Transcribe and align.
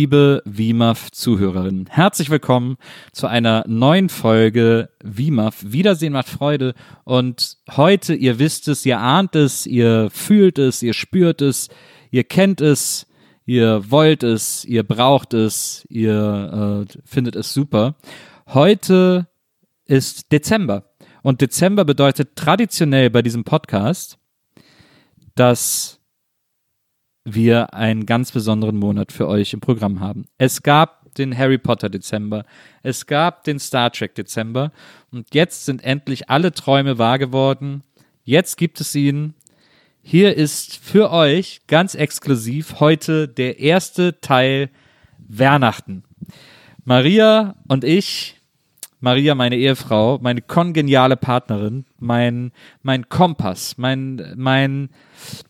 liebe 0.00 0.42
WIMAF-Zuhörerinnen. 0.46 1.86
Herzlich 1.90 2.30
willkommen 2.30 2.78
zu 3.12 3.26
einer 3.26 3.64
neuen 3.68 4.08
Folge 4.08 4.88
WIMAF. 5.04 5.62
Wiedersehen 5.62 6.14
macht 6.14 6.30
Freude. 6.30 6.72
Und 7.04 7.58
heute, 7.72 8.14
ihr 8.14 8.38
wisst 8.38 8.68
es, 8.68 8.86
ihr 8.86 8.98
ahnt 8.98 9.36
es, 9.36 9.66
ihr 9.66 10.08
fühlt 10.10 10.58
es, 10.58 10.82
ihr 10.82 10.94
spürt 10.94 11.42
es, 11.42 11.68
ihr 12.10 12.24
kennt 12.24 12.62
es, 12.62 13.08
ihr 13.44 13.90
wollt 13.90 14.22
es, 14.22 14.64
ihr 14.64 14.84
braucht 14.84 15.34
es, 15.34 15.84
ihr 15.90 16.86
äh, 16.88 16.98
findet 17.04 17.36
es 17.36 17.52
super. 17.52 17.96
Heute 18.46 19.28
ist 19.84 20.32
Dezember. 20.32 20.94
Und 21.20 21.42
Dezember 21.42 21.84
bedeutet 21.84 22.36
traditionell 22.36 23.10
bei 23.10 23.20
diesem 23.20 23.44
Podcast, 23.44 24.16
dass 25.34 25.99
wir 27.24 27.74
einen 27.74 28.06
ganz 28.06 28.32
besonderen 28.32 28.76
Monat 28.76 29.12
für 29.12 29.28
euch 29.28 29.52
im 29.52 29.60
Programm 29.60 30.00
haben. 30.00 30.26
Es 30.38 30.62
gab 30.62 31.14
den 31.14 31.36
Harry 31.36 31.58
Potter 31.58 31.88
Dezember, 31.88 32.44
es 32.82 33.06
gab 33.06 33.44
den 33.44 33.58
Star 33.58 33.90
Trek 33.90 34.14
Dezember 34.14 34.72
und 35.10 35.34
jetzt 35.34 35.64
sind 35.64 35.82
endlich 35.84 36.30
alle 36.30 36.52
Träume 36.52 36.98
wahr 36.98 37.18
geworden. 37.18 37.82
Jetzt 38.24 38.56
gibt 38.56 38.80
es 38.80 38.94
ihn. 38.94 39.34
Hier 40.02 40.36
ist 40.36 40.76
für 40.76 41.10
euch 41.10 41.62
ganz 41.66 41.94
exklusiv 41.94 42.80
heute 42.80 43.28
der 43.28 43.58
erste 43.58 44.20
Teil 44.20 44.70
Weihnachten. 45.18 46.04
Maria 46.84 47.56
und 47.68 47.84
ich, 47.84 48.39
Maria, 49.00 49.34
meine 49.34 49.56
Ehefrau, 49.56 50.18
meine 50.20 50.42
kongeniale 50.42 51.16
Partnerin, 51.16 51.86
mein, 51.98 52.52
mein 52.82 53.08
Kompass, 53.08 53.78
mein, 53.78 54.34
mein, 54.36 54.90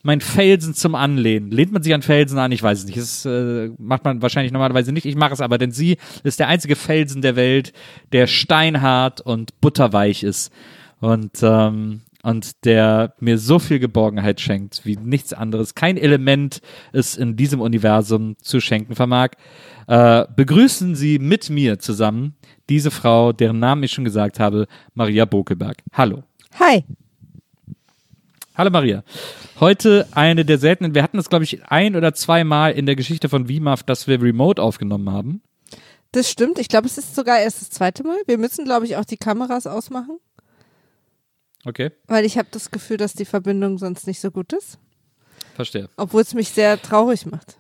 mein 0.03 0.21
Felsen 0.21 0.75
zum 0.75 0.95
Anlehnen. 0.95 1.51
Lehnt 1.51 1.73
man 1.73 1.83
sich 1.83 1.93
an 1.93 2.03
Felsen 2.03 2.39
an? 2.39 2.53
Ich 2.53 2.63
weiß 2.63 2.79
es 2.79 2.85
nicht. 2.87 2.99
Das 2.99 3.25
äh, 3.27 3.71
macht 3.77 4.05
man 4.05 4.23
wahrscheinlich 4.23 4.53
normalerweise 4.53 4.93
nicht. 4.93 5.05
Ich 5.05 5.17
mache 5.17 5.35
es 5.35 5.41
aber, 5.41 5.59
denn 5.59 5.73
sie 5.73 5.97
ist 6.23 6.39
der 6.39 6.47
einzige 6.47 6.77
Felsen 6.77 7.23
der 7.23 7.35
Welt, 7.35 7.73
der 8.13 8.29
steinhart 8.29 9.21
und 9.21 9.61
butterweich 9.61 10.23
ist. 10.23 10.53
Und, 11.01 11.43
ähm, 11.43 12.03
und 12.23 12.65
der 12.65 13.15
mir 13.19 13.39
so 13.39 13.59
viel 13.59 13.81
Geborgenheit 13.81 14.41
schenkt, 14.41 14.83
wie 14.85 14.97
nichts 14.97 15.33
anderes. 15.33 15.75
Kein 15.75 15.97
Element 15.97 16.61
es 16.93 17.17
in 17.17 17.35
diesem 17.35 17.61
Universum 17.61 18.37
zu 18.41 18.61
schenken 18.61 18.95
vermag. 18.95 19.31
Äh, 19.91 20.29
begrüßen 20.37 20.95
Sie 20.95 21.19
mit 21.19 21.51
mir 21.51 21.81
zusammen 21.81 22.37
diese 22.69 22.93
Frau, 22.93 23.33
deren 23.33 23.59
Namen 23.59 23.83
ich 23.83 23.91
schon 23.91 24.05
gesagt 24.05 24.39
habe, 24.39 24.69
Maria 24.95 25.25
Bokelberg. 25.25 25.79
Hallo. 25.93 26.23
Hi. 26.61 26.85
Hallo 28.55 28.71
Maria. 28.71 29.03
Heute 29.59 30.07
eine 30.13 30.45
der 30.45 30.59
seltenen, 30.59 30.95
wir 30.95 31.03
hatten 31.03 31.17
das 31.17 31.29
glaube 31.29 31.43
ich 31.43 31.65
ein 31.65 31.97
oder 31.97 32.15
zweimal 32.15 32.71
in 32.71 32.87
der 32.87 32.95
Geschichte 32.95 33.29
von 33.29 33.49
WIMAF, 33.49 33.83
dass 33.83 34.07
wir 34.07 34.23
remote 34.23 34.63
aufgenommen 34.63 35.11
haben. 35.11 35.43
Das 36.13 36.31
stimmt. 36.31 36.61
Ich 36.61 36.69
glaube, 36.69 36.87
es 36.87 36.97
ist 36.97 37.17
sogar 37.17 37.41
erst 37.41 37.61
das 37.61 37.71
zweite 37.71 38.05
Mal. 38.05 38.19
Wir 38.27 38.39
müssen, 38.39 38.65
glaube 38.65 38.87
ich, 38.87 38.95
auch 38.95 39.05
die 39.05 39.17
Kameras 39.17 39.67
ausmachen, 39.67 40.19
Okay, 41.65 41.91
weil 42.07 42.25
ich 42.25 42.39
habe 42.39 42.47
das 42.53 42.71
Gefühl, 42.71 42.97
dass 42.97 43.15
die 43.15 43.25
Verbindung 43.25 43.77
sonst 43.79 44.07
nicht 44.07 44.21
so 44.21 44.31
gut 44.31 44.53
ist. 44.53 44.79
verstehe. 45.57 45.89
Obwohl 45.97 46.23
es 46.23 46.33
mich 46.33 46.51
sehr 46.51 46.81
traurig 46.81 47.27
macht. 47.27 47.57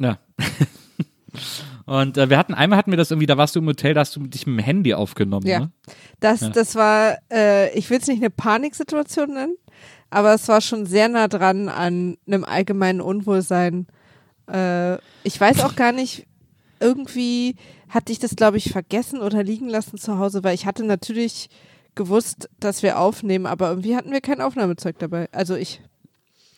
Ja. 0.00 0.18
Und 1.86 2.18
äh, 2.18 2.28
wir 2.30 2.38
hatten, 2.38 2.54
einmal 2.54 2.78
hatten 2.78 2.90
wir 2.90 2.96
das 2.98 3.10
irgendwie, 3.10 3.26
da 3.26 3.36
warst 3.36 3.54
du 3.54 3.60
im 3.60 3.66
Hotel, 3.66 3.94
da 3.94 4.00
hast 4.00 4.16
du 4.16 4.20
dich 4.26 4.46
mit 4.46 4.56
dem 4.58 4.64
Handy 4.64 4.94
aufgenommen, 4.94 5.46
Ja. 5.46 5.60
ne? 5.60 5.70
Das, 6.20 6.40
Ja. 6.40 6.48
das 6.50 6.74
war, 6.74 7.18
äh, 7.32 7.76
ich 7.78 7.88
will 7.90 7.98
es 7.98 8.06
nicht 8.08 8.20
eine 8.20 8.30
Paniksituation 8.30 9.34
nennen, 9.34 9.56
aber 10.10 10.34
es 10.34 10.48
war 10.48 10.60
schon 10.60 10.86
sehr 10.86 11.08
nah 11.08 11.28
dran 11.28 11.68
an 11.68 12.16
einem 12.26 12.44
allgemeinen 12.44 13.00
Unwohlsein. 13.00 13.86
Äh, 14.52 14.96
ich 15.24 15.40
weiß 15.40 15.60
auch 15.60 15.76
gar 15.76 15.92
nicht, 15.92 16.26
irgendwie 16.80 17.56
hatte 17.88 18.12
ich 18.12 18.18
das, 18.18 18.34
glaube 18.36 18.56
ich, 18.56 18.70
vergessen 18.72 19.20
oder 19.20 19.42
liegen 19.42 19.68
lassen 19.68 19.98
zu 19.98 20.18
Hause, 20.18 20.42
weil 20.44 20.54
ich 20.54 20.66
hatte 20.66 20.84
natürlich 20.84 21.48
gewusst, 21.94 22.48
dass 22.60 22.82
wir 22.82 22.98
aufnehmen, 22.98 23.46
aber 23.46 23.70
irgendwie 23.70 23.96
hatten 23.96 24.12
wir 24.12 24.20
kein 24.20 24.40
Aufnahmezeug 24.40 24.98
dabei. 24.98 25.28
Also 25.32 25.54
ich. 25.54 25.80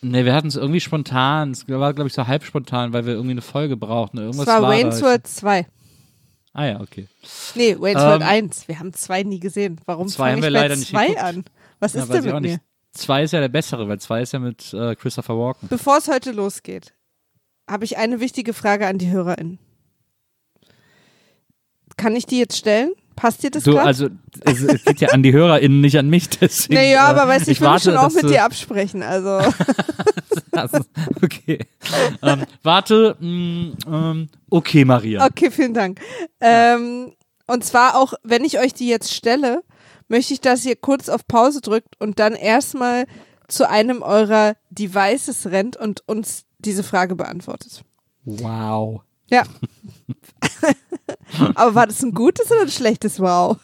Nee, 0.00 0.24
wir 0.24 0.32
hatten 0.34 0.48
es 0.48 0.56
irgendwie 0.56 0.80
spontan, 0.80 1.50
es 1.50 1.68
war 1.68 1.92
glaube 1.92 2.06
ich 2.08 2.14
so 2.14 2.26
halb 2.26 2.44
spontan, 2.44 2.92
weil 2.92 3.04
wir 3.04 3.14
irgendwie 3.14 3.32
eine 3.32 3.42
Folge 3.42 3.76
brauchten. 3.76 4.18
Es 4.18 4.24
Irgendwas 4.24 4.46
war 4.46 4.62
war 4.62 4.70
Wayne's. 4.70 5.02
World 5.02 5.26
2. 5.26 5.66
Ah 6.52 6.64
ja, 6.66 6.80
okay. 6.80 7.08
Nee, 7.54 7.76
Wayne's 7.78 8.00
Ähm, 8.02 8.08
World 8.08 8.22
1. 8.22 8.68
Wir 8.68 8.78
haben 8.78 8.92
zwei 8.92 9.22
nie 9.24 9.40
gesehen. 9.40 9.80
Warum 9.86 10.08
zwei 10.08 10.32
haben 10.32 10.42
wir 10.42 10.50
leider 10.50 10.76
nicht 10.76 10.90
zwei 10.90 11.08
geguckt. 11.08 11.24
an? 11.24 11.44
Was 11.80 11.94
Ja, 11.94 12.02
ist 12.02 12.12
denn 12.12 12.24
mit 12.24 12.32
mir? 12.34 12.40
nicht. 12.40 12.60
Zwei 12.92 13.22
ist 13.22 13.32
ja 13.32 13.40
der 13.40 13.48
bessere, 13.48 13.88
weil 13.88 14.00
zwei 14.00 14.22
ist 14.22 14.32
ja 14.32 14.38
mit 14.38 14.72
äh, 14.72 14.94
Christopher 14.96 15.36
Walken. 15.38 15.68
Bevor 15.68 15.98
es 15.98 16.08
heute 16.08 16.32
losgeht, 16.32 16.94
habe 17.68 17.84
ich 17.84 17.98
eine 17.98 18.18
wichtige 18.20 18.54
Frage 18.54 18.86
an 18.86 18.98
die 18.98 19.10
HörerInnen. 19.10 19.58
Kann 21.96 22.14
ich 22.16 22.26
die 22.26 22.38
jetzt 22.38 22.56
stellen? 22.56 22.92
Passt 23.18 23.42
dir 23.42 23.50
das 23.50 23.64
gerade? 23.64 23.80
also 23.80 24.08
es, 24.40 24.62
es 24.62 24.84
geht 24.84 25.00
ja 25.00 25.08
an 25.08 25.22
die 25.22 25.32
HörerInnen, 25.32 25.80
nicht 25.80 25.98
an 25.98 26.08
mich. 26.08 26.28
Deswegen, 26.40 26.74
naja, 26.74 27.06
äh, 27.06 27.10
aber 27.10 27.28
weißt 27.28 27.46
du, 27.46 27.50
ich, 27.50 27.60
will 27.60 27.68
mich 27.68 27.72
warte, 27.72 27.90
schon 27.90 27.96
auch 27.96 28.12
mit 28.12 28.30
dir 28.30 28.44
absprechen. 28.44 29.02
Also, 29.02 29.40
Also, 30.58 30.78
okay. 31.22 31.60
ähm, 32.22 32.44
warte. 32.62 33.16
mh, 33.20 33.72
ähm, 33.86 34.28
okay, 34.50 34.84
Maria. 34.84 35.24
okay, 35.24 35.50
vielen 35.50 35.74
Dank. 35.74 36.00
Ähm, 36.40 37.12
und 37.46 37.64
zwar 37.64 37.96
auch, 37.96 38.14
wenn 38.22 38.44
ich 38.44 38.58
euch 38.58 38.74
die 38.74 38.88
jetzt 38.88 39.14
stelle, 39.14 39.62
möchte 40.08 40.34
ich, 40.34 40.40
dass 40.40 40.64
ihr 40.64 40.76
kurz 40.76 41.08
auf 41.08 41.26
Pause 41.26 41.60
drückt 41.60 42.00
und 42.00 42.18
dann 42.18 42.34
erstmal 42.34 43.06
zu 43.46 43.68
einem 43.68 44.02
eurer 44.02 44.54
Devices 44.70 45.46
rennt 45.46 45.76
und 45.76 46.06
uns 46.06 46.44
diese 46.58 46.82
Frage 46.82 47.14
beantwortet. 47.14 47.82
Wow. 48.24 49.02
Ja. 49.30 49.44
Aber 51.54 51.74
war 51.74 51.86
das 51.86 52.02
ein 52.02 52.12
gutes 52.12 52.50
oder 52.50 52.62
ein 52.62 52.68
schlechtes 52.70 53.20
Wow? 53.20 53.58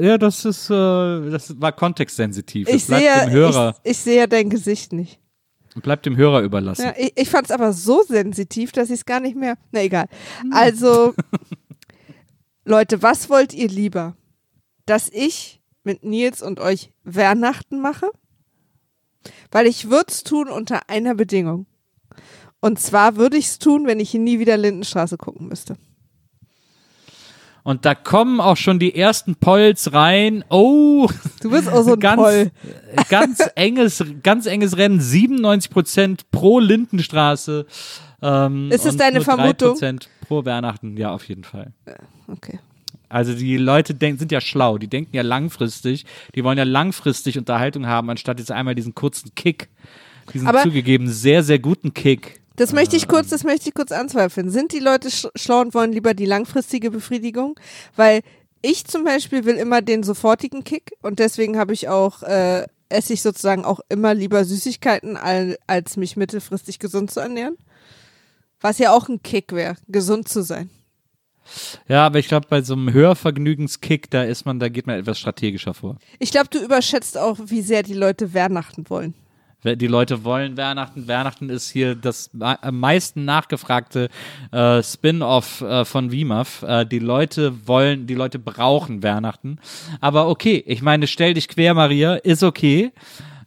Ja, 0.00 0.18
das 0.18 0.44
ist, 0.44 0.70
äh, 0.70 1.30
das 1.30 1.60
war 1.60 1.72
kontextsensitiv. 1.72 2.68
Ich 2.68 2.86
Das 2.86 2.86
bleibt 2.86 3.02
sehe, 3.02 3.20
dem 3.26 3.30
Hörer, 3.30 3.76
ich, 3.82 3.90
ich 3.90 3.98
sehe 3.98 4.28
dein 4.28 4.50
Gesicht 4.50 4.92
nicht. 4.92 5.20
bleibt 5.82 6.06
dem 6.06 6.16
Hörer 6.16 6.42
überlassen. 6.42 6.84
Ja, 6.84 6.94
ich 6.96 7.12
ich 7.16 7.28
fand 7.28 7.46
es 7.46 7.50
aber 7.50 7.72
so 7.72 8.02
sensitiv, 8.02 8.72
dass 8.72 8.90
ich 8.90 9.00
es 9.00 9.06
gar 9.06 9.20
nicht 9.20 9.36
mehr. 9.36 9.56
Na 9.72 9.82
egal. 9.82 10.06
Hm. 10.42 10.52
Also, 10.52 11.14
Leute, 12.64 13.02
was 13.02 13.28
wollt 13.30 13.54
ihr 13.54 13.68
lieber? 13.68 14.16
Dass 14.86 15.08
ich 15.08 15.60
mit 15.84 16.04
Nils 16.04 16.42
und 16.42 16.60
euch 16.60 16.92
Weihnachten 17.04 17.80
mache? 17.80 18.10
Weil 19.50 19.66
ich 19.66 19.90
würde 19.90 20.06
es 20.08 20.22
tun 20.22 20.48
unter 20.48 20.88
einer 20.88 21.14
Bedingung. 21.14 21.66
Und 22.60 22.78
zwar 22.80 23.16
würde 23.16 23.36
ich 23.36 23.46
es 23.46 23.58
tun, 23.58 23.86
wenn 23.86 24.00
ich 24.00 24.14
nie 24.14 24.38
wieder 24.38 24.56
Lindenstraße 24.56 25.16
gucken 25.16 25.48
müsste. 25.48 25.76
Und 27.64 27.84
da 27.84 27.94
kommen 27.94 28.40
auch 28.40 28.56
schon 28.56 28.78
die 28.78 28.94
ersten 28.94 29.36
Polls 29.36 29.92
rein. 29.92 30.42
Oh, 30.48 31.08
Du 31.42 31.50
bist 31.50 31.68
auch 31.68 31.82
so 31.82 31.92
ein 31.94 32.00
ganz, 32.00 32.22
Poll. 32.22 32.50
ganz 33.10 33.40
enges, 33.56 34.02
ganz 34.22 34.46
enges 34.46 34.76
Rennen. 34.78 35.00
97 35.00 35.70
Prozent 35.70 36.30
pro 36.30 36.60
Lindenstraße. 36.60 37.66
Ähm, 38.22 38.70
Ist 38.72 38.86
es 38.86 38.96
deine 38.96 39.20
Vermutung? 39.20 39.76
3% 39.76 40.06
pro 40.26 40.44
Weihnachten. 40.44 40.96
Ja, 40.96 41.10
auf 41.12 41.28
jeden 41.28 41.44
Fall. 41.44 41.72
Okay. 42.28 42.58
Also 43.10 43.34
die 43.34 43.56
Leute 43.58 43.94
denk, 43.94 44.18
sind 44.18 44.32
ja 44.32 44.40
schlau, 44.40 44.76
die 44.78 44.88
denken 44.88 45.14
ja 45.16 45.22
langfristig, 45.22 46.04
die 46.34 46.44
wollen 46.44 46.58
ja 46.58 46.64
langfristig 46.64 47.38
Unterhaltung 47.38 47.86
haben, 47.86 48.10
anstatt 48.10 48.38
jetzt 48.38 48.50
einmal 48.50 48.74
diesen 48.74 48.94
kurzen 48.94 49.34
Kick, 49.34 49.68
diesen 50.34 50.46
Aber- 50.46 50.62
zugegeben 50.62 51.08
sehr, 51.08 51.42
sehr 51.42 51.58
guten 51.58 51.92
Kick. 51.94 52.40
Das 52.58 52.72
möchte 52.72 52.96
ich 52.96 53.08
kurz, 53.08 53.28
das 53.28 53.44
möchte 53.44 53.68
ich 53.68 53.74
kurz 53.74 53.92
anzweifeln. 53.92 54.50
Sind 54.50 54.72
die 54.72 54.80
Leute 54.80 55.10
sch 55.10 55.28
schlau 55.36 55.60
und 55.60 55.74
wollen 55.74 55.92
lieber 55.92 56.12
die 56.12 56.26
langfristige 56.26 56.90
Befriedigung? 56.90 57.58
Weil 57.96 58.20
ich 58.60 58.84
zum 58.84 59.04
Beispiel 59.04 59.44
will 59.44 59.54
immer 59.54 59.80
den 59.80 60.02
sofortigen 60.02 60.64
Kick 60.64 60.92
und 61.00 61.20
deswegen 61.20 61.56
habe 61.56 61.72
ich 61.72 61.88
auch, 61.88 62.22
äh, 62.24 62.66
esse 62.88 63.12
ich 63.12 63.22
sozusagen 63.22 63.64
auch 63.64 63.80
immer 63.88 64.12
lieber 64.14 64.44
Süßigkeiten, 64.44 65.16
al- 65.16 65.56
als 65.66 65.96
mich 65.96 66.16
mittelfristig 66.16 66.78
gesund 66.78 67.10
zu 67.10 67.20
ernähren. 67.20 67.56
Was 68.60 68.78
ja 68.78 68.92
auch 68.92 69.08
ein 69.08 69.22
Kick 69.22 69.52
wäre, 69.52 69.76
gesund 69.86 70.28
zu 70.28 70.42
sein. 70.42 70.68
Ja, 71.86 72.04
aber 72.04 72.18
ich 72.18 72.28
glaube, 72.28 72.46
bei 72.50 72.60
so 72.62 72.74
einem 72.74 72.92
Hörvergnügenskick, 72.92 74.10
da 74.10 74.24
ist 74.24 74.44
man, 74.44 74.58
da 74.58 74.68
geht 74.68 74.86
man 74.86 74.98
etwas 74.98 75.18
strategischer 75.18 75.74
vor. 75.74 75.96
Ich 76.18 76.30
glaube, 76.32 76.48
du 76.50 76.58
überschätzt 76.58 77.16
auch, 77.16 77.38
wie 77.44 77.62
sehr 77.62 77.82
die 77.82 77.94
Leute 77.94 78.34
Weihnachten 78.34 78.90
wollen. 78.90 79.14
Die 79.64 79.86
Leute 79.88 80.22
wollen 80.22 80.56
Weihnachten. 80.56 81.08
Weihnachten 81.08 81.50
ist 81.50 81.68
hier 81.70 81.96
das 81.96 82.30
am 82.40 82.78
meisten 82.78 83.24
nachgefragte 83.24 84.08
äh, 84.52 84.82
Spin-off 84.82 85.62
äh, 85.62 85.84
von 85.84 86.12
WIMAF. 86.12 86.62
Äh, 86.62 86.86
die 86.86 87.00
Leute 87.00 87.66
wollen, 87.66 88.06
die 88.06 88.14
Leute 88.14 88.38
brauchen 88.38 89.02
Weihnachten. 89.02 89.58
Aber 90.00 90.28
okay, 90.28 90.62
ich 90.64 90.80
meine, 90.80 91.08
stell 91.08 91.34
dich 91.34 91.48
quer, 91.48 91.74
Maria, 91.74 92.14
ist 92.14 92.44
okay. 92.44 92.92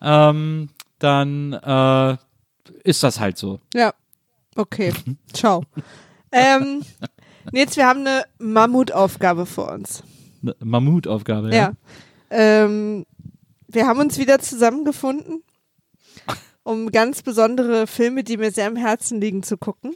Ähm, 0.02 0.70
dann 1.00 1.54
äh, 1.54 2.18
ist 2.84 3.04
das 3.04 3.20
halt 3.20 3.38
so. 3.38 3.60
Ja, 3.74 3.94
okay. 4.56 4.94
Ciao. 5.34 5.64
ähm, 6.34 6.82
jetzt, 7.54 7.78
wir 7.78 7.88
haben 7.88 8.02
eine 8.02 8.24
Mammutaufgabe 8.38 9.46
vor 9.46 9.72
uns. 9.72 10.04
Eine 10.42 10.56
Mammutaufgabe. 10.60 11.56
Ja. 11.56 11.72
Ähm, 12.30 13.06
wir 13.68 13.88
haben 13.88 14.00
uns 14.00 14.18
wieder 14.18 14.40
zusammengefunden, 14.40 15.44
um 16.64 16.92
ganz 16.92 17.22
besondere 17.22 17.88
Filme, 17.88 18.24
die 18.24 18.38
mir 18.38 18.52
sehr 18.52 18.68
am 18.68 18.76
Herzen 18.76 19.20
liegen, 19.22 19.44
zu 19.44 19.58
gucken, 19.58 19.96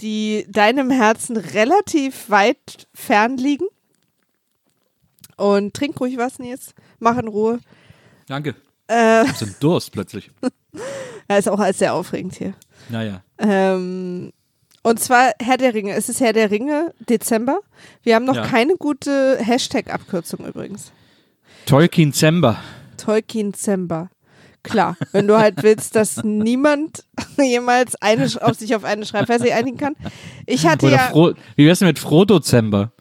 die 0.00 0.46
deinem 0.48 0.90
Herzen 0.90 1.36
relativ 1.36 2.28
weit 2.30 2.88
fern 2.94 3.36
liegen. 3.36 3.66
Und 5.36 5.74
trink 5.74 6.00
ruhig 6.00 6.16
was, 6.16 6.38
Nils. 6.38 6.74
Mach 6.98 7.16
in 7.16 7.28
Ruhe. 7.28 7.60
Danke. 8.26 8.54
Äh, 8.90 9.22
Ich 9.22 9.28
hab 9.28 9.36
so 9.36 9.44
einen 9.46 9.56
Durst 9.60 9.92
plötzlich. 9.92 10.30
ja, 11.30 11.36
ist 11.38 11.48
auch 11.48 11.60
alles 11.60 11.78
sehr 11.78 11.94
aufregend 11.94 12.34
hier. 12.34 12.54
Naja. 12.88 13.22
Ähm, 13.38 14.32
und 14.82 14.98
zwar 15.00 15.32
Herr 15.40 15.56
der 15.56 15.74
Ringe. 15.74 15.92
Es 15.94 16.08
ist 16.08 16.20
Herr 16.20 16.32
der 16.32 16.50
Ringe, 16.50 16.92
Dezember. 17.08 17.60
Wir 18.02 18.14
haben 18.16 18.24
noch 18.24 18.34
Ja. 18.36 18.46
keine 18.46 18.76
gute 18.76 19.38
Hashtag-Abkürzung 19.40 20.44
übrigens. 20.46 20.92
Tolkien 21.66 22.12
Zember. 22.12 22.58
Tolkien 22.96 23.54
Zember. 23.54 24.10
Klar, 24.62 24.96
wenn 25.12 25.26
du 25.26 25.38
halt 25.38 25.62
willst, 25.62 25.96
dass 25.96 26.22
niemand 26.24 27.04
jemals 27.38 27.94
eine, 27.96 28.28
auf 28.40 28.56
sich 28.56 28.74
auf 28.74 28.84
eine 28.84 29.06
Schreibweise 29.06 29.52
einigen 29.54 29.78
kann. 29.78 29.96
Ich 30.46 30.66
hatte 30.66 30.86
Oder 30.86 30.96
ja, 30.96 31.08
Fro 31.08 31.32
wie 31.56 31.66
wär's 31.66 31.78
denn 31.78 31.88
mit 31.88 31.98
Frodo 31.98 32.40
Zember? 32.40 32.92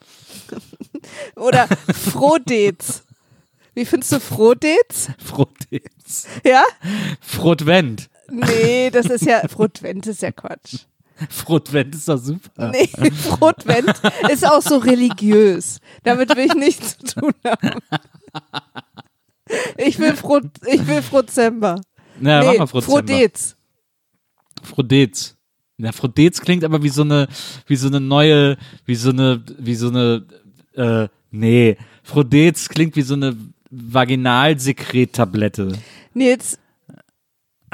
oder 1.36 1.68
Frodez. 1.94 3.04
Wie 3.74 3.86
findest 3.86 4.12
du 4.12 4.20
Frodez? 4.20 5.10
Frodez. 5.24 6.28
Ja? 6.44 6.64
Frodwend. 7.22 8.10
Nee, 8.30 8.90
das 8.90 9.08
ist 9.08 9.26
ja, 9.26 9.48
Frodwend 9.48 10.08
ist 10.08 10.22
ja 10.22 10.32
Quatsch. 10.32 10.86
Frodwend 11.30 11.96
ist 11.96 12.08
doch 12.08 12.18
super. 12.18 12.72
Nee, 12.72 12.90
Frodwend 13.12 13.94
ist 14.30 14.46
auch 14.46 14.62
so 14.62 14.78
religiös. 14.78 15.80
Damit 16.04 16.36
will 16.36 16.46
ich 16.46 16.54
nichts 16.54 16.98
zu 16.98 17.22
tun 17.22 17.34
haben. 17.44 17.80
Ich 19.78 20.00
will 20.00 20.16
Frod, 20.16 20.46
ich 20.66 20.88
will 20.88 21.02
Frodzember. 21.02 21.82
Na, 22.20 22.44
mach 22.44 22.52
nee, 22.52 22.58
mal 22.58 22.68
Frodzember. 22.68 22.98
Frodez. 22.98 23.56
Frodez. 24.64 25.38
Ja, 25.78 25.92
Frodez 25.92 26.42
klingt 26.42 26.64
aber 26.64 26.82
wie 26.82 26.90
so 26.90 27.04
eine, 27.04 27.28
wie 27.68 27.76
so 27.76 27.88
eine 27.88 28.00
neue, 28.00 28.58
wie 28.86 28.96
so 28.96 29.12
eine, 29.12 29.44
wie 29.60 29.76
so 29.76 29.90
eine, 29.90 30.26
äh, 30.74 31.08
nee. 31.32 31.78
Frodez 32.04 32.70
klingt 32.70 32.96
wie 32.96 33.04
so 33.04 33.14
eine 33.14 33.38
Vaginalsekret-Tablette. 33.70 35.74
Nils, 36.14 36.58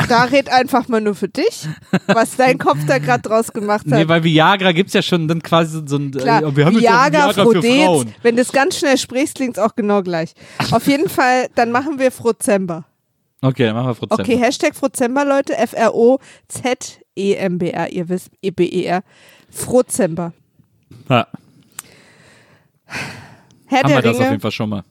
da 0.07 0.23
red 0.23 0.49
einfach 0.49 0.87
mal 0.87 1.01
nur 1.01 1.15
für 1.15 1.27
dich, 1.29 1.67
was 2.07 2.35
dein 2.35 2.57
Kopf 2.57 2.79
da 2.87 2.97
gerade 2.97 3.21
draus 3.21 3.53
gemacht 3.53 3.85
hat. 3.85 3.99
Nee, 3.99 4.07
weil 4.07 4.23
Viagra 4.23 4.71
gibt's 4.71 4.93
ja 4.93 5.01
schon 5.01 5.27
dann 5.27 5.41
quasi 5.43 5.81
so, 5.85 5.97
ein, 5.97 6.11
Klar, 6.11 6.43
äh, 6.43 6.55
wir 6.55 6.65
haben 6.65 6.73
jetzt 6.79 6.87
auch 6.87 6.91
Viagra, 6.91 7.11
Viagra 7.11 7.33
für 7.33 7.43
Frodez, 7.43 7.85
Frauen. 7.85 8.15
wenn 8.21 8.35
du 8.35 8.41
es 8.41 8.51
ganz 8.51 8.77
schnell 8.79 8.97
sprichst, 8.97 9.35
klingt 9.35 9.57
es 9.57 9.63
auch 9.63 9.75
genau 9.75 10.01
gleich. 10.01 10.33
Auf 10.71 10.87
jeden 10.87 11.09
Fall, 11.09 11.47
dann 11.55 11.71
machen 11.71 11.99
wir 11.99 12.11
Frozember. 12.11 12.85
Okay, 13.41 13.65
dann 13.65 13.75
machen 13.75 13.87
wir 13.87 13.95
Frodzember. 13.95 14.23
Okay, 14.23 14.37
Hashtag 14.37 14.73
Frozember, 14.75 15.25
Leute, 15.25 15.57
F-R-O-Z-E-M-B-R, 15.57 16.89
ihr 17.91 18.09
wisst, 18.09 18.29
E-B-E-R. 18.41 19.03
Frozember. 19.49 20.33
Ja, 21.09 21.27
Herr 23.67 23.83
haben 23.83 23.89
wir 23.89 24.01
das 24.01 24.15
auf 24.15 24.19
Ringe. 24.21 24.31
jeden 24.31 24.41
Fall 24.41 24.51
schon 24.51 24.69
mal. 24.69 24.83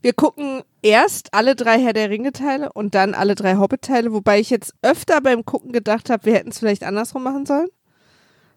Wir 0.00 0.12
gucken 0.12 0.62
erst 0.84 1.32
alle 1.32 1.56
drei 1.56 1.80
Herr 1.80 1.94
der 1.94 2.10
Ringe-Teile 2.10 2.70
und 2.72 2.94
dann 2.94 3.14
alle 3.14 3.34
drei 3.34 3.56
Hobbit-Teile, 3.56 4.12
wobei 4.12 4.38
ich 4.38 4.50
jetzt 4.50 4.74
öfter 4.82 5.20
beim 5.22 5.44
Gucken 5.44 5.72
gedacht 5.72 6.10
habe, 6.10 6.26
wir 6.26 6.34
hätten 6.34 6.50
es 6.50 6.58
vielleicht 6.58 6.84
andersrum 6.84 7.22
machen 7.22 7.46
sollen, 7.46 7.68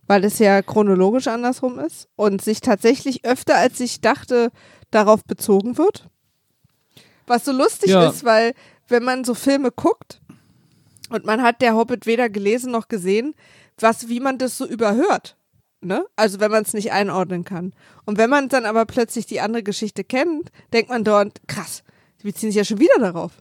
weil 0.07 0.25
es 0.25 0.37
ja 0.37 0.61
chronologisch 0.61 1.27
andersrum 1.27 1.79
ist 1.79 2.09
und 2.17 2.41
sich 2.41 2.59
tatsächlich 2.59 3.23
öfter, 3.25 3.55
als 3.57 3.79
ich 3.79 4.01
dachte, 4.01 4.51
darauf 4.91 5.23
bezogen 5.23 5.77
wird. 5.77 6.09
Was 7.25 7.45
so 7.45 7.53
lustig 7.53 7.91
Ja. 7.91 8.09
ist, 8.09 8.25
weil 8.25 8.53
wenn 8.89 9.03
man 9.03 9.23
so 9.23 9.33
Filme 9.33 9.71
guckt 9.71 10.21
und 11.09 11.25
man 11.25 11.41
hat 11.41 11.61
der 11.61 11.75
Hobbit 11.75 12.05
weder 12.05 12.29
gelesen 12.29 12.71
noch 12.71 12.89
gesehen, 12.89 13.35
was, 13.79 14.09
wie 14.09 14.19
man 14.19 14.37
das 14.37 14.57
so 14.57 14.65
überhört. 14.65 15.37
Ne? 15.79 16.05
Also 16.17 16.39
wenn 16.41 16.51
man 16.51 16.63
es 16.63 16.73
nicht 16.73 16.91
einordnen 16.91 17.43
kann. 17.45 17.73
Und 18.05 18.17
wenn 18.17 18.29
man 18.29 18.49
dann 18.49 18.65
aber 18.65 18.85
plötzlich 18.85 19.27
die 19.27 19.39
andere 19.39 19.63
Geschichte 19.63 20.03
kennt, 20.03 20.51
denkt 20.73 20.89
man 20.89 21.03
dort, 21.03 21.39
krass, 21.47 21.83
beziehen 22.27 22.49
sich 22.49 22.57
ja 22.57 22.65
schon 22.65 22.79
wieder 22.79 22.99
darauf. 22.99 23.31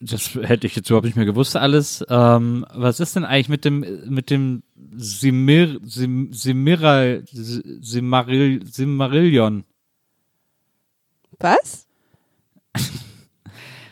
Das 0.00 0.34
hätte 0.34 0.66
ich 0.66 0.76
jetzt 0.76 0.90
überhaupt 0.90 1.06
nicht 1.06 1.16
mehr 1.16 1.24
gewusst 1.24 1.56
alles. 1.56 2.04
Ähm, 2.08 2.66
was 2.74 3.00
ist 3.00 3.16
denn 3.16 3.24
eigentlich 3.24 3.48
mit 3.48 3.64
dem 3.64 3.80
mit 4.08 4.30
dem 4.30 4.62
Simir, 4.96 5.80
Sim, 5.84 6.32
Simiral, 6.32 7.24
Simaril, 7.32 8.66
Simarillion? 8.66 9.64
Was? 11.38 11.86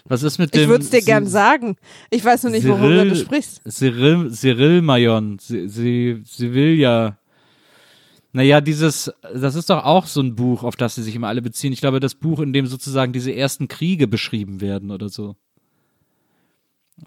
Was 0.05 0.23
ist 0.23 0.39
mit 0.39 0.55
Ich 0.55 0.63
dem 0.63 0.69
würde 0.69 0.85
es 0.85 0.91
dir 0.91 1.01
gern 1.01 1.27
sagen. 1.27 1.77
Ich 2.11 2.23
weiß 2.25 2.43
nur 2.43 2.53
nicht, 2.53 2.67
worüber 2.67 3.05
du 3.05 3.17
sprichst. 3.17 3.63
Cyril, 3.67 4.31
Cyril 4.33 4.83
Mayon, 4.83 5.39
Sevilla. 5.39 7.17
Naja, 8.33 8.63
dieses, 8.63 9.13
das 9.35 9.55
ist 9.55 9.69
doch 9.69 9.85
auch 9.85 10.07
so 10.07 10.21
ein 10.23 10.35
Buch, 10.35 10.63
auf 10.63 10.77
das 10.77 10.95
sie 10.95 11.03
sich 11.03 11.15
immer 11.15 11.29
alle 11.29 11.43
beziehen. 11.43 11.73
Ich 11.73 11.81
glaube, 11.81 12.01
das 12.01 12.15
Buch, 12.15 12.41
in 12.41 12.55
dem 12.55 12.67
sozusagen 12.67 13.13
diese 13.13 13.35
ersten 13.35 13.69
Kriege 13.69 14.09
beschrieben 14.09 14.61
werden 14.61 14.91
oder 14.91 15.11
so. 15.11 15.37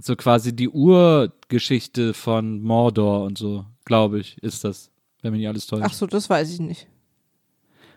So 0.02 0.16
quasi 0.16 0.56
die 0.56 0.70
Urgeschichte 0.70 2.14
von 2.14 2.62
Mordor 2.62 3.24
und 3.24 3.38
so, 3.38 3.66
glaube 3.86 4.20
ich, 4.20 4.38
ist 4.44 4.64
das, 4.64 4.92
wenn 5.22 5.32
mich 5.32 5.40
nicht 5.40 5.48
alles 5.48 5.66
täuscht. 5.66 5.86
Ach 5.86 5.94
so, 5.94 6.06
das 6.06 6.30
weiß 6.30 6.52
ich 6.52 6.60
nicht. 6.60 6.88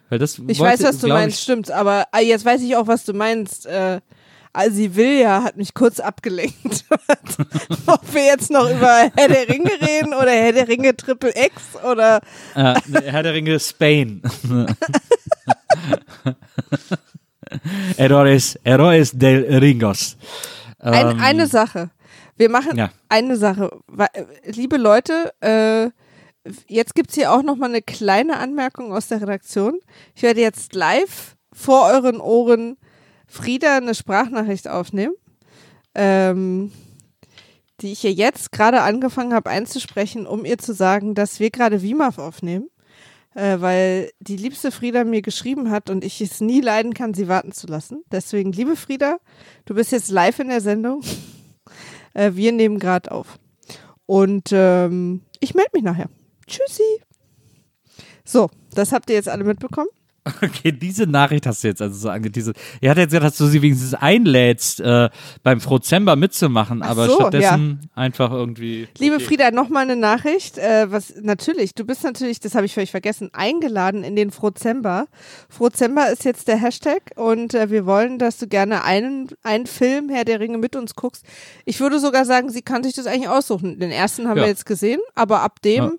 Weil 0.09 0.19
das 0.19 0.39
Ich 0.39 0.59
wollte, 0.59 0.63
weiß, 0.63 0.83
was 0.85 0.99
du 0.99 1.09
meinst, 1.09 1.43
stimmt. 1.43 1.71
Aber 1.71 2.07
ah, 2.13 2.21
jetzt 2.21 2.45
weiß 2.45 2.63
ich 2.63 2.77
auch, 2.77 2.87
was 2.87 3.05
du 3.05 3.13
meinst. 3.13 3.67
Äh, 3.67 4.01
also 4.59 4.75
Silvia 4.75 5.45
hat 5.45 5.57
mich 5.57 5.73
kurz 5.73 6.01
abgelenkt. 6.01 6.85
Ob 7.87 8.13
wir 8.13 8.25
jetzt 8.25 8.51
noch 8.51 8.69
über 8.69 9.09
Herr 9.15 9.29
der 9.29 9.49
Ringe 9.49 9.71
reden 9.81 10.13
oder 10.13 10.33
Herr 10.33 10.53
der 10.53 10.67
Ringe 10.67 10.97
Triple 10.97 11.31
X 11.31 11.77
oder 11.85 12.21
äh, 12.57 12.75
Herr 13.05 13.23
der 13.23 13.35
Ringe 13.35 13.61
Spain. 13.61 14.21
Errores, 17.97 18.59
Errores 18.65 19.13
del 19.13 19.59
Ringos. 19.59 20.17
Ein, 20.81 21.11
Ähm, 21.11 21.21
eine 21.21 21.47
Sache. 21.47 21.91
Wir 22.37 22.51
machen 22.51 22.77
ja. 22.77 22.91
eine 23.09 23.37
Sache. 23.37 23.71
Liebe 24.45 24.77
Leute, 24.77 25.33
äh, 25.41 25.91
jetzt 26.67 26.97
gibt's 26.97 27.15
hier 27.15 27.31
auch 27.33 27.45
noch 27.45 27.55
mal 27.55 27.69
eine 27.69 27.83
kleine 27.83 28.39
Anmerkung 28.39 28.93
aus 28.93 29.07
der 29.07 29.21
Redaktion. 29.21 29.79
Ich 30.17 30.23
werde 30.23 30.41
jetzt 30.41 30.75
live 30.75 31.37
vor 31.53 31.87
euren 31.87 32.21
Ohren 32.21 32.77
Frieda 33.29 33.77
eine 33.77 33.95
Sprachnachricht 33.95 34.67
aufnehmen, 34.67 35.15
ähm, 35.95 36.73
die 37.81 37.93
ich 37.93 38.03
ihr 38.05 38.13
jetzt 38.13 38.51
gerade 38.51 38.81
angefangen 38.83 39.35
habe 39.35 39.51
einzusprechen, 39.51 40.27
um 40.27 40.45
ihr 40.45 40.59
zu 40.59 40.75
sagen, 40.75 41.15
dass 41.15 41.39
wir 41.39 41.51
gerade 41.51 41.83
WIMAF 41.83 42.19
aufnehmen. 42.19 42.69
Äh, 43.35 43.61
weil 43.61 44.11
die 44.19 44.37
liebste 44.37 44.73
Frieda 44.73 45.05
mir 45.05 45.23
geschrieben 45.23 45.71
hat 45.71 45.91
und 45.91 46.03
ich 46.03 46.21
es 46.21 46.41
nie 46.41 46.61
leiden 46.61 46.95
kann, 46.95 47.15
sie 47.15 47.29
warten 47.29 47.53
zu 47.53 47.69
lassen. 47.69 48.03
Deswegen, 48.11 48.51
liebe 48.51 48.75
Frieda, 48.75 49.19
du 49.67 49.75
bist 49.75 49.93
jetzt 49.93 50.11
live 50.11 50.41
in 50.41 50.49
der 50.49 50.61
Sendung. 50.61 51.03
Äh, 52.15 52.35
wir 52.35 52.53
nehmen 52.53 52.79
gerade 52.79 53.13
auf. 53.13 53.39
Und 54.07 54.49
ähm, 54.51 55.21
ich 55.41 55.55
melde 55.55 55.71
mich 55.75 55.83
nachher. 55.83 56.09
Tschüssi. 56.47 56.83
So, 58.25 58.49
das 58.75 58.93
habt 58.93 59.11
ihr 59.11 59.17
jetzt 59.17 59.29
alle 59.29 59.45
mitbekommen. 59.45 59.91
Okay, 60.43 60.73
diese 60.73 61.07
Nachricht 61.07 61.47
hast 61.47 61.63
du 61.65 61.69
jetzt 61.69 61.83
also 61.83 61.95
so 61.99 62.09
angeteasert. 62.09 62.57
Er 62.81 62.91
hat 62.93 62.99
jetzt 62.99 63.11
gesagt, 63.11 63.25
dass 63.25 63.37
du 63.37 63.47
sie 63.47 63.63
wenigstens 63.63 63.95
einlädst, 63.95 64.81
äh, 64.81 65.09
beim 65.43 65.61
Frozember 65.61 66.17
mitzumachen, 66.17 66.83
Ach 66.83 66.91
aber 66.91 67.07
so, 67.07 67.15
stattdessen 67.17 67.91
einfach 67.95 68.31
irgendwie. 68.31 68.89
Liebe 68.99 69.17
okay. 69.17 69.25
Frieda, 69.25 69.51
nochmal 69.51 69.83
eine 69.85 69.97
Nachricht. 69.97 70.59
Äh, 70.59 70.91
was 70.91 71.15
natürlich, 71.21 71.75
du 71.75 71.85
bist 71.85 72.05
natürlich, 72.05 72.41
das 72.41 72.55
habe 72.55 72.67
ich 72.67 72.75
völlig 72.75 72.91
vergessen, 72.91 73.31
eingeladen 73.33 74.05
in 74.05 74.17
den 74.17 74.31
Frozember. 74.31 75.07
Frozember 75.49 76.11
ist 76.11 76.25
jetzt 76.25 76.49
der 76.49 76.57
Hashtag 76.57 77.13
und 77.17 77.55
äh, 77.55 77.71
wir 77.71 77.87
wollen, 77.87 78.19
dass 78.19 78.39
du 78.39 78.47
gerne 78.47 78.85
einen, 78.85 79.29
einen 79.43 79.67
Film, 79.67 80.09
Herr 80.09 80.25
der 80.25 80.41
Ringe, 80.41 80.59
mit 80.59 80.77
uns 80.77 80.95
guckst. 80.95 81.25
Ich 81.65 81.81
würde 81.81 81.99
sogar 81.99 82.25
sagen, 82.25 82.51
sie 82.51 82.63
kann 82.63 82.83
sich 82.83 82.95
das 82.95 83.07
eigentlich 83.07 83.29
aussuchen. 83.29 83.79
Den 83.79 83.91
ersten 83.91 84.29
haben 84.29 84.37
Ja. 84.39 84.45
wir 84.45 84.49
jetzt 84.49 84.67
gesehen, 84.67 85.01
aber 85.15 85.43
ab 85.43 85.63
dem 85.63 85.85
Ja. 85.85 85.91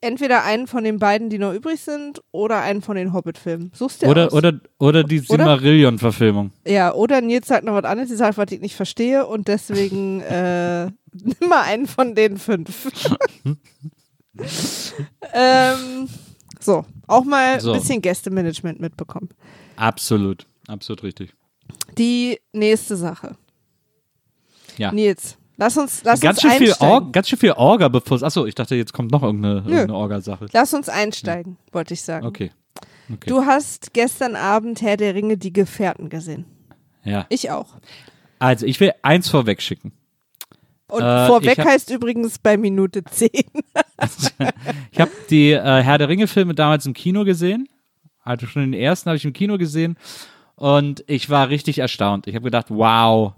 Entweder 0.00 0.44
einen 0.44 0.66
von 0.66 0.84
den 0.84 0.98
beiden, 0.98 1.28
die 1.30 1.38
noch 1.38 1.52
übrig 1.52 1.80
sind, 1.80 2.22
oder 2.30 2.60
einen 2.62 2.82
von 2.82 2.96
den 2.96 3.12
Hobbit-Filmen. 3.12 3.70
Suchst 3.74 4.02
dir 4.02 4.08
Oder, 4.08 4.26
aus. 4.28 4.32
oder, 4.32 4.60
oder 4.78 5.04
die? 5.04 5.18
Silmarillion-Verfilmung. 5.18 6.52
Ja, 6.66 6.92
oder 6.94 7.20
Nils 7.20 7.46
sagt 7.48 7.64
noch 7.64 7.74
was 7.74 7.84
anderes, 7.84 8.08
die 8.10 8.16
sagt, 8.16 8.38
was 8.38 8.50
ich 8.50 8.60
nicht 8.60 8.76
verstehe 8.76 9.26
und 9.26 9.48
deswegen 9.48 10.20
äh, 10.22 10.86
nimm 11.12 11.48
mal 11.48 11.62
einen 11.62 11.86
von 11.86 12.14
den 12.14 12.36
fünf. 12.38 12.88
ähm, 15.34 16.08
so, 16.60 16.84
auch 17.06 17.24
mal 17.24 17.60
So. 17.60 17.72
ein 17.72 17.78
bisschen 17.80 18.00
Gästemanagement 18.02 18.80
mitbekommen. 18.80 19.28
Absolut, 19.76 20.46
absolut 20.68 21.02
richtig. 21.02 21.34
Die 21.98 22.38
nächste 22.52 22.96
Sache. 22.96 23.36
Ja. 24.78 24.92
Nils, 24.92 25.36
lass 25.56 25.76
uns, 25.76 26.02
lass 26.04 26.20
Ganz 26.20 26.42
uns 26.42 26.52
schön, 26.52 26.58
viel 26.58 26.68
einsteigen. 26.70 26.92
Or 27.06 27.12
ganz 27.12 27.28
schön 27.28 27.38
viel 27.38 27.52
Orga, 27.52 27.88
bevor 27.88 28.16
es. 28.16 28.22
Achso, 28.22 28.46
ich 28.46 28.54
dachte, 28.54 28.74
jetzt 28.74 28.92
kommt 28.92 29.10
noch 29.12 29.22
irgendeine, 29.22 29.56
irgendeine 29.56 29.94
Orga-Sache. 29.94 30.46
Lass 30.52 30.72
uns 30.74 30.88
einsteigen, 30.88 31.56
wollte 31.72 31.94
ich 31.94 32.02
sagen. 32.02 32.26
Okay. 32.26 32.50
okay. 33.12 33.28
Du 33.28 33.44
hast 33.44 33.92
gestern 33.92 34.36
Abend 34.36 34.82
Herr 34.82 34.96
der 34.96 35.14
Ringe 35.14 35.36
die 35.36 35.52
Gefährten 35.52 36.08
gesehen. 36.08 36.44
ja. 37.04 37.26
Ich 37.28 37.50
auch. 37.50 37.76
Also, 38.38 38.66
ich 38.66 38.80
will 38.80 38.92
eins 39.02 39.28
vorweg 39.28 39.62
schicken. 39.62 39.92
Und 40.88 41.00
Äh, 41.02 41.26
vorweg 41.28 41.58
hab- 41.58 41.66
heißt 41.68 41.90
übrigens 41.90 42.38
bei 42.38 42.56
Minute 42.56 43.02
10. 43.04 43.30
Ich 44.90 45.00
habe 45.00 45.10
die 45.30 45.52
äh, 45.52 45.82
Herr 45.82 45.98
der 45.98 46.08
Ringe-Filme 46.08 46.54
damals 46.54 46.86
im 46.86 46.92
Kino 46.92 47.24
gesehen. 47.24 47.68
Also 48.24 48.46
schon 48.46 48.62
den 48.62 48.74
ersten 48.74 49.08
habe 49.08 49.16
ich 49.16 49.24
im 49.24 49.32
Kino 49.32 49.58
gesehen. 49.58 49.96
Und 50.56 51.02
ich 51.06 51.30
war 51.30 51.48
richtig 51.48 51.78
erstaunt. 51.78 52.26
Ich 52.26 52.34
habe 52.34 52.44
gedacht, 52.44 52.66
wow, 52.68 53.32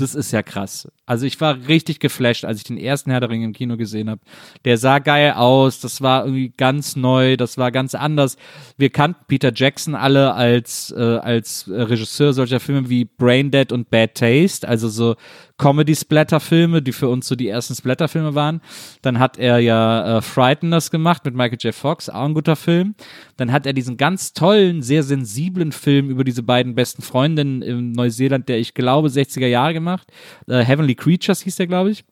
das 0.00 0.14
ist 0.14 0.32
ja 0.32 0.42
krass. 0.42 0.88
Also 1.06 1.26
ich 1.26 1.40
war 1.40 1.68
richtig 1.68 2.00
geflasht, 2.00 2.44
als 2.44 2.58
ich 2.58 2.64
den 2.64 2.78
ersten 2.78 3.10
Herr 3.10 3.20
der 3.20 3.30
Ringe 3.30 3.44
im 3.44 3.52
Kino 3.52 3.76
gesehen 3.76 4.10
habe. 4.10 4.20
Der 4.64 4.78
sah 4.78 4.98
geil 4.98 5.32
aus, 5.32 5.80
das 5.80 6.00
war 6.00 6.24
irgendwie 6.24 6.52
ganz 6.56 6.96
neu, 6.96 7.36
das 7.36 7.58
war 7.58 7.72
ganz 7.72 7.94
anders. 7.94 8.36
Wir 8.76 8.90
kannten 8.90 9.24
Peter 9.28 9.52
Jackson 9.54 9.94
alle 9.94 10.34
als, 10.34 10.94
äh, 10.96 11.00
als 11.00 11.68
äh, 11.68 11.80
Regisseur 11.80 12.32
solcher 12.32 12.60
Filme 12.60 12.88
wie 12.88 13.04
Braindead 13.04 13.72
und 13.72 13.90
Bad 13.90 14.14
Taste, 14.14 14.68
also 14.68 14.88
so 14.88 15.16
Comedy-Splatter-Filme, 15.58 16.82
die 16.82 16.92
für 16.92 17.08
uns 17.08 17.26
so 17.26 17.34
die 17.34 17.48
ersten 17.48 17.74
Splatter-Filme 17.74 18.34
waren. 18.34 18.60
Dann 19.02 19.18
hat 19.18 19.38
er 19.38 19.58
ja 19.58 20.18
äh, 20.18 20.22
Frighteners 20.22 20.90
gemacht 20.90 21.24
mit 21.24 21.34
Michael 21.34 21.58
J. 21.60 21.74
Fox, 21.74 22.08
auch 22.08 22.24
ein 22.24 22.34
guter 22.34 22.56
Film. 22.56 22.94
Dann 23.36 23.52
hat 23.52 23.66
er 23.66 23.72
diesen 23.72 23.96
ganz 23.96 24.32
tollen, 24.32 24.82
sehr 24.82 25.02
sensiblen 25.02 25.72
Film 25.72 26.10
über 26.10 26.24
diese 26.24 26.42
beiden 26.42 26.74
besten 26.74 27.02
Freundinnen 27.02 27.62
in 27.62 27.92
Neuseeland, 27.92 28.48
der 28.48 28.58
ich 28.58 28.74
glaube 28.74 29.08
60er 29.08 29.46
Jahre 29.46 29.72
gemacht. 29.72 30.06
Äh, 30.46 30.62
Heavenly 30.64 30.94
Creatures 30.94 31.42
hieß 31.42 31.56
der, 31.56 31.66
glaube 31.66 31.90
ich. 31.90 32.04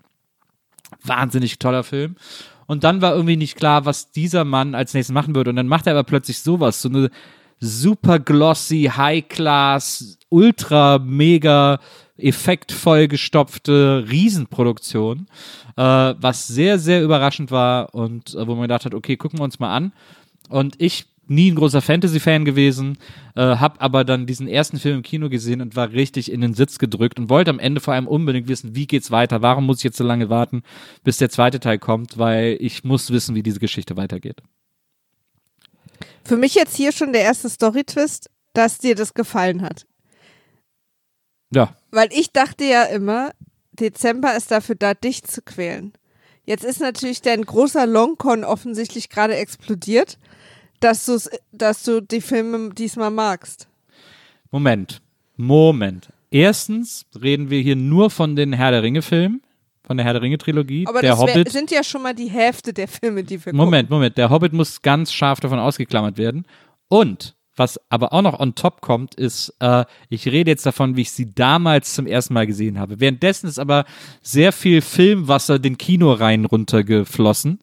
Wahnsinnig 1.02 1.58
toller 1.58 1.84
Film. 1.84 2.16
Und 2.66 2.84
dann 2.84 3.02
war 3.02 3.14
irgendwie 3.14 3.36
nicht 3.36 3.56
klar, 3.56 3.84
was 3.84 4.10
dieser 4.10 4.44
Mann 4.44 4.74
als 4.74 4.94
nächstes 4.94 5.12
machen 5.12 5.34
würde. 5.34 5.50
Und 5.50 5.56
dann 5.56 5.68
macht 5.68 5.86
er 5.86 5.92
aber 5.92 6.04
plötzlich 6.04 6.38
sowas, 6.38 6.80
so 6.80 6.88
eine 6.88 7.10
super 7.60 8.18
glossy, 8.18 8.90
high-class, 8.94 10.18
ultra 10.28 10.98
mega 10.98 11.78
effektvoll 12.16 13.08
gestopfte 13.08 14.04
Riesenproduktion, 14.08 15.26
äh, 15.76 15.82
was 15.82 16.46
sehr, 16.46 16.78
sehr 16.78 17.02
überraschend 17.02 17.50
war 17.50 17.94
und 17.94 18.34
äh, 18.34 18.46
wo 18.46 18.54
man 18.54 18.62
gedacht 18.62 18.84
hat, 18.84 18.94
okay, 18.94 19.16
gucken 19.16 19.38
wir 19.38 19.44
uns 19.44 19.58
mal 19.58 19.74
an. 19.74 19.92
Und 20.48 20.80
ich 20.80 21.06
nie 21.26 21.50
ein 21.50 21.54
großer 21.54 21.80
Fantasy-Fan 21.80 22.44
gewesen, 22.44 22.98
äh, 23.34 23.40
habe 23.40 23.80
aber 23.80 24.04
dann 24.04 24.26
diesen 24.26 24.48
ersten 24.48 24.78
Film 24.78 24.96
im 24.96 25.02
Kino 25.02 25.28
gesehen 25.28 25.60
und 25.60 25.76
war 25.76 25.92
richtig 25.92 26.30
in 26.30 26.40
den 26.40 26.54
Sitz 26.54 26.78
gedrückt 26.78 27.18
und 27.18 27.30
wollte 27.30 27.50
am 27.50 27.58
Ende 27.58 27.80
vor 27.80 27.94
allem 27.94 28.06
unbedingt 28.06 28.48
wissen, 28.48 28.74
wie 28.74 28.86
geht's 28.86 29.10
weiter, 29.10 29.42
warum 29.42 29.66
muss 29.66 29.78
ich 29.78 29.84
jetzt 29.84 29.96
so 29.96 30.04
lange 30.04 30.28
warten, 30.28 30.62
bis 31.02 31.16
der 31.16 31.30
zweite 31.30 31.60
Teil 31.60 31.78
kommt, 31.78 32.18
weil 32.18 32.56
ich 32.60 32.84
muss 32.84 33.10
wissen, 33.10 33.34
wie 33.34 33.42
diese 33.42 33.60
Geschichte 33.60 33.96
weitergeht. 33.96 34.42
Für 36.24 36.36
mich 36.36 36.54
jetzt 36.54 36.76
hier 36.76 36.92
schon 36.92 37.12
der 37.12 37.22
erste 37.22 37.48
Story-Twist, 37.48 38.30
dass 38.52 38.78
dir 38.78 38.94
das 38.94 39.14
gefallen 39.14 39.62
hat. 39.62 39.86
Ja, 41.54 41.74
Weil 41.90 42.08
ich 42.12 42.32
dachte 42.32 42.64
ja 42.64 42.84
immer, 42.84 43.32
Dezember 43.72 44.36
ist 44.36 44.50
dafür 44.50 44.74
da, 44.74 44.94
dich 44.94 45.22
zu 45.24 45.42
quälen. 45.42 45.92
Jetzt 46.44 46.64
ist 46.64 46.80
natürlich 46.80 47.22
dein 47.22 47.42
großer 47.42 47.86
Longcon 47.86 48.44
offensichtlich 48.44 49.08
gerade 49.08 49.36
explodiert, 49.36 50.18
dass, 50.80 51.06
du's, 51.06 51.30
dass 51.52 51.82
du 51.84 52.02
die 52.02 52.20
Filme 52.20 52.70
diesmal 52.74 53.10
magst. 53.10 53.68
Moment. 54.50 55.00
Moment. 55.36 56.08
Erstens 56.30 57.06
reden 57.20 57.48
wir 57.48 57.60
hier 57.60 57.76
nur 57.76 58.10
von 58.10 58.36
den 58.36 58.52
Herr 58.52 58.72
der 58.72 58.82
Ringe-Filmen, 58.82 59.42
von 59.84 59.96
der 59.96 60.04
Herr 60.04 60.14
der 60.14 60.22
Ringe-Trilogie. 60.22 60.86
Aber 60.86 61.00
der 61.00 61.12
das 61.12 61.26
wär, 61.26 61.34
Hobbit. 61.34 61.52
sind 61.52 61.70
ja 61.70 61.82
schon 61.82 62.02
mal 62.02 62.14
die 62.14 62.28
Hälfte 62.28 62.72
der 62.72 62.88
Filme, 62.88 63.24
die 63.24 63.44
wir 63.44 63.54
Moment, 63.54 63.88
Moment. 63.88 64.18
Der 64.18 64.30
Hobbit 64.30 64.52
muss 64.52 64.82
ganz 64.82 65.12
scharf 65.12 65.40
davon 65.40 65.58
ausgeklammert 65.58 66.18
werden. 66.18 66.46
Und 66.88 67.34
was 67.56 67.80
aber 67.88 68.12
auch 68.12 68.22
noch 68.22 68.40
on 68.40 68.54
top 68.54 68.80
kommt, 68.80 69.14
ist, 69.14 69.54
äh, 69.60 69.84
ich 70.08 70.26
rede 70.26 70.50
jetzt 70.50 70.66
davon, 70.66 70.96
wie 70.96 71.02
ich 71.02 71.12
sie 71.12 71.34
damals 71.34 71.94
zum 71.94 72.06
ersten 72.06 72.34
Mal 72.34 72.46
gesehen 72.46 72.78
habe. 72.78 73.00
Währenddessen 73.00 73.48
ist 73.48 73.58
aber 73.58 73.84
sehr 74.22 74.52
viel 74.52 74.80
Filmwasser 74.80 75.58
den 75.58 75.78
Kinoreihen 75.78 76.44
runtergeflossen. 76.44 77.60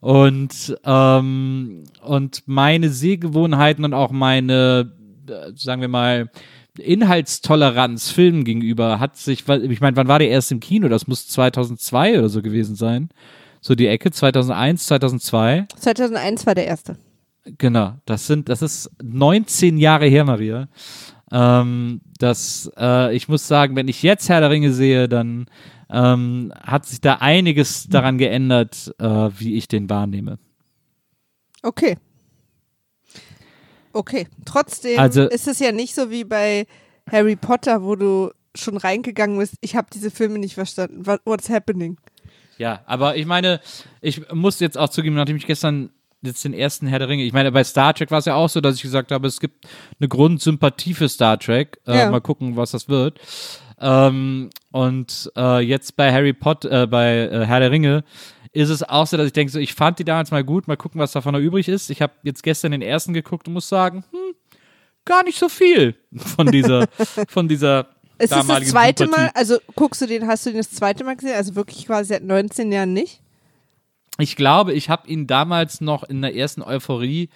Und, 0.00 0.76
ähm, 0.84 1.84
und 2.02 2.42
meine 2.46 2.90
Sehgewohnheiten 2.90 3.84
und 3.84 3.94
auch 3.94 4.10
meine, 4.10 4.92
äh, 5.28 5.52
sagen 5.54 5.80
wir 5.80 5.88
mal, 5.88 6.30
Inhaltstoleranz 6.78 8.10
Filmen 8.10 8.44
gegenüber 8.44 9.00
hat 9.00 9.16
sich, 9.16 9.48
ich 9.48 9.80
meine, 9.80 9.96
wann 9.96 10.08
war 10.08 10.20
der 10.20 10.28
erst 10.28 10.52
im 10.52 10.60
Kino? 10.60 10.88
Das 10.88 11.08
muss 11.08 11.26
2002 11.28 12.18
oder 12.18 12.28
so 12.28 12.40
gewesen 12.40 12.76
sein. 12.76 13.08
So 13.60 13.74
die 13.74 13.88
Ecke, 13.88 14.12
2001, 14.12 14.86
2002. 14.86 15.66
gucken. 15.68 15.82
2001 15.82 16.46
war 16.46 16.54
der 16.54 16.66
erste. 16.66 16.96
Genau, 17.56 17.94
das 18.04 18.26
sind, 18.26 18.48
das 18.48 18.62
ist 18.62 18.90
19 19.02 19.78
Jahre 19.78 20.06
her, 20.06 20.24
Maria. 20.24 20.68
Ähm, 21.30 22.00
das, 22.18 22.70
äh, 22.76 23.14
ich 23.14 23.28
muss 23.28 23.46
sagen, 23.46 23.76
wenn 23.76 23.88
ich 23.88 24.02
jetzt 24.02 24.28
Herr 24.28 24.40
der 24.40 24.50
Ringe 24.50 24.72
sehe, 24.72 25.08
dann 25.08 25.46
ähm, 25.90 26.52
hat 26.60 26.86
sich 26.86 27.00
da 27.00 27.14
einiges 27.16 27.86
daran 27.88 28.18
geändert, 28.18 28.94
äh, 28.98 29.04
wie 29.38 29.54
ich 29.56 29.68
den 29.68 29.88
wahrnehme. 29.88 30.38
Okay. 31.62 31.96
Okay. 33.92 34.26
Trotzdem 34.44 34.98
Also- 34.98 35.28
ist 35.28 35.48
es 35.48 35.58
ja 35.58 35.72
nicht 35.72 35.94
so 35.94 36.10
wie 36.10 36.24
bei 36.24 36.66
Harry 37.10 37.36
Potter, 37.36 37.82
wo 37.82 37.96
du 37.96 38.30
schon 38.54 38.76
reingegangen 38.76 39.38
bist, 39.38 39.54
ich 39.60 39.76
habe 39.76 39.88
diese 39.92 40.10
Filme 40.10 40.38
nicht 40.38 40.54
verstanden. 40.54 41.06
What, 41.06 41.20
what's 41.24 41.48
happening? 41.48 41.96
Ja, 42.58 42.82
aber 42.86 43.16
ich 43.16 43.24
meine, 43.24 43.60
ich 44.00 44.32
muss 44.32 44.58
jetzt 44.60 44.76
auch 44.76 44.88
zugeben, 44.88 45.14
nachdem 45.14 45.36
ich 45.36 45.46
gestern 45.46 45.90
jetzt 46.22 46.44
den 46.44 46.54
ersten 46.54 46.86
Herr 46.86 46.98
der 46.98 47.08
Ringe, 47.08 47.24
ich 47.24 47.32
meine, 47.32 47.52
bei 47.52 47.64
Star 47.64 47.94
Trek 47.94 48.10
war 48.10 48.18
es 48.18 48.24
ja 48.24 48.34
auch 48.34 48.48
so, 48.48 48.60
dass 48.60 48.76
ich 48.76 48.82
gesagt 48.82 49.12
habe, 49.12 49.26
es 49.26 49.40
gibt 49.40 49.66
eine 50.00 50.08
Grundsympathie 50.08 50.94
für 50.94 51.08
Star 51.08 51.38
Trek. 51.38 51.80
Äh, 51.86 51.98
Ja. 51.98 52.10
Mal 52.10 52.20
gucken, 52.20 52.56
was 52.56 52.72
das 52.72 52.88
wird. 52.88 53.20
Ähm, 53.80 54.50
und 54.72 55.30
äh, 55.36 55.60
jetzt 55.60 55.96
bei 55.96 56.12
Harry 56.12 56.32
Potter, 56.32 56.82
äh, 56.82 56.86
bei 56.86 57.16
äh, 57.18 57.46
Herr 57.46 57.60
der 57.60 57.70
Ringe, 57.70 58.04
ist 58.52 58.70
es 58.70 58.82
auch 58.82 59.06
so, 59.06 59.16
dass 59.16 59.26
ich 59.26 59.32
denke, 59.32 59.52
so, 59.52 59.58
ich 59.58 59.74
fand 59.74 59.98
die 59.98 60.04
damals 60.04 60.30
mal 60.30 60.42
gut, 60.42 60.66
mal 60.66 60.76
gucken, 60.76 61.00
was 61.00 61.12
davon 61.12 61.34
noch 61.34 61.40
übrig 61.40 61.68
ist. 61.68 61.90
Ich 61.90 62.02
habe 62.02 62.14
jetzt 62.22 62.42
gestern 62.42 62.72
den 62.72 62.82
ersten 62.82 63.12
geguckt 63.12 63.46
und 63.46 63.54
muss 63.54 63.68
sagen, 63.68 64.04
hm, 64.10 64.34
gar 65.04 65.22
nicht 65.24 65.38
so 65.38 65.48
viel 65.48 65.94
von 66.16 66.46
dieser, 66.48 66.86
von 67.28 67.46
dieser 67.46 67.80
Ist 67.80 67.86
es 68.18 68.30
das 68.30 68.38
damaligen 68.40 68.70
zweite 68.70 69.04
Sympathie. 69.04 69.22
Mal, 69.26 69.30
also 69.34 69.58
guckst 69.76 70.02
du 70.02 70.06
den, 70.06 70.26
hast 70.26 70.44
du 70.46 70.50
den 70.50 70.58
das 70.58 70.70
zweite 70.72 71.04
Mal 71.04 71.14
gesehen? 71.14 71.36
Also 71.36 71.54
wirklich 71.54 71.86
quasi 71.86 72.08
seit 72.08 72.24
19 72.24 72.72
Jahren 72.72 72.92
nicht? 72.92 73.20
Ich 74.20 74.34
glaube, 74.34 74.72
ich 74.72 74.90
habe 74.90 75.08
ihn 75.08 75.28
damals 75.28 75.80
noch 75.80 76.02
in 76.02 76.20
der 76.22 76.34
ersten 76.34 76.60
Euphorie, 76.60 77.28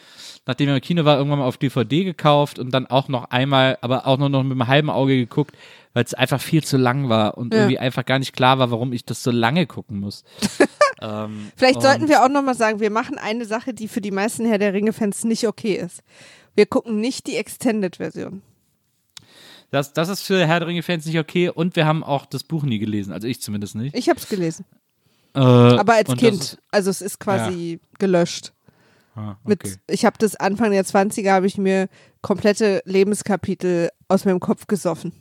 nachdem 0.47 0.69
er 0.69 0.75
im 0.75 0.81
Kino 0.81 1.05
war, 1.05 1.17
irgendwann 1.17 1.39
mal 1.39 1.45
auf 1.47 1.57
DVD 1.57 2.03
gekauft 2.03 2.59
und 2.59 2.73
dann 2.75 2.89
auch 2.89 3.07
noch 3.07 3.31
einmal, 3.31 3.79
aber 3.83 4.07
auch 4.09 4.19
nur 4.19 4.29
noch 4.29 4.43
mit 4.43 4.53
einem 4.53 4.67
halben 4.67 4.91
Auge 4.91 5.15
geguckt, 5.17 5.57
weil 5.95 6.03
es 6.05 6.12
einfach 6.12 6.41
viel 6.41 6.65
zu 6.65 6.77
lang 6.77 7.09
war 7.09 7.39
und 7.39 7.55
Ja. 7.55 7.61
irgendwie 7.61 7.79
einfach 7.79 8.05
gar 8.05 8.19
nicht 8.19 8.33
klar 8.33 8.59
war, 8.59 8.73
warum 8.73 8.93
ich 8.93 9.05
das 9.05 9.23
so 9.23 9.31
lange 9.31 9.67
gucken 9.67 10.01
muss. 10.01 10.25
ähm, 11.01 11.53
Vielleicht 11.55 11.83
sollten 11.83 12.09
wir 12.09 12.25
auch 12.25 12.29
nochmal 12.29 12.57
sagen, 12.57 12.81
wir 12.81 12.91
machen 12.91 13.17
eine 13.17 13.45
Sache, 13.45 13.73
die 13.75 13.87
für 13.87 14.01
die 14.01 14.11
meisten 14.11 14.45
Herr 14.45 14.59
der 14.59 14.73
Ringe-Fans 14.73 15.23
nicht 15.23 15.47
okay 15.47 15.75
ist. 15.77 16.03
Wir 16.57 16.67
gucken 16.67 17.01
nicht 17.01 17.29
die 17.29 17.37
Extended-Version. 17.37 18.43
Das, 19.71 19.93
das 19.93 20.09
ist 20.09 20.23
für 20.23 20.45
Herr 20.47 20.59
der 20.59 20.69
Ringe-Fans 20.69 21.07
nicht 21.07 21.19
okay 21.19 21.49
und 21.49 21.77
wir 21.77 21.87
haben 21.87 22.03
auch 22.03 22.27
das 22.27 22.43
Buch 22.43 22.65
nie 22.65 22.81
gelesen, 22.81 23.12
also 23.12 23.29
ich 23.29 23.41
zumindest 23.41 23.77
nicht. 23.77 23.97
Ich 23.97 24.09
habe 24.09 24.19
es 24.19 24.29
gelesen. 24.29 24.65
Äh, 25.35 25.39
Aber 25.41 25.95
als 25.95 26.15
Kind. 26.17 26.41
Das, 26.41 26.59
also 26.71 26.91
es 26.91 27.01
ist 27.01 27.19
quasi 27.21 27.81
gelöscht. 27.99 28.53
Ah, 29.15 29.37
Mit, 29.45 29.62
okay. 29.65 29.75
ich 29.89 30.05
habe 30.05 30.17
das 30.19 30.37
Anfang 30.37 30.71
der 30.71 30.85
20er, 30.85 31.31
habe 31.33 31.47
ich 31.47 31.59
mir 31.59 31.89
komplette 32.23 32.83
Lebenskapitel 32.87 33.91
aus 34.09 34.25
meinem 34.25 34.41
Kopf 34.41 34.67
gesoffen. 34.67 35.12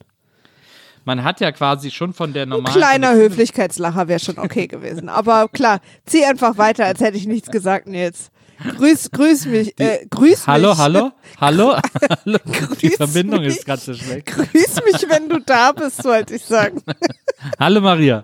Man 1.04 1.24
hat 1.24 1.40
ja 1.42 1.52
quasi 1.52 1.90
schon 1.92 2.14
von 2.14 2.32
der 2.32 2.44
Ein 2.44 2.50
normalen. 2.50 2.76
kleiner 2.76 3.08
von 3.10 3.18
der- 3.18 3.30
Höflichkeitslacher 3.30 4.08
wäre 4.08 4.20
schon 4.20 4.38
okay 4.38 4.68
gewesen. 4.68 5.10
Aber 5.10 5.48
klar, 5.50 5.82
zieh 6.06 6.24
einfach 6.26 6.58
weiter, 6.58 6.86
als 6.86 7.00
hätte 7.00 7.18
ich 7.18 7.26
nichts 7.26 7.50
gesagt, 7.50 7.88
Nils. 7.88 8.30
Grüß, 8.78 9.12
grüß 9.12 9.46
mich, 9.48 9.80
äh, 9.80 10.06
grüß 10.10 10.46
Hallo, 10.48 10.70
mich. 10.70 10.78
hallo, 10.78 11.12
hallo, 11.40 11.76
hallo. 12.26 12.40
Die 12.82 12.90
Verbindung 12.92 13.42
mich. 13.42 13.58
ist 13.58 13.66
gerade 13.66 13.82
so 13.82 13.94
schlecht. 13.94 14.28
Grüß 14.28 14.76
mich, 14.86 15.10
wenn 15.10 15.30
du 15.30 15.40
da 15.40 15.72
bist, 15.72 16.04
wollte 16.04 16.36
ich 16.36 16.44
sagen. 16.46 16.82
Hallo 17.60 17.82
Maria. 17.82 18.24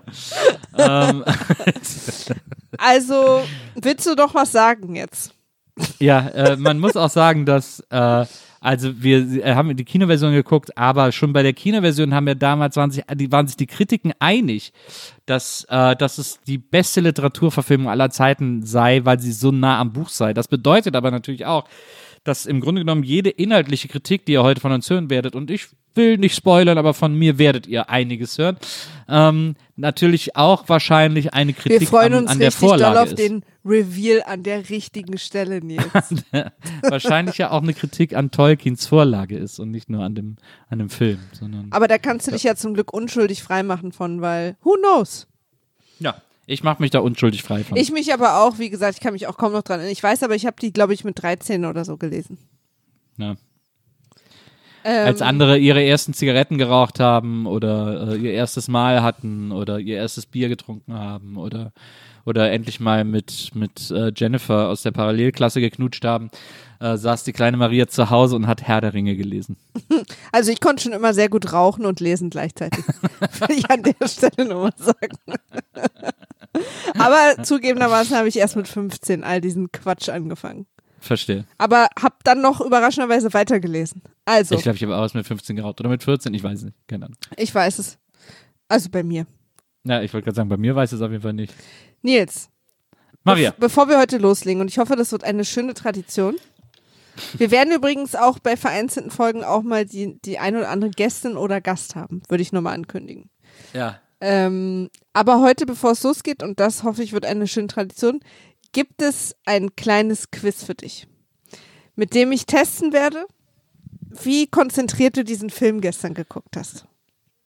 ähm, 0.76 1.24
Also, 2.78 3.42
willst 3.74 4.06
du 4.06 4.14
doch 4.14 4.34
was 4.34 4.52
sagen 4.52 4.94
jetzt? 4.94 5.32
ja, 5.98 6.28
äh, 6.28 6.56
man 6.56 6.78
muss 6.78 6.96
auch 6.96 7.10
sagen, 7.10 7.44
dass 7.46 7.80
äh, 7.90 8.24
also 8.68 9.02
wir 9.02 9.42
äh, 9.42 9.54
haben 9.54 9.74
die 9.74 9.84
Kinoversion 9.84 10.34
geguckt, 10.34 10.76
aber 10.76 11.10
schon 11.10 11.32
bei 11.32 11.42
der 11.42 11.54
Kinoversion 11.54 12.12
haben 12.12 12.26
wir 12.26 12.34
damals 12.34 12.76
waren 12.76 12.90
sich, 12.90 13.02
die, 13.14 13.32
waren 13.32 13.46
sich 13.46 13.56
die 13.56 13.66
Kritiken 13.66 14.12
einig, 14.18 14.74
dass, 15.24 15.64
äh, 15.70 15.96
dass 15.96 16.18
es 16.18 16.42
die 16.46 16.58
beste 16.58 17.00
Literaturverfilmung 17.00 17.88
aller 17.88 18.10
Zeiten 18.10 18.66
sei, 18.66 19.00
weil 19.04 19.20
sie 19.20 19.32
so 19.32 19.52
nah 19.52 19.80
am 19.80 19.94
Buch 19.94 20.10
sei. 20.10 20.34
Das 20.34 20.48
bedeutet 20.48 20.96
aber 20.96 21.10
natürlich 21.10 21.46
auch, 21.46 21.64
dass 22.24 22.46
im 22.46 22.60
Grunde 22.60 22.82
genommen 22.82 23.02
jede 23.02 23.30
inhaltliche 23.30 23.88
Kritik, 23.88 24.26
die 24.26 24.32
ihr 24.32 24.42
heute 24.42 24.60
von 24.60 24.72
uns 24.72 24.88
hören 24.88 25.10
werdet, 25.10 25.34
und 25.34 25.50
ich 25.50 25.68
will 25.94 26.16
nicht 26.16 26.34
spoilern, 26.34 26.78
aber 26.78 26.94
von 26.94 27.14
mir 27.14 27.38
werdet 27.38 27.66
ihr 27.66 27.90
einiges 27.90 28.38
hören, 28.38 28.56
ähm, 29.08 29.56
natürlich 29.76 30.36
auch 30.36 30.68
wahrscheinlich 30.68 31.34
eine 31.34 31.52
Kritik 31.52 31.80
Wir 31.80 31.86
freuen 31.88 32.14
an, 32.14 32.22
uns 32.22 32.30
an 32.30 32.38
der 32.38 32.48
richtig 32.48 32.60
doll 32.60 32.78
Vorlage 32.78 33.00
auf 33.00 33.08
ist. 33.08 33.18
den 33.18 33.44
Reveal 33.64 34.22
an 34.24 34.42
der 34.42 34.70
richtigen 34.70 35.18
Stelle, 35.18 35.60
Nils. 35.60 35.84
wahrscheinlich 36.82 37.38
ja 37.38 37.50
auch 37.50 37.62
eine 37.62 37.74
Kritik 37.74 38.14
an 38.14 38.30
Tolkiens 38.30 38.86
Vorlage 38.86 39.36
ist 39.36 39.58
und 39.58 39.70
nicht 39.70 39.90
nur 39.90 40.04
an 40.04 40.14
dem, 40.14 40.36
an 40.68 40.78
dem 40.78 40.88
Film, 40.88 41.18
sondern 41.32 41.66
Aber 41.70 41.88
da 41.88 41.98
kannst 41.98 42.26
du 42.26 42.30
dich 42.30 42.44
ja 42.44 42.54
zum 42.54 42.74
Glück 42.74 42.92
unschuldig 42.92 43.42
freimachen 43.42 43.92
von, 43.92 44.20
weil 44.20 44.56
who 44.62 44.76
knows? 44.80 45.26
ja, 45.98 46.14
ich 46.48 46.62
mache 46.62 46.80
mich 46.80 46.90
da 46.90 47.00
unschuldig 47.00 47.42
frei 47.42 47.62
von. 47.62 47.76
Ich 47.76 47.92
mich 47.92 48.12
aber 48.12 48.40
auch, 48.40 48.58
wie 48.58 48.70
gesagt, 48.70 48.94
ich 48.94 49.00
kann 49.00 49.12
mich 49.12 49.26
auch 49.26 49.36
kaum 49.36 49.52
noch 49.52 49.62
dran 49.62 49.80
erinnern. 49.80 49.92
Ich 49.92 50.02
weiß 50.02 50.22
aber, 50.22 50.34
ich 50.34 50.46
habe 50.46 50.56
die, 50.60 50.72
glaube 50.72 50.94
ich, 50.94 51.04
mit 51.04 51.22
13 51.22 51.66
oder 51.66 51.84
so 51.84 51.96
gelesen. 51.98 52.38
ja. 53.18 53.36
Ähm, 54.84 55.06
Als 55.06 55.20
andere 55.22 55.58
ihre 55.58 55.82
ersten 55.82 56.14
Zigaretten 56.14 56.56
geraucht 56.56 57.00
haben 57.00 57.46
oder 57.46 58.12
äh, 58.12 58.16
ihr 58.16 58.32
erstes 58.32 58.68
Mal 58.68 59.02
hatten 59.02 59.52
oder 59.52 59.80
ihr 59.80 59.96
erstes 59.96 60.24
Bier 60.24 60.48
getrunken 60.48 60.94
haben 60.94 61.36
oder 61.36 61.72
oder 62.24 62.50
endlich 62.50 62.80
mal 62.80 63.04
mit 63.04 63.50
mit 63.54 63.90
äh, 63.90 64.12
Jennifer 64.14 64.68
aus 64.68 64.82
der 64.82 64.90
Parallelklasse 64.92 65.60
geknutscht 65.60 66.04
haben, 66.04 66.30
äh, 66.80 66.96
saß 66.96 67.24
die 67.24 67.32
kleine 67.32 67.56
Maria 67.56 67.88
zu 67.88 68.10
Hause 68.10 68.36
und 68.36 68.46
hat 68.46 68.62
Herr 68.62 68.80
der 68.80 68.94
Ringe 68.94 69.16
gelesen. 69.16 69.56
Also 70.32 70.52
ich 70.52 70.60
konnte 70.60 70.82
schon 70.82 70.92
immer 70.92 71.14
sehr 71.14 71.28
gut 71.28 71.52
rauchen 71.52 71.86
und 71.86 72.00
lesen 72.00 72.30
gleichzeitig. 72.30 72.84
Will 73.40 73.56
ich 73.58 73.70
an 73.70 73.82
der 73.82 74.06
Stelle 74.06 74.48
nochmal 74.48 74.72
sagen. 74.76 75.16
Aber 76.98 77.42
zugegebenermaßen 77.42 78.16
habe 78.16 78.28
ich 78.28 78.36
erst 78.36 78.56
mit 78.56 78.68
15 78.68 79.24
all 79.24 79.40
diesen 79.40 79.70
Quatsch 79.72 80.08
angefangen. 80.08 80.66
Verstehe. 81.00 81.44
Aber 81.58 81.88
habe 82.00 82.16
dann 82.24 82.40
noch 82.42 82.60
überraschenderweise 82.60 83.32
weitergelesen. 83.32 84.02
Also, 84.24 84.56
Ich 84.56 84.62
glaube, 84.62 84.76
ich 84.76 84.82
habe 84.82 84.96
auch 84.96 85.02
erst 85.02 85.14
mit 85.14 85.26
15 85.26 85.56
geraucht 85.56 85.80
oder 85.80 85.88
mit 85.88 86.02
14, 86.02 86.34
ich 86.34 86.42
weiß 86.42 86.62
nicht, 86.62 86.76
keine 86.88 87.06
Ahnung. 87.06 87.18
ich 87.36 87.54
weiß 87.54 87.78
es. 87.78 87.98
Also 88.68 88.90
bei 88.90 89.02
mir. 89.02 89.26
Ja, 89.84 90.02
ich 90.02 90.12
wollte 90.12 90.24
gerade 90.26 90.36
sagen, 90.36 90.48
bei 90.48 90.56
mir 90.56 90.74
weiß 90.74 90.92
es 90.92 91.00
auf 91.00 91.10
jeden 91.10 91.22
Fall 91.22 91.32
nicht. 91.32 91.54
Nils, 92.02 92.48
Maria, 93.24 93.50
Be 93.50 93.56
bevor 93.60 93.88
wir 93.88 93.98
heute 93.98 94.18
loslegen, 94.18 94.60
und 94.60 94.68
ich 94.68 94.78
hoffe, 94.78 94.96
das 94.96 95.12
wird 95.12 95.24
eine 95.24 95.44
schöne 95.44 95.74
Tradition. 95.74 96.36
Wir 97.36 97.50
werden 97.50 97.74
übrigens 97.74 98.14
auch 98.14 98.38
bei 98.38 98.56
vereinzelten 98.56 99.10
Folgen 99.10 99.42
auch 99.42 99.62
mal 99.62 99.84
die, 99.84 100.18
die 100.24 100.38
ein 100.38 100.56
oder 100.56 100.68
andere 100.68 100.90
Gästin 100.90 101.36
oder 101.36 101.60
Gast 101.60 101.96
haben, 101.96 102.22
würde 102.28 102.42
ich 102.42 102.52
nur 102.52 102.62
mal 102.62 102.72
ankündigen. 102.74 103.28
ja, 103.72 104.00
Ähm, 104.20 104.88
aber 105.12 105.40
heute, 105.40 105.66
bevor 105.66 105.92
es 105.92 106.02
losgeht, 106.04 106.42
und 106.42 106.60
das 106.60 106.84
hoffe 106.84 107.02
ich 107.02 107.12
wird 107.12 107.26
eine 107.26 107.48
schöne 107.48 107.66
Tradition, 107.66 108.20
gibt 108.72 109.02
es 109.02 109.34
ein 109.46 109.74
kleines 109.74 110.30
Quiz 110.30 110.62
für 110.62 110.74
dich, 110.74 111.08
mit 111.96 112.14
dem 112.14 112.30
ich 112.32 112.46
testen 112.46 112.92
werde, 112.92 113.26
wie 114.22 114.46
konzentriert 114.46 115.16
du 115.16 115.24
diesen 115.24 115.50
Film 115.50 115.80
gestern 115.80 116.14
geguckt 116.14 116.56
hast. 116.56 116.86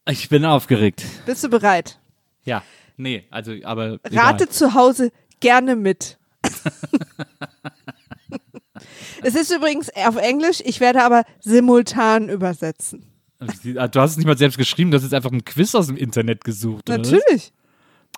ich 0.09 0.29
bin 0.29 0.45
aufgeregt. 0.45 1.05
Bist 1.27 1.43
du 1.45 1.49
bereit? 1.49 1.99
Ja, 2.45 2.63
nee, 3.03 3.25
also, 3.31 3.53
aber. 3.65 3.99
Rate 4.11 4.49
zu 4.49 4.75
Hause 4.75 5.11
gerne 5.41 5.77
mit. 5.77 6.19
es 9.23 9.35
ist 9.35 9.53
übrigens 9.53 9.91
auf 9.95 10.17
Englisch, 10.17 10.63
ich 10.65 10.81
werde 10.81 11.03
aber 11.03 11.25
simultan 11.41 12.29
übersetzen. 12.29 13.07
Egal. 13.65 13.89
Du 13.89 14.01
hast 14.01 14.13
es 14.13 14.17
nicht 14.17 14.27
mal 14.27 14.39
selbst 14.39 14.59
geschrieben, 14.59 14.91
du 14.91 14.97
hast 14.97 15.03
jetzt 15.03 15.15
einfach 15.15 15.33
ein 15.33 15.45
Quiz 15.45 15.75
aus 15.75 15.89
dem 15.89 15.97
Internet 15.97 16.45
gesucht. 16.45 16.89
Oder? 16.89 16.99
Natürlich. 16.99 17.53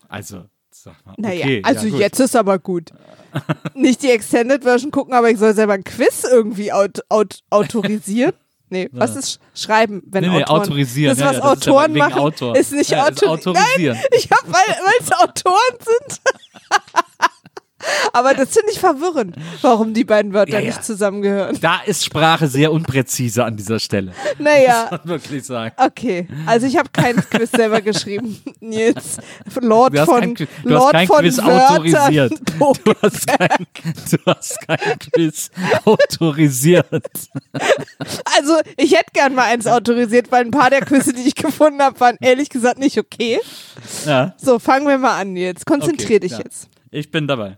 Also, 0.08 0.44
sag 0.70 1.04
mal. 1.06 1.14
Naja, 1.16 1.44
okay, 1.44 1.62
also 1.64 1.86
ja, 1.86 1.98
jetzt 1.98 2.20
ist 2.20 2.36
aber 2.36 2.58
gut. 2.58 2.90
Nicht 3.74 4.02
die 4.02 4.10
Extended 4.10 4.62
Version 4.62 4.90
gucken, 4.90 5.14
aber 5.14 5.30
ich 5.30 5.38
soll 5.38 5.54
selber 5.54 5.74
ein 5.74 5.84
Quiz 5.84 6.24
irgendwie 6.30 6.72
aut 6.72 7.00
aut 7.08 7.40
autorisieren. 7.50 8.34
Nee, 8.74 8.88
was 8.90 9.14
ist 9.14 9.40
sch- 9.54 9.64
schreiben, 9.66 10.02
wenn 10.06 10.24
Nee, 10.24 10.30
nee, 10.30 10.42
Autoren... 10.42 10.62
autorisieren. 10.62 11.16
Das, 11.16 11.24
was 11.28 11.36
ja, 11.36 11.40
das 11.42 11.58
ist 11.60 11.68
Autoren 11.68 11.94
wegen 11.94 11.98
machen, 12.04 12.18
Autor. 12.20 12.56
ist 12.56 12.72
nicht 12.72 12.90
ja, 12.90 13.08
das 13.08 13.22
ist 13.22 13.28
autor 13.28 13.52
autorisieren. 13.52 13.96
Nein, 13.96 14.06
ich 14.18 14.28
hab, 14.30 14.52
weil 14.52 14.76
es 15.00 15.12
Autoren 15.12 15.78
sind. 15.80 16.20
aber 18.12 18.34
das 18.34 18.50
finde 18.52 18.72
ich 18.72 18.78
verwirrend, 18.80 19.36
warum 19.62 19.94
die 19.94 20.04
beiden 20.04 20.32
Wörter 20.32 20.52
Ja, 20.54 20.60
ja. 20.60 20.66
nicht 20.66 20.84
zusammengehören. 20.84 21.58
Da 21.60 21.80
ist 21.86 22.04
Sprache 22.04 22.48
sehr 22.48 22.72
unpräzise 22.72 23.44
an 23.44 23.56
dieser 23.56 23.78
Stelle. 23.78 24.12
Naja, 24.38 24.88
Muss 24.90 25.00
man 25.00 25.08
wirklich 25.08 25.44
sagen. 25.44 25.74
Okay, 25.76 26.28
also 26.46 26.66
ich 26.66 26.76
habe 26.76 26.88
kein 26.92 27.16
Quiz 27.16 27.50
selber 27.50 27.80
geschrieben. 27.80 28.40
Nils, 28.60 29.18
Lord 29.60 29.94
Du 29.94 30.00
hast 30.00 30.06
von, 30.08 30.20
kein, 30.20 30.34
du 30.34 30.46
Lord 30.64 30.84
hast 30.84 30.92
kein 30.92 31.06
von 31.06 31.18
Quiz 31.20 31.38
Wörtern. 31.38 31.60
autorisiert. 31.60 32.32
Du 32.84 32.94
hast 33.02 33.26
kein, 33.26 33.66
du 34.10 34.16
hast 34.26 34.58
kein 34.66 34.98
Quiz 35.12 35.50
autorisiert. 35.84 36.86
Also 38.36 38.54
ich 38.76 38.92
hätte 38.92 39.10
gern 39.12 39.34
mal 39.34 39.44
eins 39.44 39.66
autorisiert, 39.66 40.30
weil 40.30 40.44
ein 40.44 40.50
paar 40.50 40.70
der 40.70 40.80
Quizze, 40.82 41.12
die 41.12 41.22
ich 41.22 41.34
gefunden 41.34 41.80
habe, 41.82 41.98
waren 42.00 42.16
ehrlich 42.20 42.48
gesagt 42.48 42.78
nicht 42.78 42.98
okay. 42.98 43.40
Ja, 44.06 44.34
So, 44.40 44.58
fangen 44.58 44.86
wir 44.86 44.98
mal 44.98 45.18
an 45.20 45.36
jetzt. 45.36 45.66
Konzentrier 45.66 46.16
Okay, 46.16 46.20
dich 46.20 46.32
ja. 46.32 46.38
jetzt. 46.38 46.68
ich 46.90 47.10
bin 47.10 47.26
dabei. 47.26 47.56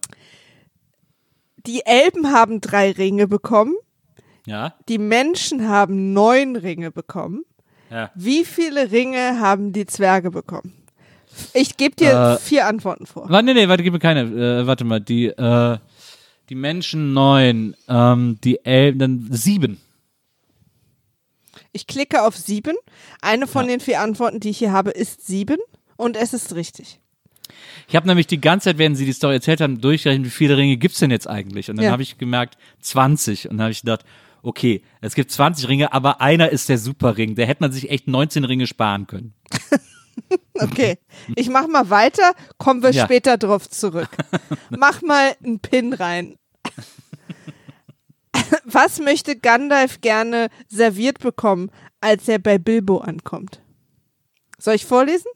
Die 1.67 1.85
Elben 1.85 2.33
haben 2.33 2.61
drei 2.61 2.93
Ringe 2.93 3.27
bekommen. 3.27 3.75
Ja, 4.47 4.75
Die 4.89 4.99
Menschen 4.99 5.69
haben 5.69 6.13
neun 6.13 6.55
Ringe 6.57 6.91
bekommen. 6.93 7.45
ja. 7.91 8.11
Wie 8.15 8.45
viele 8.45 8.93
Ringe 8.93 9.41
haben 9.41 9.73
die 9.73 9.87
Zwerge 9.87 10.31
bekommen? 10.31 10.73
Ich 11.53 11.77
gebe 11.77 11.97
dir 11.97 12.13
Äh, 12.13 12.39
vier 12.39 12.67
Antworten 12.67 13.07
vor. 13.07 13.29
Warte, 13.29 13.53
nee, 13.53 13.69
warte, 13.69 13.83
gib 13.83 13.93
mir 13.93 13.99
keine. 13.99 14.23
Äh, 14.23 14.67
warte 14.67 14.85
mal, 14.85 15.01
die, 15.01 15.27
äh, 15.27 15.79
die 16.49 16.55
Menschen 16.55 17.13
neun, 17.13 17.75
ähm, 17.89 18.39
die 18.45 18.65
Elben, 18.65 18.99
dann 19.01 19.29
sieben. 19.33 19.81
Ich 21.73 21.87
klicke 21.87 22.23
auf 22.23 22.37
sieben. 22.37 22.77
Eine 23.21 23.47
von 23.47 23.67
den 23.67 23.81
vier 23.81 24.01
Antworten, 24.01 24.41
die 24.41 24.51
ich 24.51 24.59
hier 24.59 24.73
habe, 24.73 24.91
ist 24.93 25.27
sieben. 25.27 25.59
Und 25.97 26.17
es 26.17 26.33
ist 26.33 26.55
richtig. 26.55 27.01
Ich 27.89 27.97
habe 27.97 28.07
nämlich 28.07 28.27
die 28.27 28.41
ganze 28.41 28.65
Zeit, 28.71 28.79
während 28.79 28.97
sie 28.97 29.07
die 29.07 29.13
Story 29.13 29.35
erzählt 29.35 29.61
haben, 29.61 29.81
durchgerechnet, 29.81 30.27
wie 30.27 30.31
viele 30.31 30.57
Ringe 30.57 30.77
gibt's 30.77 30.99
denn 30.99 31.11
jetzt 31.11 31.29
eigentlich? 31.29 31.71
Und 31.71 31.77
dann 31.77 31.87
Ja. 31.87 31.93
habe 31.93 32.03
ich 32.03 32.19
gemerkt, 32.19 32.57
20. 32.81 33.49
Und 33.49 33.59
dann 33.59 33.65
habe 33.65 33.73
ich 33.73 33.81
gedacht, 33.83 34.05
okay, 34.43 34.83
es 35.01 35.15
gibt 35.15 35.31
20 35.31 35.69
Ringe, 35.69 35.93
aber 35.93 36.21
einer 36.21 36.51
ist 36.51 36.69
der 36.69 36.79
Superring. 36.79 37.35
Da 37.35 37.45
hätte 37.45 37.63
man 37.63 37.73
sich 37.73 37.91
echt 37.91 38.09
19 38.09 38.45
Ringe 38.45 38.67
sparen 38.67 39.07
können. 39.07 39.35
Okay, 40.59 40.97
ich 41.37 41.51
mach 41.51 41.69
mal 41.69 41.91
weiter, 41.91 42.33
kommen 42.57 42.83
wir 42.83 42.91
Ja. 42.91 43.05
später 43.05 43.37
drauf 43.37 43.69
zurück. 43.69 44.09
Mach 44.71 45.03
mal 45.03 45.37
einen 45.45 45.61
Pin 45.61 45.93
rein. 45.93 46.37
Was 48.65 48.99
möchte 48.99 49.37
Gandalf 49.37 50.01
gerne 50.01 50.49
serviert 50.69 51.19
bekommen, 51.21 51.71
als 52.01 52.29
er 52.29 52.39
bei 52.39 52.57
Bilbo 52.59 52.99
ankommt? 52.99 53.61
Soll 54.59 54.75
ich 54.77 54.87
vorlesen? 54.87 55.31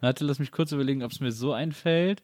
Warte, 0.00 0.24
lass 0.24 0.38
mich 0.38 0.50
kurz 0.52 0.72
überlegen, 0.72 1.02
ob 1.02 1.12
es 1.12 1.20
mir 1.20 1.32
so 1.32 1.52
einfällt. 1.52 2.22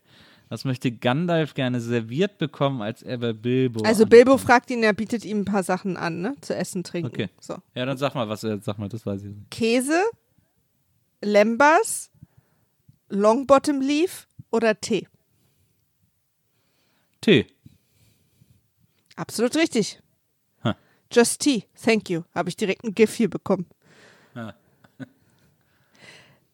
Was 0.48 0.64
möchte 0.64 0.92
Gandalf 0.92 1.54
gerne 1.54 1.80
serviert 1.80 2.38
bekommen, 2.38 2.80
als 2.80 3.02
er 3.02 3.18
bei 3.18 3.32
Bilbo 3.32 3.82
Also 3.84 4.04
an- 4.04 4.08
Bilbo 4.10 4.38
fragt 4.38 4.70
ihn, 4.70 4.82
er 4.84 4.92
bietet 4.92 5.24
ihm 5.24 5.40
ein 5.40 5.44
paar 5.44 5.64
Sachen 5.64 5.96
an, 5.96 6.20
ne? 6.20 6.36
Zu 6.40 6.54
essen, 6.54 6.84
trinken. 6.84 7.08
Okay. 7.10 7.28
So. 7.40 7.56
Ja, 7.74 7.84
dann 7.84 7.96
sag 7.98 8.14
mal, 8.14 8.28
was 8.28 8.44
er 8.44 8.60
sag 8.60 8.78
mal, 8.78 8.88
das 8.88 9.04
weiß 9.04 9.22
ich 9.24 9.30
nicht. 9.34 9.50
Käse, 9.50 10.00
Lembas, 11.20 12.10
Longbottom 13.08 13.80
Leaf 13.80 14.28
oder 14.52 14.80
Tee? 14.80 15.08
Tee. 17.20 17.46
Absolut 19.16 19.56
richtig. 19.56 20.00
Ha. 20.62 20.76
Just 21.10 21.40
Tea, 21.40 21.64
thank 21.82 22.08
you. 22.10 22.22
Habe 22.34 22.48
ich 22.50 22.56
direkt 22.56 22.84
ein 22.84 22.94
GIF 22.94 23.14
hier 23.14 23.30
bekommen. 23.30 23.66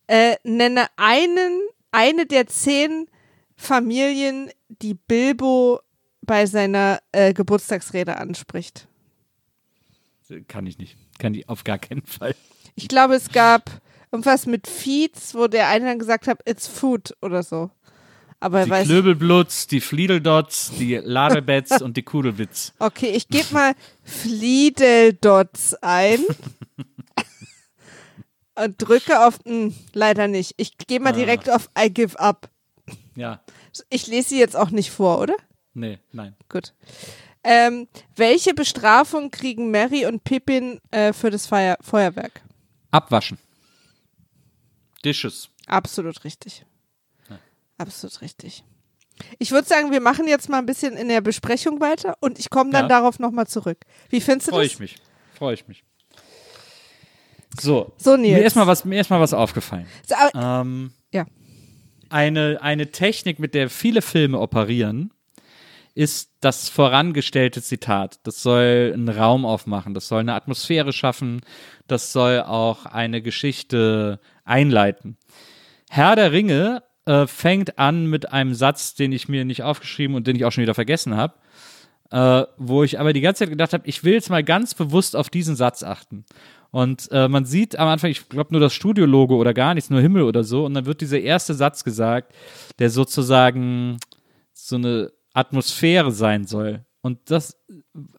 Äh, 0.07 0.37
nenne 0.45 0.87
einen, 0.97 1.61
eine 1.91 2.27
der 2.27 2.47
zehn 2.47 3.09
Familien, 3.57 4.51
die 4.69 4.95
Bilbo 4.95 5.81
bei 6.23 6.47
seiner 6.47 7.01
äh, 7.13 7.33
Geburtstagsrede 7.33 8.17
anspricht. 8.17 8.89
Kann 10.49 10.67
ich 10.67 10.79
nicht. 10.79 10.97
Kann 11.19 11.35
ich 11.35 11.49
auf 11.49 11.63
gar 11.65 11.79
keinen 11.79 12.07
Fall. 12.07 12.35
Ich 12.75 12.89
glaube, 12.89 13.15
es 13.15 13.31
gab 13.31 13.71
irgendwas 14.11 14.47
mit 14.47 14.67
Feeds, 14.67 15.35
wo 15.35 15.47
der 15.47 15.69
eine 15.69 15.87
dann 15.87 15.99
gesagt 15.99 16.27
hat, 16.27 16.41
it's 16.49 16.67
food 16.67 17.15
oder 17.21 17.43
so. 17.43 17.71
Aber 18.41 18.61
er 18.61 18.65
Die 18.65 18.71
weiß. 18.71 18.87
Klöbelblutz, 18.87 19.67
die 19.69 19.81
Fliedeldots, 19.81 20.73
die 20.79 20.97
Ladebets 20.97 21.81
und 21.83 21.97
die 21.97 22.03
Kudelwitz. 22.03 22.73
Okay, 22.79 23.11
ich 23.11 23.29
gebe 23.29 23.53
mal 23.53 23.75
Fliedeldots 24.03 25.75
ein. 25.83 26.19
und 28.63 28.77
drücke 28.79 29.27
auf. 29.27 29.39
Mh, 29.45 29.73
leider 29.93 30.29
nicht. 30.29 30.55
Ich 30.57 30.77
gehe 30.79 31.01
mal 31.01 31.11
Ah. 31.11 31.17
direkt 31.17 31.51
auf 31.51 31.69
I 31.79 31.91
give 31.93 32.19
up. 32.19 32.49
Ja. 33.15 33.41
Ich 33.91 34.07
lese 34.07 34.31
sie 34.31 34.39
jetzt 34.39 34.57
auch 34.57 34.71
nicht 34.71 34.91
vor, 34.91 35.19
oder? 35.21 35.35
Nee, 35.75 35.99
nein. 36.13 36.35
Gut. 36.49 36.75
Ähm, 37.45 37.89
welche 38.15 38.55
Bestrafung 38.55 39.31
kriegen 39.31 39.71
Mary 39.71 40.07
und 40.07 40.23
Pippin 40.25 40.81
äh, 40.91 41.13
für 41.13 41.31
das 41.31 41.47
Feuer 41.47 41.77
Feuerwerk? 41.81 42.43
Abwaschen. 42.91 43.39
Dishes. 45.05 45.49
Absolut 45.67 46.25
richtig. 46.25 46.65
Absolut 47.79 48.21
richtig. 48.21 48.63
Ich 49.39 49.51
würde 49.51 49.67
sagen, 49.67 49.91
wir 49.91 50.01
machen 50.01 50.29
jetzt 50.29 50.49
mal 50.49 50.59
ein 50.59 50.67
bisschen 50.67 50.97
in 50.97 51.09
der 51.09 51.21
Besprechung 51.21 51.81
weiter 51.81 52.17
und 52.21 52.39
ich 52.39 52.49
komme 52.51 52.71
dann 52.71 52.85
Ja. 52.85 52.89
darauf 52.89 53.19
nochmal 53.19 53.47
zurück. 53.49 53.79
Wie 54.09 54.21
findest 54.21 54.49
du 54.49 54.53
Freue 54.53 54.65
das? 54.65 54.73
ich 54.75 54.79
mich. 54.79 54.97
Freue 55.35 55.55
ich 55.55 55.67
mich. 55.67 55.83
So. 57.61 57.93
So, 57.97 58.17
Nils. 58.17 58.39
Mir 58.39 58.47
ist 58.47 58.57
mal 58.57 58.67
was, 58.67 58.85
mir 58.85 59.01
ist 59.01 59.11
mal 59.11 59.21
was 59.21 59.35
aufgefallen. 59.35 59.87
So, 60.07 60.15
aber, 60.15 60.61
Ähm, 60.63 60.93
ja. 61.13 61.27
eine, 62.09 62.59
eine 62.63 62.91
Technik, 62.91 63.39
mit 63.39 63.55
der 63.55 63.71
viele 63.71 64.03
Filme 64.03 64.39
operieren, 64.39 65.13
ist 65.95 66.31
das 66.41 66.69
vorangestellte 66.69 67.63
Zitat. 67.63 68.21
Das 68.23 68.43
soll 68.43 68.93
einen 68.95 69.09
Raum 69.09 69.45
aufmachen, 69.45 69.93
das 69.95 70.09
soll 70.09 70.21
eine 70.21 70.35
Atmosphäre 70.35 70.93
schaffen, 70.93 71.43
das 71.87 72.13
soll 72.13 72.41
auch 72.41 72.87
eine 72.87 73.21
Geschichte 73.21 74.19
einleiten. 74.45 75.19
Herr 75.91 76.17
der 76.17 76.33
Ringe 76.33 76.83
äh, 77.05 77.27
fängt 77.27 77.79
an 77.79 78.07
mit 78.07 78.33
einem 78.33 78.55
Satz, 78.55 78.95
den 78.95 79.13
ich 79.13 79.29
mir 79.29 79.45
nicht 79.45 79.63
aufgeschrieben 79.63 80.17
und 80.17 80.27
den 80.27 80.37
ich 80.37 80.47
auch 80.47 80.53
schon 80.53 80.63
wieder 80.63 80.75
vergessen 80.75 81.17
habe, 81.17 81.35
äh, 82.11 82.47
wo 82.57 82.85
ich 82.85 82.99
aber 82.99 83.13
die 83.13 83.21
ganze 83.21 83.41
Zeit 83.41 83.51
gedacht 83.51 83.75
habe, 83.75 83.87
ich 83.87 84.03
will 84.03 84.15
jetzt 84.15 84.31
mal 84.31 84.43
ganz 84.45 84.75
bewusst 84.75 85.15
auf 85.15 85.29
diesen 85.29 85.57
Satz 85.57 85.83
achten. 85.83 86.25
Und 86.73 87.09
äh, 87.13 87.29
man 87.29 87.45
sieht 87.45 87.79
am 87.79 87.87
Anfang, 87.87 88.11
ich 88.11 88.29
glaube 88.31 88.53
nur 88.53 88.61
das 88.61 88.73
Studiologo 88.73 89.37
oder 89.37 89.53
gar 89.53 89.75
nichts, 89.75 89.91
nur 89.91 90.01
Himmel 90.01 90.23
oder 90.23 90.43
so. 90.43 90.65
Und 90.65 90.73
dann 90.73 90.87
wird 90.87 91.03
dieser 91.03 91.21
erste 91.21 91.53
Satz 91.53 91.85
gesagt, 91.85 92.35
der 92.79 92.89
sozusagen 92.89 93.99
so 94.55 94.77
eine 94.77 95.13
Atmosphäre 95.35 96.11
sein 96.11 96.47
soll. 96.47 96.85
Und 97.03 97.19
das, 97.31 97.59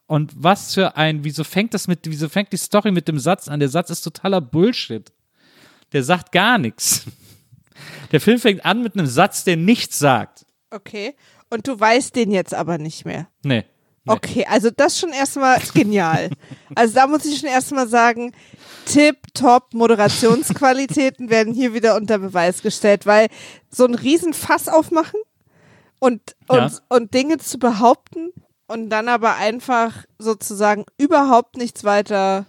und 0.06 0.32
was 0.36 0.72
für 0.74 0.96
ein, 0.96 1.24
wieso 1.24 1.42
fängt 1.42 1.74
das 1.74 1.88
mit, 1.88 2.00
wieso 2.04 2.28
fängt 2.28 2.52
die 2.52 2.56
Story 2.56 2.92
mit 2.92 3.08
dem 3.08 3.18
Satz 3.18 3.48
an? 3.48 3.58
Der 3.58 3.68
Satz 3.68 3.90
ist 3.90 4.02
totaler 4.02 4.40
Bullshit. 4.40 5.12
Der 5.92 6.04
sagt 6.04 6.30
gar 6.32 6.56
nichts. 6.58 7.06
Der 8.12 8.20
Film 8.20 8.38
fängt 8.38 8.64
an 8.64 8.84
mit 8.84 8.96
einem 8.96 9.08
Satz, 9.08 9.42
der 9.42 9.56
nichts 9.56 9.98
sagt. 9.98 10.46
okay. 10.70 11.14
Und 11.50 11.66
du 11.68 11.78
weißt 11.78 12.14
den 12.16 12.30
jetzt 12.30 12.54
aber 12.54 12.78
nicht 12.78 13.04
mehr. 13.04 13.28
Nee. 13.44 13.64
Nee. 14.06 14.12
Okay, 14.12 14.46
also 14.48 14.70
das 14.70 14.98
schon 14.98 15.10
erstmal 15.10 15.58
genial. 15.74 16.30
Also 16.74 16.94
da 16.94 17.06
muss 17.06 17.24
ich 17.24 17.38
schon 17.38 17.48
erstmal 17.48 17.88
sagen, 17.88 18.32
tip 18.86 19.16
top 19.34 19.72
Moderationsqualitäten 19.72 21.30
werden 21.30 21.54
hier 21.54 21.72
wieder 21.74 21.96
unter 21.96 22.18
Beweis 22.18 22.62
gestellt, 22.62 23.06
weil 23.06 23.28
so 23.70 23.84
ein 23.86 23.94
riesen 23.94 24.34
Fass 24.34 24.68
aufmachen 24.68 25.20
und, 26.00 26.20
und, 26.48 26.56
Ja. 26.58 26.70
und 26.88 27.14
Dinge 27.14 27.38
zu 27.38 27.58
behaupten 27.58 28.30
und 28.66 28.90
dann 28.90 29.08
aber 29.08 29.36
einfach 29.36 30.04
sozusagen 30.18 30.84
überhaupt 30.98 31.56
nichts 31.56 31.84
weiter 31.84 32.46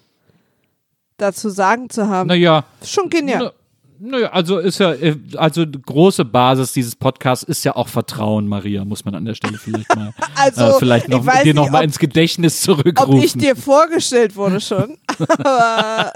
dazu 1.18 1.50
sagen 1.50 1.90
zu 1.90 2.08
haben, 2.10 2.28
Naja, 2.28 2.66
schon 2.84 3.10
genial. 3.10 3.40
Na, 3.46 3.52
naja, 4.00 4.32
also 4.32 4.58
ist 4.60 4.80
ja, 4.80 4.94
äh, 4.94 5.16
also 5.36 5.66
die 5.66 5.82
große 5.82 6.26
Basis 6.26 6.74
dieses 6.74 6.96
Podcasts 6.96 7.44
ist 7.44 7.64
ja 7.64 7.76
auch 7.76 7.88
Vertrauen, 7.88 8.48
Maria, 8.48 8.84
muss 8.86 9.06
man 9.06 9.16
an 9.16 9.26
der 9.26 9.36
Stelle 9.36 9.58
vielleicht 9.58 9.96
mal, 9.96 10.14
Also, 10.36 10.64
äh, 10.64 10.74
vielleicht 10.80 11.10
noch, 11.10 11.24
dir 11.26 11.44
nicht, 11.44 11.56
noch 11.56 11.70
mal 11.70 11.80
ob- 11.80 11.84
ins 11.86 12.00
Gedächtnis 12.00 12.68
Ob 12.68 12.78
zurückrufen. 12.78 13.24
ich 13.24 13.34
dir 13.34 13.56
vorgestellt 13.56 14.36
wurde 14.36 14.60
schon, 14.62 14.98
aber 15.40 16.12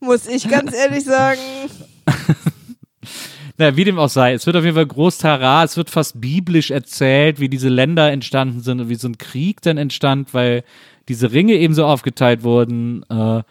muss 0.00 0.26
ich 0.26 0.48
ganz 0.48 0.74
ehrlich 0.74 1.04
sagen, 1.04 1.40
naja, 3.58 3.76
wie 3.76 3.84
dem 3.84 3.98
auch 3.98 4.08
sei, 4.08 4.32
es 4.32 4.46
wird 4.46 4.56
auf 4.56 4.64
jeden 4.64 4.74
Fall 4.76 4.86
groß 4.86 5.18
Tara, 5.18 5.64
es 5.64 5.76
wird 5.76 5.90
fast 5.90 6.20
biblisch 6.20 6.70
erzählt, 6.70 7.38
wie 7.38 7.48
diese 7.48 7.68
Länder 7.68 8.10
entstanden 8.10 8.60
sind 8.60 8.80
und 8.80 8.88
wie 8.88 8.94
so 8.94 9.08
ein 9.08 9.18
Krieg 9.18 9.60
dann 9.62 9.76
entstand, 9.78 10.32
weil 10.34 10.64
diese 11.08 11.32
Ringe 11.32 11.54
eben 11.54 11.74
so 11.74 11.84
aufgeteilt 11.84 12.44
wurden. 12.44 13.04
Äh, 13.10 13.42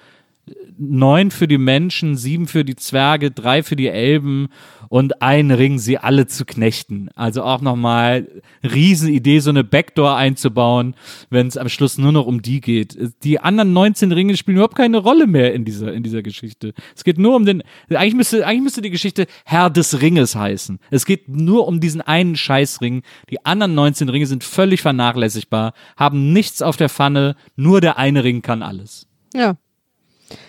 neun 0.81 1.31
für 1.31 1.47
die 1.47 1.57
Menschen, 1.57 2.17
sieben 2.17 2.47
für 2.47 2.65
die 2.65 2.75
Zwerge, 2.75 3.31
drei 3.31 3.61
für 3.61 3.75
die 3.75 3.87
Elben 3.87 4.47
und 4.89 5.21
ein 5.21 5.51
Ring, 5.51 5.77
sie 5.79 5.97
alle 5.97 6.27
zu 6.27 6.43
knechten. 6.43 7.09
Also 7.15 7.43
auch 7.43 7.61
nochmal 7.61 8.27
Riesenidee, 8.63 9.39
so 9.39 9.51
eine 9.51 9.63
Backdoor 9.63 10.15
einzubauen, 10.15 10.95
wenn 11.29 11.47
es 11.47 11.55
am 11.55 11.69
Schluss 11.69 11.97
nur 11.97 12.11
noch 12.11 12.25
um 12.25 12.41
die 12.41 12.59
geht. 12.59 12.97
Die 13.23 13.39
anderen 13.39 13.73
19 13.73 14.11
Ringe 14.11 14.35
spielen 14.35 14.57
überhaupt 14.57 14.75
keine 14.75 14.97
Rolle 14.97 15.27
mehr 15.27 15.53
in 15.53 15.63
dieser, 15.63 15.93
in 15.93 16.03
dieser 16.03 16.23
Geschichte. 16.23 16.73
Es 16.95 17.03
geht 17.03 17.19
nur 17.19 17.35
um 17.35 17.45
den, 17.45 17.63
eigentlich 17.89 18.15
müsste, 18.15 18.45
eigentlich 18.45 18.63
müsste 18.63 18.81
die 18.81 18.89
Geschichte 18.89 19.27
Herr 19.45 19.69
des 19.69 20.01
Ringes 20.01 20.35
heißen. 20.35 20.79
Es 20.89 21.05
geht 21.05 21.29
nur 21.29 21.67
um 21.67 21.79
diesen 21.79 22.01
einen 22.01 22.35
Scheißring. 22.35 23.03
Die 23.29 23.45
anderen 23.45 23.75
19 23.75 24.09
Ringe 24.09 24.25
sind 24.25 24.43
völlig 24.43 24.81
vernachlässigbar, 24.81 25.73
haben 25.95 26.33
nichts 26.33 26.61
auf 26.61 26.75
der 26.75 26.89
Pfanne, 26.89 27.35
nur 27.55 27.81
der 27.81 27.97
eine 27.97 28.23
Ring 28.23 28.41
kann 28.41 28.63
alles. 28.63 29.07
ja. 29.33 29.55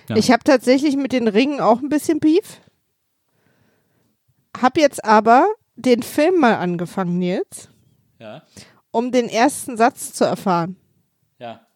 Ja. 0.09 0.17
Ich 0.17 0.31
habe 0.31 0.43
tatsächlich 0.45 0.97
mit 0.97 1.13
den 1.13 1.29
Ringen 1.29 1.61
auch 1.61 1.81
ein 1.81 1.89
bisschen 1.89 2.19
Beef. 2.21 2.61
Hab 4.61 4.77
jetzt 4.77 5.05
aber 5.05 5.47
den 5.77 6.03
Film 6.03 6.39
mal 6.41 6.57
angefangen, 6.57 7.19
Nils, 7.19 7.69
Ja, 8.19 8.43
um 8.91 9.11
den 9.13 9.29
ersten 9.29 9.77
Satz 9.77 10.13
zu 10.13 10.25
erfahren. 10.25 10.77
ja. 11.39 11.67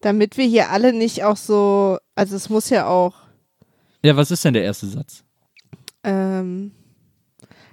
Damit 0.00 0.36
wir 0.36 0.44
hier 0.44 0.68
alle 0.70 0.92
nicht 0.92 1.24
auch 1.24 1.38
so, 1.38 1.96
also 2.14 2.36
es 2.36 2.50
muss 2.50 2.68
ja 2.68 2.86
auch, 2.86 3.14
Ja, 4.02 4.14
was 4.16 4.30
ist 4.30 4.44
denn 4.44 4.52
der 4.52 4.62
erste 4.64 4.86
Satz? 4.86 5.24
ähm, 6.02 6.72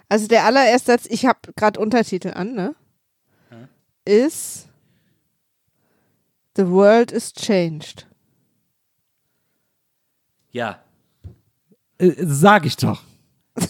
also 0.07 0.27
der 0.27 0.45
allererste 0.45 0.93
Satz, 0.93 1.05
ich 1.09 1.25
habe 1.25 1.39
gerade 1.57 1.79
Untertitel 1.79 2.29
an, 2.33 2.53
ne? 2.53 2.75
Ist 4.05 4.67
The 6.55 6.67
world 6.67 7.11
is 7.11 7.33
changed. 7.33 8.07
Ja. 10.51 10.81
Äh, 11.97 12.11
sag 12.19 12.65
ich 12.65 12.77
doch. 12.77 13.01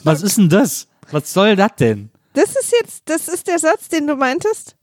Was 0.04 0.22
ist 0.24 0.38
denn 0.38 0.50
das? 0.50 0.88
Was 1.12 1.34
soll 1.34 1.56
das 1.56 1.76
denn? 1.80 2.10
Das 2.34 2.56
ist 2.56 2.72
jetzt, 2.80 3.04
das 3.10 3.28
ist 3.28 3.48
der 3.48 3.60
Satz, 3.60 3.90
den 3.90 4.08
du 4.08 4.16
meintest? 4.16 4.76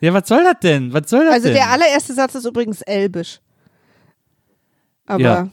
Ja, 0.00 0.12
was 0.14 0.26
soll 0.28 0.42
das 0.44 0.60
denn? 0.62 0.92
Was 0.92 1.10
soll 1.10 1.24
das 1.24 1.34
Also 1.34 1.46
denn? 1.48 1.54
der 1.56 1.70
allererste 1.70 2.14
Satz 2.14 2.34
ist 2.34 2.44
übrigens 2.46 2.80
elbisch. 2.82 3.40
Aber 5.06 5.22
Ja. 5.22 5.50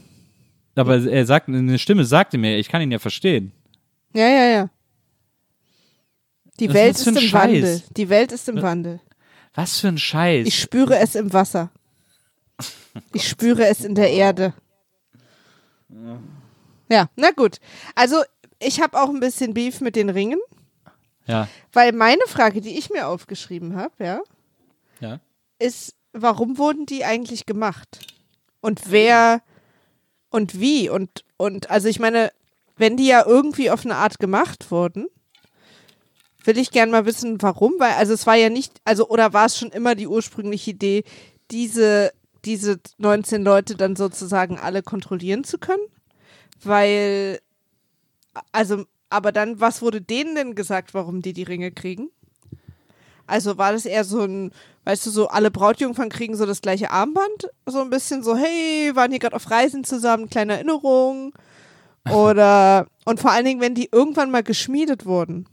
Aber 0.75 0.97
er 0.97 1.25
sagt, 1.25 1.49
eine 1.49 1.77
Stimme 1.77 2.05
sagte 2.05 2.37
mir, 2.37 2.57
ich 2.57 2.69
kann 2.69 2.81
ihn 2.81 2.91
ja 2.91 2.99
verstehen. 2.99 3.51
ja, 4.13 4.27
ja, 4.27 4.45
ja. 4.45 4.69
Die 6.59 6.69
Was 6.69 6.75
Welt 6.75 6.95
ist 6.95 7.07
ist 7.07 7.07
im 7.07 7.15
Scheiß? 7.17 7.33
Wandel. 7.33 7.83
Die 7.97 8.09
Welt 8.09 8.31
ist 8.31 8.47
im 8.47 8.61
Wandel. 8.61 9.01
Was 9.55 9.79
für 9.79 9.87
ein 9.89 9.97
Scheiß. 9.97 10.47
Ich 10.47 10.59
spüre 10.59 10.97
es 10.99 11.15
im 11.15 11.33
Wasser. 11.33 11.71
Ich 13.13 13.27
spüre 13.27 13.65
es 13.67 13.83
in 13.83 13.95
der 13.95 14.11
Erde. 14.11 14.53
Ja, 16.89 17.09
na 17.15 17.31
gut. 17.31 17.57
Also 17.95 18.21
ich 18.59 18.81
habe 18.81 19.01
auch 19.01 19.09
ein 19.09 19.19
bisschen 19.19 19.53
Beef 19.53 19.81
mit 19.81 19.95
den 19.95 20.09
Ringen, 20.09 20.39
ja, 21.25 21.47
weil 21.73 21.93
meine 21.93 22.23
Frage, 22.27 22.61
die 22.61 22.77
ich 22.77 22.89
mir 22.89 23.07
aufgeschrieben 23.07 23.75
habe, 23.75 23.93
ja, 24.03 24.21
ja. 24.99 25.19
ist, 25.59 25.95
warum 26.13 26.57
wurden 26.57 26.85
die 26.85 27.05
eigentlich 27.05 27.45
gemacht? 27.45 27.99
Und 28.59 28.91
wer 28.91 29.41
und 30.29 30.59
wie? 30.59 30.89
Und, 30.89 31.25
und 31.37 31.69
also 31.69 31.87
ich 31.87 31.99
meine, 31.99 32.31
wenn 32.77 32.97
die 32.97 33.07
ja 33.07 33.25
irgendwie 33.25 33.69
auf 33.69 33.85
eine 33.85 33.95
Art 33.95 34.19
gemacht 34.19 34.71
wurden, 34.71 35.07
will 36.43 36.57
ich 36.57 36.71
gern 36.71 36.89
mal 36.89 37.05
wissen, 37.05 37.41
warum, 37.41 37.73
weil, 37.77 37.93
also 37.93 38.13
es 38.13 38.25
war 38.25 38.35
ja 38.35 38.49
nicht, 38.49 38.81
also 38.83 39.07
oder 39.07 39.33
war 39.33 39.45
es 39.45 39.57
schon 39.57 39.69
immer 39.69 39.95
die 39.95 40.07
ursprüngliche 40.07 40.71
Idee, 40.71 41.03
diese, 41.51 42.11
diese 42.45 42.79
19 42.97 43.43
Leute 43.43 43.75
dann 43.75 43.95
sozusagen 43.95 44.59
alle 44.59 44.83
kontrollieren 44.83 45.43
zu 45.43 45.57
können? 45.57 45.83
Weil, 46.63 47.39
also, 48.51 48.85
aber 49.09 49.31
dann, 49.31 49.59
was 49.59 49.81
wurde 49.81 50.01
denen 50.01 50.35
denn 50.35 50.55
gesagt, 50.55 50.93
warum 50.93 51.21
die 51.21 51.33
die 51.33 51.43
Ringe 51.43 51.71
kriegen? 51.71 52.09
Also 53.27 53.57
war 53.57 53.71
das 53.71 53.85
eher 53.85 54.03
so 54.03 54.23
ein, 54.23 54.51
weißt 54.85 55.05
du, 55.05 55.09
so 55.09 55.27
alle 55.27 55.51
Brautjungfern 55.51 56.09
kriegen 56.09 56.35
so 56.35 56.45
das 56.45 56.61
gleiche 56.61 56.91
Armband? 56.91 57.49
So 57.65 57.81
ein 57.81 57.89
bisschen 57.89 58.23
so, 58.23 58.35
hey, 58.35 58.91
waren 58.95 59.11
hier 59.11 59.19
gerade 59.19 59.35
auf 59.35 59.49
Reisen 59.49 59.83
zusammen, 59.83 60.29
kleine 60.29 60.53
Erinnerung. 60.53 61.33
Oder, 62.11 62.87
und 63.05 63.19
vor 63.19 63.31
allen 63.31 63.45
Dingen, 63.45 63.61
wenn 63.61 63.75
die 63.75 63.89
irgendwann 63.91 64.31
mal 64.31 64.43
geschmiedet 64.43 65.05
wurden, 65.05 65.45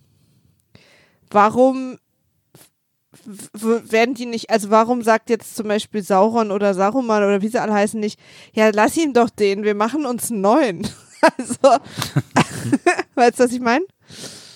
warum 1.30 1.98
werden 3.52 4.14
die 4.14 4.26
nicht, 4.26 4.50
also 4.50 4.70
warum 4.70 5.02
sagt 5.02 5.28
jetzt 5.30 5.54
zum 5.56 5.68
Beispiel 5.68 6.02
Sauron 6.02 6.50
oder 6.50 6.74
Saruman 6.74 7.22
oder 7.22 7.42
wie 7.42 7.48
sie 7.48 7.60
alle 7.60 7.74
heißen 7.74 8.00
nicht, 8.00 8.18
ja, 8.54 8.70
lass 8.72 8.96
ihn 8.96 9.12
doch 9.12 9.30
den, 9.30 9.64
wir 9.64 9.74
machen 9.74 10.06
uns 10.06 10.30
einen 10.30 10.40
neuen. 10.40 10.86
Also, 11.36 11.54
weißt 13.16 13.40
du, 13.40 13.44
was 13.44 13.50
ich 13.50 13.58
meine? 13.58 13.84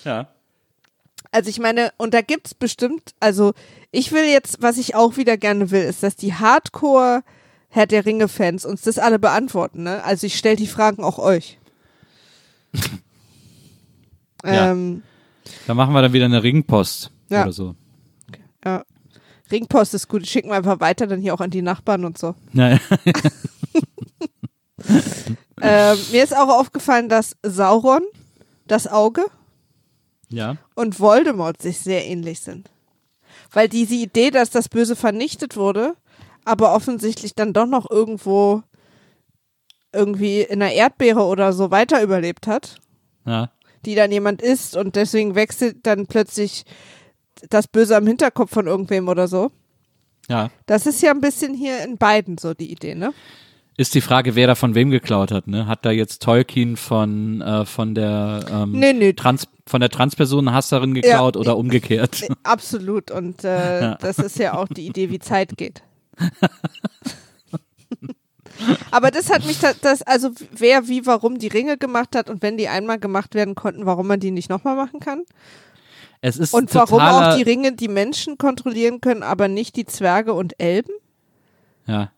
Ja. 0.05 0.29
Also 1.29 1.49
ich 1.49 1.59
meine, 1.59 1.91
und 1.97 2.13
da 2.13 2.21
gibt's 2.21 2.53
bestimmt, 2.53 3.13
also 3.19 3.51
ich 3.91 4.13
will 4.13 4.23
jetzt, 4.23 4.61
was 4.61 4.77
ich 4.77 4.95
auch 4.95 5.17
wieder 5.17 5.35
gerne 5.35 5.71
will, 5.71 5.81
ist, 5.83 6.03
dass 6.03 6.15
die 6.15 6.33
Hardcore 6.35 7.23
Herr 7.67 7.85
der 7.85 8.05
Ringe-Fans 8.05 8.65
uns 8.65 8.83
das 8.83 8.97
alle 8.97 9.19
beantworten, 9.19 9.83
ne? 9.83 10.01
Also 10.05 10.25
ich 10.25 10.37
stelle 10.37 10.55
die 10.55 10.67
Fragen 10.67 11.03
auch 11.03 11.19
euch. 11.19 11.59
Ja. 14.45 14.71
ähm, 14.71 15.03
Da 15.67 15.73
machen 15.73 15.93
wir 15.93 16.01
dann 16.01 16.13
wieder 16.13 16.25
eine 16.25 16.43
Ringpost 16.43 17.11
Ja. 17.29 17.43
oder 17.43 17.51
so. 17.51 17.75
Ringpost 19.51 19.93
ist 19.93 20.07
gut, 20.07 20.25
schicken 20.27 20.49
wir 20.49 20.55
einfach 20.55 20.79
weiter 20.79 21.07
dann 21.07 21.19
hier 21.19 21.33
auch 21.33 21.41
an 21.41 21.49
die 21.51 21.61
Nachbarn 21.61 22.05
und 22.05 22.17
so. 22.17 22.35
Naja. 22.51 22.79
Ähm, 25.61 25.97
mir 26.11 26.23
ist 26.23 26.35
auch 26.35 26.49
aufgefallen, 26.49 27.07
dass 27.07 27.37
Sauron, 27.41 28.01
das 28.67 28.85
Auge 28.85 29.25
ja. 30.29 30.57
und 30.75 30.99
Voldemort 30.99 31.61
sich 31.61 31.79
sehr 31.79 32.05
ähnlich 32.05 32.41
sind. 32.41 32.69
Weil 33.49 33.69
diese 33.69 33.95
Idee, 33.95 34.29
dass 34.29 34.49
das 34.49 34.67
Böse 34.67 34.97
vernichtet 34.97 35.55
wurde, 35.55 35.95
aber 36.43 36.75
offensichtlich 36.75 37.33
dann 37.35 37.53
doch 37.53 37.65
noch 37.65 37.89
irgendwo 37.89 38.63
irgendwie 39.93 40.41
in 40.41 40.61
einer 40.61 40.73
Erdbeere 40.73 41.23
oder 41.23 41.53
so 41.53 41.71
weiter 41.71 42.03
überlebt 42.03 42.45
hat, 42.45 42.81
Ja. 43.25 43.51
die 43.85 43.95
dann 43.95 44.11
jemand 44.11 44.41
isst 44.41 44.75
und 44.75 44.97
deswegen 44.97 45.35
wechselt 45.35 45.77
dann 45.83 46.07
plötzlich 46.07 46.65
das 47.49 47.67
Böse 47.67 47.95
am 47.97 48.07
Hinterkopf 48.07 48.51
von 48.51 48.67
irgendwem 48.67 49.07
oder 49.07 49.27
so. 49.27 49.51
Ja. 50.29 50.49
Das 50.65 50.85
ist 50.85 51.01
ja 51.01 51.11
ein 51.11 51.21
bisschen 51.21 51.53
hier 51.53 51.83
in 51.83 51.97
beiden 51.97 52.37
so 52.37 52.53
die 52.53 52.71
Idee, 52.71 52.95
ne? 52.95 53.13
Ist 53.75 53.95
die 53.95 54.01
Frage, 54.01 54.35
wer 54.35 54.45
da 54.47 54.55
von 54.55 54.75
wem 54.75 54.91
geklaut 54.91 55.31
hat, 55.31 55.47
ne? 55.47 55.65
Hat 55.67 55.83
da 55.83 55.91
jetzt 55.91 56.21
Tolkien 56.21 56.77
von, 56.77 57.41
äh, 57.41 57.65
von 57.65 57.95
der 57.95 58.45
ähm, 58.49 58.71
Nee, 58.73 58.93
nee. 58.93 59.13
Trans 59.13 59.47
von 59.65 59.81
der 59.81 59.89
Transpersonenhasserin 59.89 60.93
geklaut 60.93 61.35
Ja. 61.35 61.39
oder 61.41 61.57
umgekehrt? 61.57 62.21
Äh, 62.23 62.35
Absolut. 62.43 63.09
Und 63.11 63.43
äh, 63.43 63.81
Ja. 63.81 63.95
das 63.95 64.19
ist 64.19 64.37
ja 64.37 64.53
auch 64.53 64.67
die 64.67 64.85
Idee, 64.85 65.09
wie 65.09 65.19
Zeit 65.19 65.57
geht. 65.57 65.81
Aber 68.91 69.09
das 69.11 69.31
hat 69.31 69.45
mich, 69.45 69.59
das, 69.59 70.03
also 70.03 70.29
wer 70.51 70.87
wie, 70.87 71.05
warum 71.05 71.39
die 71.39 71.47
Ringe 71.47 71.77
gemacht 71.77 72.15
hat 72.15 72.29
und 72.29 72.41
wenn 72.43 72.57
die 72.57 72.67
einmal 72.67 72.99
gemacht 72.99 73.33
werden 73.35 73.55
konnten, 73.55 73.85
warum 73.85 74.07
man 74.07 74.19
die 74.19 74.31
nicht 74.31 74.49
nochmal 74.49 74.75
machen 74.75 74.99
kann. 74.99 75.23
Es 76.25 76.37
ist 76.37 76.53
Und 76.53 76.73
warum 76.73 77.01
auch 77.01 77.35
die 77.35 77.43
Ringe 77.43 77.73
die 77.73 77.89
Menschen 77.89 78.37
kontrollieren 78.37 79.01
können, 79.01 79.23
aber 79.23 79.49
nicht 79.49 79.75
die 79.75 79.85
Zwerge 79.85 80.33
und 80.33 80.53
Elben. 80.57 80.93
Ja. 81.85 82.11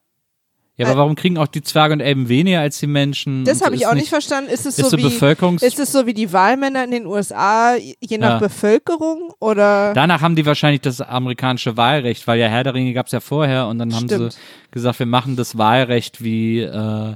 Ja, 0.77 0.85
aber 0.87 0.97
warum 0.97 1.15
kriegen 1.15 1.39
auch 1.39 1.47
die 1.47 1.63
Zwerge 1.63 1.93
und 1.93 2.01
Elben 2.01 2.29
weniger 2.29 2.59
als 2.59 2.77
die 2.77 2.85
Menschen? 2.85 3.45
Das 3.45 3.63
habe 3.63 3.75
ich 3.75 3.87
auch 3.87 3.95
nicht 3.95 4.09
verstanden. 4.09 4.51
Ist 4.51 4.67
es 4.67 4.77
Ist 4.77 4.91
so 4.91 4.97
wie, 4.97 5.07
ist 5.07 5.79
es 5.79 5.91
so 5.91 6.05
wie 6.05 6.13
die 6.13 6.31
Wahlmänner 6.31 6.83
in 6.83 6.91
den 6.91 7.07
USA, 7.07 7.75
je 7.75 8.17
nach 8.19 8.33
Ja. 8.33 8.39
Bevölkerung 8.39 9.33
oder? 9.39 9.93
Danach 9.95 10.21
haben 10.21 10.35
die 10.35 10.45
wahrscheinlich 10.45 10.81
das 10.81 11.01
amerikanische 11.01 11.75
Wahlrecht, 11.75 12.27
weil 12.27 12.39
ja 12.39 12.47
Herr 12.47 12.63
der 12.63 12.75
Ringe 12.75 12.93
gab 12.93 13.07
es 13.07 13.11
ja 13.13 13.21
vorher 13.21 13.65
und 13.67 13.79
dann 13.79 13.95
haben 13.95 14.05
Stimmt. 14.07 14.33
sie 14.33 14.39
gesagt, 14.69 14.99
wir 14.99 15.07
machen 15.07 15.35
das 15.35 15.57
Wahlrecht 15.57 16.23
wie, 16.23 16.59
äh, 16.59 17.15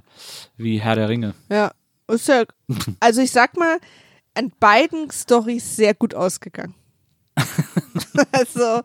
wie 0.57 0.81
Herr 0.81 0.95
der 0.95 1.09
Ringe. 1.09 1.35
Ja, 1.51 1.71
ist 2.07 2.27
ja, 2.29 2.45
also 2.99 3.21
ich 3.21 3.29
sag 3.31 3.57
mal, 3.57 3.77
an 4.39 4.51
beiden 4.59 5.11
Stories 5.11 5.75
sehr 5.75 5.93
gut 5.93 6.15
ausgegangen. 6.15 6.73
also, 8.31 8.81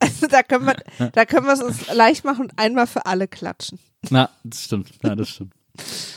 also 0.00 0.26
da 0.28 0.42
können 0.42 0.66
wir, 0.66 1.10
da 1.12 1.24
können 1.24 1.46
wir 1.46 1.52
es 1.52 1.62
uns 1.62 1.92
leicht 1.92 2.24
machen 2.24 2.46
und 2.46 2.58
einmal 2.58 2.86
für 2.86 3.06
alle 3.06 3.28
klatschen. 3.28 3.78
Na, 4.10 4.30
das 4.44 4.64
stimmt. 4.64 4.90
Ja, 5.02 5.14
das 5.14 5.28
stimmt. 5.28 5.54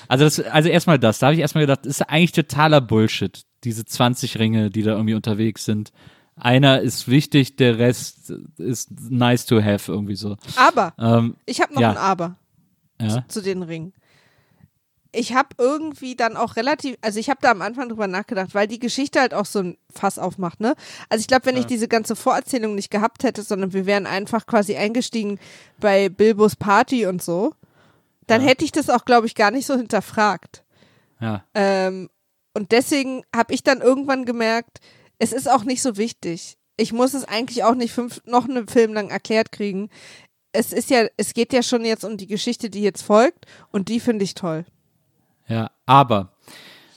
Also, 0.07 0.23
das, 0.25 0.39
also 0.39 0.69
erstmal 0.69 0.99
das. 0.99 1.19
Da 1.19 1.27
habe 1.27 1.35
ich 1.35 1.41
erstmal 1.41 1.63
gedacht, 1.63 1.85
das 1.85 1.99
ist 1.99 2.01
eigentlich 2.09 2.31
totaler 2.31 2.81
Bullshit. 2.81 3.43
Diese 3.63 3.83
20 3.85 4.39
Ringe, 4.39 4.69
die 4.69 4.83
da 4.83 4.91
irgendwie 4.91 5.15
unterwegs 5.15 5.65
sind. 5.65 5.91
Einer 6.37 6.79
ist 6.79 7.09
wichtig, 7.09 7.57
der 7.57 7.77
Rest 7.77 8.31
ist 8.57 8.91
nice 9.09 9.45
to 9.45 9.61
have 9.61 9.91
irgendwie 9.91 10.15
so. 10.15 10.37
Aber 10.55 10.93
Ähm, 10.97 11.35
ich 11.45 11.59
habe 11.61 11.73
noch 11.73 11.81
Ja. 11.81 11.91
ein 11.91 11.97
Aber 11.97 12.37
ja. 13.01 13.25
zu 13.27 13.41
den 13.41 13.63
Ringen. 13.63 13.91
Ich 15.12 15.34
habe 15.34 15.50
irgendwie 15.58 16.15
dann 16.15 16.38
auch 16.38 16.56
relativ, 16.56 16.98
also 17.02 17.19
ich 17.19 17.30
habe 17.30 17.39
da 17.41 17.50
am 17.50 17.63
Anfang 17.63 17.89
drüber 17.89 18.08
nachgedacht, 18.08 18.54
weil 18.54 18.67
die 18.67 18.78
Geschichte 18.78 19.19
halt 19.19 19.34
auch 19.34 19.45
so 19.45 19.60
ein 19.60 19.78
Fass 19.91 20.19
aufmacht, 20.19 20.60
ne? 20.60 20.76
Also 21.10 21.22
ich 21.22 21.28
glaube, 21.28 21.48
wenn 21.48 21.58
ich 21.58 21.65
diese 21.65 21.88
ganze 21.88 22.15
Vorerzählung 22.15 22.76
nicht 22.76 22.91
gehabt 22.91 23.24
hätte, 23.24 23.41
sondern 23.41 23.74
wir 23.74 23.88
wären 23.88 24.06
einfach 24.06 24.45
quasi 24.45 24.76
eingestiegen 24.76 25.39
bei 25.80 26.10
Bilbos 26.10 26.56
Party 26.56 27.08
und 27.08 27.24
so, 27.24 27.56
dann 28.28 28.41
hätte 28.41 28.63
ich 28.63 28.72
das 28.72 28.89
auch, 28.91 29.06
glaube 29.06 29.26
ich, 29.26 29.34
gar 29.34 29.50
nicht 29.50 29.65
so 29.65 29.76
hinterfragt. 29.76 30.63
Ja. 31.19 31.43
Ähm, 31.56 32.10
und 32.54 32.72
deswegen 32.72 33.24
habe 33.36 33.54
ich 33.54 33.63
dann 33.63 33.82
irgendwann 33.82 34.26
gemerkt, 34.26 34.80
es 35.17 35.34
ist 35.34 35.50
auch 35.50 35.63
nicht 35.63 35.82
so 35.82 35.98
wichtig. 35.98 36.58
Ich 36.78 36.93
muss 36.93 37.13
es 37.13 37.26
eigentlich 37.26 37.63
auch 37.63 37.76
nicht 37.76 37.93
fünf, 37.93 38.22
noch 38.26 38.48
einen 38.48 38.67
Film 38.67 38.93
lang 38.93 39.10
erklärt 39.10 39.52
kriegen. 39.52 39.89
Es 40.52 40.72
ist 40.72 40.89
ja, 40.89 41.08
es 41.17 41.34
geht 41.34 41.54
ja 41.54 41.62
schon 41.62 41.84
jetzt 41.84 42.06
um 42.06 42.17
die 42.17 42.28
Geschichte, 42.28 42.69
die 42.69 42.82
jetzt 42.82 43.02
folgt, 43.02 43.45
und 43.72 43.89
die 43.89 44.00
finde 44.00 44.24
ich 44.24 44.34
toll. 44.34 44.65
Ja, 45.49 45.71
aber 45.85 46.33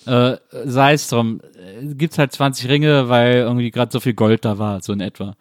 äh, 0.07 0.37
sei 0.65 0.93
es 0.95 1.09
drum, 1.09 1.41
äh, 1.57 1.95
gibt's 1.95 2.19
halt 2.19 2.33
20 2.33 2.69
Ringe, 2.69 3.09
weil 3.09 3.35
irgendwie 3.37 3.71
gerade 3.71 3.93
so 3.93 4.01
viel 4.01 4.15
Gold 4.15 4.45
da 4.45 4.59
war, 4.59 4.83
so 4.83 4.93
in 4.93 5.01
etwa. 5.01 5.37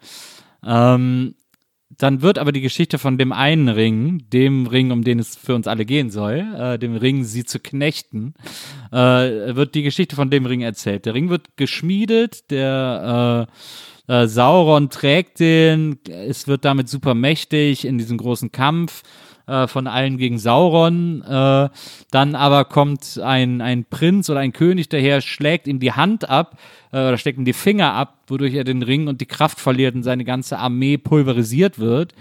Ähm, 0.64 1.34
dann 1.98 2.22
wird 2.22 2.38
aber 2.38 2.52
die 2.52 2.60
Geschichte 2.60 2.98
von 2.98 3.18
dem 3.18 3.32
einen 3.32 3.68
Ring, 3.68 4.24
dem 4.32 4.66
Ring, 4.66 4.92
um 4.92 5.04
den 5.04 5.18
es 5.18 5.36
für 5.36 5.54
uns 5.54 5.66
alle 5.66 5.84
gehen 5.84 6.10
soll, 6.10 6.46
äh, 6.58 6.78
dem 6.78 6.96
Ring, 6.96 7.24
sie 7.24 7.44
zu 7.44 7.60
knechten, 7.60 8.34
äh, 8.90 9.54
wird 9.54 9.74
die 9.74 9.82
Geschichte 9.82 10.16
von 10.16 10.30
dem 10.30 10.46
Ring 10.46 10.62
erzählt. 10.62 11.04
Der 11.06 11.14
Ring 11.14 11.28
wird 11.28 11.56
geschmiedet, 11.56 12.50
der 12.50 13.46
äh, 14.08 14.22
äh, 14.22 14.26
Sauron 14.26 14.90
trägt 14.90 15.40
den, 15.40 15.98
es 16.08 16.48
wird 16.48 16.64
damit 16.64 16.88
super 16.88 17.14
mächtig 17.14 17.84
in 17.84 17.98
diesem 17.98 18.18
großen 18.18 18.52
Kampf 18.52 19.02
äh, 19.46 19.66
von 19.66 19.86
allen 19.86 20.18
gegen 20.18 20.38
Sauron. 20.38 21.22
Äh, 21.22 21.68
dann 22.10 22.34
aber 22.34 22.64
kommt 22.64 23.20
ein, 23.22 23.60
ein 23.60 23.84
Prinz 23.84 24.30
oder 24.30 24.40
ein 24.40 24.52
König 24.52 24.88
daher, 24.88 25.20
schlägt 25.20 25.66
ihm 25.66 25.80
die 25.80 25.92
Hand 25.92 26.28
ab 26.28 26.56
äh, 26.92 27.08
oder 27.08 27.18
ihm 27.26 27.44
die 27.44 27.52
Finger 27.52 27.94
ab, 27.94 28.18
wodurch 28.28 28.54
er 28.54 28.64
den 28.64 28.82
Ring 28.82 29.08
und 29.08 29.20
die 29.20 29.26
Kraft 29.26 29.58
verliert 29.60 29.94
und 29.94 30.02
seine 30.02 30.24
ganze 30.24 30.58
Armee 30.58 30.98
pulverisiert 30.98 31.78
wird. 31.78 32.14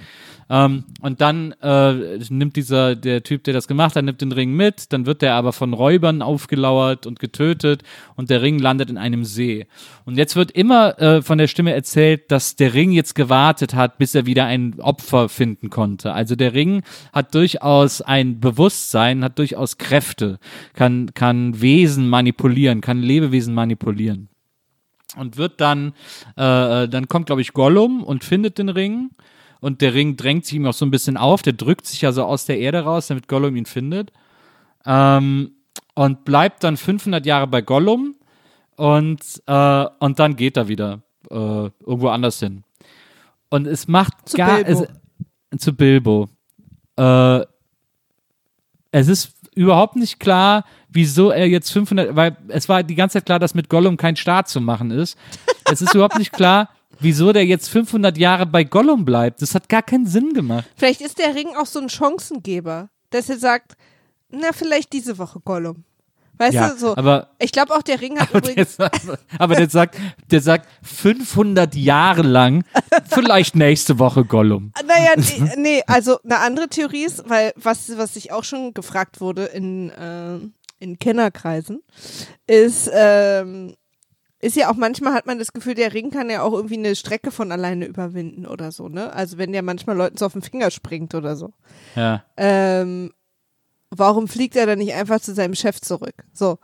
Ähm, 0.51 0.84
und 1.01 1.21
dann 1.21 1.53
äh, 1.62 2.19
nimmt 2.29 2.57
dieser, 2.57 2.97
der 2.97 3.23
Typ, 3.23 3.45
der 3.45 3.53
das 3.53 3.69
gemacht 3.69 3.95
hat, 3.95 4.03
nimmt 4.03 4.19
den 4.19 4.34
Ring 4.34 4.53
mit, 4.53 4.91
dann 4.91 5.05
wird 5.05 5.21
der 5.21 5.36
aber 5.36 5.53
von 5.53 5.73
Räubern 5.73 6.21
aufgelauert 6.21 7.07
und 7.07 7.21
getötet 7.21 7.84
und 8.17 8.29
der 8.29 8.41
Ring 8.41 8.60
landet 8.60 8.89
in 8.89 8.97
einem 8.97 9.23
See. 9.23 9.65
Und 10.03 10.17
jetzt 10.17 10.36
wird 10.36 10.51
immer 10.51 10.99
äh, 10.99 11.21
von 11.21 11.38
der 11.38 11.47
Stimme 11.47 11.73
erzählt, 11.73 12.29
dass 12.31 12.57
der 12.57 12.73
Ring 12.73 12.91
jetzt 12.91 13.15
gewartet 13.15 13.75
hat, 13.75 13.97
bis 13.97 14.13
er 14.13 14.25
wieder 14.25 14.45
ein 14.45 14.77
Opfer 14.81 15.29
finden 15.29 15.69
konnte. 15.69 16.12
Also 16.12 16.36
der 16.36 16.53
Ring 16.53 16.84
hat 17.13 17.34
durchaus 17.34 18.01
ein 18.01 18.41
Bewusstsein, 18.41 19.23
hat 19.23 19.39
durchaus 19.39 19.77
Kräfte, 19.77 20.38
kann, 20.73 21.13
kann 21.13 21.62
Wesen 21.62 22.10
manipulieren, 22.10 22.81
kann 22.81 23.01
Lebewesen 23.01 23.53
manipulieren. 23.53 24.31
Und 25.17 25.38
wird 25.38 25.60
dann, 25.60 25.93
äh, 26.36 26.88
dann 26.88 27.08
kommt, 27.08 27.26
glaube 27.26 27.41
ich, 27.41 27.54
Gollum 27.54 28.04
und 28.04 28.24
findet 28.24 28.58
den 28.58 28.69
Ring 28.69 29.12
und 29.60 29.82
der 29.82 29.93
Ring 29.93 30.17
drängt 30.17 30.45
sich 30.45 30.56
ihm 30.56 30.65
auch 30.65 30.74
so 30.74 30.86
ein 30.86 30.91
bisschen 30.91 31.17
auf. 31.17 31.41
Der 31.41 31.54
drückt 31.54 31.86
sich 31.86 32.02
ja 32.02 32.12
so 32.12 32.24
aus 32.24 32.45
der 32.45 32.60
Erde 32.60 32.80
raus, 32.82 33.08
damit 33.08 33.28
Gollum 33.28 33.56
ihn 33.56 33.65
findet. 33.65 34.12
Ähm, 34.86 35.52
und 35.93 36.26
bleibt 36.26 36.63
dann 36.63 36.78
500 36.78 37.26
Jahre 37.26 37.47
bei 37.47 37.62
Gollum 37.62 38.15
und, 38.76 39.21
äh, 39.45 39.86
und 40.00 40.19
dann 40.19 40.36
geht 40.36 40.58
er 40.58 40.67
wieder 40.67 41.04
äh, 41.30 41.36
irgendwo 41.36 42.08
anders 42.08 42.39
hin. 42.39 42.63
Und 43.50 43.67
es 43.67 43.88
macht 43.88 44.30
Zu 44.30 44.38
gar 44.38 44.63
Bilbo. 44.63 44.88
Es, 45.52 45.62
zu 45.62 45.76
Bilbo. 45.76 46.30
Äh, 46.97 47.41
es 48.91 49.08
ist 49.08 49.36
überhaupt 49.54 49.95
nicht 49.95 50.19
klar, 50.19 50.63
wieso 50.91 51.32
er 51.32 51.47
jetzt 51.47 51.71
500, 51.71 52.15
weil 52.15 52.38
es 52.49 52.69
war 52.69 52.84
die 52.84 52.95
ganze 52.95 53.13
Zeit 53.13 53.25
klar, 53.25 53.39
dass 53.39 53.54
mit 53.56 53.69
Gollum 53.69 53.97
kein 53.97 54.15
Start 54.15 54.47
zu 54.49 54.62
machen 54.62 54.91
ist. 54.91 55.17
Es 55.71 55.82
ist 55.82 55.93
überhaupt 55.95 56.17
nicht 56.17 56.32
klar, 56.34 56.69
wieso 56.99 57.34
der 57.34 57.45
jetzt 57.45 57.69
500 57.69 58.17
Jahre 58.17 58.45
bei 58.45 58.63
Gollum 58.63 59.06
bleibt. 59.06 59.41
Das 59.41 59.56
hat 59.56 59.69
gar 59.69 59.82
keinen 59.82 60.06
Sinn 60.06 60.34
gemacht. 60.34 60.65
Vielleicht 60.75 61.01
ist 61.01 61.17
der 61.19 61.34
Ring 61.36 61.49
auch 61.58 61.65
so 61.65 61.80
ein 61.80 61.89
Chancengeber, 61.89 62.89
dass 63.10 63.30
er 63.30 63.38
sagt, 63.38 63.73
na, 64.30 64.49
vielleicht 64.54 64.93
diese 64.93 65.17
Woche 65.17 65.39
Gollum. 65.39 65.84
Weißt 66.38 66.54
Ja, 66.54 66.69
du, 66.69 66.77
so. 66.77 66.97
aber 66.97 67.30
ich 67.38 67.51
glaube 67.51 67.71
auch, 67.75 67.84
der 67.84 68.01
Ring 68.01 68.17
hat 68.19 68.30
Aber 68.32 68.41
der, 68.41 68.51
übrigens. 68.54 68.75
sagt, 68.75 69.01
aber 69.38 69.56
der 69.56 69.69
sagt, 69.69 69.95
der 70.32 70.41
sagt 70.41 70.67
500 70.82 71.75
Jahre 71.75 72.23
lang, 72.23 72.63
vielleicht 73.10 73.56
nächste 73.56 73.99
Woche 73.99 74.25
Gollum. 74.25 74.71
Naja, 74.88 75.12
nee, 75.17 75.51
nee, 75.58 75.84
also 75.86 76.19
eine 76.23 76.39
andere 76.39 76.67
Theorie 76.67 77.04
ist, 77.04 77.30
weil 77.30 77.54
was, 77.58 77.95
was 77.97 78.15
sich 78.15 78.32
auch 78.32 78.43
schon 78.43 78.73
gefragt 78.73 79.21
wurde 79.21 79.45
in, 79.45 79.89
äh, 79.91 80.39
in 80.82 81.00
Kennerkreisen, 81.00 81.82
ist, 82.48 82.89
ähm, 82.94 83.76
ist 84.39 84.56
ja 84.56 84.72
auch 84.72 84.76
manchmal 84.76 85.13
hat 85.13 85.28
man 85.28 85.39
das 85.39 85.54
Gefühl, 85.54 85.76
der 85.76 85.94
Ring 85.94 86.10
kann 86.10 86.30
ja 86.30 86.41
auch 86.41 86.54
irgendwie 86.54 86.78
eine 86.78 86.96
Strecke 86.96 87.32
von 87.32 87.52
alleine 87.52 87.86
überwinden 87.86 88.46
oder 88.46 88.72
so, 88.72 88.89
ne? 88.89 89.13
Also 89.13 89.38
wenn 89.38 89.52
der 89.52 89.62
manchmal 89.62 89.96
Leuten 89.96 90.17
so 90.17 90.26
auf 90.26 90.34
den 90.34 90.41
Finger 90.41 90.72
springt 90.72 91.13
oder 91.13 91.36
so. 91.36 91.54
Ja. 91.96 92.26
Ähm, 92.38 93.12
warum 93.91 94.28
fliegt 94.28 94.56
er 94.56 94.65
dann 94.65 94.80
nicht 94.80 94.94
einfach 94.94 95.22
zu 95.22 95.34
seinem 95.34 95.56
Chef 95.56 95.80
zurück? 95.80 96.15
So. 96.34 96.58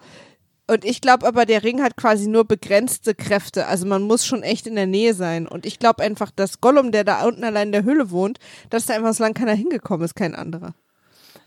Und 0.70 0.84
ich 0.84 1.00
glaube 1.00 1.26
aber, 1.26 1.46
der 1.46 1.64
Ring 1.64 1.82
hat 1.82 1.96
quasi 1.96 2.28
nur 2.28 2.44
begrenzte 2.44 3.16
Kräfte. 3.16 3.68
Also 3.68 3.86
man 3.86 4.02
muss 4.02 4.26
schon 4.26 4.44
echt 4.44 4.68
in 4.68 4.76
der 4.76 4.88
Nähe 4.88 5.14
sein. 5.14 5.48
Und 5.48 5.66
ich 5.66 5.80
glaube 5.80 6.04
einfach, 6.04 6.30
dass 6.30 6.60
Gollum, 6.60 6.92
der 6.92 7.06
da 7.06 7.26
unten 7.26 7.46
allein 7.46 7.70
in 7.70 7.72
der 7.72 7.84
Höhle 7.84 8.12
wohnt, 8.12 8.40
dass 8.70 8.86
da 8.86 8.96
einfach 8.96 9.14
so 9.14 9.24
lange 9.24 9.36
keiner 9.36 9.54
hingekommen 9.54 10.04
ist, 10.04 10.16
kein 10.16 10.36
anderer. 10.36 10.74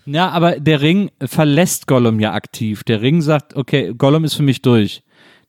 Ja, 0.06 0.30
aber 0.30 0.58
der 0.58 0.80
Ring 0.80 1.10
verlässt 1.20 1.86
Gollum 1.86 2.20
ja 2.20 2.32
aktiv. 2.32 2.84
Der 2.84 3.00
Ring 3.02 3.20
sagt, 3.20 3.56
okay, 3.56 3.92
Gollum 3.96 4.24
ist 4.24 4.34
für 4.34 4.42
mich 4.42 4.62
durch. 4.62 5.02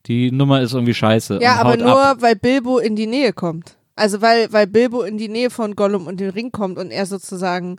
Die 0.06 0.30
Nummer 0.30 0.60
ist 0.60 0.72
irgendwie 0.74 0.94
scheiße. 0.94 1.38
Ja, 1.40 1.54
und 1.54 1.60
aber 1.60 1.70
haut 1.70 1.78
nur, 1.80 2.04
ab. 2.04 2.16
weil 2.20 2.36
Bilbo 2.36 2.78
in 2.78 2.96
die 2.96 3.06
Nähe 3.06 3.32
kommt. 3.32 3.76
Also 3.94 4.20
weil, 4.20 4.52
weil 4.52 4.66
Bilbo 4.66 5.02
in 5.02 5.18
die 5.18 5.28
Nähe 5.28 5.50
von 5.50 5.76
Gollum 5.76 6.06
und 6.06 6.18
den 6.18 6.30
Ring 6.30 6.50
kommt 6.50 6.78
und 6.78 6.90
er 6.90 7.06
sozusagen 7.06 7.78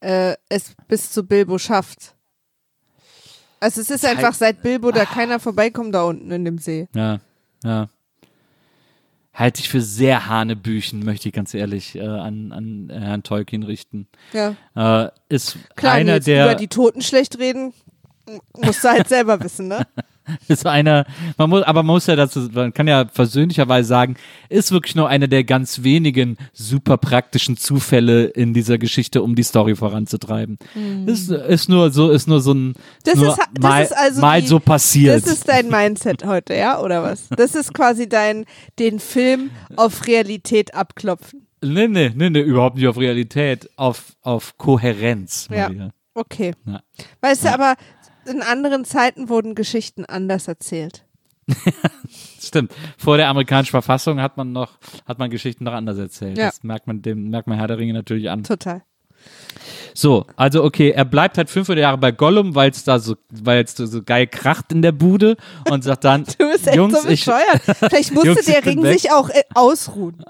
äh, 0.00 0.34
es 0.48 0.74
bis 0.88 1.10
zu 1.10 1.24
Bilbo 1.24 1.58
schafft. 1.58 2.14
Also 3.60 3.80
es 3.80 3.90
ist 3.90 4.04
einfach 4.04 4.34
seit 4.34 4.62
Bilbo 4.62 4.90
da 4.90 5.06
keiner 5.06 5.40
vorbeikommt 5.40 5.94
da 5.94 6.04
unten 6.04 6.30
in 6.30 6.44
dem 6.44 6.58
See. 6.58 6.86
Ja, 6.94 7.18
ja. 7.64 7.86
Halte 9.34 9.60
ich 9.60 9.68
für 9.68 9.80
sehr 9.80 10.28
Hanebüchen, 10.28 11.04
möchte 11.04 11.28
ich 11.28 11.34
ganz 11.34 11.54
ehrlich 11.54 11.96
äh, 11.96 12.06
an, 12.06 12.52
an 12.52 12.88
Herrn 12.90 13.24
Tolkien 13.24 13.64
richten. 13.64 14.06
Ja. 14.32 14.54
Äh, 14.76 15.10
ist 15.28 15.58
Klar, 15.74 15.94
einer 15.94 16.20
der 16.20 16.44
über 16.44 16.54
die 16.54 16.68
Toten 16.68 17.02
schlecht 17.02 17.38
reden, 17.38 17.74
musst 18.56 18.84
du 18.84 18.88
halt 18.88 19.08
selber 19.08 19.42
wissen, 19.42 19.68
ne? 19.68 19.86
ist 20.48 20.66
einer, 20.66 21.06
man 21.36 21.50
muss, 21.50 21.62
aber 21.62 21.82
man 21.82 21.94
muss 21.94 22.06
ja 22.06 22.16
dazu, 22.16 22.48
man 22.52 22.72
kann 22.72 22.88
ja 22.88 23.06
versöhnlicherweise 23.12 23.88
sagen, 23.88 24.16
ist 24.48 24.72
wirklich 24.72 24.94
nur 24.94 25.08
einer 25.08 25.28
der 25.28 25.44
ganz 25.44 25.82
wenigen 25.82 26.36
super 26.52 26.96
praktischen 26.96 27.56
Zufälle 27.56 28.24
in 28.24 28.54
dieser 28.54 28.78
Geschichte, 28.78 29.22
um 29.22 29.34
die 29.34 29.42
Story 29.42 29.76
voranzutreiben. 29.76 30.58
Ist, 31.06 31.30
ist 31.30 31.68
nur 31.68 31.90
so, 31.90 32.10
ist 32.10 32.26
nur 32.26 32.40
so 32.40 32.52
ein. 32.52 32.74
Das 33.04 33.16
nur 33.16 33.28
ist, 33.28 33.38
das 33.38 33.62
mal, 33.62 33.82
ist 33.82 33.96
also 33.96 34.20
mal 34.20 34.40
die, 34.40 34.48
so 34.48 34.60
passiert. 34.60 35.16
Das 35.16 35.30
ist 35.30 35.48
dein 35.48 35.68
Mindset 35.68 36.24
heute, 36.24 36.54
ja, 36.54 36.80
oder 36.80 37.02
was? 37.02 37.28
Das 37.28 37.54
ist 37.54 37.74
quasi 37.74 38.08
dein, 38.08 38.44
den 38.78 39.00
Film 39.00 39.50
auf 39.76 40.06
Realität 40.06 40.74
abklopfen. 40.74 41.46
nee, 41.62 41.88
nee, 41.88 42.12
nee, 42.14 42.30
nee, 42.30 42.40
überhaupt 42.40 42.76
nicht 42.76 42.86
auf 42.86 42.96
Realität, 42.96 43.68
auf, 43.76 44.16
auf 44.22 44.56
Kohärenz. 44.56 45.48
Ja. 45.50 45.68
Maria. 45.68 45.90
Okay. 46.14 46.52
Ja. 46.64 46.80
Weißt 47.20 47.44
du, 47.44 47.52
aber 47.52 47.74
in 48.26 48.42
anderen 48.42 48.84
Zeiten 48.84 49.28
wurden 49.28 49.54
Geschichten 49.54 50.04
anders 50.04 50.48
erzählt. 50.48 51.04
Stimmt. 52.40 52.72
Vor 52.96 53.16
der 53.16 53.28
amerikanischen 53.28 53.70
Verfassung 53.70 54.20
hat 54.20 54.36
man 54.36 54.52
noch, 54.52 54.78
hat 55.06 55.18
man 55.18 55.30
Geschichten 55.30 55.64
noch 55.64 55.72
anders 55.72 55.98
erzählt. 55.98 56.38
Ja. 56.38 56.46
Das 56.46 56.62
merkt 56.62 56.86
man 56.86 57.02
dem, 57.02 57.30
merkt 57.30 57.48
man 57.48 57.58
Herr 57.58 57.68
der 57.68 57.78
Ringe 57.78 57.92
natürlich 57.92 58.30
an. 58.30 58.44
Total. 58.44 58.82
So, 59.94 60.26
also 60.36 60.64
okay, 60.64 60.90
er 60.90 61.04
bleibt 61.04 61.38
halt 61.38 61.48
500 61.48 61.80
Jahre 61.80 61.98
bei 61.98 62.10
Gollum, 62.10 62.54
weil 62.54 62.70
es 62.70 62.82
da 62.82 62.98
so, 62.98 63.16
weil 63.30 63.62
es 63.62 63.76
so 63.76 64.02
geil 64.02 64.26
kracht 64.26 64.72
in 64.72 64.82
der 64.82 64.92
Bude 64.92 65.36
und 65.70 65.84
sagt 65.84 66.04
dann, 66.04 66.24
Du 66.38 66.50
bist 66.50 66.66
echt 66.66 66.76
Jungs, 66.76 67.00
so 67.00 67.08
ich, 67.08 67.24
bescheuert. 67.24 67.62
Vielleicht 67.78 68.12
musste 68.12 68.30
Jungs, 68.30 68.44
der 68.44 68.66
Ring 68.66 68.82
weg. 68.82 68.98
sich 68.98 69.12
auch 69.12 69.30
äh, 69.30 69.42
ausruhen. 69.54 70.24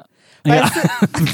Ja. 0.46 0.70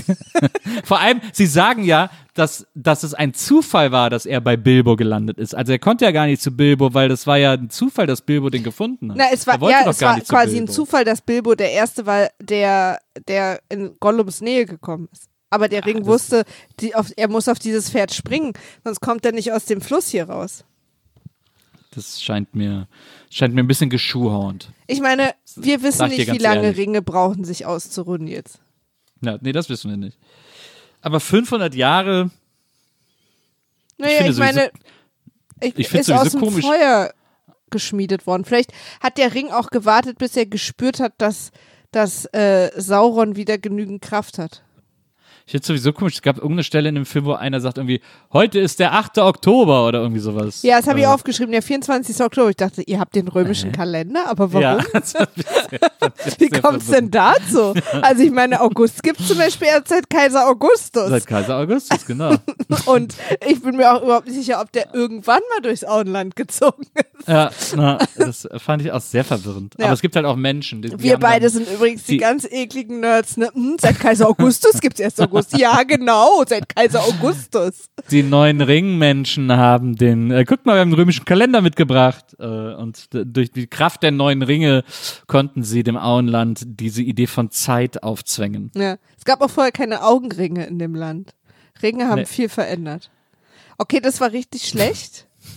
Vor 0.85 1.01
allem, 1.01 1.21
sie 1.33 1.47
sagen 1.47 1.83
ja, 1.85 2.11
dass, 2.35 2.67
dass 2.75 3.03
es 3.03 3.13
ein 3.15 3.35
Zufall 3.35 3.91
war, 3.93 4.09
dass 4.09 4.25
er 4.25 4.41
bei 4.41 4.57
Bilbo 4.57 4.97
gelandet 4.97 5.39
ist. 5.39 5.55
Also 5.55 5.73
er 5.73 5.79
konnte 5.79 6.05
ja 6.05 6.11
gar 6.13 6.27
nicht 6.27 6.41
zu 6.41 6.53
Bilbo, 6.53 6.95
weil 6.95 7.09
das 7.09 7.27
war 7.27 7.37
ja 7.37 7.53
ein 7.53 7.71
Zufall, 7.71 8.07
dass 8.07 8.23
Bilbo 8.23 8.51
den 8.51 8.63
gefunden 8.63 9.11
hat. 9.11 9.19
Na, 9.19 9.25
es 9.33 9.47
war, 9.47 9.61
ja, 9.69 9.89
es 9.89 10.01
war 10.01 10.21
quasi 10.21 10.59
ein. 10.59 10.69
Zufall, 10.69 11.05
dass 11.05 11.21
Bilbo 11.23 11.55
der 11.55 11.73
Erste 11.73 12.07
war, 12.07 12.29
der, 12.41 13.01
der 13.27 13.61
in 13.69 13.97
Gollums 13.99 14.41
Nähe 14.41 14.65
gekommen 14.65 15.09
ist. 15.13 15.25
Aber 15.51 15.69
der 15.69 15.85
Ring 15.85 15.99
das- 15.99 16.07
wusste, 16.07 16.45
die, 16.79 16.95
auf, 16.95 17.11
er 17.17 17.29
muss 17.29 17.49
auf 17.49 17.59
dieses 17.59 17.91
Pferd 17.91 18.15
springen, 18.15 18.53
sonst 18.85 19.01
kommt 19.01 19.25
er 19.27 19.33
nicht 19.33 19.53
aus 19.53 19.65
dem 19.65 19.81
Fluss 19.81 20.09
hier 20.09 20.29
raus. 20.29 20.65
Das 21.93 22.23
scheint 22.23 22.55
mir, 22.55 22.87
scheint 23.31 23.53
mir 23.53 23.65
ein 23.65 23.67
bisschen 23.67 23.91
geschuhhornt. 23.91 24.71
Ich 24.87 25.01
meine, 25.01 25.35
wir 25.57 25.83
wissen 25.83 26.07
nicht, 26.09 26.33
wie 26.33 26.39
lange 26.39 26.63
ehrlich. 26.67 26.79
Ringe 26.79 27.03
brauchen, 27.03 27.43
sich 27.43 27.67
auszuruhen 27.67 28.29
jetzt. 28.29 28.61
Ja, 29.23 29.39
nee, 29.41 29.53
das 29.53 29.69
wissen 29.69 29.91
wir 29.91 29.97
nicht. 29.97 30.19
Aber 31.03 31.21
500 31.21 31.75
Jahre, 31.75 32.31
Naja, 33.99 34.17
finde 34.19 34.31
ich, 34.31 34.37
sowieso- 34.37 34.55
meine, 34.55 34.71
ich, 35.61 35.79
ich 35.79 35.95
ist 35.95 36.11
aus 36.11 36.31
dem 36.31 36.41
komisch. 36.41 36.65
Feuer 36.65 37.13
geschmiedet 37.71 38.27
worden. 38.27 38.45
Vielleicht 38.45 38.73
hat 39.01 39.19
der 39.19 39.35
Ring 39.35 39.51
auch 39.51 39.69
gewartet, 39.71 40.19
bis 40.19 40.37
er 40.37 40.47
gespürt 40.47 41.01
hat, 41.01 41.13
dass, 41.19 41.53
dass 41.93 42.25
äh, 42.33 42.71
Sauron 42.77 43.37
wieder 43.37 43.59
genügend 43.59 44.03
Kraft 44.03 44.39
hat. 44.39 44.63
Ich 45.47 45.53
finde 45.53 45.67
sowieso 45.67 45.93
komisch, 45.93 46.15
es 46.15 46.23
gab 46.23 46.37
irgendeine 46.37 46.65
Stelle 46.65 46.89
in 46.89 46.95
dem 46.95 47.07
Film, 47.07 47.25
wo 47.25 47.33
einer 47.33 47.61
sagt 47.61 47.79
irgendwie, 47.79 48.01
heute 48.33 48.59
ist 48.61 48.79
der 48.79 48.93
8. 48.93 49.19
Oktober 49.19 49.87
oder 49.87 50.01
irgendwie 50.01 50.21
sowas. 50.21 50.63
Ja, 50.63 50.77
das 50.79 50.87
habe 50.87 50.99
ich 51.01 51.05
Äh, 51.05 51.09
aufgeschrieben, 51.09 51.53
der 51.53 51.63
24. 51.63 52.21
Oktober. 52.23 52.51
Ich 52.51 52.57
dachte, 52.57 52.83
ihr 52.83 53.01
habt 53.01 53.15
den 53.15 53.29
römischen 53.29 53.73
Kalender, 53.73 54.27
aber 54.29 54.53
warum? 54.53 54.63
Ja, 54.63 54.79
Wie 56.39 56.49
kommt's 56.49 56.87
denn 56.89 57.11
dazu? 57.11 57.75
Also 58.03 58.23
ich 58.23 58.31
meine, 58.31 58.61
August 58.61 59.03
gibt 59.03 59.21
zum 59.21 59.39
Beispiel 59.39 59.69
erst 59.69 59.89
seit 59.89 60.09
Kaiser 60.09 60.49
Augustus. 60.49 61.09
Seit 61.09 61.27
Kaiser 61.27 61.57
Augustus, 61.59 62.05
genau. 62.07 62.35
Und 62.87 63.15
ich 63.47 63.63
bin 63.63 63.77
mir 63.77 63.93
auch 63.95 64.03
überhaupt 64.03 64.27
nicht 64.27 64.37
sicher, 64.37 64.61
ob 64.61 64.71
der 64.73 64.95
irgendwann 64.95 65.41
mal 65.55 65.63
durchs 65.63 65.85
Auenland 65.85 66.37
gezogen 66.37 66.85
ist. 66.95 67.29
ja, 67.29 67.51
na, 67.77 67.99
das 68.17 68.49
fand 68.59 68.83
ich 68.83 68.93
auch 68.93 69.01
sehr 69.01 69.25
verwirrend. 69.25 69.75
Ja. 69.79 69.87
Aber 69.87 69.95
es 69.95 70.01
gibt 70.01 70.17
halt 70.17 70.27
auch 70.27 70.37
Menschen, 70.37 70.83
die, 70.83 70.91
die 70.91 71.03
Wir 71.03 71.19
beide 71.19 71.49
sind 71.51 71.69
übrigens 71.71 72.05
die, 72.05 72.13
die- 72.13 72.19
ganz 72.19 72.45
ekligen 72.51 73.01
Nerds. 73.01 73.37
Ne? 73.37 73.51
Hm, 73.53 73.77
seit 73.81 73.99
Kaiser 74.01 74.29
Augustus 74.29 74.81
gibt's 74.81 75.01
erst 75.01 75.21
August. 75.47 75.59
Ja, 75.59 75.83
genau, 75.83 76.45
seit 76.47 76.69
Kaiser 76.75 77.03
Augustus. 77.03 77.89
die 78.11 78.23
neuen 78.23 78.61
Ringmenschen 78.61 79.51
haben 79.53 79.97
den, 79.97 80.31
äh, 80.31 80.45
guckt 80.45 80.67
mal, 80.67 80.75
wir 80.75 80.81
haben 80.81 80.91
den 80.91 80.99
römischen 80.99 81.25
Kalender 81.25 81.61
mitgebracht. 81.63 82.37
Äh, 82.39 82.45
und 82.75 83.09
durch 83.13 83.51
die 83.53 83.67
Kraft 83.67 84.03
der 84.03 84.11
neuen 84.11 84.43
Ringe 84.43 84.85
konnten 85.27 85.63
sie 85.63 85.83
dem 85.83 85.97
Auenland 85.97 86.63
diese 86.65 87.03
Idee 87.03 87.27
von 87.27 87.51
Zeit 87.51 88.03
aufzwängen. 88.03 88.71
Ja. 88.75 88.97
Es 89.19 89.25
gab 89.25 89.41
auch 89.43 89.51
vorher 89.51 89.73
keine 89.73 90.03
Augenringe 90.05 90.67
in 90.67 90.79
dem 90.79 90.95
Land. 90.95 91.35
Ringe 91.83 92.09
haben 92.09 92.21
Nee. 92.21 92.27
viel 92.27 92.49
verändert. 92.49 93.11
Okay, 93.79 94.01
das 94.01 94.21
war 94.21 94.33
richtig 94.33 94.67
schlecht. 94.69 95.27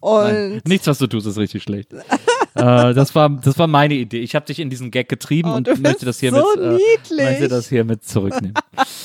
Nein, 0.00 0.52
Und 0.52 0.68
nichts, 0.68 0.86
was 0.86 0.98
du 0.98 1.06
tust, 1.08 1.26
ist 1.26 1.38
richtig 1.38 1.64
schlecht. 1.64 1.92
äh, 2.54 2.94
das, 2.94 3.14
war, 3.16 3.28
das 3.30 3.58
war 3.58 3.66
meine 3.66 3.94
Idee. 3.94 4.20
Ich 4.20 4.34
habe 4.36 4.46
dich 4.46 4.60
in 4.60 4.70
diesen 4.70 4.90
Gag 4.92 5.08
getrieben 5.08 5.50
Oh, 5.50 5.54
und 5.56 5.66
möchte 5.82 6.06
das 6.06 6.20
hiermit, 6.20 6.40
so 6.54 6.60
äh, 6.60 6.78
möchte 7.16 7.48
das 7.48 7.68
hiermit 7.68 8.04
zurücknehmen. 8.04 8.54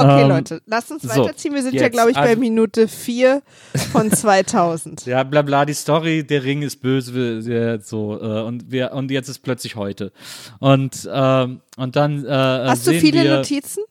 okay, 0.00 0.22
Ähm, 0.22 0.28
Leute, 0.28 0.62
lasst 0.66 0.90
uns 0.90 1.02
so, 1.02 1.08
weiterziehen. 1.08 1.54
Wir 1.54 1.62
sind 1.62 1.74
ja, 1.74 1.82
jetzt, 1.82 1.92
glaube 1.92 2.10
ich, 2.10 2.16
bei 2.16 2.30
also- 2.30 2.40
Minute 2.40 2.88
4 2.88 3.42
von 3.92 4.10
2000. 4.12 5.06
Ja, 5.06 5.22
bla 5.22 5.42
bla, 5.42 5.64
die 5.64 5.74
Story, 5.74 6.24
der 6.26 6.44
Ring 6.44 6.62
ist 6.62 6.80
böse, 6.82 7.80
so, 7.82 8.18
äh, 8.20 8.42
und 8.42 8.70
wir, 8.70 8.92
und 8.92 9.10
jetzt 9.10 9.28
ist 9.28 9.40
plötzlich 9.40 9.76
heute. 9.76 10.12
Und, 10.58 11.08
ähm, 11.12 11.60
und 11.76 11.96
dann, 11.96 12.24
äh, 12.24 12.28
Hast 12.28 12.86
du 12.86 12.92
viele 12.92 13.22
wir, 13.24 13.36
Notizen? 13.36 13.84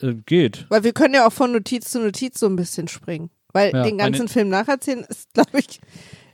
Äh, 0.00 0.14
geht. 0.26 0.66
Weil 0.68 0.84
wir 0.84 0.92
können 0.92 1.14
ja 1.14 1.26
auch 1.26 1.32
von 1.32 1.52
Notiz 1.52 1.90
zu 1.90 2.00
Notiz 2.00 2.38
so 2.40 2.46
ein 2.46 2.56
bisschen 2.56 2.88
springen. 2.88 3.30
Weil 3.52 3.72
Ja, 3.72 3.84
den 3.84 3.98
ganzen 3.98 4.26
Film 4.28 4.48
nacherzählen 4.48 5.04
ist, 5.08 5.32
glaube 5.32 5.60
ich. 5.60 5.80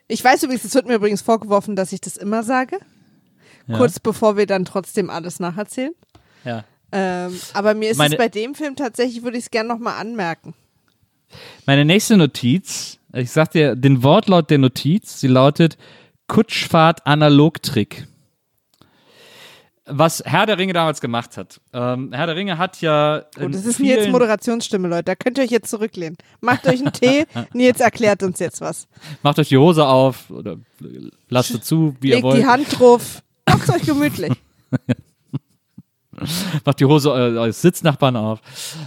Ich 0.08 0.24
weiß 0.24 0.42
übrigens, 0.42 0.64
es 0.64 0.74
wird 0.74 0.86
mir 0.86 0.94
übrigens 0.94 1.22
vorgeworfen, 1.22 1.76
dass 1.76 1.92
ich 1.92 2.00
das 2.00 2.16
immer 2.16 2.42
sage. 2.42 2.78
Ja. 3.66 3.76
Kurz 3.76 4.00
bevor 4.00 4.36
wir 4.36 4.46
dann 4.46 4.64
trotzdem 4.64 5.10
alles 5.10 5.38
nacherzählen. 5.38 5.92
Ja. 6.44 6.64
Ähm, 6.92 7.38
aber 7.54 7.74
mir 7.74 7.90
ist 7.90 7.98
Meine- 7.98 8.14
es 8.14 8.18
bei 8.18 8.28
dem 8.28 8.54
Film 8.54 8.76
tatsächlich, 8.76 9.22
würde 9.22 9.38
ich 9.38 9.44
es 9.44 9.50
gerne 9.50 9.68
nochmal 9.68 10.00
anmerken. 10.00 10.54
Meine 11.66 11.84
nächste 11.84 12.16
Notiz, 12.16 12.98
ich 13.12 13.30
sag 13.30 13.52
dir 13.52 13.76
den 13.76 14.02
Wortlaut 14.02 14.50
der 14.50 14.58
Notiz, 14.58 15.20
sie 15.20 15.28
lautet 15.28 15.76
Kutschfahrt 16.26 17.06
Analogtrick. 17.06 18.06
Was 19.92 20.22
Herr 20.24 20.46
der 20.46 20.56
Ringe 20.58 20.72
damals 20.72 21.00
gemacht 21.00 21.36
hat. 21.36 21.60
Ähm, 21.72 22.12
Herr 22.12 22.26
der 22.26 22.36
Ringe 22.36 22.58
hat 22.58 22.80
ja. 22.80 23.24
Oh, 23.40 23.48
das 23.48 23.64
ist 23.64 23.80
Nils 23.80 24.08
Moderationsstimme, 24.08 24.86
Leute. 24.86 25.04
Da 25.04 25.14
könnt 25.16 25.36
ihr 25.38 25.42
euch 25.44 25.50
jetzt 25.50 25.68
zurücklehnen. 25.68 26.16
Macht 26.40 26.66
euch 26.68 26.80
einen 26.80 26.92
Tee. 26.92 27.26
Nils 27.54 27.80
erklärt 27.80 28.22
uns 28.22 28.38
jetzt 28.38 28.60
was. 28.60 28.86
Macht 29.22 29.40
euch 29.40 29.48
die 29.48 29.56
Hose 29.56 29.84
auf 29.86 30.30
oder 30.30 30.58
lasst 31.28 31.52
sie 31.52 31.60
zu, 31.60 31.96
wie 32.00 32.08
ihr 32.10 32.14
Legt 32.16 32.24
wollt. 32.24 32.38
die 32.38 32.46
Hand 32.46 32.78
drauf. 32.78 33.22
Macht's 33.48 33.68
euch 33.70 33.82
gemütlich. 33.82 34.32
Macht 36.64 36.80
die 36.80 36.84
Hose 36.84 37.10
eu- 37.10 37.40
eures 37.40 37.60
Sitznachbarn 37.62 38.16
auf. 38.16 38.40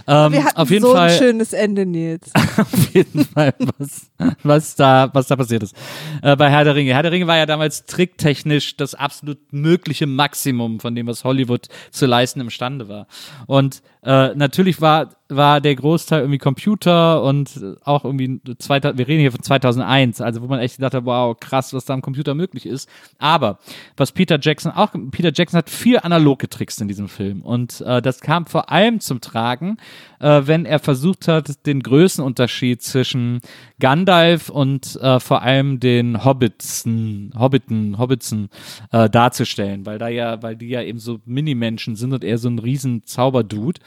Ähm, 0.06 0.32
Wir 0.32 0.44
hatten 0.44 0.56
auf 0.56 0.70
jeden 0.70 0.84
so 0.84 0.92
Fall. 0.94 1.10
ein 1.10 1.18
schönes 1.18 1.52
Ende, 1.52 1.86
Nils. 1.86 2.30
auf 2.58 2.94
jeden 2.94 3.24
Fall, 3.24 3.54
was, 3.78 4.10
was, 4.42 4.74
da, 4.76 5.10
was 5.12 5.26
da 5.26 5.36
passiert 5.36 5.62
ist. 5.62 5.74
Äh, 6.22 6.36
bei 6.36 6.50
Herr 6.50 6.64
der 6.64 6.74
Ringe. 6.74 6.94
Herr 6.94 7.02
der 7.02 7.12
Ringe 7.12 7.26
war 7.26 7.36
ja 7.36 7.46
damals 7.46 7.84
tricktechnisch 7.86 8.76
das 8.76 8.94
absolut 8.94 9.38
mögliche 9.52 10.06
Maximum 10.06 10.80
von 10.80 10.94
dem, 10.94 11.06
was 11.06 11.24
Hollywood 11.24 11.68
zu 11.90 12.06
leisten 12.06 12.40
imstande 12.40 12.88
war. 12.88 13.06
Und 13.46 13.82
äh, 14.02 14.34
natürlich 14.34 14.80
war 14.80 15.10
war 15.28 15.60
der 15.60 15.74
Großteil 15.74 16.20
irgendwie 16.20 16.38
Computer 16.38 17.22
und 17.22 17.78
auch 17.82 18.04
irgendwie, 18.04 18.40
zwei, 18.58 18.82
wir 18.82 19.08
reden 19.08 19.20
hier 19.20 19.32
von 19.32 19.42
2001, 19.42 20.20
also 20.20 20.42
wo 20.42 20.46
man 20.46 20.60
echt 20.60 20.76
gedacht 20.76 20.94
hat, 20.94 21.06
wow, 21.06 21.34
krass, 21.38 21.72
was 21.72 21.86
da 21.86 21.94
am 21.94 22.02
Computer 22.02 22.34
möglich 22.34 22.66
ist. 22.66 22.88
Aber 23.18 23.58
was 23.96 24.12
Peter 24.12 24.38
Jackson 24.40 24.72
auch, 24.72 24.92
Peter 25.12 25.32
Jackson 25.34 25.58
hat 25.58 25.70
viel 25.70 25.98
analog 25.98 26.38
getrickst 26.38 26.80
in 26.82 26.88
diesem 26.88 27.08
Film 27.08 27.40
und 27.40 27.80
äh, 27.80 28.02
das 28.02 28.20
kam 28.20 28.44
vor 28.44 28.70
allem 28.70 29.00
zum 29.00 29.22
Tragen, 29.22 29.78
äh, 30.20 30.42
wenn 30.44 30.66
er 30.66 30.78
versucht 30.78 31.26
hat, 31.26 31.66
den 31.66 31.82
Größenunterschied 31.82 32.82
zwischen 32.82 33.40
Gandalf 33.80 34.50
und 34.50 34.96
äh, 35.00 35.20
vor 35.20 35.42
allem 35.42 35.80
den 35.80 36.24
Hobbitsen, 36.24 37.32
Hobbiten, 37.38 37.98
Hobbitsen 37.98 38.50
äh, 38.92 39.08
darzustellen, 39.08 39.86
weil 39.86 39.98
da 39.98 40.08
ja, 40.08 40.42
weil 40.42 40.56
die 40.56 40.68
ja 40.68 40.82
eben 40.82 40.98
so 40.98 41.20
Minimenschen 41.24 41.96
sind 41.96 42.12
und 42.12 42.24
er 42.24 42.36
so 42.36 42.48
ein 42.48 42.58
riesen 42.58 43.04
Zauberdude, 43.04 43.80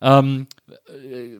ähm, 0.00 0.46
äh, 0.56 0.57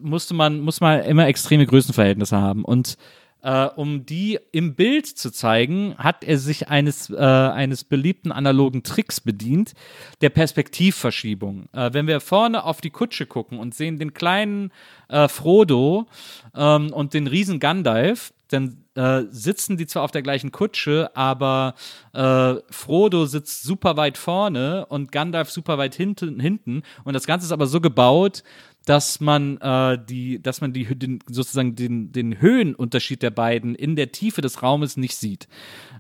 musste 0.01 0.35
man, 0.35 0.61
muss 0.61 0.81
man 0.81 1.01
immer 1.03 1.27
extreme 1.27 1.67
Größenverhältnisse 1.67 2.37
haben 2.37 2.65
und 2.65 2.97
äh, 3.43 3.67
um 3.77 4.05
die 4.05 4.39
im 4.53 4.75
Bild 4.75 5.07
zu 5.07 5.31
zeigen, 5.31 5.95
hat 5.97 6.25
er 6.25 6.39
sich 6.39 6.69
eines, 6.69 7.09
äh, 7.11 7.17
eines 7.17 7.85
beliebten 7.85 8.33
analogen 8.33 8.83
Tricks 8.83 9.21
bedient, 9.21 9.75
der 10.21 10.31
Perspektivverschiebung. 10.31 11.69
Äh, 11.73 11.93
wenn 11.93 12.07
wir 12.07 12.21
vorne 12.21 12.65
auf 12.65 12.81
die 12.81 12.91
Kutsche 12.91 13.27
gucken 13.27 13.59
und 13.59 13.75
sehen 13.75 13.99
den 13.99 14.13
kleinen 14.13 14.73
äh, 15.09 15.29
Frodo 15.29 16.07
ähm, 16.55 16.93
und 16.93 17.15
den 17.15 17.27
riesen 17.27 17.61
Gandalf, 17.61 18.33
dann 18.49 18.85
äh, 18.95 19.25
sitzen 19.31 19.77
die 19.77 19.87
zwar 19.87 20.03
auf 20.03 20.11
der 20.11 20.23
gleichen 20.23 20.51
Kutsche, 20.51 21.11
aber 21.15 21.75
äh, 22.15 22.55
Frodo 22.71 23.27
sitzt 23.27 23.63
super 23.63 23.97
weit 23.97 24.19
vorne 24.19 24.87
und 24.87 25.13
Gandalf 25.13 25.51
super 25.51 25.79
weit 25.79 25.95
hinten, 25.95 26.41
hinten. 26.41 26.83
Und 27.05 27.13
das 27.13 27.27
Ganze 27.27 27.47
ist 27.47 27.53
aber 27.53 27.67
so 27.67 27.81
gebaut, 27.81 28.43
dass 28.89 29.21
man 29.21 29.59
äh, 29.59 29.99
die, 30.09 30.41
dass 30.41 30.63
man 30.63 30.73
die 30.73 30.85
den, 30.85 31.19
sozusagen 31.29 31.75
den, 31.75 32.11
den 32.11 32.41
Höhenunterschied 32.41 33.23
der 33.23 33.31
beiden 33.31 33.75
in 33.75 33.97
der 33.97 34.13
Tiefe 34.13 34.41
des 34.41 34.63
Raumes 34.63 34.97
nicht 34.97 35.17
sieht. 35.17 35.47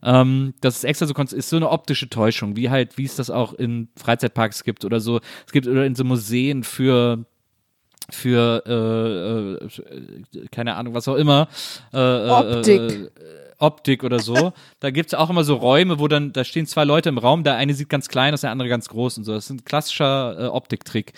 Ähm, 0.03 0.55
das 0.62 0.76
ist 0.78 0.84
extra 0.84 1.07
so 1.07 1.14
ist 1.14 1.51
so 1.51 1.57
eine 1.57 1.68
optische 1.68 2.09
Täuschung, 2.09 2.57
wie 2.57 2.70
halt, 2.70 2.97
wie 2.97 3.05
es 3.05 3.16
das 3.16 3.28
auch 3.28 3.53
in 3.53 3.89
Freizeitparks 3.97 4.64
gibt 4.64 4.86
oder 4.86 5.01
so. 5.01 5.20
Es 5.47 5.53
gibt 5.53 5.66
oder 5.66 5.84
in 5.84 5.95
so 5.95 6.05
Museen 6.05 6.64
für 6.64 7.26
für 8.11 8.62
äh, 8.66 9.64
äh, 9.66 10.47
keine 10.51 10.76
Ahnung, 10.76 10.95
was 10.95 11.09
auch 11.09 11.16
immer. 11.16 11.49
Äh, 11.93 11.99
äh 11.99 12.30
Optik. 12.30 13.12
Optik 13.59 14.04
oder 14.04 14.20
so. 14.20 14.52
da 14.80 14.90
gibt 14.90 15.09
es 15.09 15.14
auch 15.14 15.30
immer 15.30 15.44
so 15.44 15.56
Räume, 15.56 15.98
wo 15.98 16.09
dann, 16.09 16.32
da 16.32 16.44
stehen 16.44 16.66
zwei 16.66 16.84
Leute 16.84 17.09
im 17.09 17.18
Raum, 17.18 17.42
der 17.44 17.56
eine 17.56 17.74
sieht 17.74 17.88
ganz 17.88 18.09
klein 18.09 18.32
aus, 18.32 18.42
der 18.42 18.50
andere 18.50 18.68
ganz 18.68 18.88
groß 18.88 19.18
und 19.18 19.24
so. 19.24 19.32
Das 19.32 19.44
ist 19.44 19.50
ein 19.50 19.64
klassischer 19.64 20.36
äh, 20.38 20.46
Optiktrick. 20.46 21.12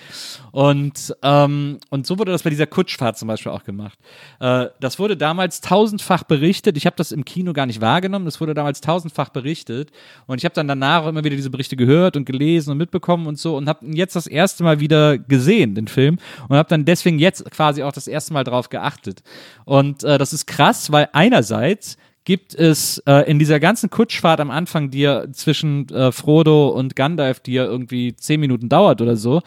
Und, 0.53 1.15
ähm, 1.23 1.79
und 1.91 2.07
so 2.07 2.19
wurde 2.19 2.33
das 2.33 2.43
bei 2.43 2.51
dieser 2.51 2.67
Kutschfahrt 2.67 3.19
zum 3.19 3.29
Beispiel 3.29 3.53
auch 3.53 3.65
gemacht. 3.65 3.99
Äh, 4.41 4.67
das 4.81 4.99
wurde 4.99 5.17
damals 5.17 5.61
tausendfach 5.61 6.25
berichtet. 6.25 6.77
Ich 6.77 6.87
habe 6.87 6.97
das 6.97 7.13
im 7.13 7.25
Kino 7.25 7.53
gar 7.53 7.67
nicht 7.67 7.81
wahrgenommen. 7.81 8.25
Das 8.25 8.41
wurde 8.41 8.55
damals 8.55 8.81
tausendfach 8.81 9.29
berichtet. 9.29 9.91
Und 10.27 10.39
ich 10.39 10.45
habe 10.45 10.55
dann 10.55 10.69
danach 10.69 11.07
immer 11.07 11.25
wieder 11.25 11.37
diese 11.37 11.51
Berichte 11.51 11.77
gehört 11.77 12.17
und 12.17 12.25
gelesen 12.25 12.71
und 12.71 12.79
mitbekommen 12.79 13.27
und 13.27 13.39
so 13.39 13.57
und 13.57 13.69
habe 13.69 13.85
jetzt 13.87 14.17
das 14.17 14.27
erste 14.27 14.65
Mal 14.65 14.81
wieder 14.81 15.19
gesehen, 15.19 15.75
den 15.75 15.89
Film. 15.89 16.19
Und 16.49 16.57
habe 16.57 16.69
dann 16.69 16.85
deswegen 16.85 17.19
jetzt 17.19 17.45
quasi 17.51 17.83
auch 17.83 17.93
das 17.93 18.07
erste 18.07 18.33
Mal 18.33 18.45
drauf 18.45 18.71
geachtet. 18.71 19.23
Und 19.65 20.05
äh, 20.05 20.17
das 20.17 20.33
ist 20.33 20.47
krass, 20.47 20.91
weil 20.91 21.09
einerseits 21.13 21.99
gibt 22.25 22.55
es 22.55 22.99
äh, 23.07 23.31
in 23.31 23.39
dieser 23.39 23.61
ganzen 23.61 23.91
Kutschfahrt 23.91 24.41
am 24.41 24.51
Anfang, 24.51 24.91
die 24.91 25.01
ja 25.01 25.33
zwischen 25.33 25.89
äh, 25.89 26.13
Frodo 26.13 26.69
und 26.69 26.95
Gandalf, 26.95 27.41
die 27.41 27.55
ja 27.55 27.65
irgendwie 27.65 28.15
zehn 28.15 28.41
Minuten 28.41 28.69
dauert 28.69 29.01
oder 29.01 29.17
so, 29.17 29.43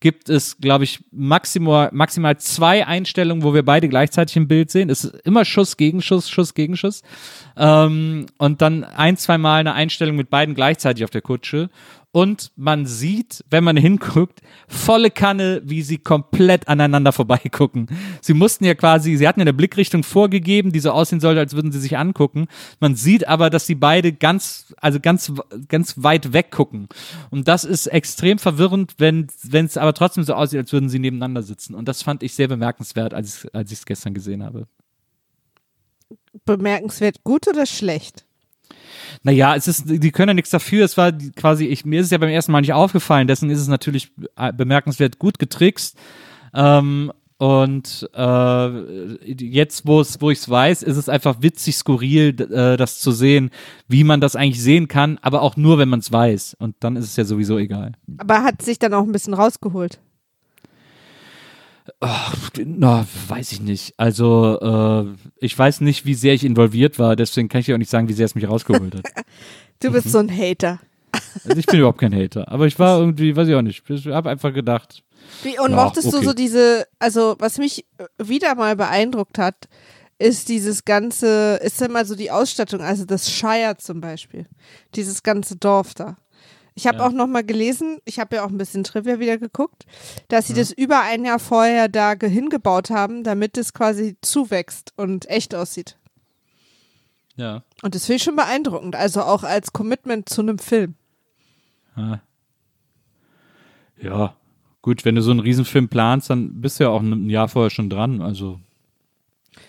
gibt 0.00 0.28
es, 0.28 0.58
glaube 0.58 0.84
ich, 0.84 1.00
maximal, 1.10 1.88
maximal 1.92 2.36
zwei 2.38 2.86
Einstellungen, 2.86 3.42
wo 3.42 3.54
wir 3.54 3.64
beide 3.64 3.88
gleichzeitig 3.88 4.36
im 4.36 4.46
Bild 4.46 4.70
sehen. 4.70 4.90
Es 4.90 5.04
ist 5.04 5.14
immer 5.26 5.44
Schuss, 5.44 5.76
Gegenschuss, 5.76 6.30
Schuss, 6.30 6.54
Gegenschuss. 6.54 7.02
Ähm, 7.56 8.26
und 8.36 8.62
dann 8.62 8.84
ein, 8.84 9.16
zwei 9.16 9.38
Mal 9.38 9.60
eine 9.60 9.74
Einstellung 9.74 10.16
mit 10.16 10.30
beiden 10.30 10.54
gleichzeitig 10.54 11.04
auf 11.04 11.10
der 11.10 11.22
Kutsche 11.22 11.70
und 12.10 12.52
man 12.56 12.86
sieht, 12.86 13.44
wenn 13.50 13.64
man 13.64 13.76
hinguckt, 13.88 14.40
volle 14.66 15.10
Kanne, 15.10 15.60
wie 15.64 15.82
sie 15.82 15.98
komplett 15.98 16.68
aneinander 16.68 17.12
vorbeigucken. 17.12 17.88
Sie 18.20 18.34
mussten 18.34 18.64
ja 18.64 18.74
quasi, 18.74 19.16
sie 19.16 19.28
hatten 19.28 19.40
ja 19.40 19.44
eine 19.44 19.52
Blickrichtung 19.52 20.02
vorgegeben, 20.02 20.72
die 20.72 20.80
so 20.80 20.90
aussehen 20.90 21.20
sollte, 21.20 21.40
als 21.40 21.54
würden 21.54 21.72
sie 21.72 21.80
sich 21.80 21.98
angucken. 21.98 22.48
Man 22.80 22.96
sieht 22.96 23.28
aber, 23.28 23.50
dass 23.50 23.66
sie 23.66 23.74
beide 23.74 24.12
ganz, 24.12 24.74
also 24.78 25.00
ganz, 25.00 25.32
ganz 25.68 26.02
weit 26.02 26.32
weggucken. 26.32 26.88
Und 27.30 27.46
das 27.46 27.64
ist 27.64 27.86
extrem 27.86 28.38
verwirrend, 28.38 28.94
wenn 28.98 29.28
es 29.52 29.76
aber 29.76 29.94
trotzdem 29.94 30.24
so 30.24 30.34
aussieht, 30.34 30.60
als 30.60 30.72
würden 30.72 30.88
sie 30.88 30.98
nebeneinander 30.98 31.42
sitzen. 31.42 31.74
Und 31.74 31.88
das 31.88 32.02
fand 32.02 32.22
ich 32.22 32.34
sehr 32.34 32.48
bemerkenswert, 32.48 33.12
als, 33.14 33.46
als 33.52 33.70
ich 33.70 33.78
es 33.78 33.86
gestern 33.86 34.14
gesehen 34.14 34.42
habe. 34.42 34.66
Bemerkenswert 36.44 37.22
gut 37.22 37.46
oder 37.48 37.66
schlecht? 37.66 38.27
Naja, 39.22 39.54
es 39.56 39.68
ist, 39.68 39.84
die 39.86 40.10
können 40.10 40.28
ja 40.28 40.34
nichts 40.34 40.50
dafür. 40.50 40.84
Es 40.84 40.96
war 40.96 41.12
quasi, 41.12 41.66
ich, 41.66 41.84
mir 41.84 42.00
ist 42.00 42.06
es 42.06 42.12
ja 42.12 42.18
beim 42.18 42.30
ersten 42.30 42.52
Mal 42.52 42.60
nicht 42.60 42.72
aufgefallen, 42.72 43.26
deswegen 43.26 43.50
ist 43.50 43.60
es 43.60 43.68
natürlich 43.68 44.12
äh, 44.36 44.52
bemerkenswert 44.52 45.18
gut 45.18 45.38
getrickst. 45.38 45.96
Ähm, 46.54 47.12
und 47.38 48.10
äh, 48.14 49.32
jetzt, 49.32 49.86
wo 49.86 50.00
es, 50.00 50.20
wo 50.20 50.30
ich 50.30 50.38
es 50.38 50.48
weiß, 50.48 50.82
ist 50.82 50.96
es 50.96 51.08
einfach 51.08 51.36
witzig, 51.40 51.76
skurril, 51.76 52.30
äh, 52.30 52.76
das 52.76 52.98
zu 52.98 53.12
sehen, 53.12 53.50
wie 53.86 54.02
man 54.02 54.20
das 54.20 54.34
eigentlich 54.34 54.60
sehen 54.60 54.88
kann, 54.88 55.18
aber 55.22 55.42
auch 55.42 55.56
nur, 55.56 55.78
wenn 55.78 55.88
man 55.88 56.00
es 56.00 56.10
weiß. 56.10 56.56
Und 56.58 56.74
dann 56.80 56.96
ist 56.96 57.04
es 57.04 57.16
ja 57.16 57.24
sowieso 57.24 57.56
egal. 57.56 57.92
Aber 58.18 58.42
hat 58.42 58.62
sich 58.62 58.80
dann 58.80 58.92
auch 58.92 59.04
ein 59.04 59.12
bisschen 59.12 59.34
rausgeholt. 59.34 60.00
Oh, 62.00 62.60
na, 62.64 63.06
weiß 63.28 63.52
ich 63.52 63.60
nicht. 63.60 63.94
Also, 63.96 64.58
äh, 64.60 65.28
ich 65.38 65.58
weiß 65.58 65.80
nicht, 65.80 66.04
wie 66.06 66.14
sehr 66.14 66.34
ich 66.34 66.44
involviert 66.44 66.98
war, 66.98 67.16
deswegen 67.16 67.48
kann 67.48 67.60
ich 67.60 67.66
dir 67.66 67.74
auch 67.74 67.78
nicht 67.78 67.90
sagen, 67.90 68.08
wie 68.08 68.12
sehr 68.12 68.26
es 68.26 68.34
mich 68.34 68.48
rausgeholt 68.48 68.96
hat. 68.96 69.04
du 69.80 69.92
bist 69.92 70.06
mhm. 70.06 70.10
so 70.10 70.18
ein 70.18 70.30
Hater. 70.30 70.80
Also 71.44 71.58
ich 71.58 71.66
bin 71.66 71.78
überhaupt 71.78 71.98
kein 71.98 72.14
Hater, 72.14 72.50
aber 72.50 72.66
ich 72.66 72.78
war 72.78 72.98
irgendwie, 72.98 73.34
weiß 73.34 73.48
ich 73.48 73.54
auch 73.54 73.62
nicht, 73.62 73.88
ich 73.88 74.06
habe 74.08 74.30
einfach 74.30 74.52
gedacht. 74.52 75.02
Wie, 75.42 75.58
und 75.58 75.70
ja, 75.70 75.76
mochtest 75.76 76.08
okay. 76.08 76.18
du 76.18 76.24
so 76.24 76.32
diese, 76.32 76.86
also 76.98 77.36
was 77.38 77.58
mich 77.58 77.86
wieder 78.18 78.54
mal 78.54 78.76
beeindruckt 78.76 79.38
hat, 79.38 79.68
ist 80.18 80.48
dieses 80.48 80.84
ganze, 80.84 81.60
ist 81.62 81.80
immer 81.80 82.04
so 82.04 82.14
die 82.14 82.30
Ausstattung, 82.30 82.80
also 82.80 83.04
das 83.04 83.30
Shire 83.30 83.76
zum 83.78 84.00
Beispiel, 84.00 84.46
dieses 84.94 85.22
ganze 85.22 85.56
Dorf 85.56 85.94
da. 85.94 86.16
Ich 86.78 86.86
habe 86.86 86.98
ja. 86.98 87.06
auch 87.08 87.10
noch 87.10 87.26
mal 87.26 87.42
gelesen, 87.42 87.98
ich 88.04 88.20
habe 88.20 88.36
ja 88.36 88.44
auch 88.44 88.50
ein 88.50 88.56
bisschen 88.56 88.84
Trivia 88.84 89.18
wieder 89.18 89.36
geguckt, 89.36 89.84
dass 90.28 90.46
sie 90.46 90.52
ja. 90.52 90.60
das 90.60 90.70
über 90.70 91.00
ein 91.00 91.24
Jahr 91.24 91.40
vorher 91.40 91.88
da 91.88 92.12
hingebaut 92.12 92.90
haben, 92.90 93.24
damit 93.24 93.58
es 93.58 93.72
quasi 93.74 94.16
zuwächst 94.22 94.92
und 94.94 95.28
echt 95.28 95.56
aussieht. 95.56 95.98
Ja. 97.34 97.64
Und 97.82 97.96
das 97.96 98.06
finde 98.06 98.18
ich 98.18 98.22
schon 98.22 98.36
beeindruckend, 98.36 98.94
also 98.94 99.22
auch 99.22 99.42
als 99.42 99.72
Commitment 99.72 100.28
zu 100.28 100.40
einem 100.40 100.60
Film. 100.60 100.94
Ja. 101.96 102.20
ja, 104.00 104.36
gut, 104.80 105.04
wenn 105.04 105.16
du 105.16 105.22
so 105.22 105.32
einen 105.32 105.40
Riesenfilm 105.40 105.88
planst, 105.88 106.30
dann 106.30 106.60
bist 106.60 106.78
du 106.78 106.84
ja 106.84 106.90
auch 106.90 107.02
ein 107.02 107.28
Jahr 107.28 107.48
vorher 107.48 107.70
schon 107.70 107.90
dran, 107.90 108.22
also. 108.22 108.60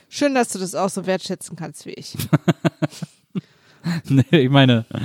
Schön, 0.10 0.36
dass 0.36 0.50
du 0.50 0.60
das 0.60 0.76
auch 0.76 0.90
so 0.90 1.08
wertschätzen 1.08 1.56
kannst 1.56 1.88
wie 1.88 1.94
ich. 1.94 2.16
nee, 4.10 4.24
ich 4.32 4.50
meine. 4.50 4.86
Äh, 4.94 5.00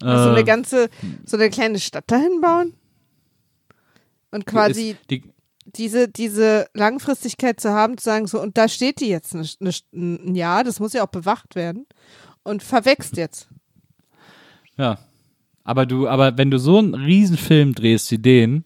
so 0.00 0.30
eine 0.30 0.44
ganze, 0.44 0.88
so 1.24 1.36
eine 1.36 1.50
kleine 1.50 1.78
Stadt 1.78 2.04
dahin 2.06 2.40
bauen? 2.40 2.74
Und 4.30 4.46
quasi 4.46 4.96
die, 5.10 5.20
die, 5.20 5.32
diese, 5.64 6.08
diese 6.08 6.66
Langfristigkeit 6.74 7.60
zu 7.60 7.70
haben, 7.70 7.98
zu 7.98 8.04
sagen, 8.04 8.26
so, 8.26 8.40
und 8.40 8.58
da 8.58 8.68
steht 8.68 9.00
die 9.00 9.08
jetzt 9.08 9.34
eine, 9.34 9.46
eine, 9.60 9.72
ein 9.92 10.34
Jahr, 10.34 10.64
das 10.64 10.80
muss 10.80 10.92
ja 10.92 11.04
auch 11.04 11.10
bewacht 11.10 11.54
werden. 11.54 11.86
Und 12.42 12.62
verwächst 12.62 13.16
jetzt. 13.16 13.48
Ja. 14.76 14.98
Aber 15.64 15.86
du, 15.86 16.06
aber 16.08 16.36
wenn 16.36 16.50
du 16.50 16.58
so 16.58 16.78
einen 16.78 16.94
Riesenfilm 16.94 17.74
drehst 17.74 18.10
wie 18.10 18.18
den, 18.18 18.64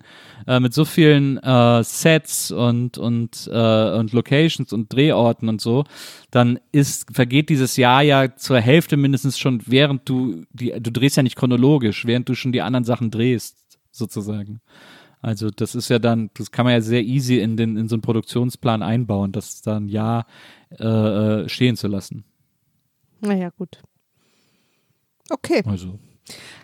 äh, 0.49 0.59
mit 0.59 0.75
so 0.75 0.85
vielen 0.85 1.39
äh, 1.39 1.85
Sets 1.85 2.51
und, 2.51 2.99
und, 2.99 3.49
äh, 3.53 3.99
und 3.99 4.13
Locations 4.13 4.73
und 4.73 4.93
Drehorten 4.93 5.49
und 5.49 5.61
so, 5.61 5.85
dann 6.33 6.59
ist, 6.73 7.15
vergeht 7.15 7.51
dieses 7.51 7.77
Jahr 7.77 8.03
ja 8.03 8.35
zur 8.35 8.59
Hälfte 8.61 8.97
mindestens 8.97 9.39
schon, 9.39 9.63
während 9.67 10.09
du, 10.09 10.43
die, 10.53 10.73
du 10.73 10.91
drehst 10.91 11.17
ja 11.17 11.23
nicht 11.23 11.37
chronologisch, 11.37 12.05
während 12.05 12.29
du 12.29 12.35
schon 12.35 12.51
die 12.51 12.63
anderen 12.63 12.85
Sachen 12.85 13.13
drehst, 13.13 13.79
sozusagen. 13.93 14.61
Also 15.21 15.51
das 15.51 15.77
ist 15.77 15.89
ja 15.89 16.01
dann, 16.01 16.31
das 16.35 16.51
kann 16.51 16.65
man 16.65 16.75
ja 16.75 16.81
sehr 16.81 17.03
easy 17.03 17.39
in, 17.39 17.57
den, 17.57 17.77
in 17.77 17.89
so 17.89 17.95
einen 17.95 18.03
Produktionsplan 18.03 18.83
einbauen, 18.83 19.31
das 19.31 19.63
dann 19.63 19.85
ein 19.85 19.89
Jahr 19.89 20.27
äh, 20.71 20.85
äh 20.85 21.49
stehen 21.49 21.77
zu 21.77 21.87
lassen. 21.87 22.25
Naja, 23.21 23.51
gut. 23.51 23.83
Okay. 25.31 25.63
Also, 25.67 25.99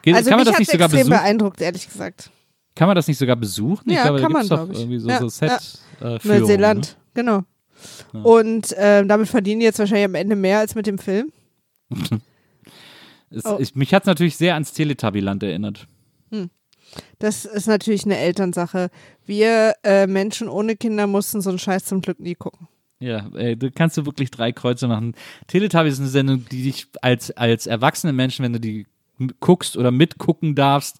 Geht, 0.02 0.14
also 0.14 0.30
kann 0.30 0.38
man 0.38 0.46
das 0.46 0.58
nicht 0.58 0.70
sogar 0.70 0.88
besuchen? 0.88 1.10
beeindruckt, 1.10 1.60
ehrlich 1.60 1.88
gesagt. 1.88 2.30
Kann 2.74 2.88
man 2.88 2.96
das 2.96 3.06
nicht 3.06 3.18
sogar 3.18 3.36
besuchen? 3.36 3.90
Ja, 3.90 3.96
ich 3.96 4.02
glaube, 4.02 4.20
kann 4.20 4.32
da 4.32 4.38
man, 4.38 4.48
doch 4.48 4.80
irgendwie 4.80 4.98
so, 4.98 5.08
ja, 5.08 5.20
so 5.20 5.28
Set 5.28 5.52
ja. 6.00 6.16
äh, 6.16 6.18
Neuseeland, 6.24 6.88
ne? 6.88 6.96
genau. 7.14 7.42
Ja. 8.12 8.20
Und 8.20 8.72
äh, 8.72 9.04
damit 9.06 9.28
verdienen 9.28 9.60
die 9.60 9.66
jetzt 9.66 9.78
wahrscheinlich 9.78 10.06
am 10.06 10.14
Ende 10.14 10.36
mehr 10.36 10.58
als 10.58 10.74
mit 10.74 10.86
dem 10.86 10.98
Film. 10.98 11.32
es, 13.30 13.44
oh. 13.44 13.58
ich, 13.60 13.74
mich 13.74 13.94
hat 13.94 14.02
es 14.02 14.06
natürlich 14.06 14.36
sehr 14.36 14.54
ans 14.54 14.72
Teletubbyland 14.72 15.42
erinnert. 15.42 15.86
Hm. 16.30 16.50
Das 17.18 17.44
ist 17.44 17.66
natürlich 17.66 18.04
eine 18.04 18.18
Elternsache. 18.18 18.90
Wir 19.24 19.74
äh, 19.84 20.06
Menschen 20.06 20.48
ohne 20.48 20.76
Kinder 20.76 21.06
mussten 21.06 21.40
so 21.40 21.50
einen 21.50 21.58
Scheiß 21.58 21.84
zum 21.84 22.00
Glück 22.00 22.18
nie 22.20 22.34
gucken. 22.34 22.68
Ja, 23.00 23.28
ey, 23.34 23.56
du 23.56 23.70
kannst 23.70 23.96
du 23.96 24.06
wirklich 24.06 24.30
drei 24.30 24.52
Kreuze 24.52 24.88
machen. 24.88 25.14
Teletubbies 25.46 25.94
ist 25.94 26.00
eine 26.00 26.08
Sendung, 26.08 26.44
die 26.50 26.62
dich 26.62 26.86
als, 27.02 27.30
als 27.32 27.66
erwachsene 27.66 28.12
Menschen, 28.12 28.44
wenn 28.44 28.52
du 28.52 28.60
die 28.60 28.86
guckst 29.40 29.76
oder 29.76 29.90
mitgucken 29.90 30.54
darfst, 30.54 30.98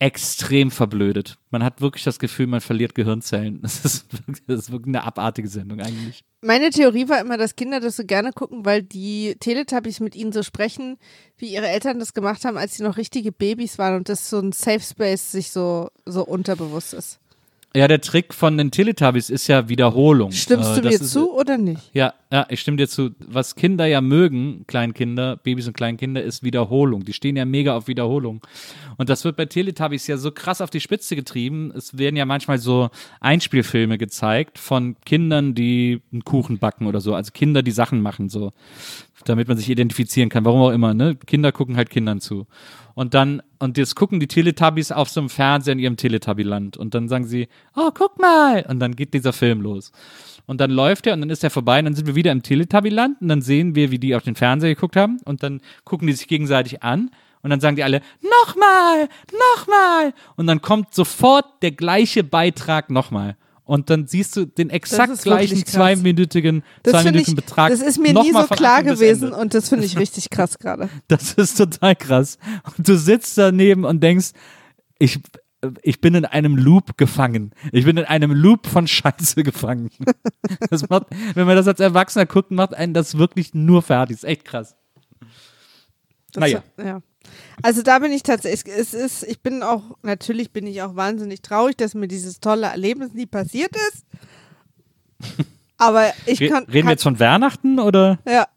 extrem 0.00 0.70
verblödet. 0.70 1.38
Man 1.50 1.64
hat 1.64 1.80
wirklich 1.80 2.04
das 2.04 2.18
Gefühl, 2.18 2.46
man 2.46 2.60
verliert 2.60 2.94
Gehirnzellen. 2.94 3.60
Das 3.62 3.84
ist 3.84 4.12
wirklich, 4.12 4.46
das 4.46 4.60
ist 4.60 4.72
wirklich 4.72 4.94
eine 4.94 5.04
abartige 5.04 5.48
Sendung 5.48 5.80
eigentlich. 5.80 6.24
Meine 6.40 6.70
Theorie 6.70 7.08
war 7.08 7.20
immer, 7.20 7.36
dass 7.36 7.56
Kinder 7.56 7.80
das 7.80 7.96
so 7.96 8.04
gerne 8.04 8.32
gucken, 8.32 8.64
weil 8.64 8.82
die 8.82 9.36
Teletubbies 9.40 9.98
mit 9.98 10.14
ihnen 10.14 10.32
so 10.32 10.44
sprechen, 10.44 10.98
wie 11.36 11.52
ihre 11.52 11.66
Eltern 11.66 11.98
das 11.98 12.14
gemacht 12.14 12.44
haben, 12.44 12.56
als 12.56 12.76
sie 12.76 12.84
noch 12.84 12.96
richtige 12.96 13.32
Babys 13.32 13.78
waren 13.78 13.96
und 13.96 14.08
das 14.08 14.30
so 14.30 14.38
ein 14.38 14.52
Safe 14.52 14.80
Space 14.80 15.32
sich 15.32 15.50
so, 15.50 15.90
so 16.06 16.24
unterbewusst 16.24 16.94
ist. 16.94 17.18
Ja, 17.76 17.86
der 17.86 18.00
Trick 18.00 18.32
von 18.32 18.56
den 18.56 18.70
Teletubbies 18.70 19.28
ist 19.28 19.46
ja 19.46 19.68
Wiederholung. 19.68 20.32
Stimmst 20.32 20.70
Äh, 20.72 20.74
du 20.76 20.80
das 20.80 20.90
mir 20.94 21.00
ist- 21.04 21.12
zu 21.12 21.30
oder 21.32 21.58
nicht? 21.58 21.90
Ja, 21.92 22.14
ja, 22.32 22.46
ich 22.48 22.60
stimme 22.60 22.78
dir 22.78 22.88
zu. 22.88 23.10
Was 23.26 23.56
Kinder 23.56 23.84
ja 23.84 24.00
mögen, 24.00 24.64
Kleinkinder, 24.66 25.36
Babys 25.36 25.66
und 25.66 25.74
Kleinkinder, 25.76 26.22
ist 26.22 26.42
Wiederholung. 26.42 27.04
Die 27.04 27.12
stehen 27.12 27.36
ja 27.36 27.44
mega 27.44 27.76
auf 27.76 27.86
Wiederholung. 27.86 28.40
Und 28.96 29.10
das 29.10 29.24
wird 29.24 29.36
bei 29.36 29.44
Teletubbies 29.44 30.06
ja 30.06 30.16
so 30.16 30.30
krass 30.32 30.62
auf 30.62 30.70
die 30.70 30.80
Spitze 30.80 31.14
getrieben. 31.14 31.70
Es 31.76 31.98
werden 31.98 32.16
ja 32.16 32.24
manchmal 32.24 32.58
so 32.58 32.88
Einspielfilme 33.20 33.98
gezeigt 33.98 34.58
von 34.58 34.96
Kindern, 35.04 35.54
die 35.54 36.00
einen 36.10 36.24
Kuchen 36.24 36.58
backen 36.58 36.86
oder 36.86 37.00
so. 37.02 37.14
Also 37.14 37.32
Kinder, 37.32 37.62
die 37.62 37.70
Sachen 37.70 38.00
machen, 38.00 38.30
so. 38.30 38.52
Damit 39.24 39.48
man 39.48 39.56
sich 39.56 39.68
identifizieren 39.68 40.28
kann. 40.28 40.44
Warum 40.44 40.60
auch 40.60 40.70
immer, 40.70 40.94
ne? 40.94 41.16
Kinder 41.16 41.52
gucken 41.52 41.76
halt 41.76 41.90
Kindern 41.90 42.20
zu. 42.20 42.46
Und 42.94 43.14
dann, 43.14 43.42
und 43.58 43.78
jetzt 43.78 43.94
gucken 43.94 44.20
die 44.20 44.26
Teletubbies 44.26 44.92
auf 44.92 45.08
so 45.08 45.20
einem 45.20 45.28
Fernseher 45.28 45.72
in 45.72 45.78
ihrem 45.78 45.96
Teletubbyland. 45.96 46.76
Und 46.76 46.94
dann 46.94 47.08
sagen 47.08 47.24
sie, 47.26 47.48
oh, 47.76 47.90
guck 47.92 48.18
mal. 48.18 48.64
Und 48.68 48.80
dann 48.80 48.96
geht 48.96 49.14
dieser 49.14 49.32
Film 49.32 49.60
los. 49.60 49.92
Und 50.46 50.60
dann 50.60 50.70
läuft 50.70 51.06
er 51.06 51.14
und 51.14 51.20
dann 51.20 51.30
ist 51.30 51.44
er 51.44 51.50
vorbei 51.50 51.78
und 51.78 51.84
dann 51.84 51.94
sind 51.94 52.06
wir 52.06 52.14
wieder 52.14 52.32
im 52.32 52.42
Teletubbyland 52.42 53.20
und 53.20 53.28
dann 53.28 53.42
sehen 53.42 53.74
wir, 53.74 53.90
wie 53.90 53.98
die 53.98 54.14
auf 54.14 54.22
den 54.22 54.34
Fernseher 54.34 54.74
geguckt 54.74 54.96
haben 54.96 55.18
und 55.26 55.42
dann 55.42 55.60
gucken 55.84 56.06
die 56.06 56.14
sich 56.14 56.26
gegenseitig 56.26 56.82
an 56.82 57.10
und 57.42 57.50
dann 57.50 57.60
sagen 57.60 57.76
die 57.76 57.84
alle, 57.84 58.00
nochmal, 58.22 59.08
nochmal. 59.30 60.14
Und 60.36 60.46
dann 60.46 60.62
kommt 60.62 60.94
sofort 60.94 61.44
der 61.62 61.72
gleiche 61.72 62.24
Beitrag 62.24 62.90
nochmal. 62.90 63.36
Und 63.68 63.90
dann 63.90 64.06
siehst 64.06 64.34
du 64.34 64.46
den 64.46 64.70
exakt 64.70 65.12
ist 65.12 65.24
gleichen 65.24 65.66
zweiminütigen, 65.66 66.62
zweiminütigen 66.82 67.32
ich, 67.32 67.36
Betrag. 67.36 67.70
das 67.70 67.82
ist 67.82 67.98
mir 67.98 68.14
nie 68.14 68.32
so 68.32 68.46
klar 68.46 68.82
gewesen 68.82 69.34
und 69.34 69.52
das 69.52 69.68
finde 69.68 69.84
ich 69.84 69.98
richtig 69.98 70.30
krass 70.30 70.58
gerade. 70.58 70.88
Das 71.06 71.34
ist 71.34 71.58
total 71.58 71.94
krass. 71.94 72.38
Und 72.64 72.88
du 72.88 72.96
sitzt 72.96 73.36
daneben 73.36 73.84
und 73.84 74.02
denkst, 74.02 74.30
ich, 74.98 75.20
ich 75.82 76.00
bin 76.00 76.14
in 76.14 76.24
einem 76.24 76.56
Loop 76.56 76.96
gefangen. 76.96 77.52
Ich 77.70 77.84
bin 77.84 77.98
in 77.98 78.06
einem 78.06 78.32
Loop 78.32 78.66
von 78.66 78.86
Scheiße 78.86 79.42
gefangen. 79.44 79.90
Das 80.70 80.88
macht, 80.88 81.08
wenn 81.34 81.46
man 81.46 81.54
das 81.54 81.68
als 81.68 81.80
Erwachsener 81.80 82.24
guckt, 82.24 82.50
macht 82.50 82.72
einen 82.72 82.94
das 82.94 83.18
wirklich 83.18 83.52
nur 83.52 83.82
fertig. 83.82 84.16
ist 84.16 84.24
echt 84.24 84.46
krass. 84.46 84.76
Das, 86.32 86.40
Naja. 86.40 86.62
Ja. 86.82 87.02
Also 87.62 87.82
da 87.82 87.98
bin 87.98 88.12
ich 88.12 88.22
tatsächlich, 88.22 88.74
es 88.74 88.94
ist, 88.94 89.24
ich 89.24 89.40
bin 89.40 89.62
auch, 89.62 89.82
natürlich 90.02 90.52
bin 90.52 90.66
ich 90.66 90.82
auch 90.82 90.96
wahnsinnig 90.96 91.42
traurig, 91.42 91.76
dass 91.76 91.94
mir 91.94 92.08
dieses 92.08 92.40
tolle 92.40 92.66
Erlebnis 92.66 93.12
nie 93.12 93.26
passiert 93.26 93.72
ist. 93.76 94.04
Aber 95.78 96.12
ich 96.26 96.40
kann. 96.40 96.64
reden 96.64 96.72
wir 96.72 96.82
kann 96.82 96.90
jetzt 96.90 97.02
von 97.02 97.20
Weihnachten 97.20 97.78
oder? 97.78 98.18
ja, 98.26 98.48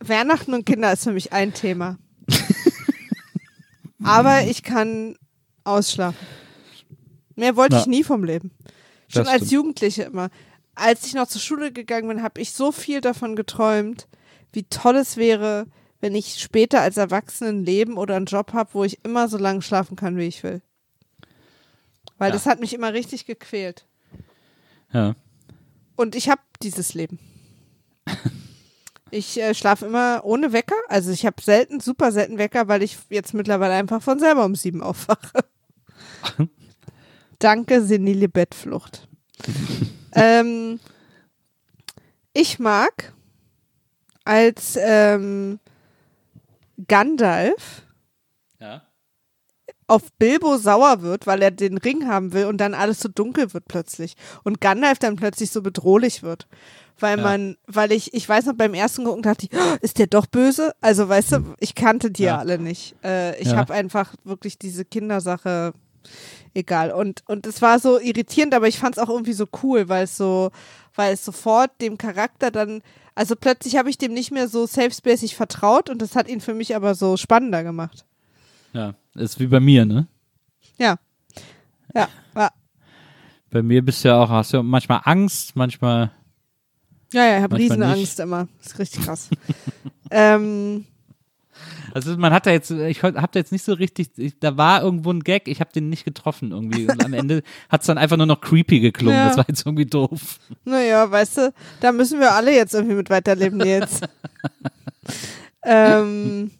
Weihnachten 0.00 0.54
und 0.54 0.66
Kinder 0.66 0.92
ist 0.92 1.04
für 1.04 1.12
mich 1.12 1.32
ein 1.32 1.54
Thema. 1.54 1.98
Aber 4.04 4.42
ich 4.42 4.62
kann 4.62 5.16
ausschlafen. 5.64 6.18
Mehr 7.36 7.56
wollte 7.56 7.76
Na, 7.76 7.80
ich 7.80 7.86
nie 7.86 8.04
vom 8.04 8.24
Leben. 8.24 8.50
Schon 9.08 9.26
als. 9.26 9.50
Jugendliche 9.50 10.04
immer. 10.04 10.30
Als 10.74 11.06
ich 11.06 11.14
noch 11.14 11.28
zur 11.28 11.40
Schule 11.40 11.72
gegangen 11.72 12.08
bin, 12.08 12.22
habe 12.22 12.40
ich 12.40 12.52
so 12.52 12.72
viel 12.72 13.00
davon 13.00 13.36
geträumt, 13.36 14.08
wie 14.52 14.64
toll 14.64 14.96
es 14.96 15.16
wäre, 15.16 15.66
wenn 16.04 16.14
ich 16.14 16.34
später 16.38 16.82
als 16.82 16.98
Erwachsenenleben 16.98 17.96
oder 17.96 18.16
einen 18.16 18.26
Job 18.26 18.52
habe, 18.52 18.68
wo 18.74 18.84
ich 18.84 19.02
immer 19.06 19.26
so 19.26 19.38
lange 19.38 19.62
schlafen 19.62 19.96
kann, 19.96 20.18
wie 20.18 20.26
ich 20.26 20.42
will. 20.42 20.60
Weil 22.18 22.28
Ja. 22.28 22.34
das 22.34 22.44
hat 22.44 22.60
mich 22.60 22.74
immer 22.74 22.92
richtig 22.92 23.24
gequält. 23.24 23.86
Ja. 24.92 25.16
Und 25.96 26.14
ich 26.14 26.28
habe 26.28 26.42
dieses 26.62 26.92
Leben. 26.92 27.18
Ich 29.10 29.40
äh, 29.40 29.54
schlafe 29.54 29.86
immer 29.86 30.20
ohne 30.24 30.52
Wecker. 30.52 30.76
Also 30.88 31.10
ich 31.10 31.24
habe 31.24 31.40
selten, 31.40 31.80
super 31.80 32.12
selten 32.12 32.36
Wecker, 32.36 32.68
weil 32.68 32.82
ich 32.82 32.98
jetzt 33.08 33.32
mittlerweile 33.32 33.72
einfach 33.72 34.02
von 34.02 34.18
selber 34.18 34.44
um 34.44 34.56
sieben 34.56 34.82
aufwache. 34.82 35.38
Danke, 37.38 37.82
senile 37.82 38.28
Bettflucht. 38.28 39.08
ähm, 40.12 40.80
ich 42.34 42.58
mag 42.58 43.14
als 44.26 44.76
ähm, 44.78 45.60
Gandalf 46.88 47.82
Ja. 48.60 48.82
auf 49.86 50.12
Bilbo 50.18 50.56
sauer 50.56 51.02
wird, 51.02 51.26
weil 51.26 51.42
er 51.42 51.50
den 51.50 51.78
Ring 51.78 52.06
haben 52.08 52.32
will 52.32 52.46
und 52.46 52.58
dann 52.58 52.74
alles 52.74 53.00
so 53.00 53.08
dunkel 53.08 53.52
wird 53.52 53.66
plötzlich. 53.68 54.14
Und 54.42 54.60
Gandalf 54.60 54.98
dann 54.98 55.16
plötzlich 55.16 55.50
so 55.50 55.62
bedrohlich 55.62 56.22
wird. 56.22 56.46
Weil 56.98 57.18
Ja. 57.18 57.24
man, 57.24 57.56
weil 57.66 57.90
ich, 57.92 58.14
ich 58.14 58.28
weiß 58.28 58.46
noch, 58.46 58.54
beim 58.54 58.72
ersten 58.72 59.04
gucken 59.04 59.22
dachte 59.22 59.46
ich, 59.50 59.58
"Oh, 59.58 59.76
ist 59.80 59.98
der 59.98 60.06
doch 60.06 60.26
böse? 60.26 60.72
Also 60.80 61.08
weißt 61.08 61.32
du, 61.32 61.54
ich 61.58 61.74
kannte 61.74 62.10
die 62.10 62.22
ja, 62.24 62.38
alle 62.38 62.58
nicht. 62.58 62.94
Äh, 63.04 63.38
ich 63.40 63.48
Ja. 63.48 63.56
habe 63.56 63.74
einfach 63.74 64.14
wirklich 64.24 64.58
diese 64.58 64.84
Kindersache 64.84 65.72
egal. 66.54 66.92
Und, 66.92 67.22
und 67.26 67.46
es 67.46 67.62
war 67.62 67.78
so 67.78 68.00
irritierend, 68.00 68.54
aber 68.54 68.68
ich 68.68 68.78
fand 68.78 68.96
es 68.96 69.02
auch 69.02 69.08
irgendwie 69.08 69.32
so 69.32 69.46
cool, 69.62 69.88
weil 69.88 70.04
es 70.04 70.16
so, 70.16 70.50
weil 70.94 71.14
es 71.14 71.24
sofort 71.24 71.70
dem 71.80 71.98
Charakter 71.98 72.50
dann, 72.50 72.82
also 73.14 73.36
plötzlich 73.36 73.76
habe 73.76 73.90
ich 73.90 73.98
dem 73.98 74.12
nicht 74.12 74.30
mehr 74.30 74.48
so 74.48 74.66
safe-spacig 74.66 75.36
vertraut 75.36 75.90
und 75.90 76.00
das 76.02 76.16
hat 76.16 76.28
ihn 76.28 76.40
für 76.40 76.54
mich 76.54 76.74
aber 76.74 76.94
so 76.94 77.16
spannender 77.16 77.62
gemacht. 77.62 78.04
Ja. 78.72 78.94
Ist 79.14 79.38
wie 79.38 79.46
bei 79.46 79.60
mir, 79.60 79.84
ne? 79.84 80.08
Ja. 80.78 80.96
Ja, 81.94 82.08
ja. 82.36 82.50
Bei 83.50 83.62
mir 83.62 83.84
bist 83.84 84.04
du 84.04 84.08
ja 84.08 84.20
auch, 84.20 84.28
hast 84.28 84.52
du 84.52 84.56
ja 84.58 84.62
manchmal 84.62 85.02
Angst, 85.04 85.54
manchmal. 85.54 86.10
Ja, 87.12 87.24
ja, 87.24 87.36
ich 87.36 87.42
habe 87.44 87.56
Riesenangst 87.56 88.18
immer. 88.18 88.48
Das 88.58 88.72
ist 88.72 88.78
richtig 88.80 89.04
krass. 89.04 89.30
ähm, 90.10 90.84
Also 91.92 92.16
man 92.16 92.32
hat 92.32 92.46
da 92.46 92.50
jetzt, 92.50 92.70
ich 92.70 93.02
hab 93.02 93.32
da 93.32 93.38
jetzt 93.38 93.52
nicht 93.52 93.64
so 93.64 93.72
richtig, 93.72 94.10
ich, 94.16 94.38
da 94.38 94.56
war 94.56 94.82
irgendwo 94.82 95.10
ein 95.10 95.20
Gag, 95.20 95.48
ich 95.48 95.60
habe 95.60 95.72
den 95.72 95.88
nicht 95.88 96.04
getroffen 96.04 96.52
irgendwie. 96.52 96.88
Und 96.88 97.04
am 97.04 97.12
Ende 97.12 97.42
hat 97.68 97.82
es 97.82 97.86
dann 97.86 97.98
einfach 97.98 98.16
nur 98.16 98.26
noch 98.26 98.40
creepy 98.40 98.80
geklungen. 98.80 99.16
Ja. 99.16 99.28
Das 99.28 99.36
war 99.36 99.46
jetzt 99.48 99.64
irgendwie 99.64 99.86
doof. 99.86 100.38
naja, 100.64 101.10
weißt 101.10 101.38
du, 101.38 101.54
da 101.80 101.92
müssen 101.92 102.20
wir 102.20 102.32
alle 102.32 102.54
jetzt 102.54 102.74
irgendwie 102.74 102.96
mit 102.96 103.10
weiterleben, 103.10 103.58
Nils. 103.58 104.00
ähm, 105.64 106.50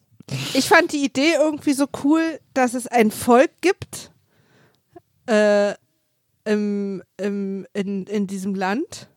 ich 0.54 0.66
fand 0.66 0.92
die 0.92 1.04
Idee 1.04 1.34
irgendwie 1.38 1.72
so 1.74 1.86
cool, 2.04 2.22
dass 2.54 2.74
es 2.74 2.86
ein 2.86 3.10
Volk 3.10 3.50
gibt 3.60 4.12
äh, 5.26 5.74
im, 6.44 7.02
im, 7.16 7.66
in, 7.72 8.06
in 8.06 8.26
diesem 8.26 8.54
Land, 8.54 9.08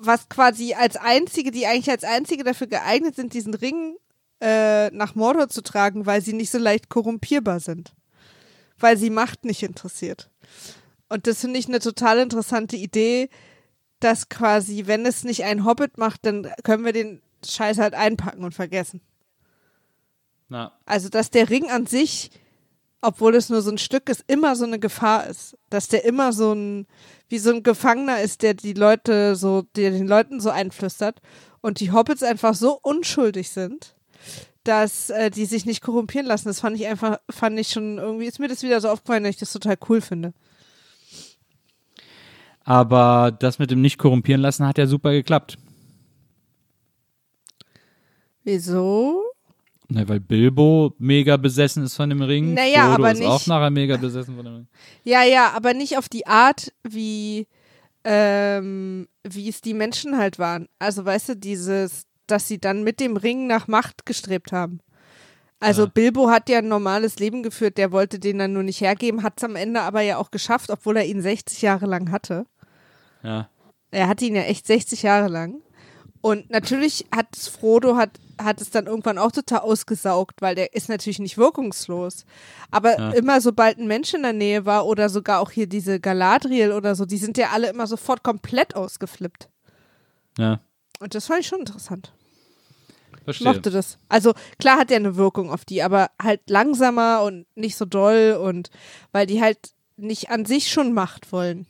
was 0.00 0.28
quasi 0.28 0.74
als 0.74 0.96
einzige, 0.96 1.50
die 1.50 1.66
eigentlich 1.66 1.90
als 1.90 2.04
einzige 2.04 2.44
dafür 2.44 2.66
geeignet 2.66 3.16
sind, 3.16 3.34
diesen 3.34 3.54
Ring 3.54 3.96
äh, 4.40 4.90
nach 4.90 5.14
Mordor 5.14 5.48
zu 5.48 5.62
tragen, 5.62 6.06
weil 6.06 6.20
sie 6.20 6.32
nicht 6.32 6.50
so 6.50 6.58
leicht 6.58 6.88
korrumpierbar 6.88 7.60
sind. 7.60 7.94
Weil 8.78 8.96
sie 8.96 9.10
Macht 9.10 9.44
nicht 9.44 9.62
interessiert. 9.62 10.30
Und 11.08 11.26
das 11.26 11.40
finde 11.40 11.58
ich 11.58 11.68
eine 11.68 11.80
total 11.80 12.18
interessante 12.18 12.76
Idee, 12.76 13.30
dass 14.00 14.28
quasi, 14.28 14.86
wenn 14.86 15.06
es 15.06 15.24
nicht 15.24 15.44
ein 15.44 15.64
Hobbit 15.64 15.98
macht, 15.98 16.26
dann 16.26 16.50
können 16.62 16.84
wir 16.84 16.92
den 16.92 17.22
Scheiß 17.44 17.78
halt 17.78 17.94
einpacken 17.94 18.44
und 18.44 18.54
vergessen. 18.54 19.00
Na, 20.48 20.72
Also, 20.84 21.08
dass 21.08 21.30
der 21.30 21.48
Ring 21.48 21.70
an 21.70 21.86
sich, 21.86 22.30
obwohl 23.00 23.34
es 23.34 23.48
nur 23.48 23.62
so 23.62 23.70
ein 23.70 23.78
Stück 23.78 24.08
ist, 24.08 24.24
immer 24.26 24.54
so 24.56 24.64
eine 24.64 24.78
Gefahr 24.78 25.26
ist. 25.26 25.56
Dass 25.70 25.88
der 25.88 26.04
immer 26.04 26.32
so 26.32 26.52
ein, 26.52 26.86
wie 27.28 27.38
so 27.38 27.50
ein 27.50 27.62
Gefangener 27.62 28.20
ist, 28.20 28.42
der 28.42 28.54
die 28.54 28.74
Leute 28.74 29.34
so, 29.36 29.62
der 29.62 29.90
den 29.90 30.06
Leuten 30.06 30.40
so 30.40 30.50
einflüstert. 30.50 31.20
Und 31.60 31.80
die 31.80 31.90
Hobbits 31.90 32.22
einfach 32.22 32.54
so 32.54 32.78
unschuldig 32.82 33.50
sind, 33.50 33.95
dass 34.64 35.10
äh, 35.10 35.30
die 35.30 35.44
sich 35.46 35.64
nicht 35.66 35.80
korrumpieren 35.82 36.26
lassen. 36.26 36.48
Das 36.48 36.60
fand 36.60 36.76
ich 36.76 36.86
einfach, 36.86 37.18
fand 37.30 37.58
ich 37.58 37.68
schon 37.68 37.98
irgendwie, 37.98 38.26
ist 38.26 38.38
mir 38.40 38.48
das 38.48 38.62
wieder 38.62 38.80
so 38.80 38.88
aufgefallen, 38.88 39.22
dass 39.24 39.30
ich 39.30 39.36
das 39.40 39.52
total 39.52 39.76
cool 39.88 40.00
finde. 40.00 40.32
Aber 42.64 43.30
das 43.38 43.58
mit 43.60 43.70
dem 43.70 43.80
nicht 43.80 43.96
korrumpieren 43.98 44.40
lassen 44.42 44.66
hat 44.66 44.76
ja 44.78 44.86
super 44.86 45.12
geklappt. 45.12 45.56
Wieso? 48.44 49.22
Ne, 49.88 50.08
weil 50.08 50.18
Bilbo 50.20 50.94
mega 50.98 51.36
besessen 51.36 51.84
ist 51.84 51.94
von 51.94 52.10
dem 52.10 52.22
Ring. 52.22 52.54
Naja, 52.54 52.86
Frodo 52.88 52.94
aber 52.94 53.12
ist 53.12 53.18
nicht- 53.20 53.28
auch 53.28 53.46
nachher 53.46 53.70
mega 53.70 53.96
besessen 53.96 54.34
von 54.34 54.44
dem 54.44 54.54
Ring. 54.54 54.66
Ja, 55.04 55.22
ja, 55.22 55.52
aber 55.54 55.74
nicht 55.74 55.96
auf 55.96 56.08
die 56.08 56.26
Art, 56.26 56.72
wie, 56.82 57.46
ähm, 58.02 59.06
wie 59.22 59.48
es 59.48 59.60
die 59.60 59.74
Menschen 59.74 60.16
halt 60.18 60.40
waren. 60.40 60.68
Also, 60.80 61.04
weißt 61.04 61.30
du, 61.30 61.36
dieses, 61.36 62.06
dass 62.26 62.48
sie 62.48 62.58
dann 62.58 62.82
mit 62.84 63.00
dem 63.00 63.16
Ring 63.16 63.46
nach 63.46 63.68
Macht 63.68 64.06
gestrebt 64.06 64.52
haben. 64.52 64.80
Also 65.60 65.84
Ja. 65.84 65.90
Bilbo 65.94 66.28
hat 66.30 66.48
ja 66.48 66.58
ein 66.58 66.68
normales 66.68 67.18
Leben 67.18 67.42
geführt, 67.42 67.78
der 67.78 67.90
wollte 67.92 68.18
den 68.18 68.38
dann 68.38 68.52
nur 68.52 68.62
nicht 68.62 68.80
hergeben, 68.80 69.22
hat 69.22 69.34
es 69.38 69.44
am 69.44 69.56
Ende 69.56 69.80
aber 69.80 70.02
ja 70.02 70.18
auch 70.18 70.30
geschafft, 70.30 70.70
obwohl 70.70 70.96
er 70.98 71.06
ihn 71.06 71.22
60 71.22 71.62
Jahre 71.62 71.86
lang 71.86 72.10
hatte. 72.10 72.46
Ja. 73.22 73.48
Er 73.90 74.08
hatte 74.08 74.26
ihn 74.26 74.36
ja 74.36 74.42
echt 74.42 74.66
60 74.66 75.02
Jahre 75.02 75.28
lang. 75.28 75.62
Und 76.20 76.50
natürlich 76.50 77.06
hat 77.14 77.28
es 77.36 77.46
Frodo 77.46 77.96
hat, 77.96 78.10
hat 78.42 78.60
es 78.60 78.70
dann 78.70 78.86
irgendwann 78.86 79.16
auch 79.16 79.30
total 79.30 79.60
ausgesaugt, 79.60 80.42
weil 80.42 80.54
der 80.56 80.74
ist 80.74 80.88
natürlich 80.88 81.20
nicht 81.20 81.38
wirkungslos. 81.38 82.24
Aber 82.70 82.98
Ja. 82.98 83.10
immer 83.12 83.40
sobald 83.40 83.78
ein 83.78 83.86
Mensch 83.86 84.12
in 84.12 84.22
der 84.24 84.32
Nähe 84.32 84.66
war 84.66 84.86
oder 84.86 85.08
sogar 85.08 85.40
auch 85.40 85.52
hier 85.52 85.68
diese 85.68 86.00
Galadriel 86.00 86.72
oder 86.72 86.94
so, 86.96 87.06
die 87.06 87.18
sind 87.18 87.38
ja 87.38 87.50
alle 87.52 87.70
immer 87.70 87.86
sofort 87.86 88.24
komplett 88.24 88.74
ausgeflippt. 88.74 89.48
Ja. 90.36 90.60
Und 91.00 91.14
das 91.14 91.26
fand 91.26 91.40
ich 91.40 91.46
schon 91.46 91.60
interessant. 91.60 92.12
Ich 93.26 93.38
Verstehe. 93.38 93.52
mochte 93.52 93.70
das. 93.70 93.98
Also 94.08 94.34
klar 94.60 94.78
hat 94.78 94.90
er 94.90 94.98
eine 94.98 95.16
Wirkung 95.16 95.50
auf 95.50 95.64
die, 95.64 95.82
aber 95.82 96.10
halt 96.22 96.40
langsamer 96.48 97.22
und 97.24 97.46
nicht 97.56 97.76
so 97.76 97.84
doll 97.84 98.38
und 98.40 98.70
weil 99.10 99.26
die 99.26 99.40
halt 99.40 99.58
nicht 99.96 100.30
an 100.30 100.44
sich 100.44 100.70
schon 100.70 100.92
Macht 100.92 101.32
wollen. 101.32 101.66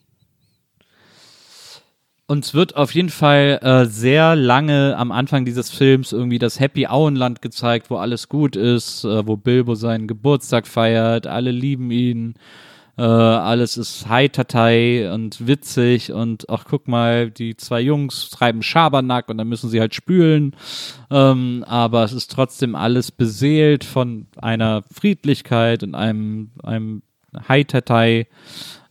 Uns 2.29 2.55
wird 2.55 2.75
auf 2.77 2.93
jeden 2.93 3.09
Fall 3.09 3.61
äh, 3.63 3.87
sehr 3.87 4.35
lange 4.35 4.97
am 4.99 5.13
Anfang 5.13 5.45
dieses 5.45 5.71
Films 5.71 6.13
irgendwie 6.13 6.41
das 6.41 6.59
Happy 6.59 6.89
Auenland 6.89 7.41
gezeigt, 7.41 7.89
wo 7.89 7.97
alles 7.97 8.29
gut 8.29 8.57
ist, 8.57 9.05
äh, 9.05 9.27
wo 9.27 9.37
Bilbo 9.37 9.77
seinen 9.77 10.09
Geburtstag 10.09 10.67
feiert, 10.67 11.29
alle 11.29 11.53
lieben 11.53 11.91
ihn, 11.93 12.35
äh, 12.99 13.03
alles 13.03 13.77
ist 13.77 14.09
High-Tatei 14.09 15.13
und 15.13 15.47
witzig 15.47 16.13
und 16.13 16.49
ach 16.49 16.65
guck 16.69 16.89
mal, 16.89 17.31
die 17.31 17.57
zwei 17.57 17.81
Jungs 17.81 18.31
treiben 18.31 18.63
Schabernack 18.63 19.29
und 19.29 19.39
dann 19.39 19.49
müssen 19.49 19.69
sie 19.69 19.81
halt 19.81 19.95
spülen, 19.95 20.57
ähm, 21.11 21.65
aber 21.67 22.05
es 22.05 22.13
ist 22.13 22.31
trotzdem 22.31 22.75
alles 22.75 23.13
beseelt 23.13 23.85
von 23.85 24.27
einer 24.37 24.83
Friedlichkeit 24.91 25.83
und 25.83 25.95
einem, 25.95 26.51
einem 26.63 27.03
High-Tatei, 27.49 28.29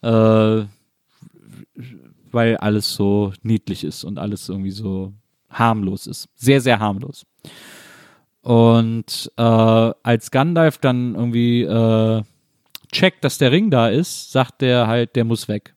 äh, 0.02 0.64
weil 2.32 2.58
alles 2.58 2.94
so 2.94 3.34
niedlich 3.42 3.84
ist 3.84 4.04
und 4.04 4.20
alles 4.20 4.50
irgendwie 4.50 4.72
so 4.72 5.14
harmlos 5.50 6.06
ist. 6.06 6.30
Sehr, 6.36 6.62
sehr 6.62 6.80
harmlos. 6.80 7.26
Und 8.42 9.32
äh, 9.38 9.42
als 9.42 10.30
Gandalf 10.30 10.78
dann 10.78 11.16
irgendwie 11.16 11.64
äh, 11.64 12.22
checkt, 12.96 13.24
dass 13.24 13.38
der 13.38 13.52
Ring 13.52 13.70
da 13.70 13.90
ist, 13.90 14.32
sagt 14.32 14.62
der 14.62 14.88
halt, 14.88 15.16
der 15.16 15.26
muss 15.26 15.48
weg. 15.48 15.76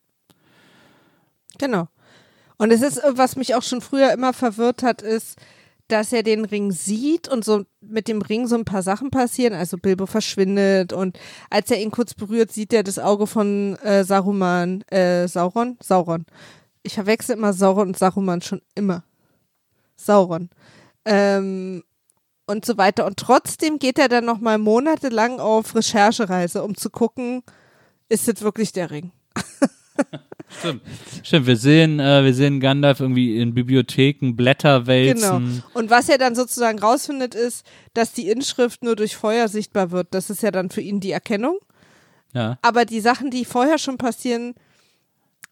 Genau. 1.58 1.88
Und 2.56 2.70
es 2.70 2.82
ist, 2.82 3.00
was 3.12 3.36
mich 3.36 3.54
auch 3.54 3.62
schon 3.62 3.80
früher 3.80 4.12
immer 4.12 4.32
verwirrt 4.32 4.82
hat, 4.82 5.02
ist, 5.02 5.38
dass 5.88 6.12
er 6.12 6.22
den 6.22 6.44
Ring 6.44 6.70
sieht 6.70 7.28
und 7.28 7.44
so 7.44 7.64
mit 7.80 8.08
dem 8.08 8.20
Ring 8.20 8.46
so 8.46 8.56
ein 8.56 8.64
paar 8.64 8.82
Sachen 8.82 9.10
passieren. 9.10 9.54
Also 9.54 9.78
Bilbo 9.78 10.06
verschwindet 10.06 10.92
und 10.92 11.18
als 11.50 11.70
er 11.70 11.80
ihn 11.80 11.90
kurz 11.90 12.14
berührt, 12.14 12.52
sieht 12.52 12.72
er 12.72 12.82
das 12.82 12.98
Auge 12.98 13.26
von 13.26 13.76
äh, 13.76 14.04
Saruman, 14.04 14.82
äh, 14.90 15.26
Sauron? 15.26 15.78
Sauron. 15.82 16.26
Ich 16.82 16.94
verwechsel 16.94 17.36
immer 17.36 17.52
Sauron 17.52 17.88
und 17.88 17.98
Saruman 17.98 18.42
schon 18.42 18.60
immer. 18.74 19.02
Sauron. 19.96 20.50
Ähm, 21.04 21.82
und 22.48 22.64
so 22.64 22.78
weiter. 22.78 23.06
Und 23.06 23.18
trotzdem 23.18 23.78
geht 23.78 23.98
er 23.98 24.08
dann 24.08 24.24
nochmal 24.24 24.58
monatelang 24.58 25.38
auf 25.38 25.74
Recherchereise, 25.74 26.64
um 26.64 26.76
zu 26.76 26.90
gucken, 26.90 27.42
ist 28.08 28.26
das 28.26 28.40
wirklich 28.40 28.72
der 28.72 28.90
Ring? 28.90 29.12
Stimmt. 30.48 30.82
Stimmt, 31.22 31.46
wir 31.46 31.56
sehen, 31.56 32.00
äh, 32.00 32.24
wir 32.24 32.32
sehen 32.32 32.58
Gandalf 32.58 33.00
irgendwie 33.00 33.38
in 33.38 33.52
Bibliotheken 33.52 34.34
Blätter 34.34 34.86
Genau. 34.86 35.40
Und 35.74 35.90
was 35.90 36.08
er 36.08 36.16
dann 36.16 36.34
sozusagen 36.34 36.78
rausfindet, 36.78 37.34
ist, 37.34 37.66
dass 37.92 38.12
die 38.12 38.30
Inschrift 38.30 38.82
nur 38.82 38.96
durch 38.96 39.14
Feuer 39.14 39.48
sichtbar 39.48 39.90
wird. 39.90 40.08
Das 40.12 40.30
ist 40.30 40.42
ja 40.42 40.50
dann 40.50 40.70
für 40.70 40.80
ihn 40.80 41.00
die 41.00 41.10
Erkennung. 41.10 41.58
Ja. 42.32 42.58
Aber 42.62 42.86
die 42.86 43.00
Sachen, 43.00 43.30
die 43.30 43.44
vorher 43.44 43.76
schon 43.76 43.98
passieren, 43.98 44.54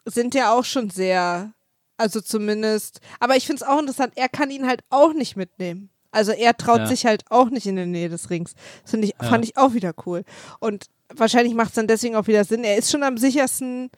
sind 0.06 0.34
ja 0.34 0.54
auch 0.54 0.64
schon 0.64 0.88
sehr, 0.88 1.52
also 1.98 2.22
zumindest. 2.22 3.00
Aber 3.20 3.36
ich 3.36 3.46
finde 3.46 3.62
es 3.62 3.68
auch 3.68 3.80
interessant, 3.80 4.14
er 4.16 4.30
kann 4.30 4.50
ihn 4.50 4.66
halt 4.66 4.82
auch 4.88 5.12
nicht 5.12 5.36
mitnehmen. 5.36 5.90
Also 6.16 6.32
er 6.32 6.56
traut 6.56 6.78
Ja. 6.80 6.86
sich 6.86 7.06
halt 7.06 7.24
auch 7.30 7.50
nicht 7.50 7.66
in 7.66 7.76
der 7.76 7.86
Nähe 7.86 8.08
des 8.08 8.30
Rings. 8.30 8.54
Das 8.84 8.94
ich, 8.94 9.14
Ja. 9.20 9.28
fand 9.28 9.44
ich 9.44 9.56
auch 9.56 9.74
wieder 9.74 9.94
cool. 10.06 10.24
Und 10.58 10.86
wahrscheinlich 11.14 11.54
macht 11.54 11.68
es 11.68 11.74
dann 11.74 11.86
deswegen 11.86 12.16
auch 12.16 12.26
wieder 12.26 12.44
Sinn. 12.44 12.64
Er 12.64 12.76
ist 12.76 12.90
schon 12.90 13.02
am 13.02 13.18
sichersten 13.18 13.90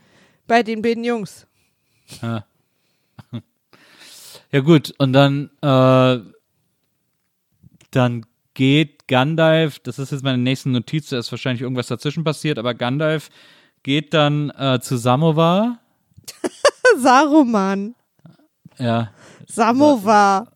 bei 0.47 0.63
den 0.63 0.83
beiden 0.83 1.05
Jungs. 1.05 1.47
Ja. 2.21 2.45
ja 4.53 4.61
gut, 4.61 4.93
und 4.99 5.13
dann, 5.13 5.51
äh, 5.63 6.19
dann 7.91 8.27
geht 8.55 9.07
Gandalf, 9.09 9.79
das 9.79 9.99
ist 9.99 10.11
jetzt 10.13 10.25
meine 10.25 10.39
nächste 10.39 10.69
Notiz, 10.69 11.09
da 11.11 11.19
ist 11.19 11.31
wahrscheinlich 11.31 11.63
irgendwas 11.63 11.87
dazwischen 11.87 12.25
passiert, 12.25 12.59
aber 12.59 12.75
Gandalf 12.75 13.31
geht 13.83 14.13
dann 14.13 14.51
äh, 14.51 14.81
zu 14.83 14.97
Samovar. 14.97 15.79
Saruman. 16.99 17.95
Ja, 18.79 19.13
Samovar. 19.47 20.49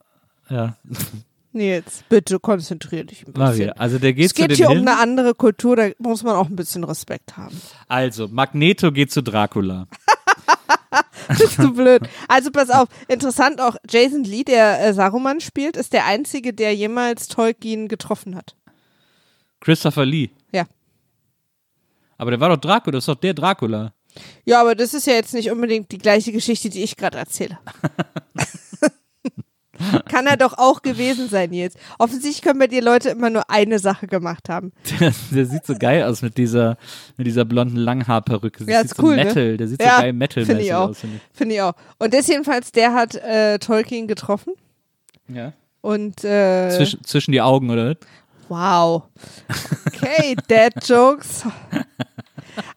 ja, 0.51 0.77
Nils, 1.53 2.05
bitte 2.09 2.39
konzentrier 2.41 3.05
dich 3.05 3.21
ein 3.27 3.33
bisschen. 3.33 3.43
Maria. 3.43 3.73
Also 3.73 3.99
der 3.99 4.13
geht 4.15 4.27
Es 4.27 4.35
geht 4.35 4.51
zu 4.51 4.57
hier 4.57 4.67
dem 4.69 4.73
um 4.73 4.79
hin. 4.79 4.89
eine 4.89 4.99
andere 4.99 5.35
Kultur, 5.35 5.77
da 5.77 5.89
muss 5.99 6.23
man 6.23 6.35
auch 6.37 6.49
ein 6.49 6.57
bisschen 6.57 6.85
Respekt 6.85 7.37
haben. 7.37 7.61
Also, 7.89 8.29
Magneto 8.29 8.91
geht 8.93 9.13
zu 9.13 9.23
Dracula. 9.23 9.87
Bist 11.39 11.59
du 11.59 11.73
blöd. 11.73 12.03
Also 12.29 12.51
pass 12.51 12.71
auf, 12.71 12.89
interessant 13.09 13.61
auch, 13.61 13.77
Jason 13.89 14.25
Lee, 14.25 14.45
der 14.45 14.83
äh, 14.85 14.93
Saruman 14.95 15.41
spielt, 15.41 15.77
ist 15.77 15.93
der 15.93 16.07
Einzige, 16.07 16.53
der 16.53 16.75
jemals 16.75 17.29
Tolkien 17.29 17.89
getroffen 17.89 18.35
hat. 18.35 18.57
Christopher 19.61 20.05
Lee. 20.05 20.31
Ja. 20.53 20.65
Aber 22.19 22.31
der 22.31 22.41
war 22.41 22.49
doch 22.49 22.57
Dracula, 22.57 22.93
das 22.93 23.05
ist 23.05 23.09
doch 23.09 23.15
der 23.21 23.35
Dracula. 23.35 23.93
Ja, 24.45 24.61
aber 24.61 24.75
das 24.75 24.93
ist 24.93 25.07
ja 25.07 25.15
jetzt 25.15 25.33
nicht 25.33 25.51
unbedingt 25.51 25.91
die 25.93 25.99
gleiche 25.99 26.33
Geschichte, 26.33 26.69
die 26.69 26.83
ich 26.83 26.97
gerade 26.97 27.19
erzähle. 27.19 27.59
Kann 30.09 30.27
er 30.27 30.37
doch 30.37 30.59
auch 30.59 30.83
gewesen 30.83 31.29
sein 31.29 31.53
jetzt. 31.53 31.77
Offensichtlich 31.99 32.43
können 32.43 32.59
bei 32.59 32.67
dir 32.67 32.83
Leute 32.83 33.11
immer 33.11 33.31
nur 33.31 33.49
eine 33.51 33.79
Sache 33.79 34.07
gemacht 34.07 34.49
haben. 34.49 34.73
Der, 35.01 35.13
der 35.31 35.47
sieht 35.47 35.67
so 35.67 35.75
geil 35.75 36.03
aus 36.05 36.23
mit 36.23 36.37
dieser, 36.39 36.77
mit 37.17 37.27
dieser 37.27 37.45
blonden 37.45 37.77
Langhaarperücke. 37.77 38.65
Das 38.65 38.73
Ja, 38.73 38.81
sieht 38.83 38.91
ist 38.93 38.97
so 38.97 39.03
cool, 39.05 39.17
ne? 39.17 39.25
Metal, 39.25 39.57
der 39.57 39.69
sieht 39.69 39.83
Ja, 39.83 39.97
so 39.97 40.03
geil 40.03 40.13
metal 40.13 40.45
finde 40.45 40.63
ich 40.63 40.75
auch. 40.75 40.89
aus. 40.91 40.99
Finde 41.01 41.21
Finde 41.33 41.55
ich 41.55 41.63
auch. 41.63 41.75
Und 41.99 42.15
das 42.15 42.27
jedenfalls, 42.29 42.73
der 42.73 42.95
hat 42.95 43.15
äh, 43.17 43.59
Tolkien 43.59 44.07
getroffen. 44.07 44.55
ich. 45.29 45.35
Ja. 45.37 45.53
Und 45.81 46.23
äh, 46.25 46.71
Zwischen, 46.71 47.03
zwischen 47.05 47.33
die 47.33 47.41
Augen, 47.41 47.71
oder? 47.71 47.97
Wow. 48.49 49.05
Okay, 49.87 50.37
Dad 50.49 50.75
Jokes. 50.87 51.45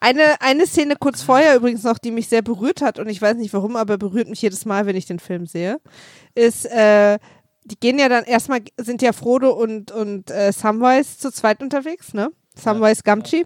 Eine, 0.00 0.40
eine 0.40 0.66
Szene 0.66 0.96
kurz 0.96 1.22
vorher 1.22 1.56
übrigens 1.56 1.82
noch, 1.82 1.98
die 1.98 2.10
mich 2.10 2.28
sehr 2.28 2.42
berührt 2.42 2.82
hat 2.82 2.98
und 2.98 3.08
ich 3.08 3.20
weiß 3.20 3.36
nicht 3.36 3.52
warum, 3.52 3.76
aber 3.76 3.98
berührt 3.98 4.28
mich 4.28 4.42
jedes 4.42 4.64
Mal, 4.64 4.86
wenn 4.86 4.96
ich 4.96 5.06
den 5.06 5.18
Film 5.18 5.46
sehe, 5.46 5.78
ist, 6.34 6.66
äh, 6.66 7.18
die 7.64 7.78
gehen 7.78 7.98
ja 7.98 8.08
dann 8.08 8.24
erstmal, 8.24 8.60
sind 8.76 9.02
ja 9.02 9.12
Frodo 9.12 9.50
und, 9.50 9.90
und 9.90 10.30
äh, 10.30 10.52
Samwise 10.52 11.18
zu 11.18 11.32
zweit 11.32 11.62
unterwegs, 11.62 12.14
ne? 12.14 12.30
Samwise 12.58 13.02
Gamgee. 13.02 13.44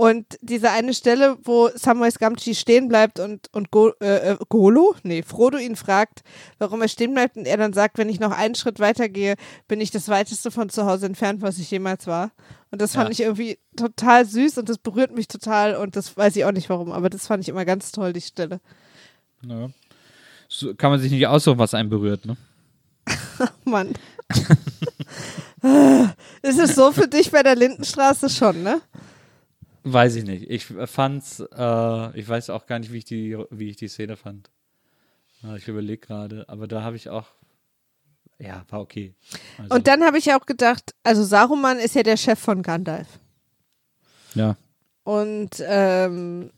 Und 0.00 0.38
diese 0.40 0.70
eine 0.70 0.94
Stelle, 0.94 1.36
wo 1.44 1.68
Samwise 1.74 2.18
Gamgee 2.18 2.54
stehen 2.54 2.88
bleibt 2.88 3.20
und, 3.20 3.50
und 3.52 3.70
Go, 3.70 3.90
äh, 4.00 4.30
äh, 4.30 4.36
Golo, 4.48 4.94
nee, 5.02 5.22
Frodo 5.22 5.58
ihn 5.58 5.76
fragt, 5.76 6.22
warum 6.58 6.80
er 6.80 6.88
stehen 6.88 7.12
bleibt 7.12 7.36
und 7.36 7.44
er 7.44 7.58
dann 7.58 7.74
sagt, 7.74 7.98
wenn 7.98 8.08
ich 8.08 8.18
noch 8.18 8.32
einen 8.32 8.54
Schritt 8.54 8.80
weitergehe, 8.80 9.34
bin 9.68 9.78
ich 9.78 9.90
das 9.90 10.08
weiteste 10.08 10.50
von 10.50 10.70
zu 10.70 10.86
Hause 10.86 11.04
entfernt, 11.04 11.42
was 11.42 11.58
ich 11.58 11.70
jemals 11.70 12.06
war. 12.06 12.30
Und 12.70 12.80
das 12.80 12.94
fand 12.94 13.08
Ja. 13.08 13.12
ich 13.12 13.20
irgendwie 13.20 13.58
total 13.76 14.24
süß 14.24 14.56
und 14.56 14.70
das 14.70 14.78
berührt 14.78 15.14
mich 15.14 15.28
total 15.28 15.76
und 15.76 15.96
das 15.96 16.16
weiß 16.16 16.34
ich 16.34 16.46
auch 16.46 16.52
nicht 16.52 16.70
warum, 16.70 16.92
aber 16.92 17.10
das 17.10 17.26
fand 17.26 17.42
ich 17.42 17.50
immer 17.50 17.66
ganz 17.66 17.92
toll, 17.92 18.14
die 18.14 18.22
Stelle. 18.22 18.62
Ja. 19.44 19.68
So 20.48 20.74
kann 20.74 20.92
man 20.92 21.00
sich 21.00 21.12
nicht 21.12 21.26
aussuchen, 21.26 21.58
was 21.58 21.74
einen 21.74 21.90
berührt, 21.90 22.24
ne? 22.24 22.38
Mann. 23.64 23.92
ist 26.40 26.58
es 26.58 26.74
so 26.74 26.90
für 26.90 27.06
dich 27.06 27.30
bei 27.30 27.42
der 27.42 27.54
Lindenstraße 27.54 28.30
schon, 28.30 28.62
ne? 28.62 28.80
Weiß 29.82 30.14
ich 30.16 30.24
nicht. 30.24 30.50
Ich 30.50 30.66
fand's, 30.66 31.40
äh, 31.40 32.18
ich 32.18 32.28
weiß 32.28 32.50
auch 32.50 32.66
gar 32.66 32.78
nicht, 32.78 32.92
wie 32.92 32.98
ich 32.98 33.04
die, 33.04 33.36
wie 33.50 33.70
ich 33.70 33.76
die 33.76 33.88
Szene 33.88 34.16
fand. 34.16 34.50
Ja, 35.42 35.56
ich 35.56 35.66
überlege 35.68 36.06
gerade, 36.06 36.46
aber 36.48 36.66
da 36.68 36.82
habe 36.82 36.96
ich 36.96 37.08
auch, 37.08 37.28
ja, 38.38 38.64
war 38.68 38.80
okay. 38.80 39.14
Also, 39.58 39.74
Und 39.74 39.86
dann 39.86 40.04
habe 40.04 40.18
ich 40.18 40.32
auch 40.34 40.44
gedacht, 40.44 40.94
also 41.02 41.22
Saruman 41.22 41.78
ist 41.78 41.94
ja 41.94 42.02
der 42.02 42.18
Chef 42.18 42.38
von 42.38 42.62
Gandalf. 42.62 43.08
ja, 44.34 44.56
Und 45.04 45.62
ähm, 45.66 46.50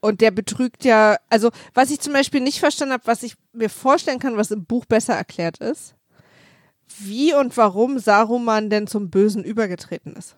und 0.00 0.20
der 0.20 0.32
betrügt 0.32 0.84
ja, 0.84 1.16
also 1.30 1.50
was 1.74 1.90
ich 1.90 2.00
zum 2.00 2.12
Beispiel 2.12 2.40
nicht 2.40 2.58
verstanden 2.58 2.92
habe, 2.92 3.06
was 3.06 3.22
ich 3.22 3.36
mir 3.52 3.70
vorstellen 3.70 4.18
kann, 4.18 4.36
was 4.36 4.50
im 4.50 4.64
Buch 4.64 4.84
besser 4.84 5.14
erklärt 5.14 5.58
ist, 5.58 5.94
wie 6.98 7.32
und 7.34 7.56
warum 7.56 7.98
Saruman 7.98 8.68
denn 8.68 8.86
zum 8.86 9.10
Bösen 9.10 9.44
übergetreten 9.44 10.14
ist. 10.16 10.36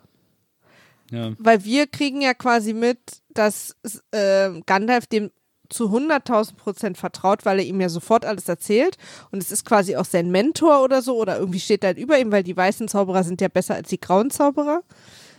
Ja, 1.11 1.33
Weil 1.39 1.65
wir 1.65 1.87
kriegen 1.87 2.21
ja 2.21 2.35
quasi 2.35 2.73
mit, 2.73 2.99
dass 3.31 3.77
äh, 4.11 4.51
Gandalf 4.67 5.07
dem 5.07 5.31
zu 5.69 5.87
100.000 5.87 6.57
Prozent 6.57 6.99
vertraut, 6.99 7.45
weil 7.45 7.59
er 7.59 7.65
ihm 7.65 7.81
ja 7.81 7.89
sofort 7.89 8.25
alles 8.25 8.49
erzählt. 8.49 8.97
Und 9.31 9.43
es 9.43 9.51
ist 9.51 9.65
quasi 9.65 9.97
auch 9.97 10.05
sein 10.05 10.31
Mentor 10.31 10.83
oder 10.83 11.03
so. 11.03 11.17
Oder 11.17 11.39
irgendwie 11.39 11.61
steht 11.61 11.83
er 11.83 11.89
halt 11.89 11.99
über 11.99 12.19
ihm, 12.19 12.31
weil 12.33 12.43
die 12.43 12.57
weißen 12.57 12.87
Zauberer 12.87 13.25
sind 13.25 13.41
ja 13.41 13.49
besser 13.49 13.75
als 13.75 13.89
die 13.89 14.01
grauen 14.01 14.31
Zauberer. 14.31 14.83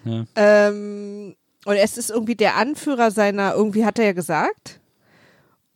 Ja. 0.03 0.25
Ähm, 0.35 1.35
und 1.65 1.75
es 1.75 1.97
ist 1.97 2.11
irgendwie 2.11 2.35
der 2.35 2.57
Anführer 2.57 3.11
seiner, 3.11 3.53
irgendwie 3.53 3.85
hat 3.85 3.97
er 3.99 4.05
ja 4.05 4.13
gesagt. 4.13 4.79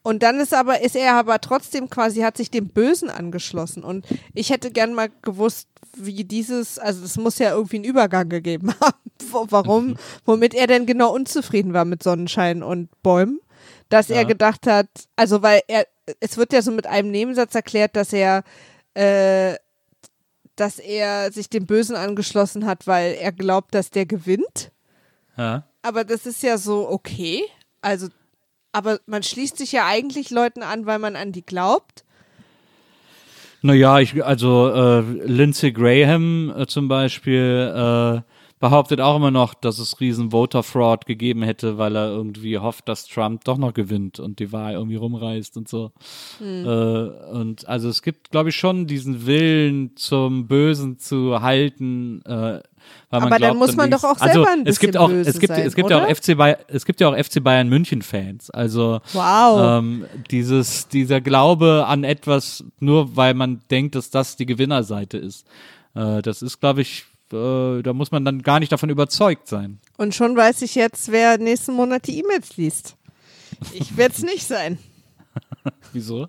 Und 0.01 0.23
dann 0.23 0.39
ist 0.39 0.53
aber, 0.53 0.81
ist 0.81 0.95
er 0.95 1.15
aber 1.15 1.39
trotzdem 1.41 1.89
quasi, 1.89 2.21
hat 2.21 2.37
sich 2.37 2.49
dem 2.49 2.67
Bösen 2.69 3.09
angeschlossen. 3.09 3.83
Und 3.83 4.05
ich 4.33 4.49
hätte 4.49 4.71
gern 4.71 4.93
mal 4.93 5.09
gewusst, 5.21 5.67
wie 5.97 6.23
dieses, 6.23 6.79
also 6.79 7.03
es 7.03 7.17
muss 7.17 7.37
ja 7.39 7.51
irgendwie 7.51 7.77
einen 7.77 7.85
Übergang 7.85 8.29
gegeben 8.29 8.73
haben. 8.81 8.97
Warum, 9.49 9.97
womit 10.25 10.53
er 10.53 10.67
denn 10.67 10.85
genau 10.85 11.13
unzufrieden 11.13 11.73
war 11.73 11.85
mit 11.85 12.01
Sonnenschein 12.03 12.63
und 12.63 12.89
Bäumen. 13.03 13.39
Dass 13.89 14.09
er 14.09 14.21
Ja. 14.21 14.27
gedacht 14.27 14.67
hat, 14.67 14.87
also 15.15 15.41
weil 15.41 15.61
er, 15.67 15.85
es 16.19 16.37
wird 16.37 16.53
ja 16.53 16.61
so 16.61 16.71
mit 16.71 16.87
einem 16.87 17.11
Nebensatz 17.11 17.53
erklärt, 17.55 17.95
dass 17.95 18.13
er, 18.13 18.43
äh, 18.93 19.55
dass 20.55 20.79
er 20.79 21.31
sich 21.31 21.49
dem 21.49 21.65
Bösen 21.65 21.95
angeschlossen 21.95 22.65
hat, 22.65 22.87
weil 22.87 23.13
er 23.15 23.31
glaubt, 23.31 23.73
dass 23.75 23.89
der 23.89 24.05
gewinnt. 24.05 24.71
Ja. 25.37 25.63
Aber 25.81 26.03
das 26.03 26.25
ist 26.25 26.43
ja 26.43 26.57
so 26.57 26.89
okay. 26.89 27.43
Also, 27.81 28.07
aber 28.71 28.99
man 29.05 29.23
schließt 29.23 29.57
sich 29.57 29.71
ja 29.71 29.87
eigentlich 29.87 30.29
Leuten 30.29 30.63
an, 30.63 30.85
weil 30.85 30.99
man 30.99 31.15
an 31.15 31.31
die 31.31 31.45
glaubt. 31.45 32.03
Naja, 33.61 33.99
ich, 33.99 34.23
also 34.23 34.69
äh, 34.69 35.01
Lindsey 35.01 35.71
Graham 35.71 36.53
äh, 36.55 36.65
zum 36.65 36.87
Beispiel 36.87 38.23
äh, 38.23 38.48
behauptet 38.59 38.99
auch 38.99 39.15
immer 39.15 39.31
noch, 39.31 39.53
dass 39.53 39.79
es 39.79 40.01
riesen 40.01 40.31
Voter 40.31 40.63
Fraud 40.63 41.05
gegeben 41.05 41.43
hätte, 41.43 41.77
weil 41.77 41.95
er 41.95 42.07
irgendwie 42.09 42.57
hofft, 42.57 42.89
dass 42.89 43.07
Trump 43.07 43.45
doch 43.45 43.57
noch 43.57 43.73
gewinnt 43.73 44.19
und 44.19 44.39
die 44.39 44.51
Wahl 44.51 44.73
irgendwie 44.73 44.97
rumreißt 44.97 45.55
und 45.55 45.69
so. 45.69 45.91
Hm. 46.39 46.65
Äh, 46.65 47.29
und 47.31 47.67
also 47.69 47.87
es 47.87 48.01
gibt, 48.01 48.31
glaube 48.31 48.49
ich, 48.49 48.57
schon 48.57 48.85
diesen 48.85 49.25
Willen 49.25 49.95
zum 49.95 50.47
Bösen 50.47 50.99
zu 50.99 51.41
halten. 51.41 52.21
Äh, 52.25 52.29
weil 52.29 52.61
man 53.11 53.23
Aber 53.23 53.29
dann 53.29 53.39
glaubt, 53.39 53.59
muss 53.59 53.75
man 53.75 53.91
doch 53.91 54.03
auch 54.03 54.19
also, 54.19 54.43
selber 54.43 54.51
ein 54.51 54.65
es 54.65 54.79
gibt 54.79 54.93
bisschen 54.93 55.05
auch, 55.05 55.09
es 55.09 55.39
gibt, 55.39 55.53
sein, 55.53 55.65
es 55.65 55.75
gibt 55.75 55.89
ja 55.89 56.05
auch? 56.05 56.09
FC 56.09 56.37
Bayern, 56.37 56.59
es 56.67 56.85
gibt 56.85 56.99
ja 56.99 57.09
auch 57.09 57.17
FC 57.17 57.41
Bayern 57.41 57.69
München 57.69 58.01
Fans. 58.01 58.49
Also 58.49 58.99
Wow. 59.13 59.79
ähm, 59.79 60.05
dieses, 60.31 60.89
dieser 60.89 61.21
Glaube 61.21 61.85
an 61.87 62.03
etwas, 62.03 62.65
nur 62.79 63.15
weil 63.15 63.33
man 63.35 63.61
denkt, 63.71 63.95
dass 63.95 64.09
das 64.09 64.35
die 64.35 64.45
Gewinnerseite 64.45 65.17
ist. 65.17 65.47
Äh, 65.95 66.21
das 66.21 66.41
ist, 66.41 66.59
glaube 66.59 66.81
ich, 66.81 67.05
äh, 67.33 67.81
da 67.81 67.93
muss 67.93 68.11
man 68.11 68.25
dann 68.25 68.41
gar 68.41 68.59
nicht 68.59 68.71
davon 68.71 68.89
überzeugt 68.89 69.47
sein. 69.47 69.79
Und 69.97 70.15
schon 70.15 70.35
weiß 70.35 70.61
ich 70.61 70.75
jetzt, 70.75 71.11
wer 71.11 71.37
nächsten 71.37 71.73
Monat 71.73 72.07
die 72.07 72.19
E-Mails 72.19 72.57
liest. 72.57 72.95
Ich 73.73 73.97
werde 73.97 74.15
es 74.15 74.23
nicht 74.23 74.47
sein. 74.47 74.77
Wieso? 75.93 76.27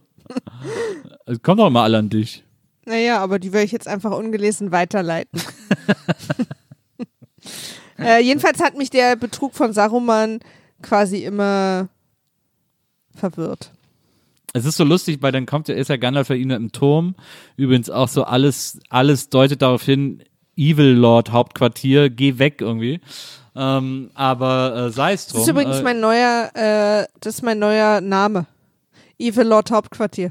Es 1.26 1.42
kommen 1.42 1.58
doch 1.58 1.66
immer 1.68 1.82
alle 1.82 1.98
an 1.98 2.10
dich. 2.10 2.44
Naja, 2.86 3.18
aber 3.18 3.38
die 3.38 3.52
werde 3.52 3.66
ich 3.66 3.72
jetzt 3.72 3.88
einfach 3.88 4.12
ungelesen 4.12 4.72
weiterleiten. 4.72 5.40
äh, 7.98 8.22
jedenfalls 8.22 8.60
hat 8.60 8.76
mich 8.76 8.90
der 8.90 9.16
Betrug 9.16 9.54
von 9.54 9.72
Saruman 9.72 10.40
quasi 10.82 11.24
immer 11.24 11.88
verwirrt. 13.14 13.70
Es 14.52 14.64
ist 14.64 14.76
so 14.76 14.84
lustig, 14.84 15.18
weil 15.20 15.30
dann 15.30 15.46
kommt 15.46 15.68
ist 15.68 15.88
ja 15.88 15.96
Gandalf 15.96 16.28
bei 16.28 16.36
ihnen 16.36 16.56
im 16.56 16.72
Turm. 16.72 17.14
Übrigens 17.56 17.88
auch 17.88 18.08
so 18.08 18.24
alles, 18.24 18.80
alles 18.88 19.28
deutet 19.28 19.62
darauf 19.62 19.84
hin, 19.84 20.24
Evil 20.60 20.92
Lord 20.92 21.32
Hauptquartier, 21.32 22.10
geh 22.10 22.38
weg 22.38 22.60
irgendwie. 22.60 23.00
Ähm, 23.56 24.10
aber 24.14 24.76
äh, 24.76 24.90
sei 24.90 25.14
es 25.14 25.26
drum. 25.26 25.40
Das 25.40 25.48
ist 25.48 25.50
übrigens 25.50 25.78
äh, 25.78 25.82
mein 25.82 26.00
neuer, 26.00 26.50
äh, 26.54 27.06
das 27.20 27.36
ist 27.36 27.42
mein 27.42 27.58
neuer 27.58 28.00
Name. 28.00 28.46
Evil 29.18 29.44
Lord 29.44 29.70
Hauptquartier. 29.70 30.30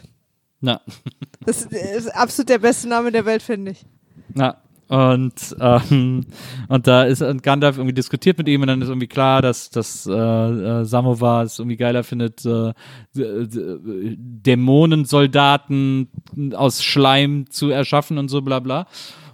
na, 0.62 0.82
Das 1.46 1.64
ist, 1.64 2.16
absolut 2.16 2.50
der 2.50 2.60
beste 2.60 2.88
Name 2.88 3.12
der 3.12 3.26
Welt, 3.26 3.42
finde 3.42 3.72
ich. 3.72 3.86
Na, 4.34 4.58
und, 4.90 5.56
ähm, 5.60 6.26
und 6.68 6.88
da 6.88 7.04
ist 7.04 7.22
und 7.22 7.44
Gandalf 7.44 7.78
irgendwie 7.78 7.94
diskutiert 7.94 8.40
mit 8.40 8.48
ihm 8.48 8.62
und 8.62 8.68
dann 8.68 8.82
ist 8.82 8.88
irgendwie 8.88 9.08
klar, 9.08 9.44
dass, 9.44 9.70
dass 9.70 10.08
äh, 10.08 10.12
äh, 10.12 10.84
Samovar 10.84 11.44
es 11.44 11.60
irgendwie 11.60 11.78
geiler 11.78 12.04
findet, 12.04 12.44
äh, 12.46 12.74
Dämonensoldaten 13.14 16.08
aus 16.56 16.84
Schleim 16.84 17.46
zu 17.52 17.70
erschaffen 17.70 18.18
und 18.18 18.30
so 18.30 18.42
bla 18.42 18.60
bla. 18.60 18.88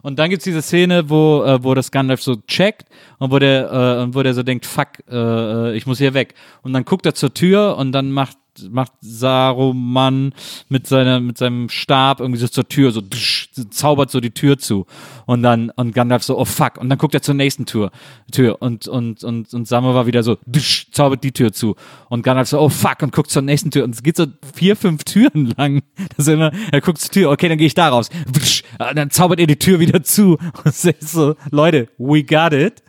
Und 0.05 0.19
dann 0.19 0.29
gibt's 0.29 0.43
diese 0.45 0.61
Szene, 0.61 1.09
wo, 1.09 1.43
äh, 1.43 1.63
wo 1.63 1.73
das 1.73 1.89
Gandalf 1.89 2.21
so 2.21 2.35
checkt 2.47 2.87
und 3.17 3.31
wo 3.31 3.39
der, 3.39 3.71
äh, 3.71 4.13
wo 4.13 4.21
der 4.21 4.35
so 4.35 4.43
denkt, 4.43 4.67
fuck, 4.67 4.99
äh, 5.09 5.15
äh, 5.15 5.75
ich 5.75 5.87
muss 5.87 5.97
hier 5.97 6.13
weg. 6.13 6.35
Und 6.61 6.73
dann 6.73 6.85
guckt 6.85 7.07
er 7.07 7.15
zur 7.15 7.33
Tür 7.33 7.75
und 7.77 7.91
dann 7.91 8.11
macht 8.11 8.37
macht 8.69 8.93
Saruman 9.01 10.33
mit 10.69 10.87
seiner 10.87 11.19
mit 11.19 11.37
seinem 11.37 11.69
Stab 11.69 12.19
irgendwie 12.19 12.39
so 12.39 12.47
zur 12.47 12.67
Tür 12.67 12.91
so 12.91 13.01
tsch, 13.01 13.49
zaubert 13.69 14.11
so 14.11 14.19
die 14.19 14.31
Tür 14.31 14.57
zu. 14.57 14.85
Und 15.25 15.43
dann 15.43 15.71
und 15.71 15.93
Gandalf 15.93 16.23
so 16.23 16.37
oh 16.37 16.45
fuck. 16.45 16.77
Und 16.77 16.89
dann 16.89 16.97
guckt 16.97 17.13
er 17.13 17.21
zur 17.21 17.35
nächsten 17.35 17.65
Tür 17.65 17.91
Tür. 18.31 18.61
Und 18.61 18.87
und 18.87 19.23
und 19.23 19.53
und 19.53 19.67
Samovar 19.67 20.05
wieder 20.05 20.23
so 20.23 20.37
tsch, 20.51 20.87
zaubert 20.91 21.23
die 21.23 21.31
Tür 21.31 21.53
zu. 21.53 21.75
Und 22.09 22.23
Gandalf 22.23 22.47
so 22.47 22.59
oh 22.59 22.69
fuck 22.69 23.01
und 23.01 23.11
guckt 23.11 23.29
zur 23.29 23.41
nächsten 23.41 23.71
Tür. 23.71 23.83
Und 23.83 23.95
es 23.95 24.03
geht 24.03 24.17
so 24.17 24.25
vier 24.53 24.75
fünf 24.75 25.03
Türen 25.03 25.53
lang. 25.57 25.81
Das 26.17 26.27
ist 26.27 26.33
immer 26.33 26.51
er 26.71 26.81
guckt 26.81 26.99
zur 26.99 27.11
Tür 27.11 27.31
okay 27.31 27.49
dann 27.49 27.57
gehe 27.57 27.67
ich 27.67 27.73
da 27.73 27.89
raus. 27.89 28.09
Tsch, 28.31 28.63
und 28.79 28.95
dann 28.95 29.09
zaubert 29.09 29.39
er 29.39 29.47
die 29.47 29.59
Tür 29.59 29.79
wieder 29.79 30.03
zu. 30.03 30.37
Und 30.63 30.67
ist 30.67 31.11
so 31.11 31.35
Leute 31.51 31.89
we 31.97 32.23
got 32.23 32.53
it. 32.53 32.83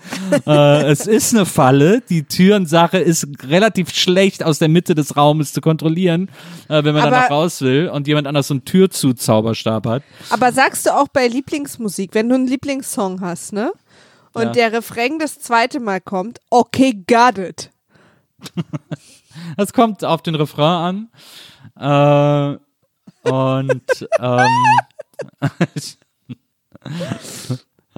Äh, 0.47 0.91
es 0.91 1.07
ist 1.07 1.35
eine 1.35 1.47
Falle. 1.47 2.03
Die 2.09 2.25
Türensache 2.25 2.99
ist 2.99 3.27
relativ 3.49 3.95
schlecht 3.95 4.45
aus 4.45 4.59
der 4.59 4.69
Mitte 4.69 4.95
des 4.95 5.17
Raumes 5.17 5.53
zu 5.57 5.61
kontrollieren, 5.63 6.31
äh, 6.69 6.85
wenn 6.85 6.95
man 6.95 7.05
dann 7.05 7.15
Aber- 7.15 7.23
noch 7.23 7.31
raus 7.31 7.63
will 7.63 7.89
und 7.89 8.07
jemand 8.07 8.27
anders 8.27 8.49
so 8.49 8.55
einen 8.55 8.65
Tür-zu-Zauberstab 8.67 9.87
hat. 9.87 10.03
Aber 10.31 10.53
sagst 10.53 10.85
du 10.87 10.91
auch 10.95 11.09
bei 11.09 11.27
Lieblingsmusik, 11.27 12.11
wenn 12.15 12.29
du 12.29 12.35
einen 12.35 12.47
Lieblingssong 12.47 13.21
hast, 13.23 13.53
ne? 13.55 13.73
Und 14.35 14.43
Ja. 14.43 14.53
der 14.53 14.73
Refrain 14.75 15.19
das 15.19 15.39
zweite 15.39 15.81
Mal 15.81 16.01
kommt, 16.03 16.41
okay, 16.51 16.93
got 17.09 17.39
it. 17.39 17.71
Das 19.59 19.73
kommt 19.75 20.03
auf 20.05 20.23
den 20.23 20.35
Refrain 20.35 21.09
an. 21.79 22.59
Äh, 23.25 23.29
und 23.31 23.83
ähm, 24.19 24.49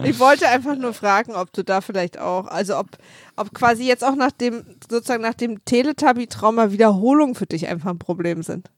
Ich 0.04 0.18
wollte 0.20 0.48
einfach 0.48 0.76
nur 0.76 0.94
fragen, 0.94 1.34
ob 1.34 1.52
du 1.52 1.62
da 1.64 1.80
vielleicht 1.80 2.18
auch, 2.18 2.46
also 2.46 2.76
ob, 2.78 2.86
ob 3.38 3.54
quasi 3.54 3.84
jetzt 3.84 4.04
auch 4.04 4.16
nach 4.16 4.32
dem, 4.32 4.64
sozusagen 4.90 5.22
nach 5.22 5.34
dem 5.34 5.64
Teletubby-Trauma 5.64 6.70
Wiederholungen 6.72 7.34
für 7.34 7.46
dich 7.46 7.68
einfach 7.68 7.90
ein 7.90 7.98
Problem 7.98 8.42
sind. 8.42 8.70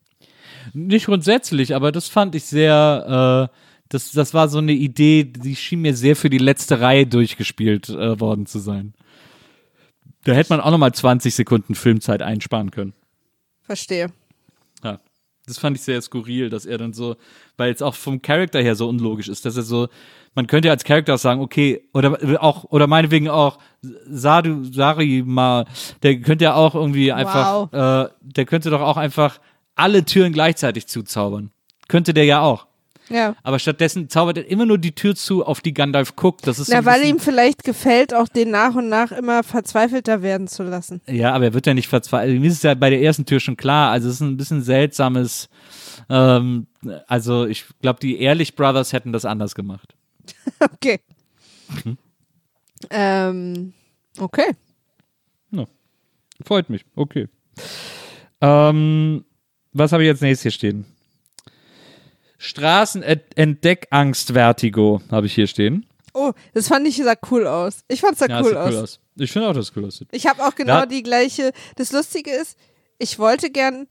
nicht 0.72 1.06
grundsätzlich, 1.06 1.74
aber 1.74 1.92
das 1.92 2.08
fand 2.08 2.34
ich 2.34 2.44
sehr, 2.44 3.50
äh, 3.50 3.56
das, 3.88 4.12
das 4.12 4.34
war 4.34 4.48
so 4.48 4.58
eine 4.58 4.72
Idee, 4.72 5.24
die 5.24 5.56
schien 5.56 5.80
mir 5.80 5.96
sehr 5.96 6.16
für 6.16 6.30
die 6.30 6.38
letzte 6.38 6.80
Reihe 6.80 7.06
durchgespielt 7.06 7.88
äh, 7.88 8.20
worden 8.20 8.46
zu 8.46 8.58
sein. 8.58 8.94
Da 10.24 10.32
hätte 10.32 10.52
man 10.52 10.60
auch 10.60 10.70
nochmal 10.70 10.92
20 10.92 11.34
Sekunden 11.34 11.74
Filmzeit 11.74 12.22
einsparen 12.22 12.70
können. 12.70 12.92
Verstehe. 13.62 14.08
Ja, 14.84 15.00
das 15.50 15.58
fand 15.58 15.76
ich 15.76 15.82
sehr 15.82 16.00
skurril, 16.00 16.48
dass 16.48 16.64
er 16.64 16.78
dann 16.78 16.92
so, 16.92 17.16
weil 17.56 17.72
es 17.72 17.82
auch 17.82 17.94
vom 17.94 18.22
Charakter 18.22 18.60
her 18.62 18.74
so 18.74 18.88
unlogisch 18.88 19.28
ist, 19.28 19.44
dass 19.44 19.56
er 19.56 19.62
so, 19.62 19.88
man 20.34 20.46
könnte 20.46 20.68
ja 20.68 20.72
als 20.72 20.84
Charakter 20.84 21.14
auch 21.14 21.18
sagen, 21.18 21.40
okay, 21.40 21.88
oder 21.92 22.18
auch, 22.42 22.64
oder 22.64 22.86
meinetwegen 22.86 23.28
auch 23.28 23.58
Sadu, 23.82 24.64
Sarima, 24.64 25.64
der 26.02 26.20
könnte 26.20 26.44
ja 26.44 26.54
auch 26.54 26.74
irgendwie 26.74 27.12
einfach, 27.12 27.72
äh, 27.72 28.08
der 28.22 28.44
könnte 28.46 28.70
doch 28.70 28.80
auch 28.80 28.96
einfach 28.96 29.40
alle 29.74 30.04
Türen 30.04 30.32
gleichzeitig 30.32 30.86
zuzaubern. 30.86 31.50
Könnte 31.88 32.14
der 32.14 32.24
ja 32.24 32.40
auch. 32.40 32.66
Ja. 33.10 33.34
Aber 33.42 33.58
stattdessen 33.58 34.08
zaubert 34.08 34.38
er 34.38 34.48
immer 34.48 34.66
nur 34.66 34.78
die 34.78 34.94
Tür 34.94 35.14
zu, 35.14 35.44
auf 35.44 35.60
die 35.60 35.74
Gandalf 35.74 36.16
guckt. 36.16 36.46
Das 36.46 36.58
ist 36.58 36.68
so 36.68 36.72
Na, 36.72 36.78
ein 36.78 36.84
weil 36.86 37.04
ihm 37.04 37.18
vielleicht 37.18 37.64
gefällt, 37.64 38.14
auch 38.14 38.28
den 38.28 38.50
nach 38.50 38.74
und 38.74 38.88
nach 38.88 39.12
immer 39.12 39.42
verzweifelter 39.42 40.22
werden 40.22 40.46
zu 40.48 40.62
lassen. 40.62 41.00
Ja, 41.06 41.32
aber 41.32 41.46
er 41.46 41.54
wird 41.54 41.66
ja 41.66 41.74
nicht 41.74 41.88
verzweifelt. 41.88 42.40
Mir 42.40 42.46
ist 42.46 42.56
es 42.58 42.62
ja 42.62 42.74
bei 42.74 42.90
der 42.90 43.02
ersten 43.02 43.26
Tür 43.26 43.40
schon 43.40 43.56
klar. 43.56 43.90
Also 43.90 44.08
es 44.08 44.14
ist 44.14 44.20
ein 44.20 44.36
bisschen 44.36 44.62
seltsames. 44.62 45.48
Ähm, 46.08 46.66
also 47.06 47.46
ich 47.46 47.64
glaube, 47.82 48.00
die 48.00 48.20
Ehrlich 48.20 48.54
Brothers 48.54 48.92
hätten 48.92 49.12
das 49.12 49.24
anders 49.24 49.54
gemacht. 49.54 49.94
Okay. 50.60 51.00
Mhm. 51.84 51.98
Ähm, 52.90 53.72
okay. 54.18 54.54
Freut 56.44 56.70
mich. 56.70 56.84
Okay. 56.94 57.28
Ähm, 58.40 59.24
was 59.72 59.92
habe 59.92 60.02
ich 60.02 60.06
jetzt 60.06 60.22
nächstes 60.22 60.42
hier 60.42 60.50
stehen? 60.50 60.84
Straßenentdeckangst-Vertigo 62.40 65.00
habe 65.10 65.26
ich 65.26 65.34
hier 65.34 65.46
stehen. 65.46 65.86
Oh, 66.12 66.32
das 66.54 66.68
fand 66.68 66.86
ich 66.88 66.96
sah 66.96 67.14
cool 67.30 67.46
aus. 67.46 67.84
Ich 67.88 68.00
fand 68.00 68.14
es 68.14 68.18
sah 68.20 68.26
Ja, 68.28 68.42
cool, 68.42 68.56
aus. 68.56 68.70
cool 68.72 68.76
aus. 68.78 69.00
Ich 69.16 69.30
finde 69.32 69.48
auch, 69.48 69.52
dass 69.52 69.70
es 69.70 69.76
cool 69.76 69.84
aussieht. 69.84 70.08
Ich 70.12 70.26
habe 70.26 70.44
auch 70.44 70.54
genau 70.54 70.80
Ja. 70.80 70.86
die 70.86 71.02
gleiche. 71.02 71.52
Das 71.76 71.92
Lustige 71.92 72.30
ist, 72.32 72.56
ich 72.98 73.18
wollte 73.18 73.50
gern. 73.50 73.86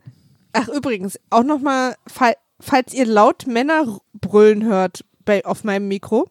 Ach 0.52 0.68
übrigens, 0.68 1.20
auch 1.30 1.44
noch 1.44 1.60
mal, 1.60 1.96
fall, 2.08 2.34
falls 2.60 2.94
ihr 2.94 3.06
laut 3.06 3.46
Männer 3.48 4.00
brüllen 4.14 4.66
hört 4.66 5.06
bei, 5.24 5.46
auf 5.46 5.64
meinem 5.64 5.88
Mikro, 5.88 6.28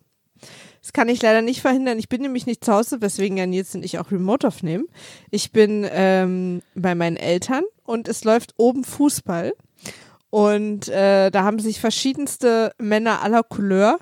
Das 0.82 0.92
kann 0.92 1.08
ich 1.08 1.20
leider 1.22 1.42
nicht 1.42 1.60
verhindern. 1.60 1.98
Ich 1.98 2.08
bin 2.08 2.22
nämlich 2.22 2.46
nicht 2.46 2.64
zu 2.64 2.72
Hause, 2.72 3.00
weswegen 3.02 3.36
ja 3.36 3.46
Nils 3.46 3.74
und 3.74 3.84
ich 3.84 3.98
auch 3.98 4.10
Remote 4.10 4.46
aufnehmen. 4.48 4.86
Ich 5.30 5.52
bin 5.52 5.86
ähm, 5.90 6.62
bei 6.74 6.94
meinen 6.94 7.16
Eltern 7.16 7.62
und 7.84 8.08
es 8.08 8.24
läuft 8.24 8.54
oben 8.56 8.84
Fußball. 8.84 9.52
Und 10.30 10.88
äh, 10.88 11.30
da 11.30 11.42
haben 11.44 11.58
sich 11.58 11.80
verschiedenste 11.80 12.72
Männer 12.78 13.22
aller 13.22 13.42
Couleur, 13.42 13.98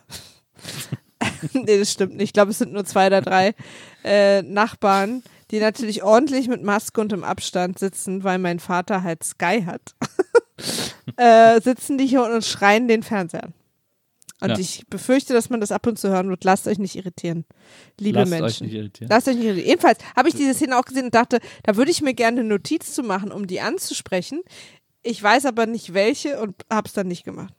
nee, 1.53 1.79
das 1.79 1.93
stimmt 1.93 2.15
nicht, 2.17 2.25
ich 2.29 2.33
glaube, 2.33 2.51
es 2.51 2.59
sind 2.59 2.73
nur 2.73 2.85
zwei 2.85 3.07
oder 3.07 3.21
drei 3.23 3.55
äh, 4.05 4.43
Nachbarn, 4.43 5.23
die 5.51 5.61
natürlich 5.61 6.03
ordentlich 6.03 6.49
mit 6.49 6.63
Maske 6.63 7.01
und 7.01 7.13
im 7.13 7.23
Abstand 7.23 7.79
sitzen, 7.79 8.25
weil 8.25 8.39
mein 8.39 8.59
Vater 8.59 9.03
halt 9.05 9.23
Sky 9.23 9.63
hat, 9.65 9.95
äh, 11.17 11.61
sitzen 11.61 11.99
die 11.99 12.07
hier 12.07 12.25
und 12.25 12.45
schreien 12.45 12.89
den 12.89 13.03
Fernseher 13.03 13.45
an. 13.45 13.55
Und 14.41 14.51
Ja. 14.51 14.59
ich 14.59 14.85
befürchte, 14.91 15.33
dass 15.33 15.49
man 15.49 15.61
das 15.61 15.73
ab 15.73 15.87
und 15.87 15.99
zu 15.99 16.11
hören 16.11 16.29
wird. 16.29 16.45
Lasst 16.45 16.67
euch 16.69 16.79
nicht 16.79 16.95
irritieren, 16.95 17.47
liebe 17.99 18.19
Lasst 18.19 18.31
Menschen. 18.31 18.45
euch 18.45 18.61
nicht 18.61 18.75
irritieren. 18.75 19.09
Lasst 19.09 19.29
euch 19.29 19.37
nicht 19.37 19.45
irritieren. 19.47 19.69
Jedenfalls 19.69 19.99
habe 20.15 20.29
ich 20.29 20.35
diese 20.35 20.53
Szene 20.53 20.77
auch 20.79 20.85
gesehen 20.85 21.07
und 21.07 21.15
dachte, 21.15 21.39
da 21.63 21.77
würde 21.77 21.91
ich 21.91 22.03
mir 22.03 22.13
gerne 22.13 22.41
eine 22.41 22.49
Notiz 22.49 22.93
zu 22.93 23.03
machen, 23.03 23.33
um 23.33 23.47
die 23.47 23.61
anzusprechen. 23.61 24.43
Ich 25.07 25.23
weiß 25.23 25.47
aber 25.47 25.67
nicht 25.67 25.95
welche 25.95 26.41
und 26.41 26.55
habe 26.71 26.87
es 26.87 26.93
dann 26.93 27.07
nicht 27.07 27.25
gemacht. 27.25 27.55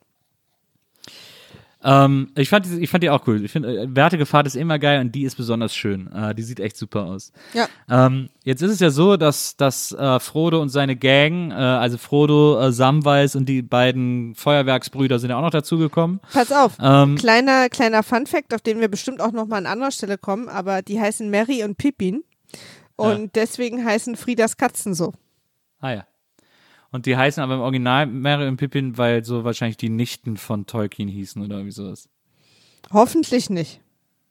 Ähm, 1.82 2.32
ich, 2.34 2.48
fand 2.48 2.66
die, 2.66 2.80
ich 2.80 2.90
fand 2.90 3.04
die 3.04 3.10
auch 3.10 3.26
cool. 3.28 3.44
Ich 3.44 3.52
finde, 3.52 3.82
äh, 3.82 3.86
Wertige 3.94 4.26
Fahrt 4.26 4.48
ist 4.48 4.56
immer 4.56 4.80
geil 4.80 5.00
und 5.00 5.14
die 5.14 5.22
ist 5.22 5.36
besonders 5.36 5.74
schön. 5.76 6.10
Äh, 6.12 6.34
die 6.34 6.42
sieht 6.42 6.58
echt 6.58 6.76
super 6.76 7.04
aus. 7.04 7.32
Ja. 7.54 7.68
Ähm, 7.88 8.30
jetzt 8.42 8.62
ist 8.62 8.72
es 8.72 8.80
ja 8.80 8.90
so, 8.90 9.16
dass, 9.16 9.56
dass 9.56 9.92
äh, 9.92 10.18
Frodo 10.18 10.60
und 10.60 10.70
seine 10.70 10.96
Gang, 10.96 11.52
äh, 11.52 11.54
also 11.54 11.96
Frodo, 11.96 12.60
äh, 12.60 12.72
Samwise 12.72 13.38
und 13.38 13.48
die 13.48 13.62
beiden 13.62 14.34
Feuerwerksbrüder 14.34 15.20
sind 15.20 15.30
ja 15.30 15.38
auch 15.38 15.42
noch 15.42 15.50
dazugekommen. 15.50 16.20
Pass 16.32 16.50
auf, 16.50 16.72
Ähm, 16.82 17.14
kleiner, 17.14 17.68
kleiner 17.68 18.02
Fun-Fact, 18.02 18.54
auf 18.54 18.60
den 18.60 18.80
wir 18.80 18.88
bestimmt 18.88 19.20
auch 19.20 19.32
nochmal 19.32 19.58
an 19.58 19.66
anderer 19.66 19.92
Stelle 19.92 20.18
kommen, 20.18 20.48
aber 20.48 20.82
die 20.82 21.00
heißen 21.00 21.30
Mary 21.30 21.62
und 21.62 21.78
Pippin. 21.78 22.24
Und 22.96 23.36
deswegen 23.36 23.84
heißen 23.84 24.16
Friedas 24.16 24.56
Katzen 24.56 24.94
so. 24.94 25.12
Ah 25.78 25.92
ja. 25.92 26.07
Und 26.90 27.06
die 27.06 27.16
heißen 27.16 27.42
aber 27.42 27.54
im 27.54 27.60
Original 27.60 28.06
Mary 28.06 28.48
und 28.48 28.56
Pippin, 28.56 28.96
weil 28.96 29.24
so 29.24 29.44
wahrscheinlich 29.44 29.76
die 29.76 29.90
Nichten 29.90 30.36
von 30.36 30.66
Tolkien 30.66 31.08
hießen 31.08 31.42
oder 31.42 31.56
irgendwie 31.56 31.72
sowas. 31.72 32.08
Hoffentlich 32.90 33.50
nicht. 33.50 33.80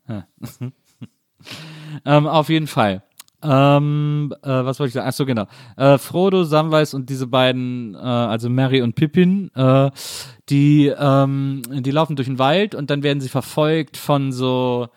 Ähm, 2.06 2.28
auf 2.28 2.50
jeden 2.50 2.68
Fall. 2.68 3.04
Ähm, 3.44 4.34
äh, 4.42 4.50
was 4.50 4.80
wollte 4.80 4.90
ich 4.90 4.94
sagen? 4.94 5.08
Achso, 5.08 5.26
genau. 5.26 5.46
Äh, 5.78 5.98
Frodo, 5.98 6.44
Samwise 6.44 6.96
und 6.96 7.10
diese 7.10 7.28
beiden, 7.28 7.94
äh, 7.94 7.98
also 8.00 8.50
Mary 8.50 8.82
und 8.82 8.96
Pippin, 8.96 9.52
äh, 9.56 9.92
die, 10.50 10.88
ähm, 10.88 11.62
die 11.70 11.92
laufen 11.92 12.16
durch 12.16 12.28
den 12.28 12.40
Wald 12.40 12.74
und 12.74 12.90
dann 12.90 13.04
werden 13.04 13.22
sie 13.22 13.30
verfolgt 13.30 13.96
von 13.96 14.32
so, 14.32 14.88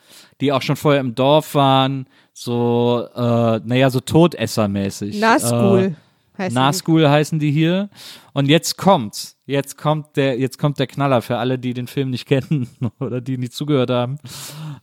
die 0.40 0.52
auch 0.52 0.62
schon 0.62 0.76
vorher 0.76 1.00
im 1.00 1.14
Dorf 1.14 1.54
waren, 1.54 2.06
so, 2.32 3.06
äh, 3.14 3.60
naja, 3.62 3.90
so 3.90 4.00
Todessermäßig. 4.00 5.16
Äh, 5.16 5.20
Nazgul 5.20 5.96
heißen. 6.40 6.54
Nazgul 6.54 7.08
heißen 7.08 7.38
die 7.38 7.50
hier. 7.50 7.90
Und 8.32 8.48
jetzt 8.48 8.76
kommt's. 8.76 9.38
Jetzt 9.46 9.76
kommt 9.76 10.16
der, 10.16 10.38
jetzt 10.38 10.58
kommt 10.58 10.78
der 10.78 10.86
Knaller 10.86 11.22
für 11.22 11.38
alle, 11.38 11.58
die 11.58 11.74
den 11.74 11.86
Film 11.86 12.10
nicht 12.10 12.26
kennen 12.26 12.68
oder 13.00 13.20
die 13.20 13.38
nicht 13.38 13.52
zugehört 13.52 13.90
haben. 13.90 14.18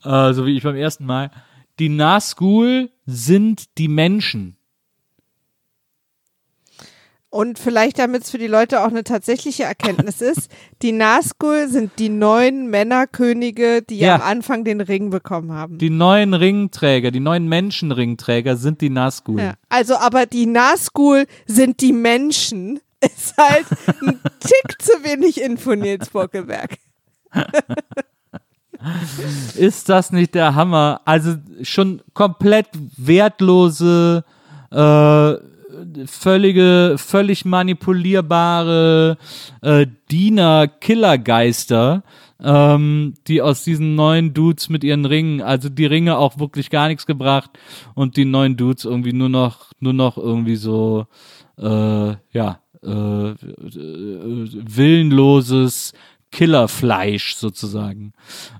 Äh, 0.03 0.33
so 0.33 0.45
wie 0.45 0.55
ich 0.55 0.63
beim 0.63 0.75
ersten 0.75 1.05
Mal. 1.05 1.31
Die 1.79 1.89
Nazgul 1.89 2.89
sind 3.05 3.77
die 3.77 3.87
Menschen. 3.87 4.56
Und 7.37 7.59
vielleicht, 7.59 7.99
damit 7.99 8.23
es 8.23 8.31
für 8.31 8.39
die 8.39 8.47
Leute 8.47 8.81
auch 8.81 8.87
eine 8.87 9.03
tatsächliche 9.03 9.61
Erkenntnis 9.61 10.21
ist, 10.21 10.49
die 10.81 10.91
Nazgul 10.91 11.67
sind 11.67 11.91
die 11.99 12.09
neuen 12.09 12.71
Männerkönige, 12.71 13.83
die 13.83 13.99
Ja. 13.99 14.15
am 14.15 14.21
Anfang 14.21 14.63
den 14.63 14.81
Ring 14.81 15.11
bekommen 15.11 15.51
haben. 15.51 15.77
Die 15.77 15.91
neuen 15.91 16.33
Ringträger, 16.33 17.11
die 17.11 17.19
neuen 17.19 17.47
Menschenringträger 17.47 18.57
sind 18.57 18.81
die 18.81 18.89
Nazgul. 18.89 19.39
Ja. 19.39 19.53
Also, 19.69 19.97
aber 19.97 20.25
die 20.25 20.47
Nazgul 20.47 21.27
sind 21.45 21.81
die 21.81 21.93
Menschen. 21.93 22.79
Ist 23.01 23.37
halt 23.37 23.67
ein 24.01 24.19
Tick 24.39 24.81
zu 24.81 24.93
wenig 25.03 25.39
Info, 25.39 25.75
Nils 25.75 26.09
Bockelberg. 26.09 26.79
Ist 29.55 29.89
das 29.89 30.11
nicht 30.11 30.33
der 30.33 30.55
Hammer? 30.55 31.01
Also 31.05 31.35
schon 31.61 32.01
komplett 32.15 32.69
wertlose, 32.97 34.23
äh, 34.71 35.33
völlige, 36.05 36.95
völlig 36.97 37.45
manipulierbare 37.45 39.17
äh, 39.61 39.87
Diener-Killergeister, 40.11 42.03
ähm, 42.43 43.13
die 43.27 43.41
aus 43.41 43.63
diesen 43.63 43.95
neuen 43.95 44.33
Dudes 44.33 44.69
mit 44.69 44.83
ihren 44.83 45.05
Ringen, 45.05 45.41
also 45.41 45.69
die 45.69 45.85
Ringe 45.85 46.17
auch 46.17 46.37
wirklich 46.39 46.69
gar 46.69 46.87
nichts 46.87 47.05
gebracht 47.05 47.51
und 47.95 48.17
die 48.17 48.25
neuen 48.25 48.57
Dudes 48.57 48.85
irgendwie 48.85 49.13
nur 49.13 49.29
noch, 49.29 49.71
nur 49.79 49.93
noch 49.93 50.17
irgendwie 50.17 50.57
so, 50.57 51.07
äh, 51.57 52.15
ja, 52.31 52.59
äh, 52.83 52.89
äh, 52.89 53.35
willenloses 54.51 55.93
Killerfleisch 56.31 57.35
sozusagen 57.35 58.13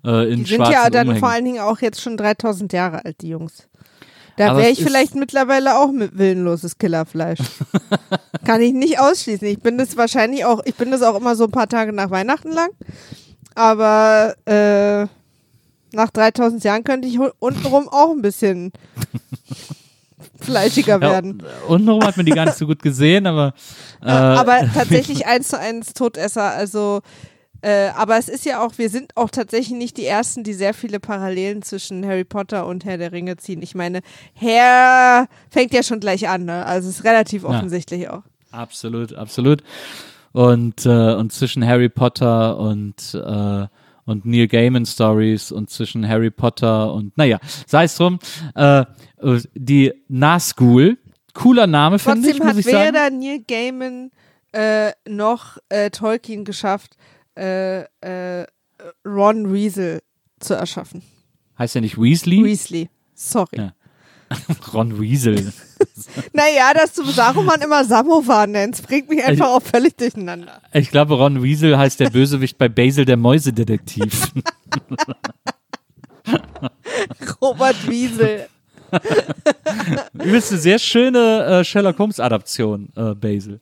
äh, 0.03 0.31
in 0.31 0.43
Die 0.43 0.51
sind 0.55 0.67
ja 0.69 0.89
dann 0.89 1.07
Umhängen. 1.07 1.19
vor 1.19 1.29
allen 1.29 1.45
Dingen 1.45 1.59
auch 1.59 1.79
jetzt 1.79 2.01
schon 2.01 2.17
3000 2.17 2.73
Jahre 2.73 3.05
alt, 3.05 3.21
die 3.21 3.29
Jungs. 3.29 3.67
Da 4.37 4.55
wäre 4.55 4.69
ich 4.69 4.83
vielleicht 4.83 5.15
mittlerweile 5.15 5.79
auch 5.79 5.91
mit 5.91 6.17
willenloses 6.17 6.77
Killerfleisch. 6.77 7.39
Kann 8.45 8.61
ich 8.61 8.71
nicht 8.71 8.99
ausschließen. 8.99 9.47
Ich 9.47 9.59
bin 9.59 9.79
das 9.79 9.97
wahrscheinlich 9.97 10.45
auch, 10.45 10.61
ich 10.65 10.75
bin 10.75 10.91
das 10.91 11.01
auch 11.01 11.19
immer 11.19 11.35
so 11.35 11.45
ein 11.45 11.51
paar 11.51 11.67
Tage 11.67 11.91
nach 11.91 12.11
Weihnachten 12.11 12.51
lang. 12.51 12.69
Aber 13.55 14.35
äh, 14.45 15.07
nach 15.95 16.11
3000 16.11 16.63
Jahren 16.63 16.83
könnte 16.83 17.07
ich 17.07 17.19
untenrum 17.39 17.89
auch 17.89 18.11
ein 18.11 18.21
bisschen 18.21 18.71
fleischiger 20.39 21.01
werden. 21.01 21.41
Ja, 21.41 21.67
untenrum 21.67 22.03
hat 22.03 22.15
man 22.17 22.25
die 22.27 22.31
gar 22.31 22.45
nicht 22.45 22.57
so 22.57 22.67
gut 22.67 22.83
gesehen, 22.83 23.25
aber 23.25 23.55
äh, 24.03 24.11
aber 24.11 24.59
tatsächlich 24.73 25.25
eins 25.25 25.47
zu 25.47 25.57
eins 25.57 25.93
Todesser, 25.93 26.51
also 26.51 27.01
äh, 27.61 27.89
aber 27.95 28.17
es 28.17 28.29
ist 28.29 28.45
ja 28.45 28.63
auch, 28.63 28.77
wir 28.77 28.89
sind 28.89 29.15
auch 29.15 29.29
tatsächlich 29.29 29.77
nicht 29.77 29.97
die 29.97 30.05
Ersten, 30.05 30.43
die 30.43 30.53
sehr 30.53 30.73
viele 30.73 30.99
Parallelen 30.99 31.61
zwischen 31.61 32.05
Harry 32.05 32.23
Potter 32.23 32.67
und 32.67 32.85
Herr 32.85 32.97
der 32.97 33.11
Ringe 33.11 33.37
ziehen. 33.37 33.61
Ich 33.61 33.75
meine, 33.75 34.01
Herr 34.33 35.27
fängt 35.49 35.73
ja 35.73 35.83
schon 35.83 35.99
gleich 35.99 36.29
an, 36.29 36.45
ne? 36.45 36.65
Also 36.65 36.89
ist 36.89 37.03
relativ 37.03 37.43
offensichtlich 37.43 38.09
auch. 38.09 38.23
absolut, 38.51 39.13
absolut. 39.13 39.63
Und, 40.33 40.85
äh, 40.85 41.13
und 41.15 41.33
zwischen 41.33 41.65
Harry 41.65 41.89
Potter 41.89 42.57
und, 42.59 43.15
äh, 43.15 43.67
und 44.05 44.25
Neil 44.25 44.47
Gaiman 44.47 44.85
Stories 44.85 45.51
und 45.51 45.69
zwischen 45.71 46.07
Harry 46.07 46.29
Potter 46.29 46.93
und, 46.93 47.17
naja, 47.17 47.39
sei 47.65 47.85
es 47.85 47.95
drum, 47.95 48.19
äh, 48.53 48.85
die 49.55 49.93
Nazgul, 50.07 50.97
cooler 51.33 51.65
Name, 51.65 51.97
finde 51.97 52.19
ich, 52.29 52.37
Trotzdem 52.37 52.47
hat 52.47 52.57
ich 52.57 52.65
sagen. 52.65 52.87
weder 52.87 53.09
Neil 53.09 53.39
Gaiman 53.47 54.11
äh, 54.51 54.91
noch 55.07 55.57
Tolkien 55.91 56.45
geschafft, 56.45 56.97
äh, 57.37 57.81
äh, 58.01 58.45
Ron 59.05 59.53
Weasley 59.53 59.99
zu 60.39 60.53
erschaffen. 60.53 61.01
Heißt 61.57 61.75
ja 61.75 61.81
nicht 61.81 61.97
Weasley? 61.97 62.43
Weasley. 62.43 62.89
Sorry. 63.13 63.57
Ja. 63.57 63.73
Ron 64.73 64.99
Weasel. 64.99 65.53
Naja, 66.33 66.73
dass 66.73 66.93
du 66.93 67.03
Saruman 67.03 67.61
immer 67.61 67.83
Samovar 67.83 68.47
nennst, 68.47 68.87
bringt 68.87 69.09
mich 69.09 69.23
einfach 69.23 69.47
auch 69.47 69.61
völlig 69.61 69.95
durcheinander. 69.97 70.61
Ich 70.73 70.89
glaube, 70.89 71.15
Ron 71.15 71.43
Weasel 71.43 71.77
heißt 71.77 71.99
der 71.99 72.09
Bösewicht 72.09 72.57
bei 72.57 72.69
Basil 72.69 73.05
der 73.05 73.17
Mäusedetektiv. 73.17 74.31
Robert 77.41 77.87
Wiesel. 77.89 78.47
Übrigens 80.13 80.51
eine 80.51 80.59
sehr 80.59 80.79
schöne 80.79 81.45
äh, 81.45 81.63
Sherlock 81.63 81.99
Holmes 81.99 82.19
Adaption, 82.19 82.89
äh, 82.95 83.13
Basil. 83.13 83.59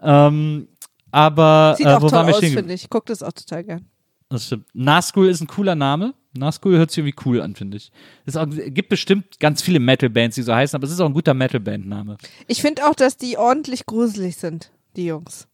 Ähm, 0.00 0.68
aber 1.14 1.76
Sieht 1.78 1.86
äh, 1.86 1.90
auch 1.90 2.10
toll 2.10 2.12
aus, 2.12 2.40
finde 2.40 2.74
ich. 2.74 2.90
Guck 2.90 3.06
das 3.06 3.22
auch 3.22 3.32
total 3.32 3.62
gern. 3.62 3.86
Das 4.30 4.46
stimmt. 4.46 4.66
Nazgul 4.74 5.28
ist 5.28 5.40
ein 5.40 5.46
cooler 5.46 5.76
Name. 5.76 6.12
Nazgul 6.36 6.76
hört 6.76 6.90
sich 6.90 6.98
irgendwie 6.98 7.14
cool 7.24 7.40
an, 7.40 7.54
finde 7.54 7.76
ich. 7.76 7.92
Es 8.26 8.36
gibt 8.66 8.88
bestimmt 8.88 9.38
ganz 9.38 9.62
viele 9.62 9.78
Metal-Bands, 9.78 10.34
die 10.34 10.42
so 10.42 10.52
heißen, 10.52 10.76
aber 10.76 10.84
es 10.84 10.90
ist 10.90 10.98
auch 10.98 11.06
ein 11.06 11.12
guter 11.14 11.32
Metal-Band-Name. 11.32 12.16
Ich 12.48 12.60
finde 12.60 12.84
auch, 12.88 12.96
dass 12.96 13.16
die 13.16 13.38
ordentlich 13.38 13.86
gruselig 13.86 14.36
sind, 14.36 14.72
die 14.96 15.06
Jungs. 15.06 15.46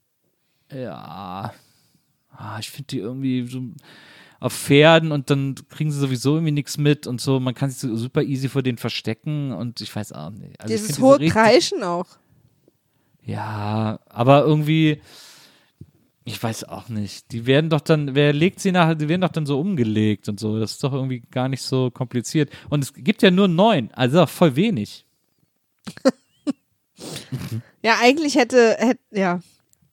Ja. 0.73 1.53
Ah, 2.31 2.59
ich 2.59 2.71
finde 2.71 2.87
die 2.87 2.99
irgendwie 3.01 3.47
so 3.47 3.61
auf 4.39 4.55
Pferden 4.55 5.13
und 5.13 5.29
dann 5.29 5.57
kriegen 5.69 5.91
sie 5.91 5.99
sowieso 5.99 6.37
irgendwie 6.37 6.53
nichts 6.53 6.79
mit 6.79 7.07
und 7.07 7.21
so. 7.21 7.39
Man 7.39 7.53
kann 7.55 7.69
sich 7.69 7.81
so 7.81 7.95
super 7.97 8.23
easy 8.23 8.49
vor 8.49 8.63
denen 8.63 8.79
verstecken 8.79 9.53
und 9.53 9.83
ich 9.83 9.95
weiß 9.95 10.13
auch 10.13 10.31
nicht. 10.31 10.59
Also 10.59 10.73
Dieses 10.73 10.99
hohe 10.99 11.19
Kreischen 11.29 11.83
auch. 11.83 12.07
Ja, 13.23 14.01
aber 14.09 14.45
irgendwie, 14.45 15.03
ich 16.31 16.43
weiß 16.43 16.65
auch 16.65 16.89
nicht. 16.89 17.33
Die 17.33 17.47
werden 17.47 17.71
doch 17.71 17.81
dann, 17.81 18.15
wer 18.15 18.33
legt 18.33 18.61
sie 18.61 18.73
nachher, 18.73 18.95
die 18.95 19.09
werden 19.09 19.21
doch 19.21 19.33
dann 19.33 19.47
so 19.47 19.61
umgelegt 19.61 20.29
und 20.29 20.41
so. 20.41 20.59
Das 20.59 20.73
ist 20.73 20.85
doch 20.85 20.93
irgendwie 20.93 21.21
gar 21.31 21.49
nicht 21.49 21.63
so 21.63 21.91
kompliziert. 21.91 22.51
Und 22.69 22.85
es 22.85 22.95
gibt 22.95 23.23
ja 23.23 23.31
nur 23.31 23.49
neun, 23.49 23.91
also 23.93 24.23
auch 24.23 24.29
voll 24.29 24.57
wenig. 24.57 25.05
Ja, 27.83 27.95
eigentlich 28.03 28.35
hätte, 28.35 28.77
hätte 28.79 29.01
ja. 29.11 29.41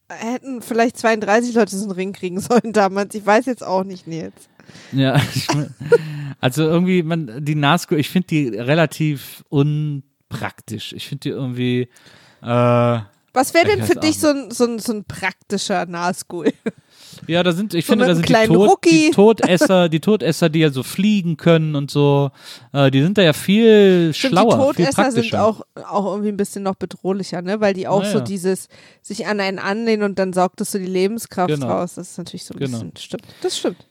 hätten 0.09 0.61
vielleicht 0.61 0.97
32 0.97 1.55
Leute 1.55 1.75
so 1.75 1.83
einen 1.83 1.91
Ring 1.91 2.13
kriegen 2.13 2.39
sollen 2.41 2.73
damals. 2.73 3.15
Ich 3.15 3.25
weiß 3.25 3.45
jetzt 3.45 3.65
auch 3.65 3.83
nicht, 3.83 4.07
Nils. 4.07 4.49
Ja, 4.91 5.15
ich 5.35 5.47
also 6.41 6.63
irgendwie, 6.63 7.03
man, 7.03 7.45
die 7.45 7.55
Nazgul, 7.55 7.99
ich 7.99 8.09
finde 8.09 8.27
die 8.27 8.47
relativ 8.49 9.43
unpraktisch. 9.49 10.93
Ich 10.93 11.07
finde 11.07 11.21
die 11.21 11.29
irgendwie, 11.29 11.87
äh, 12.41 12.99
Was 13.37 13.53
wäre 13.53 13.65
denn 13.67 13.83
für 13.85 13.95
dich 13.95 14.19
so 14.19 14.27
ein, 14.27 14.51
so, 14.51 14.65
ein, 14.65 14.79
so 14.79 14.91
ein 14.93 15.03
praktischer 15.05 15.85
Nazgul? 15.85 16.51
ja, 17.27 17.43
da 17.43 17.51
sind, 17.53 17.73
ich 17.73 17.85
So 17.85 17.93
finde, 17.93 18.05
da 18.07 18.15
sind 18.15 18.27
die, 18.27 18.33
kleinen 18.33 18.53
Tod, 18.53 18.79
die 18.85 19.11
Todesser, 19.11 19.89
die 19.89 19.99
Todesser, 19.99 20.49
die 20.49 20.59
ja 20.59 20.69
so 20.71 20.83
fliegen 20.83 21.37
können 21.37 21.75
und 21.75 21.89
so, 21.91 22.31
äh, 22.73 22.91
die 22.91 23.01
sind 23.01 23.17
da 23.17 23.21
ja 23.21 23.33
viel 23.33 24.11
Stimmt, 24.13 24.31
schlauer, 24.33 24.73
die 24.73 24.83
Todesser 24.83 25.11
sind 25.11 25.35
auch, 25.35 25.61
auch 25.75 26.05
irgendwie 26.07 26.29
ein 26.29 26.37
bisschen 26.37 26.63
noch 26.63 26.75
bedrohlicher, 26.75 27.41
ne? 27.41 27.61
Weil 27.61 27.73
die 27.73 27.87
auch 27.87 28.03
so 28.03 28.13
Naja. 28.15 28.21
dieses 28.21 28.67
sich 29.01 29.27
an 29.27 29.39
einen 29.39 29.59
anlehnen 29.59 30.03
und 30.03 30.19
dann 30.19 30.33
saugt 30.33 30.59
es 30.61 30.71
so 30.71 30.79
die 30.79 30.85
Lebenskraft 30.85 31.53
Genau. 31.53 31.67
raus. 31.67 31.95
Das 31.95 32.11
ist 32.11 32.17
natürlich 32.17 32.45
so 32.45 32.53
ein 32.53 32.59
Genau. 32.59 32.71
bisschen, 32.71 32.97
stimmt. 32.97 33.23
Das 33.41 33.57
stimmt. 33.57 33.87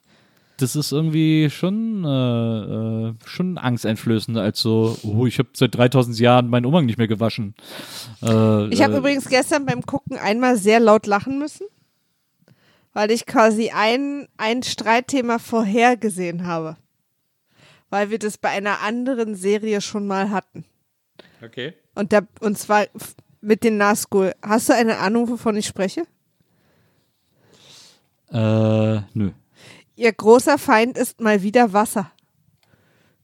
Das 0.59 0.77
ist 0.77 0.93
irgendwie 0.93 1.51
schon, 1.51 2.05
äh, 2.05 3.09
äh, 3.09 3.15
schon 3.27 3.59
angsteinflößender 3.59 4.41
als 4.43 4.61
so, 4.61 4.97
oh, 5.03 5.27
ich 5.27 5.39
habe 5.39 5.51
seit 5.53 5.75
3000 5.75 6.19
Jahren 6.19 6.49
meinen 6.49 6.67
Umhang 6.67 6.87
nicht 6.87 6.99
mehr 6.99 7.09
gewaschen. 7.09 7.55
Äh, 8.23 8.69
Ich 8.69 8.83
habe 8.83 8.95
äh, 8.95 8.99
übrigens 8.99 9.29
gestern 9.29 9.67
beim 9.67 9.83
Gucken 9.83 10.17
einmal 10.17 10.57
sehr 10.57 10.81
laut 10.81 11.07
lachen 11.07 11.39
müssen, 11.39 11.67
weil 12.93 13.11
ich 13.11 13.27
quasi 13.27 13.71
ein, 13.75 14.29
ein 14.37 14.63
Streitthema 14.63 15.39
vorhergesehen 15.39 16.47
habe. 16.47 16.77
Weil 17.91 18.11
wir 18.11 18.19
das 18.19 18.39
bei 18.39 18.49
einer 18.49 18.81
anderen 18.81 19.35
Serie 19.37 19.81
schon 19.81 20.07
mal 20.07 20.31
hatten. 20.31 20.65
Okay. 21.45 21.75
Und, 21.95 22.13
da, 22.13 22.23
und 22.41 22.59
zwar 22.59 22.87
mit 23.41 23.63
den 23.63 23.77
Nazgul. 23.77 24.33
Hast 24.43 24.69
du 24.69 24.75
eine 24.75 24.99
Ahnung, 24.99 25.29
wovon 25.29 25.57
ich 25.57 25.67
spreche? 25.67 26.03
Äh, 28.33 29.01
nö. 29.15 29.31
Ihr 29.97 30.13
großer 30.13 30.59
Feind 30.59 30.97
ist 30.99 31.21
mal 31.21 31.43
wieder 31.43 31.73
Wasser. 31.73 32.11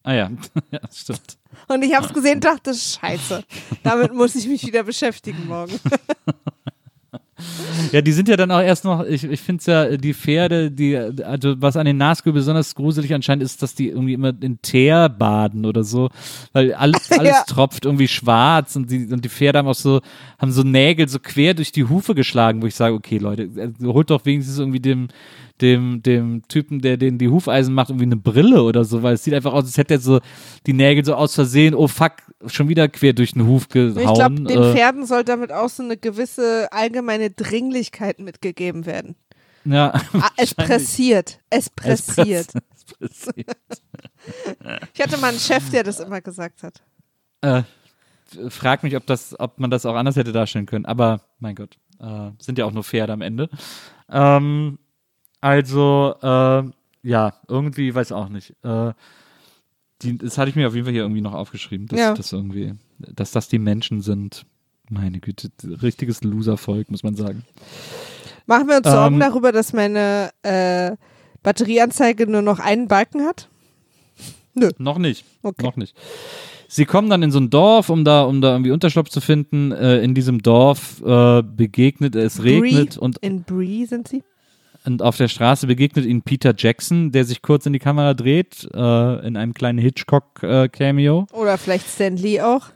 Ah 0.03 0.15
ja, 0.15 0.31
ja, 0.71 0.81
stimmt. 0.93 1.39
Und 1.69 1.83
ich 1.83 1.95
habe 1.95 2.07
es 2.07 2.13
gesehen 2.13 2.37
und 2.37 2.45
dachte, 2.45 2.75
scheiße, 2.75 3.45
damit 3.83 4.13
muss 4.15 4.35
ich 4.35 4.49
mich 4.49 4.67
wieder 4.67 4.83
beschäftigen 4.83 5.47
morgen. 5.47 5.79
Ja, 7.91 8.01
die 8.01 8.13
sind 8.13 8.29
ja 8.29 8.37
dann 8.37 8.53
auch 8.53 8.61
erst 8.61 8.85
noch, 8.85 9.05
ich, 9.05 9.25
ich 9.25 9.41
finde 9.41 9.61
es 9.61 9.67
ja, 9.67 9.97
die 9.97 10.15
Pferde, 10.15 10.71
die, 10.71 10.97
also 10.97 11.61
was 11.61 11.77
an 11.77 11.87
den 11.87 11.97
Nazgul 11.97 12.33
besonders 12.33 12.75
gruselig 12.75 13.13
anscheinend 13.13 13.43
ist, 13.43 13.63
dass 13.63 13.75
die 13.75 13.89
irgendwie 13.89 14.13
immer 14.13 14.33
in 14.41 14.63
Teer 14.63 15.09
baden 15.09 15.67
oder 15.67 15.83
so, 15.83 16.09
weil 16.53 16.73
alles, 16.75 17.11
alles 17.19 17.33
Ja. 17.33 17.43
tropft 17.47 17.85
irgendwie 17.85 18.07
schwarz 18.07 18.77
und 18.77 18.91
die, 18.91 19.07
und 19.13 19.25
die 19.25 19.29
Pferde 19.29 19.59
haben 19.59 19.67
auch 19.67 19.75
so, 19.75 20.01
haben 20.39 20.53
so 20.53 20.63
Nägel 20.63 21.09
so 21.09 21.19
quer 21.19 21.55
durch 21.55 21.73
die 21.73 21.85
Hufe 21.85 22.15
geschlagen, 22.15 22.63
wo 22.63 22.67
ich 22.67 22.77
sage, 22.77 22.95
okay 22.95 23.19
Leute, 23.19 23.51
also 23.57 23.93
holt 23.93 24.11
doch 24.11 24.25
wenigstens 24.25 24.59
irgendwie 24.59 24.81
dem, 24.81 25.09
dem, 25.63 26.03
dem 26.03 26.47
Typen, 26.49 26.81
der 26.81 26.97
den 26.97 27.17
die 27.19 27.29
Hufeisen 27.29 27.73
macht, 27.75 27.91
irgendwie 27.91 28.07
eine 28.07 28.17
Brille 28.17 28.63
oder 28.63 28.85
so, 28.85 29.03
weil 29.03 29.15
es 29.15 29.25
sieht 29.25 29.33
einfach 29.35 29.53
aus, 29.53 29.65
als 29.65 29.79
hätte 29.79 29.95
er 29.95 30.01
so 30.01 30.21
die 30.67 30.73
Nägel 30.75 31.05
so 31.05 31.15
aus 31.15 31.35
Versehen, 31.35 31.75
oh 31.75 31.89
fuck, 31.89 32.13
schon 32.47 32.69
wieder 32.69 32.89
quer 32.89 33.13
durch 33.13 33.33
den 33.33 33.47
Huf 33.47 33.69
gehauen. 33.69 33.97
Ich 33.97 34.15
glaube, 34.15 34.35
den 34.43 34.63
äh, 34.63 34.73
Pferden 34.75 35.07
soll 35.07 35.25
damit 35.25 35.53
auch 35.53 35.69
so 35.69 35.83
eine 35.83 35.97
gewisse 35.97 36.69
allgemeine 36.73 37.31
Dringlichkeit 37.31 38.19
mitgegeben 38.21 38.85
werden. 38.85 39.15
ja, 39.65 39.93
Ah, 40.13 40.31
es 40.37 40.55
pressiert. 40.57 41.39
Es 41.49 41.71
pressiert. 41.71 42.49
Es 42.75 42.85
pressiert. 42.95 43.57
Ich 44.93 45.01
hatte 45.01 45.17
mal 45.19 45.29
einen 45.29 45.39
Chef, 45.39 45.71
der 45.71 45.85
das 45.85 46.01
immer 46.01 46.21
gesagt 46.21 46.65
hat. 46.65 46.83
Äh, 47.43 47.63
frag 48.49 48.83
mich, 48.83 48.97
ob, 48.97 49.07
das, 49.07 49.39
ob 49.39 49.59
man 49.61 49.71
das 49.71 49.87
auch 49.87 49.95
anders 49.95 50.17
hätte 50.17 50.33
darstellen 50.33 50.67
können. 50.67 50.85
Aber 50.85 51.21
mein 51.39 51.55
Gott, 51.55 51.79
äh, 52.01 52.31
sind 52.41 52.59
ja 52.59 52.65
auch 52.65 52.73
nur 52.73 52.83
Pferde 52.83 53.13
am 53.13 53.23
Ende. 53.23 53.49
Ähm, 54.11 54.79
also, 55.43 56.15
äh, 56.23 56.63
ja, 57.03 57.35
irgendwie, 57.49 57.95
weiß 57.95 58.13
auch 58.13 58.31
nicht. 58.31 58.55
Äh, 58.65 58.93
die, 60.01 60.17
das 60.17 60.39
hatte 60.39 60.49
ich 60.51 60.57
mir 60.57 60.67
auf 60.69 60.75
jeden 60.75 60.85
Fall 60.87 60.93
hier 60.95 61.03
irgendwie 61.03 61.21
noch 61.21 61.35
aufgeschrieben, 61.35 61.87
dass, 61.89 61.99
Ja. 62.01 62.15
dass 62.15 62.33
irgendwie, 62.33 62.73
dass 62.99 63.31
das 63.33 63.49
die 63.49 63.59
Menschen 63.59 64.01
sind. 64.01 64.47
Meine 64.91 65.21
Güte, 65.21 65.51
richtiges 65.83 66.23
Loservolk, 66.23 66.91
muss 66.91 67.03
man 67.03 67.15
sagen. 67.15 67.45
Machen 68.47 68.69
wir 68.69 68.77
uns 68.79 68.89
Sorgen 68.89 69.15
Ähm, 69.17 69.21
darüber, 69.21 69.53
dass 69.53 69.73
meine 69.73 70.31
äh, 70.43 70.93
Batterieanzeige 71.43 72.27
nur 72.27 72.43
noch 72.43 72.59
einen 72.59 72.89
Balken 72.89 73.23
hat? 73.23 73.49
Noch 74.79 74.99
nicht. 74.99 75.25
Okay. 75.43 75.65
Noch 75.65 75.77
nicht. 75.77 75.97
Sie 76.69 76.85
kommen 76.85 77.09
dann 77.09 77.23
in 77.23 77.31
so 77.31 77.39
ein 77.39 77.49
Dorf, 77.51 77.89
um 77.89 78.05
da, 78.05 78.23
um 78.25 78.41
da 78.41 78.53
irgendwie 78.53 78.71
Unterschlupf 78.71 79.09
zu 79.09 79.21
finden. 79.21 79.73
Äh, 79.73 80.03
in 80.03 80.15
diesem 80.15 80.43
Dorf 80.43 81.01
äh, 81.05 81.43
begegnet 81.43 82.15
es 82.17 82.43
regnet 82.43 82.95
Bree? 82.95 82.99
und 82.99 83.19
In 83.19 83.45
Bree 83.45 83.85
sind 83.87 84.09
sie? 84.09 84.23
Und 84.85 85.01
auf 85.01 85.17
der 85.17 85.29
Straße 85.29 85.67
begegnet 85.67 86.05
ihnen 86.07 86.23
Peter 86.23 86.55
Jackson, 86.57 87.13
der 87.13 87.25
sich 87.25 87.41
kurz 87.41 87.67
in 87.67 87.73
die 87.73 87.79
Kamera 87.79 88.15
dreht, 88.15 88.69
äh, 88.75 89.27
in 89.27 89.37
einem 89.37 89.55
kleinen 89.55 89.79
Hitchcock-Cameo. 89.79 91.27
Oder 91.33 91.57
vielleicht 91.57 91.89
Stan 91.89 92.17
Lee 92.17 92.41
auch? 92.41 92.67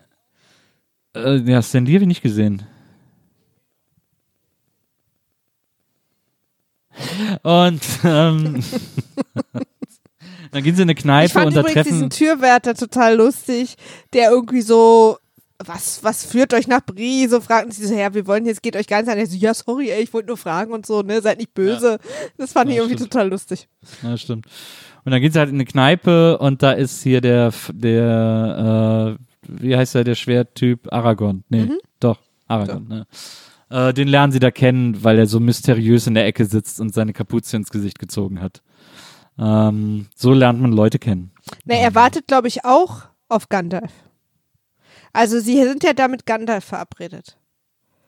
Äh, 1.16 1.38
ja, 1.38 1.62
Stan 1.62 1.84
Lee 1.84 1.94
habe 1.94 2.04
ich 2.04 2.08
nicht 2.08 2.22
gesehen. 2.22 2.62
Und 7.42 7.82
ähm, 8.04 8.62
dann 10.52 10.62
gehen 10.62 10.76
sie 10.76 10.82
in 10.82 10.88
eine 10.88 10.92
Ich 10.92 11.02
Kneipe 11.02 11.32
fand 11.32 11.46
und 11.48 11.54
da 11.54 11.60
übrigens 11.60 11.74
treffen. 11.74 11.92
diesen 11.92 12.10
Türwärter 12.10 12.74
total 12.74 13.16
lustig, 13.16 13.76
der 14.12 14.30
irgendwie 14.30 14.62
so, 14.62 15.18
was, 15.64 16.02
was 16.04 16.24
führt 16.24 16.52
euch 16.54 16.66
nach 16.68 16.80
Brie? 16.84 17.26
So 17.28 17.40
fragten 17.40 17.72
sie 17.72 17.86
so, 17.86 17.94
ja, 17.94 18.12
wir 18.14 18.26
wollen 18.26 18.44
jetzt, 18.46 18.62
geht 18.62 18.76
euch 18.76 18.86
gar 18.86 19.00
nicht 19.02 19.10
an. 19.10 19.24
So, 19.26 19.36
ja, 19.36 19.54
sorry, 19.54 19.90
ey, 19.90 20.02
ich 20.02 20.12
wollte 20.12 20.28
nur 20.28 20.36
fragen 20.36 20.72
und 20.72 20.84
so, 20.86 21.02
ne, 21.02 21.20
seid 21.22 21.38
nicht 21.38 21.54
böse. 21.54 21.98
Das 22.36 22.52
fand 22.52 22.70
ich 22.70 22.76
Ja, 22.76 22.82
irgendwie 22.82 22.98
stimmt. 22.98 23.12
total 23.12 23.28
lustig. 23.30 23.68
Ja, 24.02 24.16
stimmt. 24.16 24.46
Und 25.04 25.12
dann 25.12 25.20
gehen 25.20 25.32
sie 25.32 25.38
halt 25.38 25.48
in 25.50 25.54
eine 25.56 25.64
Kneipe 25.64 26.38
und 26.38 26.62
da 26.62 26.72
ist 26.72 27.02
hier 27.02 27.20
der, 27.20 27.52
der, 27.72 29.16
äh, 29.18 29.22
wie 29.48 29.76
heißt 29.76 29.94
der, 29.94 30.04
der 30.04 30.14
Schwerttyp? 30.16 30.92
Aragorn. 30.92 31.44
Nee, 31.48 31.66
Mhm. 31.66 31.78
doch, 32.00 32.18
Aragorn, 32.48 32.88
ne. 32.88 33.06
Äh, 33.68 33.92
den 33.94 34.08
lernen 34.08 34.32
sie 34.32 34.38
da 34.40 34.50
kennen, 34.50 35.02
weil 35.04 35.18
er 35.18 35.26
so 35.26 35.40
mysteriös 35.40 36.06
in 36.06 36.14
der 36.14 36.26
Ecke 36.26 36.44
sitzt 36.44 36.80
und 36.80 36.94
seine 36.94 37.12
Kapuze 37.12 37.56
ins 37.56 37.70
Gesicht 37.70 37.98
gezogen 37.98 38.40
hat. 38.40 38.62
Ähm, 39.38 40.06
so 40.14 40.32
lernt 40.32 40.60
man 40.60 40.72
Leute 40.72 40.98
kennen. 40.98 41.32
Ne, 41.64 41.78
er 41.80 41.94
wartet, 41.94 42.26
glaube 42.26 42.48
ich, 42.48 42.64
auch 42.64 43.02
auf 43.28 43.48
Gandalf. 43.48 43.90
Also 45.12 45.40
sie 45.40 45.62
sind 45.62 45.82
ja 45.82 45.92
da 45.92 46.08
mit 46.08 46.26
Gandalf 46.26 46.64
verabredet. 46.64 47.38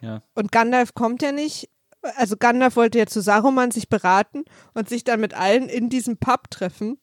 Ja. 0.00 0.22
Und 0.34 0.52
Gandalf 0.52 0.94
kommt 0.94 1.22
ja 1.22 1.32
nicht. 1.32 1.68
Also 2.16 2.36
Gandalf 2.36 2.76
wollte 2.76 2.98
ja 2.98 3.06
zu 3.06 3.20
Saruman 3.20 3.70
sich 3.70 3.88
beraten 3.88 4.44
und 4.74 4.88
sich 4.88 5.04
dann 5.04 5.20
mit 5.20 5.34
allen 5.34 5.68
in 5.68 5.88
diesem 5.88 6.16
Pub 6.16 6.50
treffen, 6.50 6.98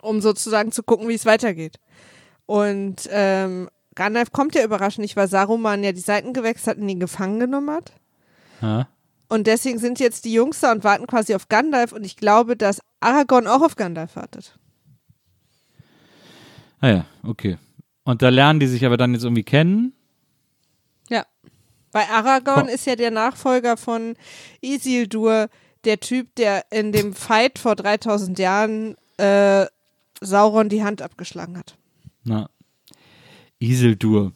um 0.00 0.20
sozusagen 0.20 0.70
zu 0.70 0.82
gucken, 0.82 1.08
wie 1.08 1.14
es 1.14 1.26
weitergeht. 1.26 1.78
Und 2.46 3.08
ähm, 3.10 3.68
Gandalf 3.94 4.32
kommt 4.32 4.54
ja 4.54 4.64
überraschend 4.64 5.02
nicht, 5.02 5.16
weil 5.16 5.28
Saruman 5.28 5.82
ja 5.82 5.92
die 5.92 6.00
Seiten 6.00 6.32
gewechselt 6.32 6.76
hat 6.76 6.82
und 6.82 6.88
ihn 6.88 7.00
gefangen 7.00 7.40
genommen 7.40 7.70
hat. 7.70 7.92
Ja. 8.60 8.88
Und 9.28 9.46
deswegen 9.46 9.78
sind 9.78 9.98
jetzt 9.98 10.24
die 10.24 10.32
Jungs 10.32 10.60
da 10.60 10.72
und 10.72 10.84
warten 10.84 11.06
quasi 11.06 11.34
auf 11.34 11.48
Gandalf. 11.48 11.92
Und 11.92 12.04
ich 12.04 12.16
glaube, 12.16 12.56
dass 12.56 12.80
Aragorn 13.00 13.46
auch 13.46 13.62
auf 13.62 13.76
Gandalf 13.76 14.16
wartet. 14.16 14.58
Ah 16.80 16.88
ja, 16.88 17.04
okay. 17.22 17.58
Und 18.04 18.22
da 18.22 18.28
lernen 18.30 18.60
die 18.60 18.66
sich 18.66 18.84
aber 18.84 18.96
dann 18.96 19.14
jetzt 19.14 19.22
irgendwie 19.24 19.44
kennen. 19.44 19.92
Ja. 21.08 21.24
Weil 21.92 22.06
Aragorn 22.10 22.66
Ko- 22.66 22.72
ist 22.72 22.86
ja 22.86 22.96
der 22.96 23.10
Nachfolger 23.10 23.76
von 23.76 24.16
Isildur, 24.60 25.48
der 25.84 26.00
Typ, 26.00 26.34
der 26.36 26.64
in 26.70 26.92
dem 26.92 27.12
Fight 27.14 27.58
vor 27.58 27.76
3000 27.76 28.38
Jahren 28.38 28.96
äh, 29.18 29.66
Sauron 30.20 30.68
die 30.68 30.82
Hand 30.84 31.02
abgeschlagen 31.02 31.58
hat. 31.58 31.76
Na. 32.24 32.48
Isildur. 33.58 34.32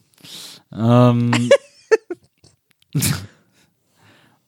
Ähm. 0.71 1.31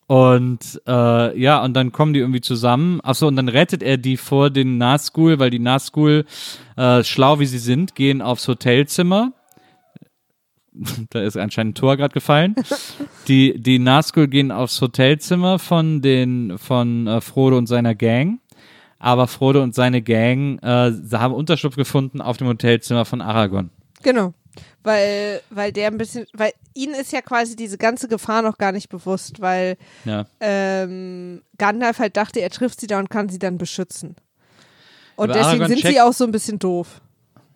und 0.10 0.82
äh, 0.88 1.40
ja, 1.40 1.64
und 1.64 1.76
dann 1.76 1.92
kommen 1.92 2.14
die 2.14 2.20
irgendwie 2.20 2.42
zusammen. 2.42 3.00
Achso, 3.04 3.28
und 3.28 3.36
dann 3.36 3.48
rettet 3.48 3.84
er 3.84 3.98
die 3.98 4.18
vor 4.18 4.50
den 4.50 4.80
Nazgul, 4.80 5.38
weil 5.38 5.52
die 5.52 5.60
Nazgul, 5.60 6.26
äh, 6.78 7.04
schlau 7.04 7.40
wie 7.40 7.46
sie 7.46 7.60
sind, 7.60 7.94
gehen 7.94 8.24
aufs 8.24 8.48
Hotelzimmer. 8.48 9.34
da 11.12 11.22
ist 11.22 11.38
anscheinend 11.38 11.74
ein 11.74 11.80
Tor 11.80 11.96
gerade 11.96 12.14
gefallen. 12.16 12.56
Die, 13.28 13.62
die 13.62 13.78
Nazgul 13.78 14.28
gehen 14.28 14.52
aufs 14.52 14.82
Hotelzimmer 14.82 15.60
von 15.60 16.02
den 16.02 16.58
von 16.58 17.06
äh, 17.06 17.22
Frodo 17.22 17.60
und 17.60 17.68
seiner 17.68 17.94
Gang. 17.94 18.40
Aber 18.98 19.28
Frodo 19.28 19.62
und 19.62 19.76
seine 19.76 20.02
Gang 20.02 20.58
äh, 20.64 20.92
haben 21.12 21.36
Unterschlupf 21.36 21.76
gefunden 21.76 22.20
auf 22.20 22.38
dem 22.38 22.48
Hotelzimmer 22.48 23.06
von 23.06 23.22
Aragorn. 23.22 23.70
Genau. 24.02 24.34
Weil, 24.84 25.42
weil 25.50 25.72
der 25.74 25.88
ein 25.88 25.98
bisschen, 25.98 26.26
weil 26.34 26.52
ihnen 26.74 26.94
ist 26.96 27.12
ja 27.12 27.22
quasi 27.22 27.56
diese 27.58 27.78
ganze 27.78 28.08
Gefahr 28.08 28.42
noch 28.42 28.58
gar 28.58 28.72
nicht 28.72 28.88
bewusst, 28.90 29.42
weil 29.42 29.78
Ja. 30.06 30.26
ähm, 30.40 31.42
Gandalf 31.58 32.00
halt 32.00 32.16
dachte, 32.16 32.40
er 32.40 32.50
trifft 32.50 32.80
sie 32.80 32.88
da 32.88 32.98
und 33.00 33.10
kann 33.10 33.28
sie 33.30 33.40
dann 33.40 33.58
beschützen. 33.58 34.16
Und 35.18 35.26
Aber 35.32 35.34
deswegen 35.34 35.48
Aragorn 35.48 35.68
sind 35.70 35.78
sie 35.82 35.84
checkt- 35.94 36.02
auch 36.02 36.14
so 36.14 36.24
ein 36.24 36.32
bisschen 36.32 36.60
doof. 36.60 37.02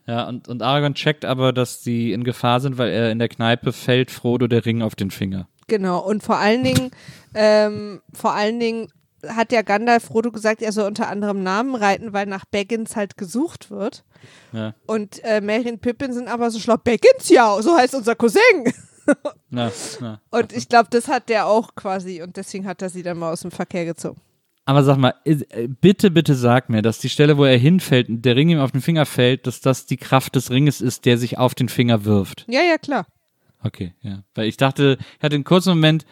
Ja, 0.06 0.28
und, 0.28 0.50
und 0.50 0.62
Aragorn 0.62 0.96
checkt 0.96 1.24
aber, 1.24 1.54
dass 1.54 1.82
sie 1.82 2.12
in 2.12 2.26
Gefahr 2.26 2.60
sind, 2.60 2.78
weil 2.78 2.90
er 2.92 3.10
in 3.10 3.20
der 3.20 3.30
Kneipe 3.30 3.72
fällt 3.72 4.12
Frodo 4.12 4.48
der 4.48 4.66
Ring 4.66 4.82
auf 4.82 4.96
den 4.96 5.10
Finger. 5.10 5.48
Genau, 5.68 6.00
und 6.00 6.24
vor 6.24 6.36
allen 6.40 6.62
Dingen, 6.66 6.92
ähm, 7.34 8.02
vor 8.14 8.34
allen 8.34 8.60
Dingen 8.60 8.90
hat 9.28 9.52
ja 9.52 9.62
Gandalf 9.62 10.06
Frodo 10.06 10.32
gesagt, 10.32 10.62
er 10.62 10.72
soll 10.72 10.88
unter 10.88 11.08
anderem 11.08 11.44
Namen 11.44 11.76
reiten, 11.76 12.14
weil 12.14 12.26
nach 12.26 12.46
Baggins 12.46 12.96
halt 12.96 13.18
gesucht 13.18 13.72
wird. 13.72 14.04
Ja. 14.52 14.74
Und 14.86 15.24
äh, 15.24 15.42
Mary 15.42 15.70
und 15.70 15.82
Pippin 15.82 16.14
sind 16.14 16.28
aber 16.28 16.52
so 16.52 16.60
schlau, 16.60 16.78
Baggins 16.78 17.30
ja, 17.30 17.62
so 17.62 17.76
heißt 17.76 17.96
unser 17.96 18.16
Cousin. 18.16 18.42
Na, 19.50 19.70
na. 20.00 20.22
Und 20.32 20.54
ich 20.54 20.70
glaube, 20.70 20.88
das 20.90 21.10
hat 21.10 21.28
der 21.28 21.46
auch 21.46 21.76
quasi 21.76 22.22
und 22.22 22.38
deswegen 22.38 22.66
hat 22.66 22.82
er 22.82 22.90
sie 22.90 23.04
dann 23.04 23.18
mal 23.18 23.34
aus 23.34 23.42
dem 23.42 23.52
Verkehr 23.52 23.84
gezogen. 23.84 24.22
Aber 24.66 24.84
sag 24.84 24.98
mal, 24.98 25.14
äh, 25.26 25.68
bitte, 25.68 26.10
bitte 26.10 26.36
sag 26.36 26.70
mir, 26.70 26.82
dass 26.82 27.00
die 27.00 27.10
Stelle, 27.10 27.38
wo 27.38 27.44
er 27.44 27.58
hinfällt 27.58 28.08
und 28.08 28.22
der 28.24 28.38
Ring 28.38 28.50
ihm 28.50 28.60
auf 28.60 28.72
den 28.72 28.82
Finger 28.82 29.06
fällt, 29.06 29.46
dass 29.46 29.60
das 29.60 29.86
die 29.86 29.98
Kraft 29.98 30.36
des 30.36 30.52
Ringes 30.52 30.80
ist, 30.80 31.06
der 31.06 31.18
sich 31.18 31.38
auf 31.38 31.54
den 31.54 31.68
Finger 31.68 32.06
wirft. 32.06 32.46
Ja, 32.48 32.62
ja, 32.62 32.78
klar. 32.78 33.06
Okay, 33.62 33.94
ja. 34.02 34.24
Weil 34.36 34.48
ich 34.48 34.58
dachte, 34.58 34.98
ich 35.18 35.24
hatte 35.24 35.36
einen 35.36 35.44
kurzen 35.44 35.70
Moment 35.70 36.06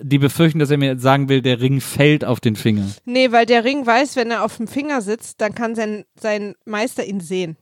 die 0.00 0.18
Befürchtung, 0.18 0.58
dass 0.60 0.70
er 0.70 0.78
mir 0.78 0.90
jetzt 0.92 1.02
sagen 1.02 1.28
will, 1.28 1.42
der 1.42 1.60
Ring 1.60 1.80
fällt 1.80 2.24
auf 2.24 2.40
den 2.40 2.56
Finger. 2.56 2.86
Nee, 3.04 3.32
weil 3.32 3.46
der 3.46 3.64
Ring 3.64 3.84
weiß, 3.86 4.16
wenn 4.16 4.30
er 4.30 4.44
auf 4.44 4.56
dem 4.56 4.68
Finger 4.68 5.00
sitzt, 5.02 5.40
dann 5.40 5.54
kann 5.54 5.74
sein, 5.74 6.04
sein 6.20 6.54
Meister 6.64 7.04
ihn 7.04 7.20
sehen. 7.20 7.56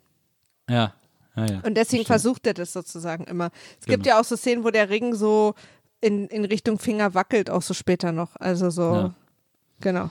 Ja, 0.69 0.95
ja, 1.37 1.47
ja. 1.47 1.61
Und 1.65 1.75
deswegen 1.77 2.05
versucht 2.05 2.47
er 2.47 2.55
das 2.55 2.73
sozusagen 2.73 3.25
immer. 3.25 3.51
Es 3.81 3.87
gibt 3.87 4.05
Genau. 4.05 4.17
ja 4.17 4.21
auch 4.21 4.25
so 4.25 4.37
Szenen, 4.37 4.65
wo 4.65 4.71
der 4.71 4.89
Ring 4.91 5.15
so 5.15 5.55
in, 6.01 6.27
in 6.29 6.45
Richtung 6.45 6.79
Finger 6.79 7.15
wackelt, 7.15 7.51
auch 7.51 7.63
so 7.63 7.75
später 7.75 8.13
noch. 8.13 8.37
Also 8.37 8.71
so, 8.71 8.83
Ja. 8.95 9.15
genau. 9.81 10.11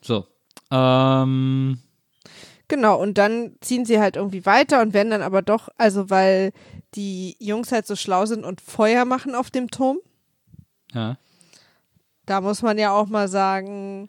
So. 0.00 0.26
Ähm, 0.70 1.78
Genau, 2.68 3.00
und 3.00 3.18
dann 3.18 3.56
ziehen 3.60 3.84
sie 3.84 4.00
halt 4.00 4.16
irgendwie 4.16 4.46
weiter 4.46 4.80
und 4.80 4.94
werden 4.94 5.10
dann 5.10 5.20
aber 5.22 5.42
doch, 5.42 5.68
also 5.76 6.08
weil 6.08 6.52
die 6.94 7.36
Jungs 7.38 7.70
halt 7.72 7.86
so 7.86 7.94
schlau 7.94 8.24
sind 8.24 8.42
und 8.42 8.62
Feuer 8.62 9.04
machen 9.04 9.34
auf 9.34 9.50
dem 9.50 9.70
Turm. 9.70 9.98
Ja. 10.94 11.16
Da 12.26 12.40
muss 12.40 12.62
man 12.62 12.78
ja 12.78 12.92
auch 12.92 13.06
mal 13.08 13.28
sagen, 13.28 14.08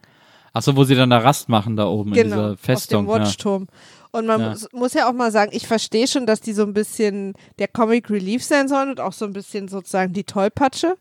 Achso, 0.53 0.73
wo 0.77 0.85
sie 0.85 0.95
dann 0.95 1.09
da 1.09 1.17
Rast 1.17 1.49
machen 1.49 1.75
da 1.75 1.85
oben 1.85 2.11
in 2.11 2.15
genau, 2.15 2.35
dieser 2.37 2.51
auf 2.53 2.59
Festung. 2.61 3.05
dem 3.05 3.11
Watchturm. 3.11 3.67
Und 4.11 4.25
man 4.27 4.39
Ja. 4.39 4.49
muss, 4.51 4.67
muss 4.71 4.93
ja 4.93 5.09
auch 5.09 5.13
mal 5.13 5.29
sagen, 5.31 5.51
ich 5.53 5.67
verstehe 5.67 6.07
schon, 6.07 6.25
dass 6.25 6.39
die 6.39 6.53
so 6.53 6.63
ein 6.63 6.73
bisschen 6.73 7.33
der 7.59 7.67
Comic 7.67 8.09
Relief 8.09 8.41
sein 8.45 8.69
sollen 8.69 8.89
und 8.91 9.01
auch 9.01 9.11
so 9.11 9.25
ein 9.25 9.33
bisschen 9.33 9.67
sozusagen 9.67 10.13
die 10.13 10.23
Tollpatsche. 10.23 10.95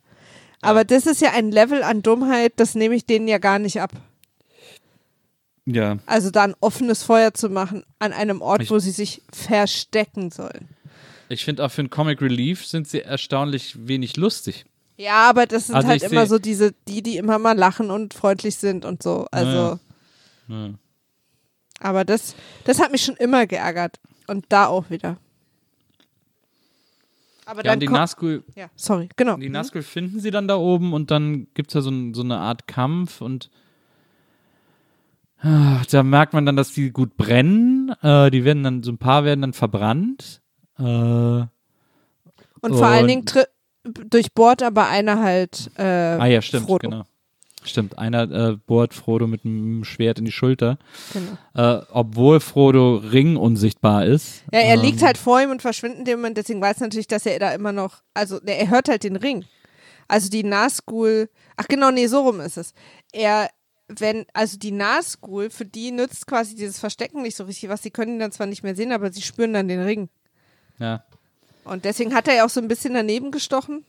Aber 0.61 0.85
das 0.85 1.07
ist 1.07 1.21
ja 1.21 1.31
ein 1.33 1.53
Level 1.53 1.85
an 1.85 2.03
Dummheit, 2.03 2.55
das 2.57 2.75
nehme 2.75 2.97
ich 2.97 3.07
denen 3.07 3.29
ja 3.29 3.39
gar 3.39 3.61
nicht 3.61 3.81
ab. 3.81 3.93
ja. 5.67 5.83
ja. 5.95 5.99
Also 6.07 6.31
da 6.31 6.43
ein 6.45 6.55
offenes 6.61 7.05
Feuer 7.05 7.33
zu 7.35 7.49
machen 7.49 7.85
an 8.01 8.13
einem 8.13 8.43
Ort, 8.43 8.63
Ich- 8.63 8.71
wo 8.71 8.79
sie 8.81 8.91
sich 8.91 9.23
verstecken 9.33 10.31
sollen. 10.33 10.69
Ich 11.29 11.45
finde 11.45 11.65
auch 11.65 11.71
für 11.71 11.81
einen 11.83 11.91
Comic 11.91 12.21
Relief 12.21 12.67
sind 12.67 12.87
sie 12.89 13.01
erstaunlich 13.01 13.87
wenig 13.89 14.17
lustig. 14.17 14.67
Ja, 14.97 15.29
aber 15.29 15.47
das 15.47 15.67
sind 15.67 15.75
Also 15.77 15.89
halt 15.89 16.03
immer 16.05 16.27
so 16.27 16.39
diese, 16.39 16.73
die, 16.87 17.03
die 17.03 17.17
immer 17.17 17.39
mal 17.39 17.57
lachen 17.57 17.91
und 17.91 18.15
freundlich 18.15 18.57
sind 18.57 18.85
und 18.85 19.03
so. 19.03 19.27
Also, 19.33 19.79
Ja. 20.49 20.57
Ja. 20.57 20.71
aber 21.81 22.05
das, 22.05 22.35
das 22.65 22.81
hat 22.81 22.93
mich 22.93 23.03
schon 23.05 23.17
immer 23.17 23.47
geärgert. 23.47 23.99
Und 24.27 24.47
da 24.51 24.67
auch 24.67 24.89
wieder. 24.91 25.17
Aber 27.47 27.59
Ja, 27.59 27.63
dann 27.65 27.75
und 27.75 27.81
die 27.81 27.89
Nazgul, 27.89 28.43
ja, 28.55 28.69
sorry, 28.75 29.09
genau. 29.17 29.37
die 29.37 29.49
Mhm. 29.49 29.53
Nazgul 29.53 29.83
finden 29.83 30.19
sie 30.21 30.31
dann 30.31 30.49
da 30.49 30.57
oben 30.57 30.95
und 30.95 31.11
dann 31.11 31.47
gibt 31.53 31.69
es 31.71 31.75
ja 31.75 31.81
so, 31.83 31.91
so 32.15 32.23
eine 32.23 32.39
Art 32.39 32.67
Kampf 32.67 33.21
und 33.21 33.51
ah, 35.43 35.83
da 35.91 36.03
merkt 36.03 36.33
man 36.33 36.47
dann, 36.47 36.57
dass 36.57 36.73
die 36.73 36.91
gut 36.91 37.17
brennen. 37.17 37.91
Äh, 38.03 38.31
die 38.31 38.45
werden 38.45 38.63
dann, 38.63 38.83
so 38.83 38.93
ein 38.93 38.99
paar 38.99 39.25
werden 39.25 39.43
dann 39.43 39.53
verbrannt. 39.53 40.41
Äh, 40.79 40.83
Und 40.83 41.49
vor 42.63 42.87
allen 42.87 43.03
und- 43.03 43.09
Dingen 43.09 43.25
tri- 43.27 43.47
durchbohrt 43.85 44.63
aber 44.63 44.89
einer 44.89 45.21
halt 45.23 45.71
äh, 45.77 45.83
ah 45.83 46.27
ja, 46.27 46.43
stimmt, 46.43 46.67
Frodo. 46.67 46.89
genau. 46.91 47.05
Stimmt, 47.67 47.97
einer 47.99 48.31
äh, 48.31 48.57
bohrt 48.67 48.93
Frodo 48.93 49.27
mit 49.27 49.47
einem 49.47 49.85
Schwert 49.85 50.19
in 50.19 50.27
die 50.27 50.33
Schulter, 50.33 50.77
Genau. 51.15 51.33
äh, 51.81 51.83
obwohl 51.93 52.41
Frodo 52.41 52.97
Ring 52.97 53.37
unsichtbar 53.37 54.05
ist. 54.05 54.43
Ja, 54.53 54.61
er 54.61 54.75
Ähm, 54.75 54.83
liegt 54.83 55.03
halt 55.03 55.17
vor 55.17 55.41
ihm 55.41 55.51
und 55.51 55.63
verschwindet 55.63 56.01
in 56.01 56.05
dem 56.05 56.19
Moment, 56.19 56.37
deswegen 56.37 56.61
weiß 56.61 56.79
er 56.83 56.89
natürlich, 56.89 57.07
dass 57.09 57.25
er 57.25 57.39
da 57.39 57.55
immer 57.55 57.73
noch, 57.73 58.03
also 58.13 58.39
er 58.45 58.69
hört 58.69 58.89
halt 58.91 59.03
den 59.05 59.17
Ring. 59.17 59.47
Also 60.09 60.29
die 60.29 60.45
Nazgul, 60.45 61.31
ach 61.57 61.67
genau, 61.67 61.91
nee, 61.91 62.07
so 62.07 62.21
rum 62.21 62.41
ist 62.41 62.59
es. 62.59 62.75
Er, 63.13 63.49
wenn, 63.89 64.27
also 64.35 64.59
die 64.59 64.71
Nazgul, 64.73 65.49
für 65.49 65.65
die 65.65 65.91
nützt 65.91 66.27
quasi 66.27 66.55
dieses 66.55 66.79
Verstecken 66.79 67.23
nicht 67.23 67.37
so 67.37 67.45
richtig 67.45 67.71
was, 67.71 67.83
sie 67.83 67.91
können 67.91 68.15
ihn 68.15 68.19
dann 68.21 68.33
zwar 68.33 68.47
nicht 68.47 68.63
mehr 68.63 68.75
sehen, 68.77 68.93
aber 68.93 69.11
sie 69.11 69.23
spüren 69.23 69.55
dann 69.55 69.69
den 69.69 69.81
Ring. 69.81 70.11
Ja, 70.79 71.03
Und 71.65 71.85
deswegen 71.85 72.15
hat 72.15 72.29
er 72.29 72.35
ja 72.35 72.45
auch 72.45 72.51
so 72.51 72.61
ein 72.61 72.69
bisschen 72.69 72.95
daneben 72.95 73.31
gestochen. 73.31 73.85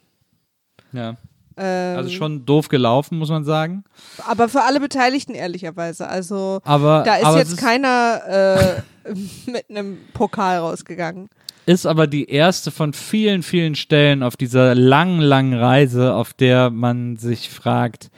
ja. 0.92 1.16
Ähm, 1.58 1.98
Also 1.98 2.10
schon 2.10 2.46
doof 2.46 2.68
gelaufen, 2.68 3.18
muss 3.18 3.30
man 3.30 3.46
sagen. 3.46 3.86
aber 4.28 4.50
für 4.50 4.64
alle 4.64 4.82
Beteiligten 4.82 5.36
ehrlicherweise. 5.36 6.06
Also 6.06 6.60
Aber, 6.66 7.04
da 7.04 7.16
ist 7.16 7.36
jetzt 7.38 7.52
ist, 7.54 7.58
keiner 7.60 8.84
äh, 9.06 9.10
mit 9.50 9.70
einem 9.70 9.98
Pokal 10.14 10.58
rausgegangen. 10.58 11.30
ist 11.66 11.86
aber 11.86 12.08
die 12.08 12.30
erste 12.30 12.72
von 12.72 12.92
vielen, 12.92 13.42
vielen 13.42 13.76
Stellen 13.76 14.22
auf 14.22 14.36
dieser 14.36 14.76
langen, 14.76 15.22
langen 15.22 15.54
Reise, 15.54 16.14
auf 16.14 16.34
der 16.34 16.72
man 16.72 17.16
sich 17.16 17.50
fragt, 17.50 18.10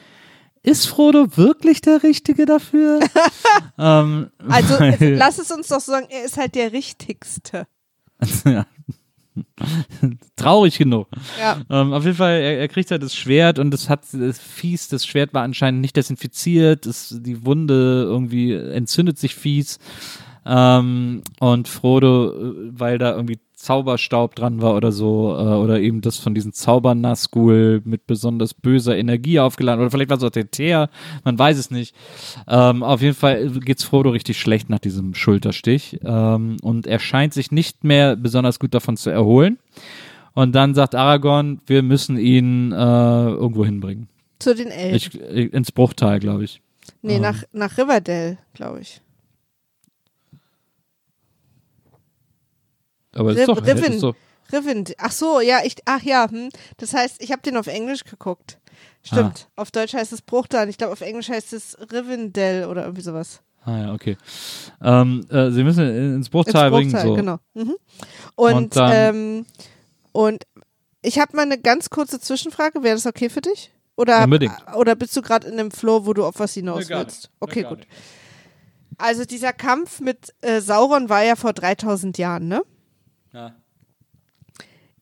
ist 0.64 0.88
Frodo 0.88 1.38
wirklich 1.38 1.82
der 1.82 2.02
Richtige 2.02 2.48
dafür? 2.48 3.02
ähm, 3.78 4.32
Also 4.50 4.78
lass 5.00 5.38
es 5.38 5.52
uns 5.52 5.68
doch 5.68 5.80
sagen, 5.80 6.08
er 6.10 6.26
ist 6.26 6.38
halt 6.38 6.56
der 6.56 6.74
Richtigste. 6.74 7.68
ja. 8.46 8.66
Traurig 10.36 10.78
genug. 10.78 11.08
Ja. 11.40 11.62
Ähm, 11.70 11.94
auf 11.94 12.04
jeden 12.04 12.18
Fall, 12.18 12.40
er, 12.40 12.60
er 12.60 12.68
kriegt 12.68 12.92
halt 12.92 13.04
das 13.04 13.16
Schwert 13.16 13.60
und 13.60 13.74
es 13.74 13.90
hat 13.90 14.02
das 14.12 14.40
fies, 14.40 14.88
das 14.88 15.06
Schwert 15.06 15.34
war 15.34 15.44
anscheinend 15.44 15.82
nicht 15.82 15.96
desinfiziert, 15.96 16.86
es, 16.86 17.16
die 17.20 17.46
Wunde 17.46 18.04
irgendwie 18.06 18.54
entzündet 18.54 19.18
sich 19.18 19.36
fies. 19.36 19.80
Ähm, 20.46 21.24
und 21.40 21.68
Frodo, 21.68 22.30
äh, 22.30 22.54
weil 22.72 22.98
da 22.98 23.16
irgendwie 23.16 23.40
Zauberstaub 23.58 24.36
dran 24.36 24.62
war 24.62 24.76
oder 24.76 24.92
so, 24.92 25.32
äh, 25.32 25.56
oder 25.56 25.80
eben 25.80 26.02
das 26.02 26.18
von 26.18 26.36
diesen 26.36 26.54
Zaubernasgul 26.54 27.82
mit 27.86 28.06
besonders 28.06 28.54
böser 28.54 28.96
Energie 28.96 29.40
aufgeladen, 29.40 29.82
oder 29.82 29.90
vielleicht 29.90 30.12
war 30.12 30.18
es 30.18 30.24
auch 30.24 30.30
der 30.30 30.52
Teer, 30.52 30.90
man 31.24 31.40
weiß 31.40 31.58
es 31.58 31.72
nicht. 31.72 31.96
Ähm, 32.48 32.84
auf 32.84 33.02
jeden 33.02 33.16
Fall 33.16 33.50
geht's 33.50 33.84
Frodo 33.84 34.12
richtig 34.12 34.40
schlecht 34.40 34.70
nach 34.70 34.78
diesem 34.78 35.16
Schulterstich. 35.16 36.00
Ähm, 36.04 36.58
und 36.62 36.86
er 36.86 37.00
scheint 37.00 37.34
sich 37.34 37.52
nicht 37.52 37.84
mehr 37.84 38.16
besonders 38.16 38.60
gut 38.60 38.76
davon 38.76 38.96
zu 38.96 39.10
erholen. 39.10 39.58
Und 40.36 40.54
dann 40.54 40.76
sagt 40.76 40.94
Aragorn, 40.94 41.60
wir 41.66 41.82
müssen 41.82 42.18
ihn 42.20 42.72
äh, 42.72 42.76
irgendwo 42.76 43.66
hinbringen. 43.66 44.08
Zu 44.38 44.54
den 44.54 44.68
Elben. 44.68 44.96
Ich, 44.96 45.16
ich, 45.16 45.52
ins 45.52 45.72
Bruchtal, 45.72 46.20
glaube 46.20 46.44
ich. 46.44 46.62
nee, 47.02 47.16
ähm. 47.16 47.24
nach, 47.24 47.44
nach 47.54 47.76
Riverdale, 47.76 48.38
glaube 48.54 48.82
ich. 48.82 49.02
Aber 53.18 53.34
das 53.34 53.38
Riv- 53.38 53.42
ist 53.42 53.48
doch, 53.50 53.62
das 53.62 53.78
Rivin. 53.78 53.94
ist 53.94 54.04
doch 54.04 54.16
Rivind. 54.52 54.94
Ach 54.98 55.12
so, 55.12 55.42
ja, 55.42 55.60
ich, 55.64 55.76
ach 55.86 56.02
ja, 56.04 56.30
hm. 56.30 56.50
das 56.78 56.94
heißt, 56.94 57.22
ich 57.22 57.32
habe 57.32 57.42
den 57.42 57.58
auf 57.58 57.68
Englisch 57.68 58.04
geguckt. 58.06 58.60
Stimmt. 59.04 59.48
Ah. 59.56 59.62
Auf 59.62 59.72
Deutsch 59.72 59.94
heißt 59.94 60.14
es 60.14 60.22
Bruchtal. 60.22 60.70
Ich 60.70 60.78
glaube, 60.78 60.94
auf 60.94 61.02
Englisch 61.02 61.30
heißt 61.30 61.54
es 61.54 61.78
Rivendell 61.92 62.66
oder 62.66 62.84
irgendwie 62.84 63.02
sowas. 63.02 63.42
Ah 63.66 63.78
ja, 63.80 63.94
okay. 63.94 64.18
Ähm, 64.82 65.26
äh, 65.30 65.52
sie 65.52 65.64
müssen 65.64 66.16
ins 66.16 66.30
Bruchtal 66.30 66.68
Ins 66.68 66.76
bringen. 66.76 66.92
Bruchtal, 66.92 67.08
So. 67.08 67.14
genau. 67.16 67.38
Mhm. 67.54 67.76
Und, 68.36 68.54
Und 68.54 68.76
dann- 68.78 69.16
ähm, 69.16 69.46
und 70.14 70.44
ich 71.02 71.20
habe 71.20 71.36
mal 71.36 71.44
eine 71.44 71.58
ganz 71.58 71.90
kurze 71.90 72.20
Zwischenfrage. 72.20 72.82
Wäre 72.84 72.96
das 72.96 73.06
okay 73.06 73.30
für 73.30 73.42
dich? 73.42 73.72
Oder, 73.98 74.24
Unbedingt. 74.24 74.54
oder 74.76 74.96
bist 74.96 75.16
du 75.18 75.22
gerade 75.22 75.48
in 75.48 75.60
einem 75.60 75.72
Flow, 75.72 76.06
wo 76.06 76.14
du 76.14 76.24
auf 76.26 76.36
was 76.40 76.54
hinaus 76.54 76.88
Nee, 76.88 76.96
willst? 76.96 77.24
nicht. 77.24 77.32
Okay, 77.40 77.64
Nee, 77.64 77.70
gut. 77.70 77.78
nicht. 77.80 77.90
Also 78.98 79.26
dieser 79.26 79.54
Kampf 79.54 80.00
mit 80.00 80.34
äh, 80.42 80.60
Sauron 80.62 81.10
war 81.10 81.24
ja 81.24 81.36
vor 81.36 81.54
3000 81.54 82.18
Jahren, 82.18 82.48
ne? 82.48 82.62
Ja. 83.38 83.54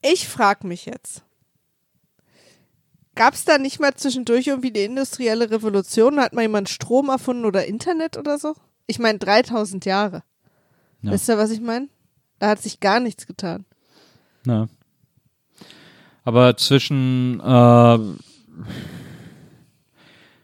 Ich 0.01 0.27
frage 0.27 0.67
mich 0.67 0.85
jetzt. 0.85 1.23
Gab 3.15 3.33
es 3.33 3.45
da 3.45 3.57
nicht 3.57 3.79
mal 3.79 3.93
zwischendurch 3.93 4.47
irgendwie 4.47 4.71
eine 4.71 4.79
industrielle 4.79 5.49
Revolution? 5.49 6.19
Hat 6.19 6.33
mal 6.33 6.41
jemand 6.41 6.67
Strom 6.67 7.07
erfunden 7.07 7.45
oder 7.45 7.65
Internet 7.65 8.17
oder 8.17 8.37
so? 8.37 8.55
Ich 8.87 8.99
meine 8.99 9.19
3000 9.19 9.85
Jahre. 9.85 10.23
Ja. 11.01 11.11
Wisst 11.11 11.29
ihr, 11.29 11.37
was 11.37 11.49
ich 11.49 11.61
meine? 11.61 11.87
Da 12.39 12.49
hat 12.49 12.61
sich 12.61 12.81
gar 12.81 12.99
nichts 12.99 13.25
getan. 13.25 13.63
Ja. 14.45 14.67
Aber 16.25 16.57
zwischen 16.57 17.39
äh, 17.39 17.99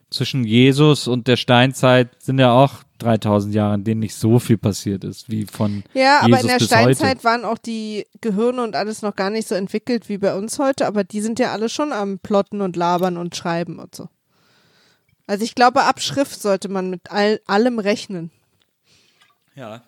zwischen 0.09 0.45
Jesus 0.45 1.09
und 1.09 1.27
der 1.27 1.35
Steinzeit 1.35 2.23
sind 2.23 2.39
ja 2.39 2.53
auch 2.53 2.83
3000 3.01 3.53
Jahre, 3.53 3.75
in 3.75 3.83
denen 3.83 3.99
nicht 3.99 4.15
so 4.15 4.39
viel 4.39 4.57
passiert 4.57 5.03
ist, 5.03 5.29
wie 5.29 5.45
von 5.45 5.83
Ja, 5.93 6.19
aber 6.19 6.37
Jesus 6.37 6.41
in 6.41 6.47
der 6.47 6.59
Steinzeit 6.65 7.15
heute. 7.17 7.23
waren 7.23 7.45
auch 7.45 7.57
die 7.57 8.05
Gehirne 8.21 8.63
und 8.63 8.75
alles 8.75 9.01
noch 9.01 9.15
gar 9.15 9.29
nicht 9.29 9.47
so 9.47 9.55
entwickelt 9.55 10.09
wie 10.09 10.17
bei 10.17 10.35
uns 10.35 10.59
heute, 10.59 10.87
aber 10.87 11.03
die 11.03 11.21
sind 11.21 11.39
ja 11.39 11.51
alle 11.51 11.69
schon 11.69 11.91
am 11.93 12.19
Plotten 12.19 12.61
und 12.61 12.75
Labern 12.75 13.17
und 13.17 13.35
Schreiben 13.35 13.79
und 13.79 13.95
so. 13.95 14.09
Also 15.27 15.43
ich 15.43 15.55
glaube, 15.55 15.83
ab 15.83 16.01
Schrift 16.01 16.41
sollte 16.41 16.67
man 16.69 16.89
mit 16.89 17.09
all, 17.09 17.39
allem 17.45 17.79
rechnen. 17.79 18.31
Ja, 19.55 19.81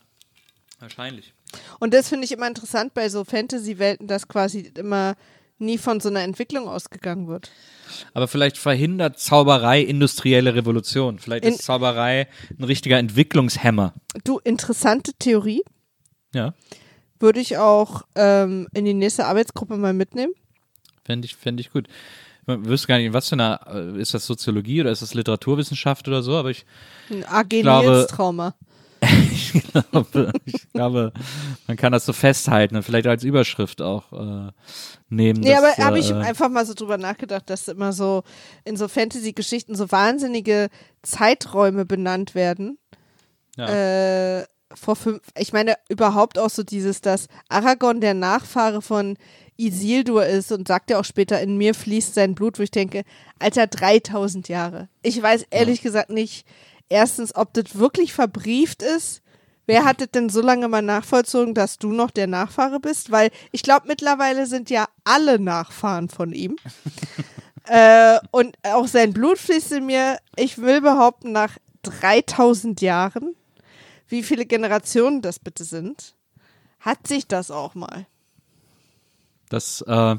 wahrscheinlich. 0.80 1.34
Und 1.80 1.94
das 1.94 2.10
finde 2.10 2.26
ich 2.26 2.31
immer 2.31 2.48
interessant 2.48 2.94
bei 2.94 3.10
so 3.10 3.23
Fantasy-Welten, 3.23 4.07
dass 4.07 4.27
quasi 4.27 4.72
immer 4.77 5.15
nie 5.60 5.78
von 5.78 6.00
so 6.00 6.10
einer 6.10 6.22
Entwicklung 6.22 6.68
ausgegangen 6.68 7.28
wird. 7.28 7.52
Aber 8.14 8.28
vielleicht 8.28 8.58
verhindert 8.58 9.20
Zauberei 9.20 9.82
industrielle 9.82 10.56
Revolution. 10.56 11.20
Vielleicht 11.20 11.46
In- 11.46 11.54
ist 11.54 11.64
Zauberei 11.64 12.28
ein 12.58 12.64
richtiger 12.64 12.98
Entwicklungshemmer. 12.98 13.94
Du, 14.24 14.40
interessante 14.40 15.14
Theorie. 15.20 15.64
Ja, 16.34 16.54
Würde 17.20 17.40
ich 17.40 17.58
auch 17.58 18.02
ähm, 18.16 18.68
in 18.74 18.86
die 18.86 18.94
nächste 18.96 19.26
Arbeitsgruppe 19.26 19.78
mal 19.78 19.94
mitnehmen. 19.94 20.34
fände 21.06 21.26
ich, 21.26 21.36
fänd 21.36 21.60
ich 21.60 21.72
gut. 21.72 21.88
Man 22.46 22.66
wüsste 22.66 22.88
gar 22.88 22.98
nicht, 22.98 23.06
in 23.06 23.14
was 23.14 23.30
für 23.30 23.34
eine, 23.36 23.60
äh, 23.68 24.02
ist 24.02 24.14
das 24.14 24.26
Soziologie 24.26 24.82
oder 24.82 24.92
ist 24.92 25.02
das 25.02 25.14
Literaturwissenschaft 25.14 26.08
oder 26.10 26.24
so, 26.24 26.36
aber 26.36 26.50
ich 26.50 26.66
Ein 27.10 27.24
AG 27.26 27.62
glaube- 27.62 28.08
Trauma. 28.10 28.56
Ich 29.32 29.64
glaube, 29.72 30.32
ich 30.46 30.72
glaube, 30.74 31.14
man 31.68 31.78
kann 31.78 31.92
das 31.92 32.06
so 32.06 32.14
festhalten 32.14 32.76
und 32.76 32.84
vielleicht 32.84 33.08
als 33.08 33.24
Überschrift 33.24 33.82
auch 33.82 34.12
äh, 34.14 34.52
nehmen. 35.10 35.42
Nee, 35.42 35.52
dass, 35.52 35.64
aber 35.64 35.86
habe 35.86 36.00
ich 36.00 36.12
äh, 36.12 36.16
einfach 36.16 36.50
mal 36.50 36.66
so 36.66 36.74
drüber 36.74 36.98
nachgedacht, 36.98 37.50
dass 37.50 37.68
immer 37.68 37.94
so 37.94 38.24
in 38.66 38.78
so 38.78 38.88
Fantasy-Geschichten 38.88 39.76
so 39.76 39.92
wahnsinnige 39.92 40.70
Zeiträume 41.02 41.86
benannt 41.86 42.36
werden. 42.36 42.78
Ja. 43.58 44.40
Äh, 44.40 44.46
vor 44.76 44.96
fünf, 44.96 45.22
ich 45.38 45.54
meine 45.54 45.76
überhaupt 45.88 46.40
auch 46.40 46.50
so 46.50 46.64
dieses, 46.64 47.02
dass 47.02 47.28
Aragorn 47.48 48.02
der 48.02 48.16
Nachfahre 48.16 48.82
von 48.82 49.18
Isildur 49.56 50.26
ist 50.26 50.52
und 50.52 50.68
sagt 50.68 50.90
ja 50.90 51.00
auch 51.00 51.06
später, 51.06 51.40
in 51.42 51.58
mir 51.58 51.76
fließt 51.76 52.16
sein 52.16 52.34
Blut, 52.34 52.58
wo 52.58 52.64
ich 52.64 52.72
denke, 52.72 53.04
Alter, 53.40 53.68
3000 53.68 54.50
Jahre. 54.50 54.90
Ich 55.04 55.22
weiß 55.22 55.46
ehrlich 55.52 55.82
gesagt 55.82 56.10
nicht, 56.10 56.48
erstens, 56.90 57.36
ob 57.36 57.54
das 57.54 57.78
wirklich 57.78 58.14
verbrieft 58.14 58.82
ist. 58.84 59.22
Wer 59.66 59.86
hat 59.86 60.02
das 60.02 60.12
denn 60.12 60.30
so 60.30 60.42
lange 60.42 60.68
mal 60.68 60.82
nachvollzogen, 60.82 61.54
dass 61.54 61.78
du 61.78 61.94
noch 61.94 62.12
der 62.12 62.28
Nachfahre 62.28 62.80
bist? 62.80 63.12
Weil 63.12 63.32
ich 63.52 63.64
glaube, 63.64 63.88
mittlerweile 63.88 64.46
sind 64.46 64.70
ja 64.70 64.88
alle 65.06 65.40
Nachfahren 65.40 66.10
von 66.10 66.34
ihm. 66.34 66.58
äh, 67.68 68.20
und 68.32 68.58
auch 68.64 68.88
sein 68.88 69.14
Blut 69.14 69.38
fließt 69.38 69.72
in 69.74 69.86
mir, 69.86 70.18
ich 70.36 70.58
will 70.58 70.82
behaupten, 70.82 71.32
nach 71.32 71.58
3000 71.84 72.82
Jahren, 72.82 73.36
wie 74.08 74.24
viele 74.24 74.46
Generationen 74.46 75.22
das 75.22 75.40
bitte 75.40 75.64
sind, 75.64 76.16
hat 76.80 77.08
sich 77.08 77.28
das 77.28 77.50
auch 77.50 77.76
mal. 77.76 78.06
Das, 79.50 79.82
äh, 79.82 80.16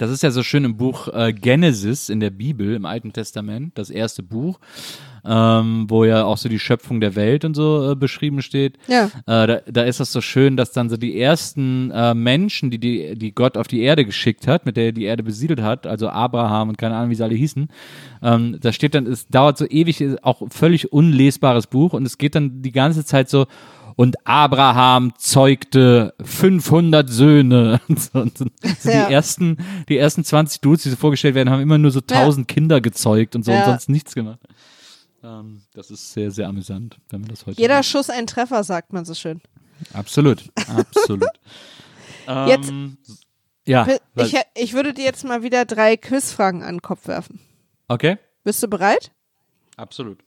das 0.00 0.10
ist 0.10 0.22
ja 0.22 0.30
so 0.30 0.42
schön 0.42 0.64
im 0.64 0.78
Buch 0.78 1.08
äh, 1.08 1.34
Genesis 1.34 2.08
in 2.08 2.20
der 2.20 2.30
Bibel, 2.30 2.74
im 2.74 2.86
Alten 2.86 3.12
Testament, 3.12 3.76
das 3.76 3.90
erste 3.90 4.22
Buch, 4.22 4.58
ähm, 5.26 5.84
wo 5.88 6.06
ja 6.06 6.24
auch 6.24 6.38
so 6.38 6.48
die 6.48 6.58
Schöpfung 6.58 7.02
der 7.02 7.16
Welt 7.16 7.44
und 7.44 7.54
so 7.54 7.92
äh, 7.92 7.94
beschrieben 7.94 8.40
steht. 8.40 8.78
Ja. 8.88 9.10
Äh, 9.26 9.46
da, 9.46 9.60
da 9.70 9.82
ist 9.82 10.00
das 10.00 10.10
so 10.10 10.22
schön, 10.22 10.56
dass 10.56 10.72
dann 10.72 10.88
so 10.88 10.96
die 10.96 11.20
ersten 11.20 11.90
äh, 11.90 12.14
Menschen, 12.14 12.70
die, 12.70 12.78
die, 12.78 13.14
die 13.14 13.34
Gott 13.34 13.58
auf 13.58 13.68
die 13.68 13.82
Erde 13.82 14.06
geschickt 14.06 14.46
hat, 14.46 14.64
mit 14.64 14.78
der 14.78 14.86
er 14.86 14.92
die 14.92 15.04
Erde 15.04 15.22
besiedelt 15.22 15.60
hat, 15.60 15.86
also 15.86 16.08
Abraham 16.08 16.70
und 16.70 16.78
keine 16.78 16.96
Ahnung, 16.96 17.10
wie 17.10 17.16
sie 17.16 17.24
alle 17.24 17.34
hießen, 17.34 17.68
ähm, 18.22 18.56
da 18.58 18.72
steht 18.72 18.94
dann, 18.94 19.06
es 19.06 19.28
dauert 19.28 19.58
so 19.58 19.66
ewig, 19.68 20.02
auch 20.22 20.40
völlig 20.48 20.94
unlesbares 20.94 21.66
Buch 21.66 21.92
und 21.92 22.06
es 22.06 22.16
geht 22.16 22.34
dann 22.34 22.62
die 22.62 22.72
ganze 22.72 23.04
Zeit 23.04 23.28
so, 23.28 23.46
und 24.00 24.26
Abraham 24.26 25.12
zeugte 25.18 26.14
500 26.24 27.10
Söhne. 27.10 27.80
Und 27.88 28.00
so, 28.00 28.18
und 28.18 28.38
so. 28.38 28.46
Also 28.62 28.88
Ja. 28.90 29.06
die, 29.08 29.12
ersten, 29.12 29.58
die 29.90 29.98
ersten 29.98 30.24
20 30.24 30.62
Dudes, 30.62 30.84
die 30.84 30.90
so 30.90 30.96
vorgestellt 30.96 31.34
werden, 31.34 31.50
haben 31.50 31.60
immer 31.60 31.76
nur 31.76 31.90
so 31.90 32.00
1000 32.00 32.48
Kinder 32.48 32.80
gezeugt 32.80 33.36
und 33.36 33.44
so 33.44 33.52
Ja. 33.52 33.58
und 33.58 33.64
sonst 33.66 33.88
nichts 33.90 34.14
gemacht. 34.14 34.38
Ähm, 35.22 35.62
das 35.74 35.90
ist 35.90 36.12
sehr, 36.14 36.30
sehr 36.30 36.48
amüsant, 36.48 36.96
wenn 37.10 37.20
man 37.20 37.28
das 37.28 37.44
heute 37.44 37.60
Jeder 37.60 37.74
macht. 37.76 37.84
Schuss 37.86 38.08
ein 38.08 38.26
Treffer, 38.26 38.64
sagt 38.64 38.94
man 38.94 39.04
so 39.04 39.12
schön. 39.12 39.42
Absolut, 39.92 40.44
absolut. 40.66 41.26
Jetzt- 42.46 42.70
ähm, 42.70 42.96
ja, 43.66 43.86
Ich, 44.16 44.34
ich 44.54 44.72
würde 44.72 44.94
dir 44.94 45.04
jetzt 45.04 45.24
mal 45.24 45.42
wieder 45.42 45.66
drei 45.66 45.98
Quizfragen 45.98 46.62
an 46.62 46.76
den 46.76 46.82
Kopf 46.82 47.06
werfen. 47.06 47.38
okay, 47.88 48.16
Bist 48.44 48.62
du 48.62 48.68
bereit? 48.68 49.10
absolut. 49.76 50.20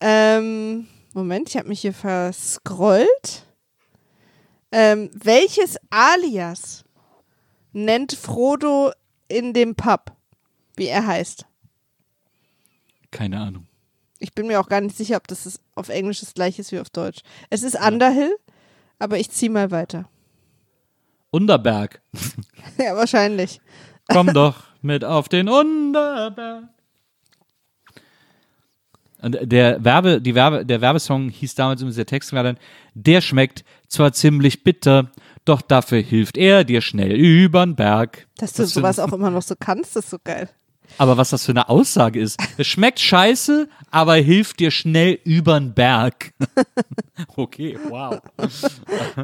Ähm, 0.00 0.86
Moment, 1.16 1.48
ich 1.48 1.56
habe 1.56 1.68
mich 1.68 1.80
hier 1.80 1.94
verscrollt. 1.94 3.46
Ähm, 4.70 5.10
welches 5.14 5.78
Alias 5.88 6.84
nennt 7.72 8.12
Frodo 8.12 8.92
in 9.26 9.54
dem 9.54 9.76
Pub, 9.76 10.12
wie 10.76 10.88
er 10.88 11.06
heißt? 11.06 11.46
Keine 13.10 13.40
Ahnung. 13.40 13.66
Ich 14.18 14.34
bin 14.34 14.46
mir 14.46 14.60
auch 14.60 14.68
gar 14.68 14.82
nicht 14.82 14.94
sicher, 14.94 15.16
ob 15.16 15.26
das 15.26 15.46
ist 15.46 15.62
auf 15.74 15.88
Englisch 15.88 16.20
das 16.20 16.34
gleiche 16.34 16.60
ist 16.60 16.70
wie 16.70 16.80
auf 16.80 16.90
Deutsch. 16.90 17.22
Es 17.48 17.62
ist 17.62 17.80
Underhill, 17.80 18.36
aber 18.98 19.18
ich 19.18 19.30
ziehe 19.30 19.50
mal 19.50 19.70
weiter. 19.70 20.10
Unterberg. 21.30 22.02
ja, 22.78 22.94
wahrscheinlich. 22.94 23.62
Komm 24.06 24.34
doch 24.34 24.64
mit 24.82 25.02
auf 25.02 25.30
den 25.30 25.48
Unterberg. 25.48 26.75
Und 29.22 29.38
der 29.42 29.82
Werbe, 29.84 30.20
die 30.20 30.34
Werbe, 30.34 30.64
der 30.66 30.80
Werbesong 30.80 31.30
hieß 31.30 31.54
damals 31.54 31.80
übrigens, 31.80 31.96
der 31.96 32.06
Text 32.06 32.32
war 32.32 32.42
dann, 32.42 32.58
der 32.94 33.20
schmeckt 33.20 33.64
zwar 33.88 34.12
ziemlich 34.12 34.62
bitter, 34.62 35.10
doch 35.44 35.62
dafür 35.62 36.00
hilft 36.00 36.36
er 36.36 36.64
dir 36.64 36.80
schnell 36.80 37.12
übern 37.12 37.76
Berg. 37.76 38.26
Dass 38.38 38.52
du 38.52 38.62
für- 38.64 38.68
sowas 38.68 38.98
auch 38.98 39.12
immer 39.12 39.30
noch 39.30 39.42
so 39.42 39.54
kannst, 39.58 39.96
ist 39.96 40.10
so 40.10 40.18
geil. 40.22 40.48
Aber 40.98 41.16
was 41.16 41.30
das 41.30 41.44
für 41.44 41.52
eine 41.52 41.68
Aussage 41.68 42.20
ist. 42.20 42.38
Es 42.58 42.66
schmeckt 42.68 43.00
scheiße, 43.00 43.68
aber 43.90 44.14
hilft 44.16 44.60
dir 44.60 44.70
schnell 44.70 45.18
übern 45.24 45.74
Berg. 45.74 46.32
okay, 47.36 47.76
wow. 47.88 48.20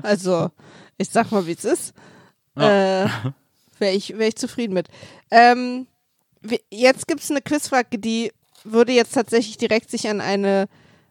Also, 0.03 0.51
ich 0.99 1.09
sag 1.09 1.31
mal, 1.31 1.47
wie 1.47 1.53
es 1.53 1.65
ist. 1.65 1.95
Äh, 2.57 3.07
Wäre 3.79 3.95
ich, 3.95 4.17
wär 4.19 4.29
ich 4.29 4.37
zufrieden 4.37 4.75
mit. 4.75 4.89
Ähm, 5.31 5.87
jetzt 6.71 7.07
gibt 7.07 7.21
es 7.21 7.31
eine 7.31 7.41
Quizfrage, 7.41 7.99
die 7.99 8.33
würde 8.65 8.93
jetzt 8.93 9.13
tatsächlich 9.15 9.57
direkt 9.59 9.91
sich 9.91 10.09
an 10.09 10.21
eine, 10.21 10.69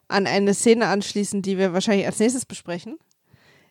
an 0.07 0.27
eine 0.27 0.53
Szene 0.53 0.87
anschließen, 0.87 1.41
die 1.41 1.57
wir 1.57 1.73
wahrscheinlich 1.73 2.05
als 2.05 2.19
nächstes 2.19 2.45
besprechen. 2.45 2.97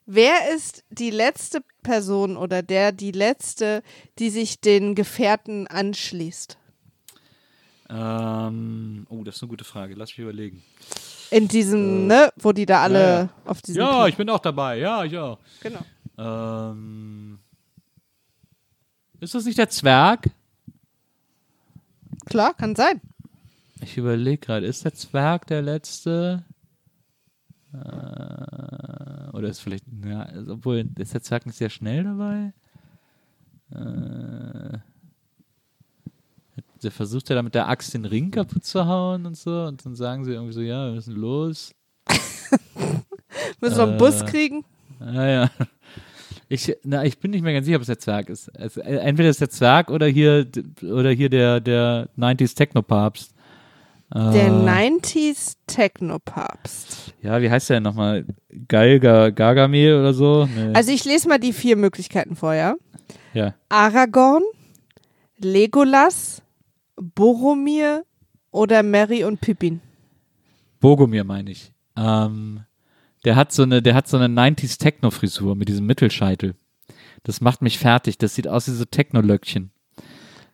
Wer 0.06 0.54
ist 0.54 0.82
die 0.90 1.10
letzte 1.10 1.60
Person 1.82 2.36
oder 2.36 2.62
der 2.62 2.90
die 2.92 3.12
letzte, 3.12 3.82
die 4.18 4.30
sich 4.30 4.60
den 4.60 4.94
Gefährten 4.94 5.66
anschließt? 5.68 6.56
Ähm, 7.88 9.06
oh, 9.10 9.22
das 9.24 9.36
ist 9.36 9.42
eine 9.42 9.50
gute 9.50 9.64
Frage. 9.64 9.94
Lass 9.94 10.10
mich 10.10 10.18
überlegen. 10.20 10.62
In 11.30 11.46
diesem, 11.48 12.06
ne, 12.06 12.32
wo 12.36 12.52
die 12.52 12.66
da 12.66 12.82
alle 12.82 13.00
ja, 13.00 13.20
ja. 13.22 13.28
auf 13.44 13.62
diesem 13.62 13.80
Ja, 13.82 13.90
Klo- 14.04 14.08
ich 14.08 14.16
bin 14.16 14.28
auch 14.30 14.38
dabei. 14.40 14.78
Ja, 14.78 15.04
ich 15.04 15.16
auch. 15.16 15.38
genau. 15.60 15.80
Ähm, 16.18 17.38
ist 19.20 19.34
das 19.34 19.44
nicht 19.44 19.58
der 19.58 19.68
Zwerg? 19.70 20.28
Klar, 22.26 22.54
kann 22.54 22.74
sein. 22.74 23.00
Ich 23.82 23.96
überlege 23.96 24.38
gerade, 24.38 24.66
ist 24.66 24.84
der 24.84 24.94
Zwerg 24.94 25.46
der 25.46 25.62
letzte? 25.62 26.44
Äh, 27.72 27.76
oder 29.32 29.48
ist 29.48 29.60
vielleicht, 29.60 29.84
ja, 30.04 30.22
also, 30.22 30.54
obwohl, 30.54 30.88
ist 30.98 31.14
der 31.14 31.22
Zwerg 31.22 31.46
nicht 31.46 31.56
sehr 31.56 31.70
schnell 31.70 32.04
dabei? 32.04 32.52
Äh, 33.72 34.78
der 36.82 36.90
versucht 36.90 37.28
ja 37.28 37.36
da 37.36 37.42
mit 37.42 37.54
der 37.54 37.68
Axt 37.68 37.94
den 37.94 38.04
Ring 38.06 38.30
kaputt 38.30 38.64
zu 38.64 38.86
hauen 38.86 39.26
und 39.26 39.36
so 39.36 39.64
und 39.64 39.84
dann 39.84 39.94
sagen 39.94 40.24
sie 40.24 40.32
irgendwie 40.32 40.52
so, 40.54 40.60
ja, 40.62 40.86
wir 40.86 40.94
müssen 40.94 41.14
los. 41.14 41.72
Müssen 43.60 43.76
wir 43.76 43.82
einen 43.84 43.98
Bus 43.98 44.22
Äh, 44.22 44.26
kriegen? 44.26 44.64
Ah 44.98 45.26
ja. 45.26 45.50
Ich, 46.48 46.74
na, 46.82 47.04
ich 47.04 47.18
bin 47.18 47.30
nicht 47.30 47.42
mehr 47.42 47.52
ganz 47.52 47.66
sicher, 47.66 47.76
ob 47.76 47.82
es 47.82 47.86
der 47.86 47.98
Zwerg 47.98 48.28
ist. 48.28 48.48
Äh, 48.48 48.70
entweder 48.96 49.28
ist 49.28 49.40
der 49.40 49.50
Zwerg 49.50 49.90
oder 49.90 50.06
hier 50.06 50.48
oder 50.82 51.10
hier 51.10 51.28
der, 51.28 51.60
der 51.60 52.08
90s 52.18 52.56
Techno-Papst. 52.56 53.34
Der 54.12 54.46
Äh, 54.46 54.50
90s 54.50 55.54
Techno-Papst. 55.66 57.14
Ja, 57.22 57.40
wie 57.40 57.48
heißt 57.50 57.70
der 57.70 57.76
denn 57.76 57.84
nochmal? 57.84 58.24
Galga, 58.66 59.30
Gargamel 59.30 60.00
oder 60.00 60.12
so? 60.12 60.46
Nee. 60.46 60.72
Also 60.74 60.90
ich 60.90 61.04
lese 61.04 61.28
mal 61.28 61.38
die 61.38 61.52
vier 61.52 61.76
Möglichkeiten 61.76 62.34
vor, 62.34 62.54
ja? 62.54 62.74
Aragorn, 63.68 64.42
Legolas, 65.38 66.42
Boromir 66.96 68.04
oder 68.50 68.82
Mary 68.82 69.22
und 69.24 69.40
Pippin. 69.40 69.80
Bogomir 70.80 71.24
meine 71.24 71.50
ich. 71.52 71.72
Ähm, 71.96 72.64
der 73.24 73.36
hat 73.36 73.52
so 73.52 73.62
eine, 73.62 73.80
der 73.82 73.94
hat 73.94 74.08
so 74.08 74.16
eine 74.16 74.26
90s 74.26 74.78
Techno-Frisur 74.78 75.54
mit 75.54 75.68
diesem 75.68 75.86
Mittelscheitel. 75.86 76.54
Das 77.22 77.40
macht 77.40 77.62
mich 77.62 77.78
fertig. 77.78 78.18
Das 78.18 78.34
sieht 78.34 78.48
aus 78.48 78.66
wie 78.66 78.72
so 78.72 78.84
Techno-Löckchen. 78.84 79.70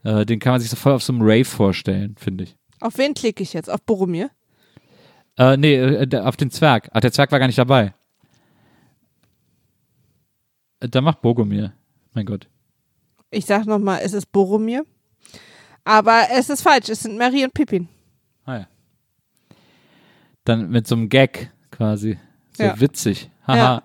Äh, 0.02 0.26
den 0.26 0.40
kann 0.40 0.52
man 0.52 0.60
sich 0.60 0.68
so 0.70 0.76
voll 0.76 0.92
auf 0.92 1.02
so 1.02 1.12
einem 1.12 1.22
Rave 1.22 1.44
vorstellen, 1.44 2.16
finde 2.18 2.44
ich. 2.44 2.56
Auf 2.86 2.98
wen 2.98 3.14
klicke 3.14 3.42
ich 3.42 3.52
jetzt? 3.52 3.68
Auf 3.68 3.82
Boromir? 3.82 4.30
Äh, 5.36 5.56
nee, 5.56 5.74
äh, 5.74 6.06
der- 6.06 6.28
auf 6.28 6.36
den 6.36 6.52
Zwerg. 6.52 6.88
Ach, 6.92 7.00
der 7.00 7.10
Zwerg 7.10 7.32
war 7.32 7.40
gar 7.40 7.48
nicht 7.48 7.58
dabei. 7.58 7.92
Äh, 10.80 10.88
Da 10.88 11.00
macht 11.00 11.20
Bogomir. 11.20 11.72
Mein 12.14 12.26
Gott. 12.26 12.48
Ich 13.30 13.44
sag 13.44 13.66
nochmal, 13.66 14.00
es 14.04 14.12
ist 14.12 14.26
Boromir. 14.32 14.84
Aber 15.84 16.28
es 16.32 16.48
ist 16.48 16.62
falsch, 16.62 16.88
es 16.88 17.00
sind 17.00 17.18
Mary 17.18 17.44
und 17.44 17.52
Pippin. 17.54 17.88
Ah 18.44 18.58
ja. 18.58 18.66
Dann 20.44 20.70
mit 20.70 20.86
so 20.86 20.94
einem 20.94 21.08
Gag 21.08 21.50
quasi. 21.72 22.18
So 22.56 22.62
Ja. 22.62 22.80
witzig. 22.80 23.30
Haha. 23.46 23.56
Ja. 23.56 23.82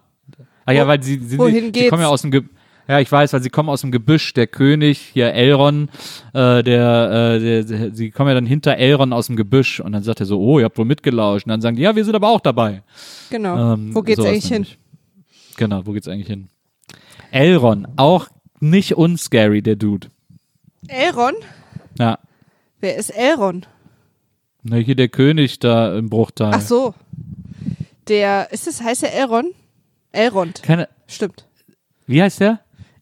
Ah 0.66 0.72
ja, 0.74 0.88
weil 0.88 1.02
sie, 1.02 1.18
sie, 1.20 1.38
wohin 1.40 1.74
sie, 1.74 1.82
sie 1.82 1.88
kommen 1.90 2.04
ja 2.04 2.08
aus 2.08 2.22
dem 2.22 2.30
Ge 2.32 2.44
Ja, 2.92 3.00
ich 3.00 3.10
weiß, 3.10 3.32
weil 3.32 3.42
sie 3.42 3.50
kommen 3.50 3.70
aus 3.70 3.80
dem 3.80 3.92
Gebüsch, 3.92 4.34
der 4.34 4.48
König, 4.48 5.00
hier 5.14 5.34
Elron, 5.34 5.88
äh, 6.34 6.62
der, 6.62 7.40
äh, 7.40 7.64
der, 7.64 7.96
sie 7.96 8.12
kommen 8.12 8.28
ja 8.28 8.34
dann 8.34 8.46
hinter 8.46 8.76
Elron 8.76 9.14
aus 9.14 9.28
dem 9.28 9.38
Gebüsch 9.38 9.80
und 9.80 9.94
dann 9.94 10.04
sagt 10.04 10.20
er 10.20 10.26
so, 10.26 10.42
oh, 10.42 10.60
ihr 10.60 10.66
habt 10.66 10.78
wohl 10.78 10.84
mitgelauscht. 10.84 11.46
Und 11.46 11.52
dann 11.52 11.62
sagen 11.62 11.78
die, 11.78 11.84
ja, 11.84 11.96
wir 11.96 12.04
sind 12.04 12.16
aber 12.16 12.28
auch 12.28 12.42
dabei. 12.42 12.84
Genau. 13.30 13.76
Ähm, 13.76 13.96
Wo 13.96 14.02
geht's 14.02 14.20
eigentlich 14.20 14.44
hin? 14.44 14.52
nämlich. 14.64 14.78
Genau, 15.56 15.86
wo 15.86 15.94
geht's 15.94 16.10
eigentlich 16.10 16.28
hin? 16.28 16.50
Elron, 17.32 17.88
auch 17.96 18.28
nicht 18.60 18.98
unscary, 18.98 19.62
der 19.62 19.78
Dude. 19.78 20.10
Elron? 20.90 21.36
Ja. 21.98 22.20
Wer 22.82 22.98
ist 22.98 23.12
Elron? 23.12 23.66
Na, 24.64 24.76
hier 24.76 24.96
der 24.96 25.08
König 25.08 25.60
da 25.60 25.98
im 25.98 26.10
Bruchteil. 26.10 26.52
Ach 26.54 26.60
so. 26.60 26.94
Der, 28.10 28.52
ist 28.52 28.68
es, 28.68 28.82
heißt 28.82 29.04
der 29.04 29.16
Elron? 29.16 29.54
Elrond. 30.12 30.62
Keine, 30.62 30.90
Stimmt. 31.08 31.48
wie 32.06 32.22
heißt 32.22 32.42
der? 32.42 32.60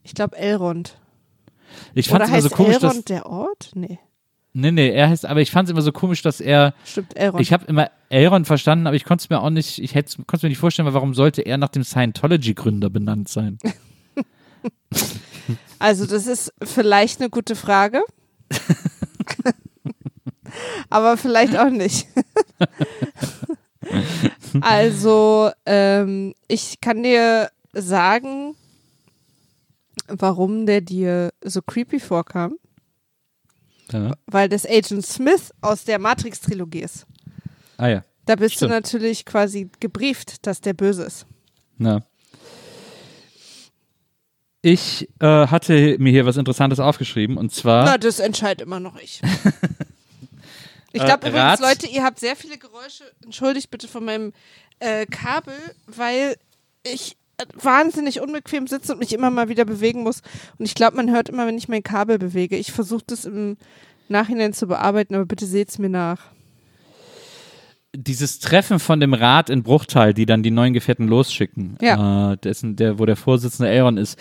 Ich 0.10 0.16
glaube 0.16 0.36
Elrond. 0.38 0.98
Ich 1.94 2.10
fand 2.10 2.24
es 2.24 2.30
immer 2.30 2.42
so 2.42 2.50
komisch, 2.50 2.80
dass. 2.80 2.94
Elrond 2.94 3.10
der 3.10 3.28
Ort? 3.28 3.72
Nee. 3.76 4.00
Nee, 4.54 4.72
nee, 4.72 4.90
er 4.90 5.08
heißt, 5.08 5.28
aber 5.28 5.40
ich 5.40 5.52
fand 5.52 5.70
es 5.70 5.72
immer 5.72 5.84
so 5.84 5.92
komisch, 5.92 6.24
dass 6.24 6.42
er. 6.42 6.74
Stimmt, 6.84 7.16
Elrond. 7.16 7.42
Ich 7.42 7.54
habe 7.54 7.66
immer 7.66 7.92
Elron 8.10 8.44
verstanden, 8.44 8.88
aber 8.88 8.96
ich 8.96 9.06
konnte 9.06 9.22
es 9.22 9.30
mir 9.30 9.40
auch 9.40 9.52
nicht, 9.52 9.78
ich 9.78 9.94
hätte 9.94 10.18
konnte 10.18 10.38
es 10.38 10.42
mir 10.42 10.50
nicht 10.50 10.58
vorstellen, 10.58 10.88
weil 10.88 10.96
warum 10.96 11.14
sollte 11.14 11.44
er 11.44 11.60
nach 11.60 11.70
dem 11.70 11.84
Scientology-Gründer 11.84 12.90
benannt 12.90 13.30
sein? 13.30 13.58
Also, 15.82 16.06
das 16.06 16.28
ist 16.28 16.54
vielleicht 16.62 17.22
eine 17.22 17.30
gute 17.30 17.56
Frage. 17.56 18.04
Aber 20.90 21.16
vielleicht 21.16 21.58
auch 21.58 21.70
nicht. 21.70 22.06
also, 24.62 25.52
ähm, 25.66 26.34
ich 26.50 26.82
kann 26.82 27.02
dir 27.02 27.50
sagen, 27.72 28.58
warum 30.10 30.66
der 30.66 30.82
dir 30.82 31.32
so 31.44 31.62
creepy 31.62 32.00
vorkam. 32.00 32.58
Ja. 33.92 34.14
Weil 34.28 34.50
das 34.50 34.66
Agent 34.66 35.06
Smith 35.06 35.52
aus 35.62 35.84
der 35.84 35.98
Matrix-Trilogie 36.00 36.82
ist. 36.82 37.06
Ah 37.78 37.88
ja. 37.88 38.04
Da 38.26 38.36
bist 38.36 38.56
Stimmt. 38.56 38.72
du 38.72 38.76
natürlich 38.76 39.26
quasi 39.26 39.70
gebrieft, 39.80 40.46
dass 40.46 40.62
der 40.62 40.74
böse 40.74 41.04
ist. 41.04 41.26
Na. 41.78 42.04
Ich 44.62 45.08
äh, 45.20 45.48
hatte 45.48 45.96
mir 46.00 46.12
hier 46.12 46.26
was 46.26 46.36
Interessantes 46.38 46.80
aufgeschrieben 46.80 47.38
und 47.38 47.54
zwar. 47.54 47.86
Na, 47.86 47.98
das 47.98 48.20
entscheidet 48.20 48.62
immer 48.62 48.80
noch 48.80 48.98
ich. 49.00 49.22
Ich 50.92 51.04
Äh, 51.04 51.06
glaube 51.06 51.28
übrigens, 51.28 51.38
Rat- 51.38 51.60
Leute, 51.62 51.86
ihr 51.88 52.04
habt 52.04 52.20
sehr 52.20 52.36
viele 52.36 52.58
Geräusche. 52.58 53.04
Entschuldigt 53.24 53.70
bitte 53.70 53.88
von 53.88 54.04
meinem 54.04 54.34
äh, 54.80 55.06
Kabel, 55.06 55.54
weil 55.86 56.36
ich 56.82 57.12
äh, 57.12 57.16
wahnsinnig 57.54 58.22
unbequem 58.22 58.68
sitze 58.68 58.94
und 58.94 59.00
mich 59.00 59.14
immer 59.14 59.30
mal 59.30 59.50
wieder 59.50 59.66
bewegen 59.66 60.04
muss. 60.04 60.22
Und 60.58 60.66
ich 60.66 60.76
glaube, 60.76 60.98
man 60.98 61.12
hört 61.12 61.30
immer, 61.30 61.48
wenn 61.48 61.58
ich 61.58 61.70
mein 61.70 61.84
Kabel 61.84 62.20
bewege. 62.20 62.58
Ich 62.58 62.72
versuche 62.72 63.04
das 63.08 63.26
im 63.26 63.58
Nachhinein 64.08 64.54
zu 64.54 64.68
bearbeiten, 64.68 65.16
aber 65.16 65.26
bitte 65.26 65.46
seht's 65.46 65.78
mir 65.78 65.90
nach. 65.90 66.32
Dieses 67.96 68.40
Treffen 68.40 68.80
von 68.80 69.00
dem 69.00 69.14
Rat 69.16 69.50
in 69.50 69.64
Bruchteil, 69.64 70.14
die 70.14 70.26
dann 70.28 70.44
die 70.44 70.52
neuen 70.52 70.74
Gefährten 70.74 71.08
losschicken, 71.08 71.76
Ja. 71.82 72.34
äh, 72.34 72.38
dessen, 72.38 72.76
der, 72.76 73.00
wo 73.00 73.06
der 73.06 73.16
Vorsitzende 73.16 73.72
Aaron 73.72 73.98
ist, 73.98 74.18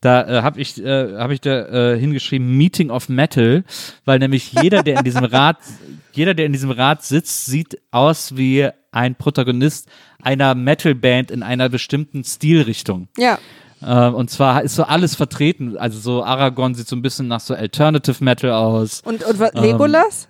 da 0.00 0.22
äh, 0.38 0.42
habe 0.42 0.60
ich, 0.60 0.82
äh, 0.82 1.16
hab 1.16 1.30
ich 1.30 1.40
da 1.40 1.92
äh, 1.92 1.98
hingeschrieben 1.98 2.56
Meeting 2.56 2.90
of 2.90 3.08
Metal, 3.08 3.62
weil 4.04 4.18
nämlich 4.18 4.52
jeder, 4.60 4.82
der 4.82 4.98
in 4.98 5.04
diesem 5.04 5.24
Rat, 5.24 5.58
jeder, 6.12 6.34
der 6.34 6.46
in 6.46 6.52
diesem 6.52 6.72
Rat 6.72 7.04
sitzt, 7.04 7.46
sieht 7.46 7.80
aus 7.92 8.36
wie 8.36 8.68
ein 8.90 9.14
Protagonist 9.14 9.88
einer 10.20 10.54
Metalband 10.56 11.30
in 11.30 11.42
einer 11.44 11.68
bestimmten 11.68 12.24
Stilrichtung. 12.24 13.08
Ja, 13.16 13.38
Äh, 13.84 14.08
und 14.10 14.30
zwar 14.30 14.62
ist 14.62 14.76
so 14.76 14.84
alles 14.84 15.16
vertreten. 15.16 15.76
Also 15.76 15.98
so 15.98 16.22
Aragorn 16.22 16.74
sieht 16.76 16.86
so 16.86 16.94
ein 16.94 17.02
bisschen 17.02 17.26
nach 17.26 17.40
so 17.40 17.52
Alternative 17.54 18.22
Metal 18.22 18.52
aus. 18.52 19.00
und, 19.04 19.24
und 19.24 19.38
was, 19.40 19.50
Ähm, 19.56 19.62
Legolas? 19.62 20.28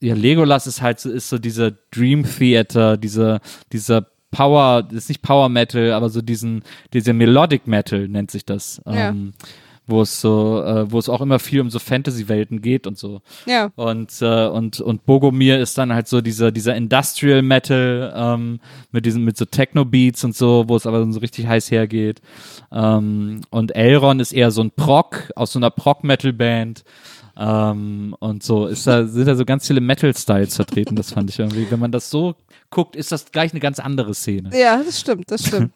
Ja, 0.00 0.14
Legolas 0.14 0.66
ist 0.66 0.80
halt 0.80 1.00
so, 1.00 1.10
ist 1.10 1.28
so 1.28 1.38
dieser 1.38 1.72
Dream 1.90 2.24
Theater, 2.24 2.96
dieser, 2.96 3.40
dieser 3.72 4.06
Power, 4.30 4.82
das 4.82 5.04
ist 5.04 5.08
nicht 5.08 5.22
Power 5.22 5.48
Metal, 5.48 5.92
aber 5.92 6.08
so 6.08 6.22
diesen, 6.22 6.62
dieser 6.92 7.12
Melodic 7.12 7.66
Metal 7.66 8.06
nennt 8.08 8.30
sich 8.30 8.44
das. 8.44 8.80
Ja. 8.86 9.08
Ähm, 9.08 9.32
wo 9.88 10.02
es 10.02 10.20
so, 10.20 10.62
äh, 10.62 10.92
wo 10.92 10.98
es 10.98 11.08
auch 11.08 11.22
immer 11.22 11.38
viel 11.38 11.62
um 11.62 11.70
so 11.70 11.78
Fantasy-Welten 11.78 12.60
geht 12.60 12.86
und 12.86 12.98
so. 12.98 13.22
Ja, 13.46 13.72
Und, 13.74 14.12
äh, 14.20 14.46
und, 14.46 14.80
und 14.80 15.06
Bogomir 15.06 15.58
ist 15.58 15.78
dann 15.78 15.92
halt 15.94 16.08
so 16.08 16.20
dieser, 16.20 16.52
dieser 16.52 16.76
Industrial 16.76 17.40
Metal, 17.40 18.12
ähm, 18.14 18.60
mit 18.92 19.06
diesen, 19.06 19.24
mit 19.24 19.38
so 19.38 19.46
Techno-Beats 19.46 20.24
und 20.24 20.36
so, 20.36 20.64
wo 20.68 20.76
es 20.76 20.86
aber 20.86 21.10
so 21.10 21.20
richtig 21.20 21.46
heiß 21.46 21.70
hergeht. 21.70 22.20
Ähm, 22.70 23.40
und 23.48 23.74
Elron 23.74 24.20
ist 24.20 24.32
eher 24.32 24.50
so 24.50 24.60
ein 24.62 24.70
Prog, 24.70 25.32
aus 25.34 25.52
so 25.52 25.58
einer 25.58 25.70
Prog-Metal-Band. 25.70 26.84
Ähm, 27.38 28.16
und 28.18 28.42
so 28.42 28.66
ist 28.66 28.86
da, 28.86 29.06
sind 29.06 29.26
da 29.26 29.36
so 29.36 29.44
ganz 29.44 29.66
viele 29.66 29.80
Metal-Styles 29.80 30.56
vertreten, 30.56 30.96
das 30.96 31.12
fand 31.12 31.30
ich 31.30 31.38
irgendwie. 31.38 31.70
Wenn 31.70 31.78
man 31.78 31.92
das 31.92 32.10
so 32.10 32.34
guckt, 32.70 32.96
ist 32.96 33.12
das 33.12 33.30
gleich 33.30 33.52
eine 33.52 33.60
ganz 33.60 33.78
andere 33.78 34.12
Szene. 34.12 34.50
ja, 34.58 34.82
das 34.82 34.98
stimmt, 34.98 35.30
das 35.30 35.46
stimmt. 35.46 35.72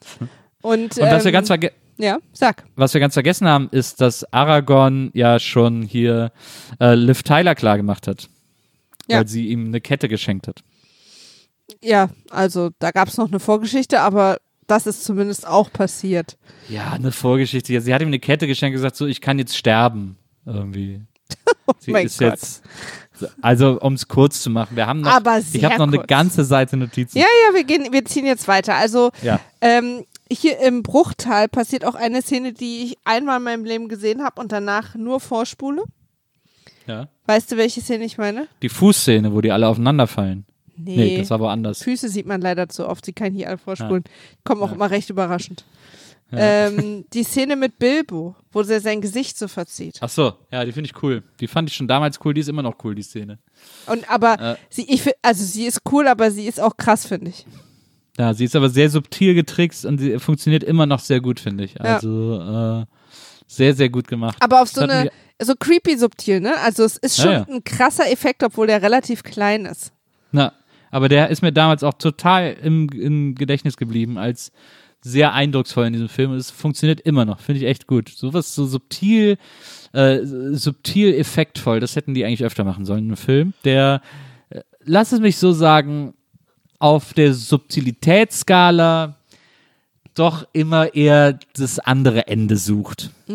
Und, 0.60 0.98
Und 0.98 0.98
was 0.98 1.24
wir 1.24 1.26
ähm, 1.26 1.32
ganz 1.32 1.46
verge 1.46 1.72
ja, 1.98 2.18
sag. 2.32 2.64
was 2.74 2.94
wir 2.94 3.00
ganz 3.00 3.14
vergessen 3.14 3.46
haben, 3.46 3.68
ist, 3.70 4.00
dass 4.00 4.24
Aragorn 4.32 5.10
ja 5.14 5.38
schon 5.38 5.82
hier 5.82 6.32
äh, 6.80 6.94
Liv 6.94 7.22
Tyler 7.22 7.54
klar 7.54 7.76
gemacht 7.76 8.08
hat. 8.08 8.28
Ja. 9.08 9.18
Weil 9.18 9.28
sie 9.28 9.48
ihm 9.48 9.66
eine 9.66 9.80
Kette 9.80 10.08
geschenkt 10.08 10.48
hat. 10.48 10.62
Ja, 11.82 12.08
also 12.30 12.70
da 12.78 12.90
gab 12.90 13.08
es 13.08 13.18
noch 13.18 13.28
eine 13.28 13.40
Vorgeschichte, 13.40 14.00
aber 14.00 14.38
das 14.66 14.86
ist 14.86 15.04
zumindest 15.04 15.46
auch 15.46 15.72
passiert. 15.72 16.38
Ja, 16.68 16.92
eine 16.92 17.12
Vorgeschichte. 17.12 17.80
Sie 17.80 17.94
hat 17.94 18.02
ihm 18.02 18.08
eine 18.08 18.18
Kette 18.18 18.46
geschenkt 18.46 18.74
und 18.74 18.78
gesagt, 18.78 18.96
so, 18.96 19.06
ich 19.06 19.20
kann 19.20 19.38
jetzt 19.38 19.56
sterben. 19.56 20.16
Irgendwie. 20.44 21.02
Sie 21.78 21.90
Oh 21.90 21.92
mein 21.92 22.06
ist 22.06 22.18
Gott. 22.18 22.30
jetzt. 22.32 22.62
Also, 23.40 23.80
um 23.80 23.92
es 23.94 24.08
kurz 24.08 24.42
zu 24.42 24.50
machen, 24.50 24.76
wir 24.76 24.86
haben 24.86 25.00
noch. 25.02 25.12
Aber 25.12 25.38
ich 25.52 25.64
habe 25.64 25.76
noch 25.78 25.86
eine 25.86 25.98
kurz. 25.98 26.08
ganze 26.08 26.44
Seite 26.44 26.76
Notizen. 26.76 27.18
Ja, 27.18 27.24
ja, 27.48 27.54
wir 27.54 27.62
gehen, 27.64 27.92
wir 27.92 28.04
ziehen 28.04 28.26
jetzt 28.26 28.48
weiter. 28.48 28.74
Also 28.74 29.10
Ja. 29.22 29.38
ähm, 29.60 30.04
hier 30.30 30.58
im 30.60 30.82
Bruchtal 30.82 31.46
passiert 31.48 31.84
auch 31.84 31.94
eine 31.94 32.22
Szene, 32.22 32.52
die 32.52 32.82
ich 32.84 32.96
einmal 33.04 33.36
in 33.38 33.44
meinem 33.44 33.64
Leben 33.64 33.88
gesehen 33.88 34.24
habe 34.24 34.40
und 34.40 34.50
danach 34.50 34.94
nur 34.96 35.20
vorspule. 35.20 35.84
ja. 36.86 37.08
Weißt 37.26 37.52
du, 37.52 37.56
welche 37.56 37.80
Szene 37.80 38.04
ich 38.04 38.18
meine? 38.18 38.48
Die 38.62 38.68
Fußszene, 38.68 39.32
wo 39.32 39.40
die 39.40 39.52
alle 39.52 39.68
aufeinanderfallen. 39.68 40.44
Nee. 40.76 40.96
Nee, 40.96 41.18
das 41.18 41.30
war 41.30 41.38
woanders. 41.38 41.82
Füße 41.84 42.08
sieht 42.08 42.26
man 42.26 42.40
leider 42.40 42.68
zu 42.68 42.88
oft, 42.88 43.04
sie 43.04 43.12
kann 43.12 43.32
hier 43.32 43.46
alle 43.48 43.58
vorspulen. 43.58 44.02
Kommen 44.42 44.62
auch 44.62 44.70
Ja. 44.70 44.74
immer 44.74 44.90
recht 44.90 45.08
überraschend. 45.10 45.64
Ähm, 46.38 47.04
die 47.12 47.24
Szene 47.24 47.56
mit 47.56 47.78
Bilbo, 47.78 48.34
wo 48.52 48.60
er 48.62 48.80
sein 48.80 49.00
Gesicht 49.00 49.38
so 49.38 49.48
verzieht. 49.48 49.98
Ach 50.00 50.08
so, 50.08 50.32
ja, 50.50 50.64
die 50.64 50.72
finde 50.72 50.90
ich 50.90 51.02
cool. 51.02 51.22
Die 51.40 51.46
fand 51.46 51.68
ich 51.68 51.76
schon 51.76 51.88
damals 51.88 52.18
cool, 52.24 52.32
die 52.34 52.40
ist 52.40 52.48
immer 52.48 52.62
noch 52.62 52.76
cool, 52.84 52.94
die 52.94 53.02
Szene. 53.02 53.38
Und 53.86 54.08
aber 54.10 54.40
Äh. 54.40 54.56
sie, 54.70 54.90
ich 54.90 55.02
find, 55.02 55.14
also 55.22 55.44
sie 55.44 55.66
ist 55.66 55.80
cool, 55.90 56.08
aber 56.08 56.30
sie 56.30 56.46
ist 56.46 56.60
auch 56.60 56.76
krass, 56.76 57.06
finde 57.06 57.30
ich. 57.30 57.46
Ja, 58.18 58.34
sie 58.34 58.44
ist 58.44 58.56
aber 58.56 58.68
sehr 58.70 58.90
subtil 58.90 59.34
getrickst 59.34 59.84
und 59.86 59.98
sie 59.98 60.18
funktioniert 60.18 60.64
immer 60.64 60.86
noch 60.86 61.00
sehr 61.00 61.20
gut, 61.20 61.40
finde 61.40 61.64
ich. 61.64 61.74
Ja. 61.74 61.80
Also, 61.96 62.40
äh, 62.82 62.86
sehr, 63.46 63.74
sehr 63.74 63.88
gut 63.90 64.08
gemacht. 64.08 64.36
Aber 64.40 64.62
auf 64.62 64.68
so 64.68 64.80
eine, 64.82 65.10
so 65.40 65.54
creepy 65.54 65.96
subtil, 65.98 66.40
ne? 66.40 66.56
Also 66.58 66.84
es 66.84 66.96
ist 66.96 67.18
Ja, 67.18 67.24
schon 67.24 67.32
ja. 67.32 67.46
ein 67.48 67.64
krasser 67.64 68.10
Effekt, 68.10 68.42
obwohl 68.42 68.66
der 68.66 68.80
relativ 68.82 69.22
klein 69.22 69.66
ist. 69.66 69.92
Na, 70.30 70.52
aber 70.90 71.08
der 71.08 71.28
ist 71.28 71.42
mir 71.42 71.52
damals 71.52 71.82
auch 71.82 71.94
total 71.94 72.56
im, 72.62 72.88
im 72.90 73.34
Gedächtnis 73.34 73.76
geblieben 73.76 74.16
als 74.18 74.52
sehr 75.02 75.32
eindrucksvoll 75.32 75.86
in 75.86 75.92
diesem 75.92 76.08
Film. 76.08 76.32
Es 76.32 76.50
funktioniert 76.50 77.00
immer 77.00 77.24
noch, 77.24 77.40
finde 77.40 77.60
ich 77.60 77.66
echt 77.66 77.86
gut. 77.86 78.08
Sowas 78.08 78.54
so 78.54 78.66
subtil, 78.66 79.36
äh, 79.92 80.20
subtil 80.22 81.14
effektvoll, 81.14 81.80
das 81.80 81.96
hätten 81.96 82.14
die 82.14 82.24
eigentlich 82.24 82.44
öfter 82.44 82.64
machen 82.64 82.84
sollen 82.84 83.10
im 83.10 83.16
Film. 83.16 83.52
Der, 83.64 84.00
äh, 84.50 84.60
lass 84.84 85.12
es 85.12 85.20
mich 85.20 85.36
so 85.36 85.52
sagen, 85.52 86.14
auf 86.78 87.14
der 87.14 87.34
Subtilitätsskala 87.34 89.16
doch 90.14 90.46
immer 90.52 90.94
eher 90.94 91.38
das 91.54 91.78
andere 91.78 92.26
Ende 92.26 92.56
sucht. 92.56 93.10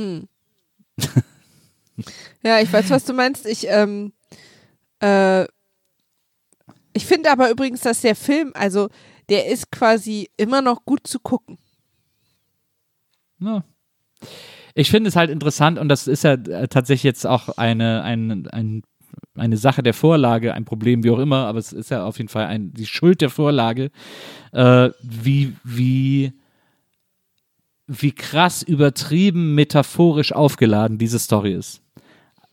Ja, 2.43 2.59
ich 2.59 2.71
weiß, 2.71 2.89
was 2.91 3.03
du 3.03 3.13
meinst. 3.13 3.45
Ich, 3.45 3.67
ähm, 3.67 4.13
äh, 5.01 5.45
ich 6.93 7.05
finde 7.05 7.31
aber 7.31 7.49
übrigens, 7.49 7.81
dass 7.81 8.01
der 8.01 8.15
Film, 8.15 8.51
also 8.53 8.89
der 9.29 9.47
ist 9.47 9.71
quasi 9.71 10.29
immer 10.37 10.61
noch 10.61 10.85
gut 10.85 11.05
zu 11.05 11.19
gucken. 11.19 11.57
Ja. 13.39 13.63
Ich 14.73 14.91
finde 14.91 15.09
es 15.09 15.15
halt 15.15 15.29
interessant 15.29 15.79
und 15.79 15.89
das 15.89 16.07
ist 16.07 16.23
ja 16.23 16.33
äh, 16.33 16.67
tatsächlich 16.67 17.03
jetzt 17.03 17.25
auch 17.25 17.49
eine, 17.57 18.03
ein, 18.03 18.47
ein, 18.47 18.83
eine 19.35 19.57
Sache 19.57 19.83
der 19.83 19.93
Vorlage, 19.93 20.53
ein 20.53 20.65
Problem, 20.65 21.03
wie 21.03 21.09
auch 21.09 21.19
immer, 21.19 21.45
aber 21.47 21.59
es 21.59 21.73
ist 21.73 21.89
ja 21.89 22.05
auf 22.05 22.17
jeden 22.17 22.29
Fall 22.29 22.45
ein, 22.45 22.73
die 22.73 22.85
Schuld 22.85 23.21
der 23.21 23.29
Vorlage, 23.29 23.91
äh, 24.51 24.89
wie, 25.01 25.55
wie, 25.63 26.33
wie 27.87 28.11
krass 28.11 28.61
übertrieben 28.61 29.55
metaphorisch 29.55 30.31
aufgeladen 30.31 30.97
diese 30.97 31.19
Story 31.19 31.53
ist. 31.53 31.81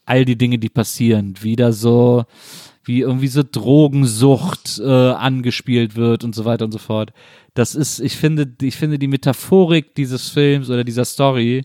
All 0.07 0.25
die 0.25 0.37
Dinge, 0.37 0.59
die 0.59 0.69
passieren, 0.69 1.35
wieder 1.43 1.73
so, 1.73 2.25
wie 2.85 3.01
irgendwie 3.01 3.29
so 3.29 3.43
Drogensucht 3.43 4.79
äh, 4.79 5.11
angespielt 5.13 5.97
wird 5.97 6.25
und 6.25 6.35
so 6.35 6.45
weiter 6.45 6.65
und 6.67 6.73
so 6.73 6.79
fort. 6.79 7.13
Das 7.55 7.75
ist, 7.75 8.01
ich 8.01 8.17
finde, 8.17 8.55
ich 8.61 8.77
finde 8.77 8.99
die 8.99 9.09
Metaphorik 9.09 9.95
dieses 9.95 10.29
Films 10.29 10.71
oder 10.71 10.85
dieser 10.85 11.05
Story 11.05 11.65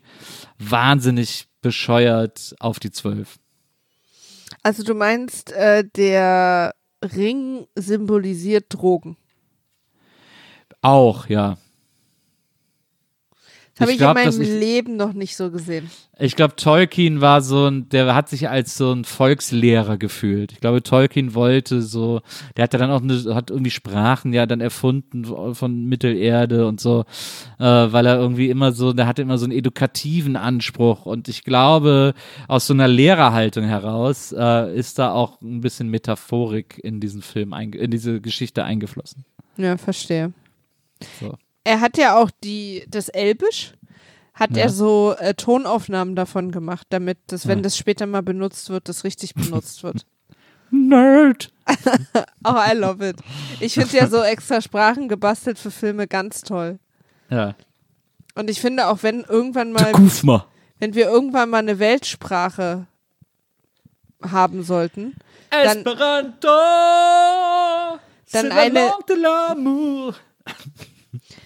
wahnsinnig 0.58 1.48
bescheuert 1.62 2.56
auf 2.60 2.80
die 2.80 2.92
Zwölf. 2.92 3.40
Also 4.64 4.84
du 4.84 4.94
meinst, 4.94 5.52
äh, 5.52 5.84
der 5.96 6.74
Ring 7.04 7.68
symbolisiert 7.76 8.66
Drogen. 8.70 9.18
Auch, 10.82 11.28
ja. 11.28 11.58
Habe 13.80 13.92
ich, 13.92 13.98
glaub, 13.98 14.18
in 14.18 14.24
meinem 14.26 14.42
ich- 14.42 14.48
Leben 14.50 14.96
noch 14.98 15.14
nicht 15.14 15.36
so 15.36 15.52
gesehen. 15.52 15.90
Ich 16.22 16.36
glaube, 16.36 16.58
Tolkien 16.58 17.22
war 17.22 17.42
so 17.42 17.68
ein, 17.68 17.88
der 17.90 18.14
hat 18.14 18.28
sich 18.28 18.50
als 18.50 18.76
so 18.78 18.92
ein 18.92 19.06
Volkslehrer 19.06 19.98
gefühlt. 19.98 20.52
Ich 20.52 20.60
glaube, 20.60 20.84
Tolkien 20.84 21.34
wollte 21.34 21.82
so, 21.82 22.20
der 22.58 22.64
hat 22.64 22.74
ja 22.74 22.80
dann 22.80 22.92
auch 22.92 23.02
eine, 23.02 23.34
hat 23.34 23.50
irgendwie 23.52 23.72
Sprachen 23.72 24.34
ja 24.34 24.46
dann 24.46 24.60
erfunden 24.60 25.24
von 25.56 25.86
Mittelerde 25.86 26.68
und 26.68 26.82
so, 26.82 27.06
äh, 27.58 27.64
weil 27.64 28.06
er 28.06 28.18
irgendwie 28.18 28.50
immer 28.50 28.74
so, 28.74 28.92
der 28.92 29.08
hatte 29.08 29.22
immer 29.22 29.38
so 29.38 29.46
einen 29.46 29.54
edukativen 29.54 30.36
Anspruch 30.36 31.06
und 31.06 31.30
ich 31.30 31.46
glaube, 31.46 32.14
aus 32.50 32.68
so 32.68 32.74
einer 32.74 32.90
Lehrerhaltung 32.90 33.64
heraus 33.64 34.34
äh, 34.38 34.76
ist 34.78 35.00
da 35.00 35.14
auch 35.14 35.40
ein 35.42 35.62
bisschen 35.62 35.88
Metaphorik 35.88 36.80
in 36.84 37.00
diesen 37.00 37.22
Film, 37.22 37.54
in 37.54 37.92
diese 37.92 38.20
Geschichte 38.20 38.66
eingeflossen. 38.66 39.24
Ja, 39.56 39.78
verstehe. 39.78 40.34
So. 41.22 41.36
Er 41.70 41.82
hat 41.82 41.98
ja 42.00 42.18
auch 42.18 42.32
die, 42.44 42.84
das 42.90 43.10
Elbisch, 43.10 43.74
hat 44.34 44.52
Ja. 44.58 44.64
er 44.64 44.70
so 44.70 45.14
äh, 45.20 45.36
Tonaufnahmen 45.36 46.16
davon 46.16 46.52
gemacht, 46.52 46.88
damit 46.90 47.20
das, 47.28 47.48
wenn 47.48 47.60
Ja. 47.60 47.64
das 47.64 47.78
später 47.78 48.08
mal 48.08 48.24
benutzt 48.24 48.70
wird, 48.70 48.90
das 48.90 49.04
richtig 49.04 49.36
benutzt 49.36 49.84
wird. 49.84 50.06
Nerd! 50.72 51.52
Oh, 52.44 52.56
I 52.56 52.74
love 52.76 53.08
it. 53.08 53.18
Ich 53.60 53.74
finde 53.76 53.96
ja 53.98 54.08
so 54.08 54.24
extra 54.24 54.62
Sprachen 54.62 55.08
gebastelt 55.10 55.60
für 55.60 55.70
Filme 55.72 56.08
ganz 56.08 56.42
toll. 56.42 56.80
Ja. 57.30 57.54
Und 58.34 58.50
ich 58.50 58.60
finde 58.62 58.88
auch, 58.88 59.04
wenn 59.04 59.22
irgendwann 59.22 59.72
mal, 59.74 59.92
Kufma. 59.92 60.46
wenn 60.80 60.96
wir 60.96 61.06
irgendwann 61.08 61.50
mal 61.52 61.58
eine 61.60 61.78
Weltsprache 61.78 62.88
haben 64.24 64.64
sollten, 64.64 65.16
Dann- 65.52 65.78
Esperanto! 65.80 66.48
Dann 68.32 68.48
la 68.48 68.56
eine-. 68.56 70.16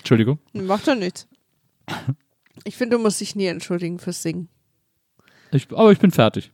Entschuldigung. 0.04 0.38
macht 0.52 0.86
doch 0.88 0.96
nichts. 0.96 1.28
Ich 2.66 2.76
finde, 2.76 2.98
du 2.98 3.02
musst 3.02 3.22
dich 3.22 3.36
nie 3.38 3.46
entschuldigen 3.46 4.00
fürs 4.00 4.22
Singen. 4.22 4.50
Ich, 5.52 5.72
aber 5.72 5.92
ich 5.94 6.00
bin 6.00 6.12
fertig. 6.12 6.52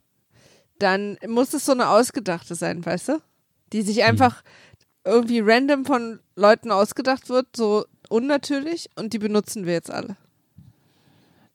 Dann 0.77 1.17
muss 1.27 1.53
es 1.53 1.65
so 1.65 1.71
eine 1.71 1.89
ausgedachte 1.89 2.53
sein, 2.55 2.85
weißt 2.85 3.09
du? 3.09 3.21
Die 3.73 3.80
Hm. 3.80 3.85
sich 3.85 4.03
einfach 4.03 4.43
irgendwie 5.03 5.39
random 5.39 5.85
von 5.85 6.19
Leuten 6.35 6.71
ausgedacht 6.71 7.30
wird, 7.30 7.47
so 7.55 7.85
unnatürlich, 8.09 8.89
und 8.95 9.13
die 9.13 9.19
benutzen 9.19 9.65
wir 9.65 9.73
jetzt 9.73 9.89
alle. 9.91 10.15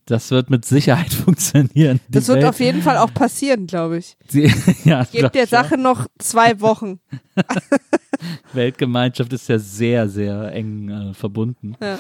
Das 0.07 0.31
wird 0.31 0.51
mit 0.51 0.65
Sicherheit 0.65 1.13
funktionieren. 1.25 2.01
Das 2.09 2.29
wird 2.29 2.39
Welt, 2.39 2.47
auf 2.47 2.61
jeden 2.61 2.83
Fall 2.83 2.99
auch 2.99 3.13
passieren, 3.13 3.67
glaube 3.67 3.99
ich. 3.99 4.17
Die, 4.33 4.53
ja, 4.85 5.05
Gebt 5.05 5.35
der. 5.35 5.47
Sache 5.47 5.79
noch 5.79 6.07
zwei 6.19 6.61
Wochen. 6.61 7.01
Weltgemeinschaft 8.53 9.33
ist 9.33 9.49
ja 9.49 9.59
sehr, 9.59 10.09
sehr 10.09 10.53
eng 10.53 10.91
äh, 10.91 11.15
verbunden. 11.15 11.77
Ja. 11.81 11.99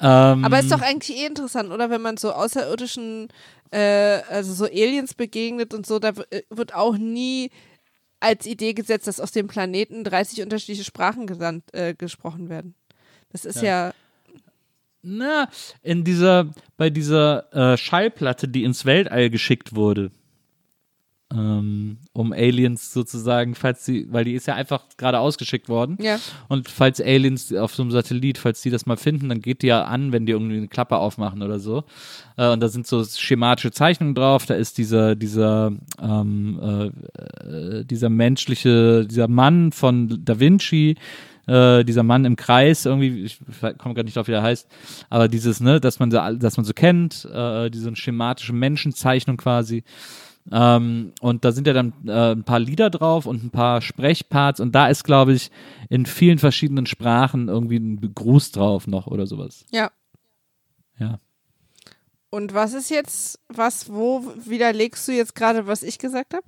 Ähm, 0.00 0.44
Aber 0.44 0.60
ist 0.60 0.70
doch 0.70 0.80
eigentlich 0.80 1.18
eh 1.18 1.26
interessant, 1.26 1.70
oder? 1.70 1.90
Wenn 1.90 2.02
man 2.02 2.16
so 2.16 2.32
außerirdischen, 2.32 3.28
äh, 3.72 4.20
also 4.30 4.52
so 4.52 4.64
Aliens 4.64 5.14
begegnet 5.14 5.74
und 5.74 5.86
so, 5.86 5.98
da 5.98 6.10
äh, 6.30 6.42
wird 6.50 6.74
auch 6.74 6.96
nie 6.96 7.50
als 8.20 8.46
Idee 8.46 8.74
gesetzt, 8.74 9.06
dass 9.06 9.20
aus 9.20 9.32
dem 9.32 9.48
Planeten 9.48 10.04
30 10.04 10.42
unterschiedliche 10.42 10.84
Sprachen 10.84 11.26
gesandt, 11.26 11.72
äh, 11.72 11.94
gesprochen 11.94 12.48
werden. 12.48 12.74
Das 13.30 13.44
ist 13.44 13.62
ja, 13.62 13.92
Na, 15.02 15.48
in 15.82 16.04
dieser, 16.04 16.50
bei 16.76 16.90
dieser 16.90 17.52
äh, 17.52 17.76
Schallplatte, 17.76 18.48
die 18.48 18.64
ins 18.64 18.84
Weltall 18.84 19.30
geschickt 19.30 19.74
wurde, 19.74 20.10
ähm, 21.32 21.98
um 22.14 22.32
Aliens 22.32 22.92
sozusagen, 22.92 23.54
falls 23.54 23.84
sie, 23.84 24.06
weil 24.10 24.24
die 24.24 24.32
ist 24.32 24.46
ja 24.46 24.54
einfach 24.54 24.84
gerade 24.96 25.18
ausgeschickt 25.18 25.68
worden. 25.68 25.98
ja. 26.00 26.18
Und 26.48 26.68
falls 26.70 27.00
Aliens 27.00 27.52
auf 27.52 27.74
so 27.74 27.82
einem 27.82 27.90
Satellit, 27.90 28.38
falls 28.38 28.62
die 28.62 28.70
das 28.70 28.86
mal 28.86 28.96
finden, 28.96 29.28
dann 29.28 29.42
geht 29.42 29.62
die 29.62 29.66
ja 29.66 29.84
an, 29.84 30.12
wenn 30.12 30.24
die 30.24 30.32
irgendwie 30.32 30.56
eine 30.56 30.68
Klappe 30.68 30.96
aufmachen 30.96 31.42
oder 31.42 31.58
so. 31.58 31.84
Äh, 32.36 32.50
und 32.50 32.60
da 32.60 32.68
sind 32.68 32.86
so 32.86 33.04
schematische 33.04 33.70
Zeichnungen 33.70 34.14
drauf. 34.14 34.46
Da 34.46 34.54
ist 34.54 34.78
dieser, 34.78 35.16
dieser, 35.16 35.72
ähm, 36.00 36.58
äh, 36.62 36.86
äh, 37.46 37.84
dieser 37.84 38.08
menschliche, 38.08 39.06
dieser 39.06 39.28
Mann 39.28 39.70
von 39.72 40.24
Da 40.24 40.40
Vinci, 40.40 40.96
äh, 41.48 41.84
dieser 41.84 42.02
Mann 42.02 42.24
im 42.24 42.36
Kreis, 42.36 42.84
irgendwie, 42.84 43.24
ich 43.24 43.40
komme 43.78 43.94
gerade 43.94 44.04
nicht 44.04 44.16
drauf, 44.16 44.28
wie 44.28 44.32
der 44.32 44.42
heißt, 44.42 44.68
aber 45.10 45.28
dieses, 45.28 45.60
ne, 45.60 45.80
dass 45.80 45.98
man 45.98 46.10
so, 46.10 46.18
dass 46.36 46.56
man 46.56 46.64
so 46.64 46.72
kennt, 46.72 47.24
äh, 47.24 47.70
diese 47.70 47.94
schematische 47.96 48.52
Menschenzeichnung 48.52 49.36
quasi. 49.36 49.82
Ähm, 50.50 51.12
und 51.20 51.44
da 51.44 51.52
sind 51.52 51.66
ja 51.66 51.72
dann 51.72 51.92
äh, 52.06 52.32
ein 52.32 52.44
paar 52.44 52.60
Lieder 52.60 52.90
drauf 52.90 53.26
und 53.26 53.44
ein 53.44 53.50
paar 53.50 53.80
Sprechparts 53.82 54.60
und 54.60 54.74
da 54.74 54.88
ist, 54.88 55.04
glaube 55.04 55.32
ich, 55.32 55.50
in 55.88 56.06
vielen 56.06 56.38
verschiedenen 56.38 56.86
Sprachen 56.86 57.48
irgendwie 57.48 57.78
ein 57.78 58.14
Gruß 58.14 58.52
drauf 58.52 58.86
noch 58.86 59.06
oder 59.06 59.26
sowas. 59.26 59.64
Ja. 59.72 59.90
Ja. 60.98 61.20
Und 62.30 62.54
was 62.54 62.74
ist 62.74 62.90
jetzt, 62.90 63.40
was, 63.48 63.90
wo 63.90 64.24
widerlegst 64.44 65.08
du 65.08 65.12
jetzt 65.12 65.34
gerade, 65.34 65.66
was 65.66 65.82
ich 65.82 65.98
gesagt 65.98 66.34
habe? 66.34 66.44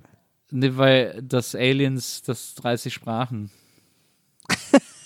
Ne, 0.51 0.77
weil 0.77 1.21
das 1.23 1.55
Aliens, 1.55 2.21
das 2.23 2.55
30 2.55 2.93
Sprachen. 2.93 3.51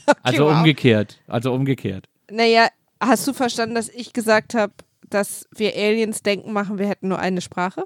also 0.24 0.46
wow. 0.46 0.58
umgekehrt. 0.58 1.20
Also 1.28 1.54
umgekehrt. 1.54 2.08
Naja, 2.30 2.68
hast 3.00 3.28
du 3.28 3.34
verstanden, 3.34 3.76
dass 3.76 3.90
ich 3.90 4.14
gesagt 4.14 4.54
habe, 4.54 4.74
dass 5.10 5.48
wir 5.56 5.76
Aliens 5.76 6.24
denken 6.24 6.52
machen, 6.54 6.80
wir 6.80 6.88
hätten 6.88 7.08
nur 7.08 7.20
eine 7.20 7.42
Sprache? 7.42 7.86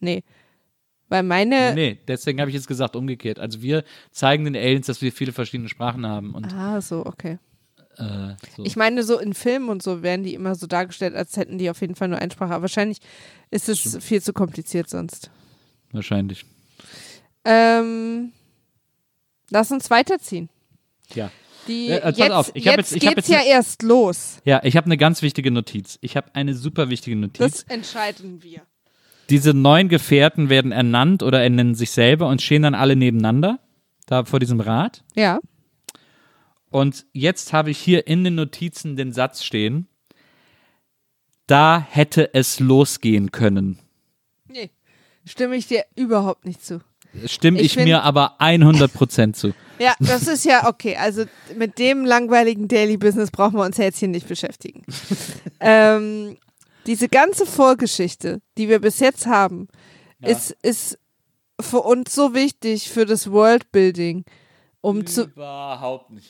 Nee. 0.00 0.22
Weil 1.08 1.22
meine. 1.22 1.74
Nee, 1.74 1.98
deswegen 2.06 2.38
habe 2.40 2.50
ich 2.50 2.54
jetzt 2.54 2.68
gesagt 2.68 2.94
umgekehrt. 2.94 3.38
Also 3.38 3.62
wir 3.62 3.82
zeigen 4.10 4.44
den 4.44 4.54
Aliens, 4.56 4.86
dass 4.86 5.00
wir 5.00 5.10
viele 5.10 5.32
verschiedene 5.32 5.70
Sprachen 5.70 6.06
haben 6.06 6.34
und 6.34 6.52
Ah, 6.52 6.82
so, 6.82 7.06
okay. 7.06 7.38
äh, 7.96 8.34
so. 8.54 8.64
Ich 8.64 8.76
meine, 8.76 9.02
so 9.02 9.18
in 9.18 9.32
Filmen 9.32 9.70
und 9.70 9.82
so 9.82 10.02
werden 10.02 10.22
die 10.22 10.34
immer 10.34 10.54
so 10.54 10.66
dargestellt, 10.66 11.14
als 11.14 11.36
hätten 11.38 11.56
die 11.56 11.70
auf 11.70 11.80
jeden 11.80 11.94
Fall 11.94 12.08
nur 12.08 12.18
eine 12.18 12.30
Sprache. 12.30 12.52
Aber 12.52 12.62
wahrscheinlich 12.62 12.98
ist 13.50 13.70
es 13.70 13.96
viel 14.04 14.20
zu 14.20 14.34
kompliziert 14.34 14.90
sonst. 14.90 15.30
wahrscheinlich. 15.92 16.44
Ähm, 17.46 18.32
lass 19.50 19.70
uns 19.72 19.90
weiterziehen. 19.90 20.50
Ja. 21.14 21.30
Die, 21.68 21.88
Äh, 21.88 21.96
äh, 21.96 22.00
pass 22.00 22.18
jetzt 22.18 22.30
auf, 22.32 22.50
ich 22.54 22.64
jetzt 22.64 22.76
jetzt- 22.76 22.92
ich 22.96 23.00
geht's 23.02 23.14
jetzt 23.16 23.28
ja 23.28 23.42
erst 23.42 23.82
los. 23.82 24.38
Ja, 24.44 24.60
ich 24.64 24.76
habe 24.76 24.86
eine 24.86 24.96
ganz 24.96 25.22
wichtige 25.22 25.50
Notiz. 25.50 25.98
Ich 26.00 26.16
habe 26.16 26.34
eine 26.34 26.54
super 26.54 26.88
wichtige 26.88 27.14
Notiz. 27.16 27.38
Das 27.38 27.62
entscheiden 27.64 28.42
wir. 28.42 28.62
Diese 29.30 29.52
neun 29.52 29.88
Gefährten 29.88 30.48
werden 30.48 30.72
ernannt 30.72 31.22
oder 31.22 31.42
ernennen 31.42 31.74
sich 31.74 31.90
selber 31.90 32.28
und 32.28 32.40
stehen 32.40 32.62
dann 32.62 32.74
alle 32.74 32.96
nebeneinander, 32.96 33.58
da 34.06 34.24
vor 34.24 34.40
diesem 34.40 34.60
Rad. 34.60 35.04
Ja. 35.14 35.38
Und 36.70 37.04
jetzt 37.12 37.52
habe 37.52 37.70
ich 37.70 37.78
hier 37.78 38.06
in 38.06 38.24
den 38.24 38.34
Notizen 38.34 38.96
den 38.96 39.12
Satz 39.12 39.42
stehen, 39.44 39.86
da 41.46 41.86
hätte 41.90 42.32
es 42.34 42.60
losgehen 42.60 43.30
können. 43.32 43.78
Nee. 44.48 44.70
Stimme 45.26 45.56
ich 45.56 45.66
dir 45.66 45.84
überhaupt 45.94 46.46
nicht 46.46 46.64
zu. 46.64 46.80
Stimme 47.26 47.58
Ich 47.58 47.66
ich, 47.66 47.72
find- 47.74 47.86
mir 47.86 48.02
aber 48.02 48.40
100% 48.40 49.32
zu. 49.34 49.52
Ja, 49.80 49.94
das 50.00 50.26
ist 50.26 50.44
ja 50.44 50.66
okay. 50.66 50.96
Also 50.96 51.24
mit 51.56 51.78
dem 51.78 52.04
langweiligen 52.04 52.66
Daily 52.66 52.96
Business 52.96 53.30
brauchen 53.30 53.54
wir 53.54 53.64
uns 53.64 53.76
ja 53.76 53.84
jetzt 53.84 54.00
hier 54.00 54.08
nicht 54.08 54.26
beschäftigen. 54.26 54.82
ähm, 55.60 56.36
diese 56.86 57.08
ganze 57.08 57.46
Vorgeschichte, 57.46 58.40
die 58.56 58.68
wir 58.68 58.80
bis 58.80 58.98
jetzt 58.98 59.26
haben, 59.26 59.68
ist, 60.20 60.56
ist 60.62 60.98
für 61.60 61.78
uns 61.78 62.12
so 62.12 62.34
wichtig 62.34 62.90
für 62.90 63.06
das 63.06 63.30
Worldbuilding, 63.30 64.24
um 64.80 65.06
zu. 65.06 65.26
Überhaupt 65.26 66.10
nicht. 66.10 66.28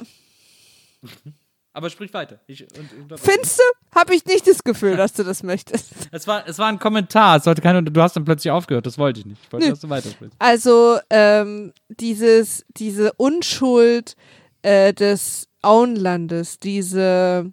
Aber 1.78 1.90
sprich 1.90 2.12
weiter. 2.12 2.40
Ich, 2.48 2.62
und, 2.76 3.12
und, 3.12 3.20
Findest 3.20 3.60
du? 3.60 3.96
Habe 3.96 4.12
ich 4.12 4.26
nicht 4.26 4.48
das 4.48 4.64
Gefühl, 4.64 4.96
dass 4.96 5.12
du 5.12 5.22
das 5.22 5.44
möchtest. 5.44 5.92
es, 6.10 6.26
war, 6.26 6.44
es 6.48 6.58
war 6.58 6.66
ein 6.66 6.80
Kommentar. 6.80 7.36
Es 7.36 7.44
sollte 7.44 7.62
keine, 7.62 7.84
du 7.84 8.02
hast 8.02 8.16
dann 8.16 8.24
plötzlich 8.24 8.50
aufgehört. 8.50 8.84
Das 8.84 8.98
wollte 8.98 9.20
ich 9.20 9.26
nicht. 9.26 9.40
Ich 9.44 9.52
wollte, 9.52 9.66
Nö. 9.66 9.70
dass 9.70 9.80
du 9.80 9.88
weitersprichst. 9.88 10.34
Also 10.40 10.98
ähm, 11.08 11.72
dieses, 11.88 12.66
diese 12.70 13.12
Unschuld 13.12 14.16
äh, 14.62 14.92
des 14.92 15.46
Auenlandes, 15.62 16.58
diese 16.58 17.52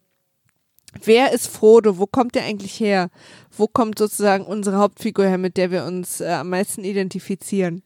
Wer 1.03 1.31
ist 1.31 1.45
Frodo? 1.45 1.99
Wo 1.99 2.07
kommt 2.07 2.33
der 2.33 2.45
eigentlich 2.45 2.79
her? 2.79 3.11
Wo 3.55 3.67
kommt 3.67 3.99
sozusagen 3.99 4.47
unsere 4.47 4.77
Hauptfigur 4.77 5.27
her, 5.27 5.37
mit 5.37 5.55
der 5.55 5.69
wir 5.69 5.83
uns 5.83 6.19
äh, 6.19 6.29
am 6.29 6.49
meisten 6.49 6.83
identifizieren? 6.83 7.83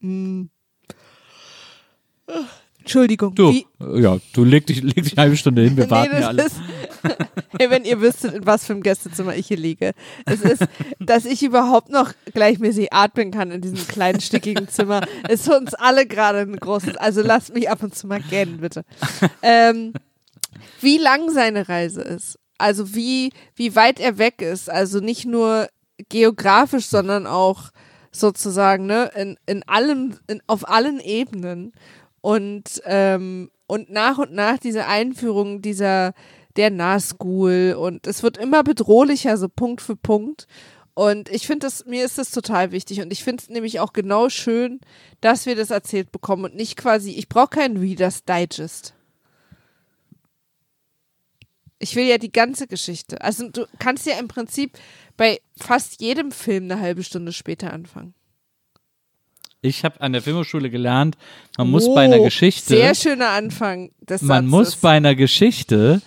Hm. 0.00 0.48
Entschuldigung. 2.82 3.34
Du, 3.34 3.52
Wie, 3.52 3.66
ja, 3.78 4.18
du 4.32 4.44
leg 4.44 4.66
dich, 4.66 4.82
leg 4.82 4.96
dich 4.96 5.12
eine 5.12 5.22
halbe 5.22 5.36
Stunde 5.36 5.62
hin. 5.62 5.76
Wir 5.76 5.84
nee, 5.84 5.90
warten 5.90 6.20
ja 6.20 6.28
alle. 6.28 6.46
ist, 6.46 6.56
hey, 7.58 7.70
wenn 7.70 7.84
ihr 7.84 8.00
wüsstet, 8.00 8.34
in 8.34 8.44
was 8.44 8.64
für 8.64 8.72
einem 8.72 8.82
Gästezimmer 8.82 9.36
ich 9.36 9.46
hier 9.46 9.56
liege. 9.56 9.92
Es 10.26 10.40
ist, 10.40 10.64
dass 10.98 11.24
ich 11.24 11.42
überhaupt 11.42 11.90
noch 11.90 12.12
gleichmäßig 12.34 12.92
atmen 12.92 13.30
kann 13.30 13.52
in 13.52 13.60
diesem 13.60 13.86
kleinen, 13.86 14.20
stickigen 14.20 14.68
Zimmer, 14.68 15.02
ist 15.28 15.44
für 15.44 15.56
uns 15.56 15.74
alle 15.74 16.06
gerade 16.06 16.40
ein 16.40 16.56
großes. 16.56 16.96
Also 16.96 17.22
lasst 17.22 17.54
mich 17.54 17.70
ab 17.70 17.82
und 17.82 17.94
zu 17.94 18.06
mal 18.06 18.20
gähnen, 18.20 18.58
bitte. 18.58 18.84
Ähm, 19.42 19.92
wie 20.80 20.98
lang 20.98 21.30
seine 21.30 21.68
Reise 21.68 22.02
ist. 22.02 22.38
Also 22.58 22.94
wie, 22.94 23.32
wie 23.54 23.76
weit 23.76 24.00
er 24.00 24.18
weg 24.18 24.42
ist. 24.42 24.68
Also 24.68 24.98
nicht 24.98 25.24
nur 25.24 25.68
geografisch, 26.08 26.86
sondern 26.86 27.26
auch 27.26 27.70
sozusagen, 28.10 28.86
ne, 28.86 29.10
in, 29.16 29.38
in 29.46 29.62
allem, 29.68 30.18
in, 30.26 30.42
auf 30.46 30.68
allen 30.68 31.00
Ebenen. 31.00 31.72
Und, 32.22 32.80
ähm, 32.86 33.50
und 33.66 33.90
nach 33.90 34.16
und 34.16 34.32
nach 34.32 34.58
diese 34.58 34.86
Einführung 34.86 35.60
dieser, 35.60 36.14
der 36.56 36.70
Nahschool 36.70 37.76
und 37.78 38.06
es 38.06 38.22
wird 38.22 38.38
immer 38.38 38.62
bedrohlicher, 38.62 39.36
so 39.36 39.48
Punkt 39.48 39.82
für 39.82 39.96
Punkt. 39.96 40.46
Und 40.94 41.30
ich 41.30 41.46
finde 41.46 41.66
das, 41.66 41.86
mir 41.86 42.04
ist 42.04 42.18
das 42.18 42.30
total 42.30 42.70
wichtig 42.70 43.00
und 43.00 43.12
ich 43.12 43.24
finde 43.24 43.42
es 43.42 43.48
nämlich 43.48 43.80
auch 43.80 43.92
genau 43.92 44.28
schön, 44.28 44.80
dass 45.20 45.46
wir 45.46 45.56
das 45.56 45.70
erzählt 45.70 46.12
bekommen 46.12 46.44
und 46.44 46.54
nicht 46.54 46.76
quasi, 46.76 47.12
ich 47.12 47.28
brauche 47.28 47.48
keinen 47.48 47.78
Reader's 47.78 48.24
Digest. 48.24 48.94
Ich 51.78 51.96
will 51.96 52.04
ja 52.04 52.18
die 52.18 52.30
ganze 52.30 52.68
Geschichte. 52.68 53.20
Also 53.22 53.48
du 53.48 53.66
kannst 53.78 54.06
ja 54.06 54.18
im 54.18 54.28
Prinzip 54.28 54.78
bei 55.16 55.40
fast 55.56 56.00
jedem 56.00 56.30
Film 56.30 56.64
eine 56.64 56.78
halbe 56.78 57.02
Stunde 57.02 57.32
später 57.32 57.72
anfangen. 57.72 58.14
Ich 59.64 59.84
habe 59.84 60.00
an 60.00 60.12
der 60.12 60.22
Filmhochschule 60.22 60.70
gelernt, 60.70 61.16
man 61.56 61.70
muss 61.70 61.86
bei 61.94 62.02
einer 62.04 62.18
Oh, 62.18 62.24
Geschichte, 62.24 62.66
Sehr 62.76 62.94
schöner 62.96 63.28
Anfang 63.30 63.92
des 64.00 64.20
man 64.22 64.44
Satzes. 64.44 64.50
muss 64.50 64.76
bei 64.76 64.90
einer 64.90 65.14
Geschichte 65.14 66.02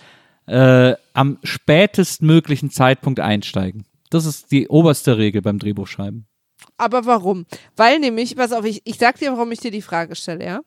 äh, 0.46 0.94
am 1.14 1.38
spätestmöglichen 1.42 2.70
Zeitpunkt 2.70 3.18
einsteigen. 3.18 3.86
Das 4.10 4.26
ist 4.26 4.52
die 4.52 4.68
oberste 4.68 5.16
Regel 5.16 5.40
beim 5.40 5.58
Drehbuchschreiben. 5.58 6.26
Aber 6.76 7.06
warum? 7.06 7.46
Weil 7.76 7.98
nämlich, 7.98 8.36
pass 8.36 8.52
auf, 8.52 8.66
ich, 8.66 8.82
ich 8.84 8.98
sag 8.98 9.18
dir, 9.18 9.32
warum 9.32 9.50
ich 9.52 9.60
dir 9.60 9.70
die 9.70 9.82
Frage 9.82 10.14
stelle, 10.16 10.44
ja? 10.44 10.60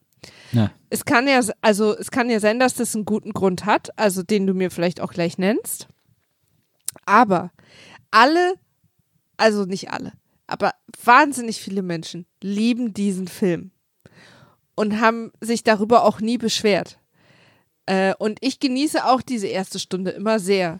Ja. 0.52 0.72
Es 0.90 1.06
kann 1.06 1.28
ja, 1.28 1.40
also 1.62 1.96
es 1.96 2.10
kann 2.10 2.30
ja 2.30 2.40
sein, 2.40 2.60
dass 2.60 2.74
das 2.74 2.96
einen 2.96 3.06
guten 3.06 3.32
Grund 3.34 3.66
hat, 3.66 3.90
also 3.98 4.24
den 4.24 4.48
du 4.48 4.54
mir 4.56 4.72
vielleicht 4.72 5.00
auch 5.00 5.14
gleich 5.14 5.38
nennst. 5.38 5.88
Aber 7.06 7.52
alle, 8.10 8.56
also 9.38 9.66
nicht 9.66 9.92
alle, 9.92 10.14
aber 10.52 10.74
wahnsinnig 11.04 11.62
viele 11.62 11.82
Menschen 11.82 12.26
lieben 12.42 12.94
diesen 12.94 13.28
Film 13.28 13.72
und 14.76 15.02
haben 15.02 15.32
sich 15.42 15.64
darüber 15.64 16.04
auch 16.04 16.22
nie 16.22 16.38
beschwert. 16.38 17.00
Äh, 17.86 18.14
und 18.20 18.38
ich 18.42 18.60
genieße 18.60 19.06
auch 19.06 19.22
diese 19.22 19.48
erste 19.48 19.80
Stunde 19.80 20.12
immer 20.12 20.40
sehr. 20.40 20.80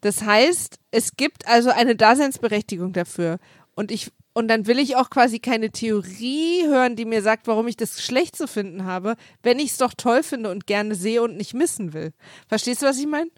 Das 0.00 0.22
heißt, 0.22 0.78
es 0.90 1.16
gibt 1.16 1.46
also 1.48 1.70
eine 1.70 1.96
Daseinsberechtigung 1.96 2.92
dafür. 2.92 3.38
Und 3.74 3.90
ich, 3.90 4.12
und 4.32 4.48
dann 4.48 4.66
will 4.66 4.78
ich 4.78 4.96
auch 4.96 5.08
quasi 5.08 5.38
keine 5.38 5.70
Theorie 5.70 6.66
hören, 6.66 6.94
die 6.96 7.04
mir 7.04 7.22
sagt, 7.22 7.46
warum 7.46 7.68
ich 7.68 7.76
das 7.76 8.02
schlecht 8.02 8.36
zu 8.36 8.46
finden 8.46 8.84
habe, 8.84 9.16
wenn 9.42 9.58
ich 9.58 9.70
es 9.70 9.76
doch 9.78 9.94
toll 9.96 10.22
finde 10.22 10.50
und 10.50 10.66
gerne 10.66 10.94
sehe 10.94 11.22
und 11.22 11.36
nicht 11.36 11.54
missen 11.54 11.92
will. 11.92 12.12
Verstehst 12.48 12.82
du, 12.82 12.86
was 12.86 12.98
ich 12.98 13.06
meine? 13.06 13.30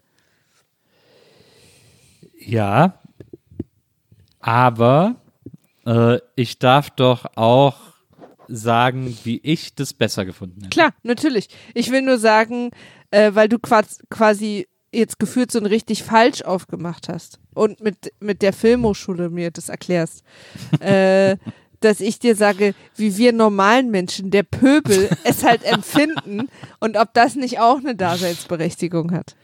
Ja, 2.37 2.99
aber 4.39 5.15
äh, 5.85 6.19
ich 6.35 6.59
darf 6.59 6.89
doch 6.91 7.25
auch 7.35 7.75
sagen, 8.47 9.17
wie 9.23 9.39
ich 9.43 9.75
das 9.75 9.93
besser 9.93 10.25
gefunden 10.25 10.57
hätte. 10.63 10.69
Klar, 10.69 10.93
natürlich. 11.03 11.47
Ich 11.73 11.91
will 11.91 12.01
nur 12.01 12.17
sagen, 12.17 12.71
äh, 13.11 13.31
weil 13.33 13.47
du 13.49 13.57
quas- 13.57 13.99
quasi 14.09 14.67
jetzt 14.93 15.19
gefühlt 15.19 15.51
so 15.51 15.59
ein 15.59 15.65
richtig 15.65 16.03
falsch 16.03 16.41
aufgemacht 16.41 17.07
hast 17.07 17.39
und 17.53 17.79
mit, 17.81 18.11
mit 18.19 18.41
der 18.41 18.51
Filmhochschule 18.51 19.29
mir 19.29 19.49
das 19.51 19.69
erklärst, 19.69 20.23
äh, 20.81 21.37
dass 21.79 21.99
ich 22.01 22.19
dir 22.19 22.35
sage, 22.35 22.75
wie 22.95 23.17
wir 23.17 23.31
normalen 23.31 23.89
Menschen, 23.89 24.31
der 24.31 24.43
Pöbel, 24.43 25.09
es 25.23 25.43
halt 25.43 25.63
empfinden 25.65 26.49
und 26.79 26.97
ob 26.97 27.13
das 27.13 27.35
nicht 27.35 27.59
auch 27.59 27.77
eine 27.77 27.95
Daseinsberechtigung 27.95 29.11
hat. 29.13 29.35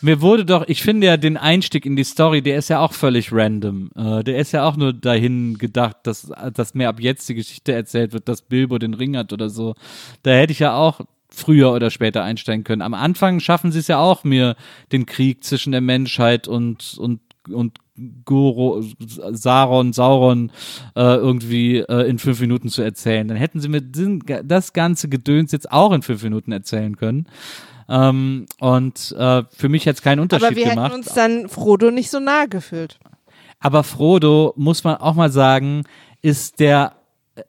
Mir 0.00 0.20
wurde 0.20 0.44
doch, 0.44 0.64
ich 0.68 0.82
finde 0.82 1.06
ja 1.06 1.16
den 1.16 1.36
Einstieg 1.36 1.86
in 1.86 1.96
die 1.96 2.04
Story, 2.04 2.42
der 2.42 2.58
ist 2.58 2.68
ja 2.68 2.80
auch 2.80 2.92
völlig 2.92 3.32
random. 3.32 3.90
Äh, 3.96 4.24
der 4.24 4.38
ist 4.38 4.52
ja 4.52 4.64
auch 4.64 4.76
nur 4.76 4.92
dahin 4.92 5.58
gedacht, 5.58 5.98
dass, 6.04 6.30
dass 6.54 6.74
mir 6.74 6.88
ab 6.88 7.00
jetzt 7.00 7.28
die 7.28 7.34
Geschichte 7.34 7.72
erzählt 7.72 8.12
wird, 8.12 8.28
dass 8.28 8.42
Bilbo 8.42 8.78
den 8.78 8.94
Ring 8.94 9.16
hat 9.16 9.32
oder 9.32 9.48
so. 9.48 9.74
Da 10.22 10.32
hätte 10.32 10.52
ich 10.52 10.58
ja 10.58 10.76
auch 10.76 11.00
früher 11.28 11.72
oder 11.72 11.90
später 11.90 12.22
einsteigen 12.22 12.64
können. 12.64 12.82
Am 12.82 12.94
Anfang 12.94 13.40
schaffen 13.40 13.72
sie 13.72 13.80
es 13.80 13.88
ja 13.88 13.98
auch, 13.98 14.24
mir 14.24 14.56
den 14.92 15.06
Krieg 15.06 15.44
zwischen 15.44 15.72
der 15.72 15.82
Menschheit 15.82 16.48
und, 16.48 16.96
und, 16.98 17.20
und 17.50 17.78
Goro, 18.24 18.82
Saron, 18.98 19.92
Sauron 19.92 20.50
äh, 20.94 21.00
irgendwie 21.00 21.78
äh, 21.78 22.08
in 22.08 22.18
fünf 22.18 22.40
Minuten 22.40 22.68
zu 22.68 22.82
erzählen. 22.82 23.26
Dann 23.26 23.36
hätten 23.36 23.60
sie 23.60 23.68
mir 23.68 23.80
das 23.80 24.72
ganze 24.72 25.08
Gedöns 25.08 25.52
jetzt 25.52 25.70
auch 25.72 25.92
in 25.92 26.02
fünf 26.02 26.22
Minuten 26.22 26.52
erzählen 26.52 26.96
können. 26.96 27.26
Ähm, 27.88 28.46
und 28.60 29.14
äh, 29.18 29.42
für 29.56 29.68
mich 29.68 29.86
es 29.86 30.02
keinen 30.02 30.20
Unterschied 30.20 30.46
Aber 30.46 30.56
wir 30.56 30.64
gemacht. 30.70 30.92
hätten 30.92 31.00
uns 31.04 31.14
dann 31.14 31.48
Frodo 31.48 31.90
nicht 31.90 32.10
so 32.10 32.20
nahe 32.20 32.48
gefühlt. 32.48 32.98
Aber 33.60 33.84
Frodo, 33.84 34.52
muss 34.56 34.84
man 34.84 34.96
auch 34.96 35.14
mal 35.14 35.30
sagen, 35.30 35.84
ist 36.20 36.60
der, 36.60 36.96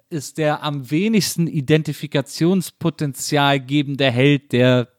ist 0.09 0.37
der 0.37 0.63
am 0.63 0.89
wenigsten 0.91 1.47
Identifikationspotenzial 1.47 3.59
gebende 3.59 4.11
Held 4.11 4.51
der 4.51 4.89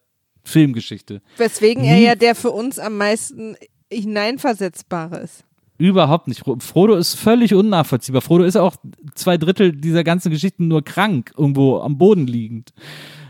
Filmgeschichte. 0.45 1.23
Weswegen 1.37 1.85
er 1.85 1.99
ja 1.99 2.15
der 2.15 2.35
für 2.35 2.51
uns 2.51 2.79
am 2.79 2.97
meisten 2.97 3.57
hineinversetzbare 3.93 5.19
ist. 5.19 5.45
Überhaupt 5.79 6.27
nicht. 6.27 6.43
Fro- 6.43 6.61
Frodo 6.61 6.97
ist 6.97 7.15
völlig 7.15 7.55
unnachvollziehbar. 7.55 8.21
Frodo 8.23 8.45
ist 8.45 8.57
auch 8.57 8.77
zwei 9.15 9.37
Drittel 9.39 9.73
dieser 9.73 10.03
ganzen 10.03 10.31
Geschichten 10.31 10.67
nur 10.69 10.83
krank, 10.83 11.33
irgendwo 11.37 11.79
am 11.79 11.99
Boden 11.99 12.27
liegend. 12.27 12.73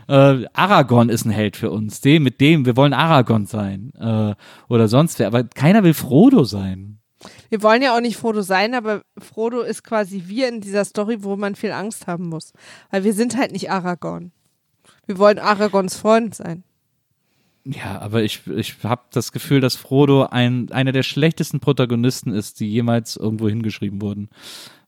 Äh, 0.09 0.47
Aragorn 0.53 1.09
ist 1.09 1.25
ein 1.25 1.31
Held 1.31 1.55
für 1.55 1.69
uns. 1.69 2.01
Dem, 2.01 2.23
mit 2.23 2.41
dem, 2.41 2.65
wir 2.65 2.75
wollen 2.75 2.93
Aragorn 2.93 3.45
sein. 3.45 3.93
Äh, 3.99 4.33
oder 4.67 4.87
sonst 4.87 5.19
wer. 5.19 5.27
Aber 5.27 5.43
keiner 5.43 5.83
will 5.83 5.93
Frodo 5.93 6.43
sein. 6.43 6.97
Wir 7.49 7.61
wollen 7.61 7.83
ja 7.83 7.95
auch 7.95 8.01
nicht 8.01 8.17
Frodo 8.17 8.41
sein, 8.41 8.73
aber 8.73 9.03
Frodo 9.17 9.61
ist 9.61 9.83
quasi 9.83 10.23
wir 10.25 10.47
in 10.47 10.61
dieser 10.61 10.83
Story, 10.83 11.23
wo 11.23 11.35
man 11.35 11.55
viel 11.55 11.71
Angst 11.71 12.07
haben 12.07 12.27
muss. 12.27 12.53
Weil 12.89 13.03
wir 13.03 13.13
sind 13.13 13.37
halt 13.37 13.51
nicht 13.51 13.69
Aragorn. 13.69 14.31
Wir 15.05 15.19
wollen 15.19 15.37
Aragorns 15.37 15.95
Freund 15.95 16.33
sein. 16.33 16.63
Ja, 17.65 17.99
aber 17.99 18.23
ich, 18.23 18.47
ich 18.47 18.77
habe 18.83 19.01
das 19.11 19.31
Gefühl, 19.31 19.61
dass 19.61 19.75
Frodo 19.75 20.25
ein, 20.25 20.71
einer 20.71 20.91
der 20.91 21.03
schlechtesten 21.03 21.59
Protagonisten 21.59 22.33
ist, 22.33 22.59
die 22.59 22.67
jemals 22.67 23.15
irgendwo 23.15 23.47
hingeschrieben 23.47 24.01
wurden. 24.01 24.29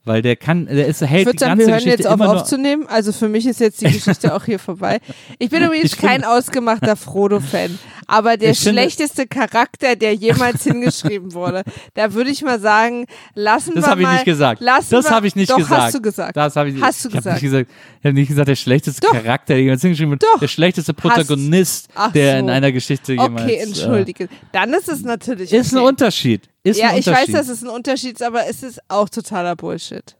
Weil 0.03 0.23
der 0.23 0.35
kann, 0.35 0.65
der 0.65 0.87
ist, 0.87 1.01
Ich 1.03 1.09
hält 1.09 1.21
die 1.21 1.25
würde 1.27 1.39
sagen, 1.39 1.59
wir 1.59 1.67
hören 1.67 1.75
Geschichte 1.75 2.03
jetzt 2.03 2.07
auf 2.07 2.19
aufzunehmen. 2.21 2.87
Also 2.87 3.11
für 3.11 3.29
mich 3.29 3.45
ist 3.45 3.59
jetzt 3.59 3.81
die 3.81 3.85
Geschichte 3.91 4.33
auch 4.33 4.45
hier 4.45 4.57
vorbei. 4.57 4.99
Ich 5.37 5.51
bin 5.51 5.63
übrigens 5.63 5.93
Ich 5.93 5.97
kein 5.99 6.23
ausgemachter 6.23 6.95
Frodo-Fan. 6.95 7.77
Aber 8.07 8.35
der 8.35 8.51
Ich 8.51 8.59
schlechteste 8.59 9.27
Charakter, 9.27 9.95
der 9.95 10.15
jemals 10.15 10.63
hingeschrieben 10.63 11.33
wurde, 11.33 11.63
da 11.93 12.13
würde 12.13 12.31
ich 12.31 12.41
mal 12.41 12.59
sagen, 12.59 13.05
lassen 13.35 13.75
Das 13.75 13.85
wir 13.85 13.91
habe 13.91 14.01
ich 14.01 14.07
mal. 14.07 14.13
nicht 14.15 14.25
gesagt. 14.25 14.59
Lassen 14.61 14.89
Das 14.91 15.11
habe 15.11 15.27
ich 15.27 15.35
nicht 15.35 15.51
doch, 15.51 15.57
gesagt. 15.57 15.81
hast 15.81 15.95
du 15.95 16.01
gesagt. 16.01 16.35
Das 16.35 16.55
habe 16.55 16.69
ich, 16.71 16.81
Hast 16.81 17.05
du 17.05 17.09
ich 17.09 17.15
hab 17.15 17.23
gesagt. 17.23 17.41
Nicht 17.41 17.51
gesagt. 17.51 17.69
Ich 17.99 18.05
habe 18.05 18.13
nicht 18.15 18.27
gesagt, 18.27 18.47
der 18.47 18.55
schlechteste 18.55 19.01
Doch. 19.01 19.11
Charakter, 19.13 19.53
der 19.53 19.61
jemals 19.61 19.81
hingeschrieben 19.81 20.13
wurde. 20.13 20.25
Doch. 20.33 20.39
Der 20.39 20.47
schlechteste 20.47 20.95
Protagonist, 20.95 21.89
der 22.15 22.33
so. 22.33 22.39
in 22.39 22.49
einer 22.49 22.71
Geschichte 22.71 23.13
jemals. 23.13 23.43
Okay, 23.43 23.57
entschuldige. 23.57 24.29
Dann 24.51 24.73
ist 24.73 24.89
es 24.89 25.03
natürlich. 25.03 25.53
Äh, 25.53 25.57
ist 25.57 25.73
ein 25.73 25.77
okay. 25.77 25.87
Unterschied. 25.87 26.49
Ist 26.63 26.79
Ja, 26.79 26.95
ich 26.95 27.07
weiß, 27.07 27.31
dass 27.31 27.49
es 27.49 27.63
ein 27.63 27.69
Unterschied 27.69 28.13
ist, 28.13 28.23
aber 28.23 28.47
es 28.47 28.61
ist 28.63 28.79
auch 28.87 29.09
totaler 29.09 29.55
Bullshit. 29.55 30.15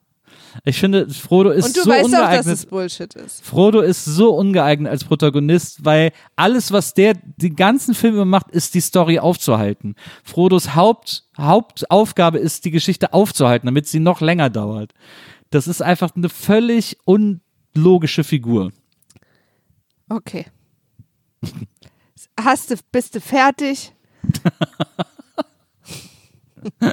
Ich 0.65 0.79
finde, 0.79 1.09
Frodo 1.09 1.49
ist 1.51 1.65
Und 1.65 1.77
du 1.77 1.83
so 1.83 1.89
weißt 1.89 2.01
auch, 2.01 2.05
ungeeignet. 2.05 2.39
dass 2.39 2.47
es 2.47 2.65
Bullshit 2.65 3.13
ist. 3.15 3.45
Frodo 3.45 3.81
ist 3.81 4.03
so 4.05 4.33
ungeeignet 4.35 4.91
als 4.91 5.03
Protagonist, 5.03 5.85
weil 5.85 6.11
alles, 6.35 6.71
was 6.71 6.93
der 6.93 7.13
die 7.37 7.51
ganzen 7.53 7.93
Filme 7.93 8.25
macht, 8.25 8.51
ist 8.51 8.73
die 8.73 8.81
Story 8.81 9.19
aufzuhalten. 9.19 9.95
Frodos 10.23 10.75
Haupt, 10.75 11.25
Hauptaufgabe 11.37 12.37
ist, 12.39 12.65
die 12.65 12.71
Geschichte 12.71 13.13
aufzuhalten, 13.13 13.67
damit 13.67 13.87
sie 13.87 13.99
noch 13.99 14.19
länger 14.21 14.49
dauert. 14.49 14.93
Das 15.51 15.67
ist 15.67 15.81
einfach 15.81 16.15
eine 16.15 16.29
völlig 16.29 16.97
unlogische 17.05 18.23
Figur. 18.23 18.71
Okay. 20.09 20.45
Hast 22.39 22.71
du, 22.71 22.75
bist 22.91 23.15
du 23.15 23.21
fertig? 23.21 23.93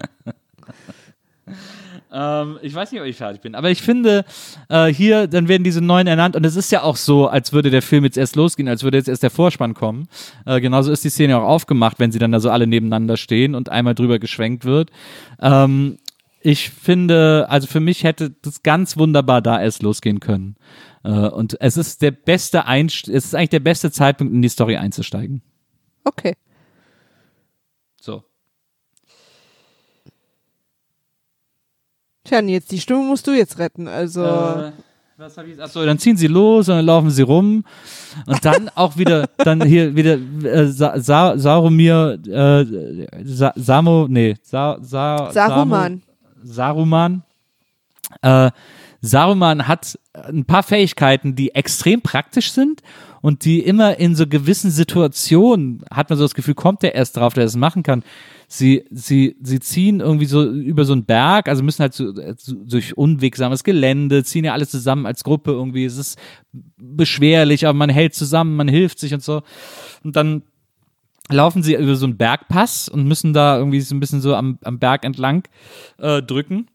Ähm, 2.11 2.59
ich 2.62 2.74
weiß 2.74 2.90
nicht, 2.90 3.01
ob 3.01 3.07
ich 3.07 3.16
fertig 3.16 3.43
bin, 3.43 3.55
aber 3.55 3.70
ich 3.70 3.82
finde, 3.82 4.24
äh, 4.69 4.86
hier, 4.86 5.27
dann 5.27 5.49
werden 5.49 5.65
diese 5.65 5.81
neun 5.81 6.07
ernannt 6.07 6.36
und 6.36 6.47
es 6.47 6.57
ist 6.57 6.73
ja 6.73 6.82
auch 6.82 6.97
so, 6.97 7.28
als 7.28 7.53
würde 7.53 7.70
der 7.70 7.82
Film 7.82 8.05
jetzt 8.05 8.16
erst 8.16 8.36
losgehen, 8.36 8.69
als 8.69 8.82
würde 8.82 8.97
jetzt 8.97 9.09
erst 9.09 9.23
der 9.23 9.31
Vorspann 9.31 9.74
kommen. 9.74 10.09
Äh, 10.47 10.61
genauso 10.61 10.90
ist 10.90 11.05
die 11.05 11.11
Szene 11.11 11.36
auch 11.39 11.47
aufgemacht, 11.47 11.99
wenn 11.99 12.11
sie 12.11 12.19
dann 12.19 12.32
da 12.32 12.40
so 12.40 12.51
alle 12.51 12.66
nebeneinander 12.66 13.16
stehen 13.16 13.55
und 13.55 13.69
einmal 13.69 13.95
drüber 13.95 14.19
geschwenkt 14.19 14.65
wird. 14.65 14.90
Ähm, 15.40 15.99
ich 16.40 16.70
finde, 16.70 17.47
also 17.51 17.66
für 17.66 17.81
mich 17.81 18.05
hätte 18.05 18.31
das 18.43 18.62
ganz 18.62 18.97
wunderbar 18.97 19.43
da 19.43 19.61
erst 19.61 19.82
losgehen 19.82 20.20
können. 20.20 20.57
Äh, 21.05 21.11
und 21.11 21.61
es 21.61 21.77
ist 21.77 22.01
der 22.01 22.12
beste 22.12 22.66
Einst 22.66 23.09
es 23.09 23.27
ist 23.27 23.35
eigentlich 23.35 23.51
der 23.51 23.61
beste 23.61 23.90
Zeitpunkt, 23.90 24.32
in 24.32 24.43
die 24.43 24.49
Story 24.49 24.77
einzusteigen. 24.77 25.43
Okay. 26.05 26.35
So. 28.01 28.24
Tja, 32.28 32.42
Nils, 32.42 32.66
die 32.66 32.78
Stimme 32.78 33.00
musst 33.05 33.26
du 33.26 33.32
jetzt 33.32 33.59
retten. 33.59 33.88
Also, 33.88 34.22
Äh, 34.24 34.72
was 35.16 35.36
hab 35.36 35.46
ich? 35.46 35.60
Achso, 35.60 35.84
dann 35.84 35.98
ziehen 35.98 36.16
sie 36.16 36.26
los 36.28 36.68
und 36.68 36.76
dann 36.76 36.84
laufen 36.86 37.10
sie 37.10 37.22
rum 37.22 37.64
und 38.26 38.44
dann 38.44 38.68
auch 38.74 38.96
wieder, 38.96 39.28
dann 39.38 39.62
hier 39.64 39.96
wieder 39.96 40.18
äh, 40.44 40.66
Sa 40.66 41.00
Sa 41.00 41.36
Sarumir, 41.38 42.18
äh, 42.26 42.64
Sa 43.24 43.52
Samo, 43.56 44.06
nee, 44.09 44.36
Sa 44.42 44.76
Sa 44.80 45.30
Saruman. 45.32 46.02
Samo, 46.44 46.52
Saruman. 46.55 47.22
Äh, 48.22 48.50
Saruman 49.00 49.66
hat 49.66 49.98
ein 50.12 50.44
paar 50.44 50.62
Fähigkeiten, 50.62 51.34
die 51.34 51.55
extrem 51.55 52.00
praktisch 52.02 52.52
sind 52.52 52.82
und 53.20 53.45
die 53.45 53.61
immer 53.61 53.99
in 53.99 54.15
so 54.15 54.27
gewissen 54.27 54.70
Situationen, 54.70 55.85
hat 55.90 56.11
man 56.11 56.19
so 56.19 56.24
das 56.24 56.35
Gefühl, 56.35 56.55
kommt 56.55 56.85
er 56.85 56.95
erst 56.95 57.16
drauf, 57.16 57.35
der 57.35 57.45
das 57.45 57.57
machen 57.57 57.82
kann. 57.82 58.03
Sie, 58.47 58.85
sie, 58.90 59.36
sie 59.43 59.61
ziehen 59.61 60.01
irgendwie 60.01 60.24
so 60.27 60.51
über 60.51 60.85
so 60.85 60.93
einen 60.93 61.05
Berg, 61.05 61.49
also 61.49 61.62
müssen 61.62 61.82
halt 61.82 61.95
so, 61.95 62.12
so 62.36 62.55
durch 62.55 62.97
unwegsames 62.97 63.65
Gelände, 63.65 64.24
ziehen 64.24 64.45
ja 64.45 64.53
alles 64.53 64.70
zusammen 64.70 65.07
als 65.07 65.24
Gruppe 65.24 65.51
irgendwie. 65.51 65.85
Es 65.85 65.99
ist 65.99 66.19
beschwerlich, 66.77 67.66
aber 67.66 67.77
man 67.77 67.90
hält 67.90 68.15
zusammen, 68.15 68.57
man 68.57 68.69
hilft 68.69 68.99
sich 68.99 69.12
und 69.12 69.23
so. 69.23 69.43
Und 70.03 70.16
dann 70.16 70.43
laufen 71.31 71.62
sie 71.62 71.74
über 71.74 71.97
so 71.97 72.07
einen 72.07 72.16
Bergpass 72.16 72.89
und 72.89 73.07
müssen 73.07 73.32
da 73.32 73.59
irgendwie 73.59 73.81
so 73.81 73.95
ein 73.95 74.01
bisschen 74.01 74.20
so 74.20 74.35
am, 74.35 74.59
am 74.65 74.78
Berg 74.78 75.05
entlang 75.05 75.45
äh, 75.99 76.23
drücken. 76.23 76.69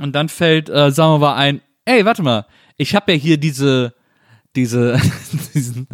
Und 0.00 0.14
dann 0.14 0.28
fällt 0.28 0.70
äh, 0.70 0.90
Samovar 0.90 1.36
ein, 1.36 1.60
ey, 1.84 2.04
warte 2.04 2.22
mal, 2.22 2.46
ich 2.78 2.94
habe 2.94 3.12
ja 3.12 3.18
hier 3.18 3.36
diese, 3.36 3.92
diese, 4.56 5.00
diesen, 5.54 5.88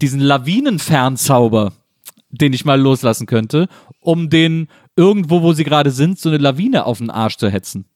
diesen 0.00 0.20
Lawinenfernzauber, 0.20 1.72
den 2.30 2.52
ich 2.52 2.64
mal 2.64 2.80
loslassen 2.80 3.26
könnte, 3.26 3.68
um 4.00 4.30
den 4.30 4.68
irgendwo, 4.96 5.42
wo 5.42 5.52
sie 5.52 5.64
gerade 5.64 5.90
sind, 5.90 6.18
so 6.18 6.28
eine 6.28 6.38
Lawine 6.38 6.84
auf 6.86 6.98
den 6.98 7.10
Arsch 7.10 7.36
zu 7.36 7.50
hetzen. 7.50 7.86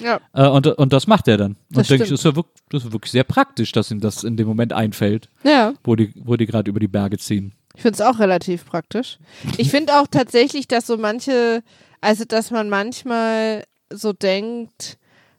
ja. 0.00 0.20
Äh, 0.32 0.48
und, 0.48 0.66
und 0.66 0.92
das 0.92 1.06
macht 1.06 1.28
er 1.28 1.36
dann. 1.38 1.56
Das 1.70 1.82
und 1.84 1.90
denke 1.90 2.04
ich, 2.04 2.10
das 2.10 2.20
ist, 2.20 2.24
ja 2.24 2.36
wirklich, 2.36 2.62
das 2.70 2.84
ist 2.84 2.92
wirklich 2.92 3.12
sehr 3.12 3.24
praktisch, 3.24 3.72
dass 3.72 3.90
ihm 3.90 4.00
das 4.00 4.24
in 4.24 4.36
dem 4.36 4.46
Moment 4.46 4.72
einfällt, 4.72 5.28
Ja, 5.44 5.74
wo 5.84 5.96
die, 5.96 6.12
wo 6.16 6.36
die 6.36 6.46
gerade 6.46 6.68
über 6.70 6.80
die 6.80 6.88
Berge 6.88 7.18
ziehen. 7.18 7.52
ich 7.74 7.82
finde 7.82 7.94
es 7.94 8.00
auch 8.00 8.18
relativ 8.18 8.66
praktisch. 8.66 9.18
Ich 9.56 9.70
finde 9.70 9.98
auch 10.00 10.06
tatsächlich, 10.10 10.68
dass 10.68 10.86
so 10.86 10.96
manche, 10.96 11.62
also 12.00 12.24
dass 12.24 12.50
man 12.50 12.68
manchmal 12.68 13.64
so 13.90 14.12
denkt, 14.12 14.98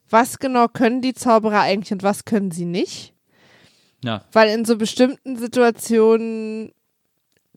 was 0.09 0.37
genau 0.39 0.67
können 0.67 1.01
die 1.01 1.13
Zauberer 1.15 1.61
eigentlich 1.61 1.91
und 1.91 2.03
was 2.03 2.25
können 2.25 2.51
sie 2.51 2.65
nicht? 2.65 3.13
Ja. 4.05 4.21
Weil 4.31 4.49
in 4.49 4.65
so 4.65 4.77
bestimmten 4.77 5.37
Situationen 5.37 6.71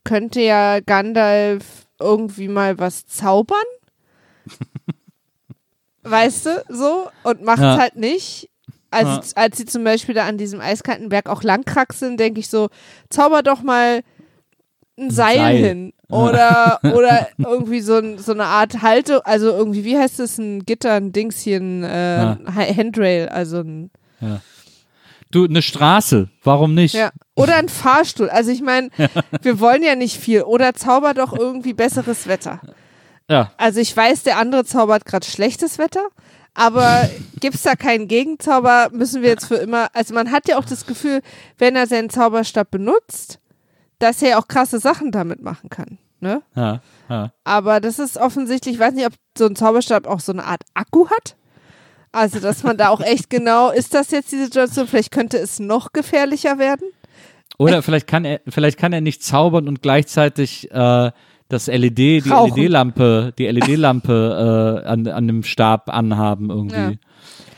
könnte 0.05 0.41
ja 0.41 0.81
Gandalf 0.81 1.87
irgendwie 2.01 2.49
mal 2.49 2.79
was 2.79 3.07
zaubern. 3.07 3.59
weißt 6.03 6.47
du, 6.47 6.65
so? 6.69 7.09
Und 7.23 7.43
macht 7.43 7.61
Ja. 7.61 7.77
halt 7.79 7.97
nicht. 7.97 8.49
Als, 8.91 9.33
Ja. 9.33 9.43
als 9.43 9.59
sie 9.59 9.67
zum 9.67 9.85
Beispiel 9.85 10.15
da 10.15 10.27
an 10.27 10.39
diesem 10.39 10.61
eiskalten 10.61 11.11
Berg 11.11 11.29
auch 11.29 11.43
langkraxeln, 11.43 12.17
denke 12.17 12.41
ich 12.41 12.49
so, 12.49 12.69
zauber 13.11 13.43
doch 13.43 13.63
mal 13.63 14.01
ein 14.99 15.11
Seil, 15.11 15.37
Seil. 15.37 15.57
hin. 15.59 15.93
Oder, 16.09 16.81
oder 16.95 17.29
irgendwie 17.37 17.81
so, 17.83 17.97
ein, 17.99 18.19
so 18.19 18.33
eine 18.33 18.45
Art 18.47 18.81
Halte, 18.81 19.27
also 19.27 19.49
irgendwie, 19.51 19.85
wie 19.85 19.99
heißt 19.99 20.19
das, 20.19 20.39
ein 20.39 20.65
Gitter, 20.65 20.95
ein 20.95 21.13
Dingschen, 21.13 21.85
äh, 21.85 22.17
Ja. 22.23 22.39
Handrail, 22.55 23.29
also 23.29 23.59
ein 23.59 23.91
Du, 25.31 25.45
eine 25.45 25.63
Straße, 25.63 26.31
warum 26.43 26.75
nicht? 26.75 26.95
Ja. 26.95 27.11
Oder 27.35 27.57
ein 27.57 27.69
Fahrstuhl. 27.69 28.31
Also 28.31 28.51
ich 28.51 28.63
meine, 28.63 28.89
wir 29.43 29.61
wollen 29.61 29.83
ja 29.83 29.95
nicht 29.95 30.17
viel. 30.17 30.43
Oder 30.43 30.75
zauber 30.75 31.15
doch 31.15 31.37
irgendwie 31.37 31.75
besseres 31.75 32.27
Wetter. 32.27 32.61
Ja. 33.29 33.53
Also 33.59 33.81
ich 33.81 33.95
weiß, 33.95 34.23
der 34.23 34.39
andere 34.39 34.65
zaubert 34.65 35.05
gerade 35.05 35.27
schlechtes 35.27 35.79
Wetter, 35.79 36.07
aber 36.55 37.09
gibt 37.41 37.57
es 37.57 37.63
da 37.63 37.75
keinen 37.75 38.09
Gegenzauber, 38.09 38.89
müssen 38.93 39.23
wir 39.23 39.29
jetzt 39.29 39.47
für 39.47 39.57
immer. 39.57 39.89
Also 39.93 40.15
man 40.15 40.31
hat 40.31 40.49
ja 40.49 40.59
auch 40.59 40.65
das 40.65 40.87
Gefühl, 40.87 41.21
wenn 41.59 41.77
er 41.77 41.87
seinen 41.87 42.09
Zauberstab 42.09 42.71
benutzt, 42.71 43.39
dass 43.99 44.23
er 44.23 44.39
auch 44.39 44.49
krasse 44.49 44.79
Sachen 44.79 45.13
damit 45.13 45.43
machen 45.43 45.69
kann. 45.69 45.99
Ne? 46.21 46.43
ja, 46.57 46.81
ja. 47.09 47.33
Aber 47.45 47.81
das 47.81 48.01
ist 48.01 48.17
offensichtlich, 48.17 48.75
ich 48.75 48.81
weiß 48.81 48.93
nicht, 48.95 49.07
ob 49.07 49.13
so 49.37 49.47
ein 49.47 49.55
Zauberstab 49.55 50.09
auch 50.09 50.19
so 50.19 50.33
eine 50.33 50.45
Art 50.45 50.63
Akku 50.75 51.09
hat. 51.09 51.37
Also, 52.13 52.41
dass 52.41 52.63
man 52.63 52.77
da 52.77 52.89
auch 52.89 53.01
echt 53.01 53.31
genau, 53.31 53.71
ist 53.71 53.95
das 53.95 54.11
jetzt 54.11 54.33
die 54.33 54.39
Situation? 54.39 54.87
Vielleicht 54.87 55.13
könnte 55.13 55.39
es 55.39 55.59
noch 55.59 55.93
gefährlicher 55.93 56.59
werden. 56.59 56.89
Oder 57.59 57.83
vielleicht 57.83 58.07
kann 58.07 58.25
er, 58.25 58.41
vielleicht 58.49 58.79
kann 58.79 58.93
er 58.93 59.01
nicht 59.01 59.23
zaubern 59.23 59.69
und 59.69 59.83
gleichzeitig 59.83 60.71
äh, 60.71 61.11
das 61.49 61.67
LED, 61.67 61.99
die. 61.99 62.21
LED-Lampe, 62.21 63.33
die 63.37 63.47
LED-Lampe 63.47 64.83
äh, 64.85 64.89
an, 64.89 65.07
an 65.07 65.27
dem 65.27 65.43
Stab 65.43 65.89
anhaben 65.93 66.51
irgendwie. 66.51 66.99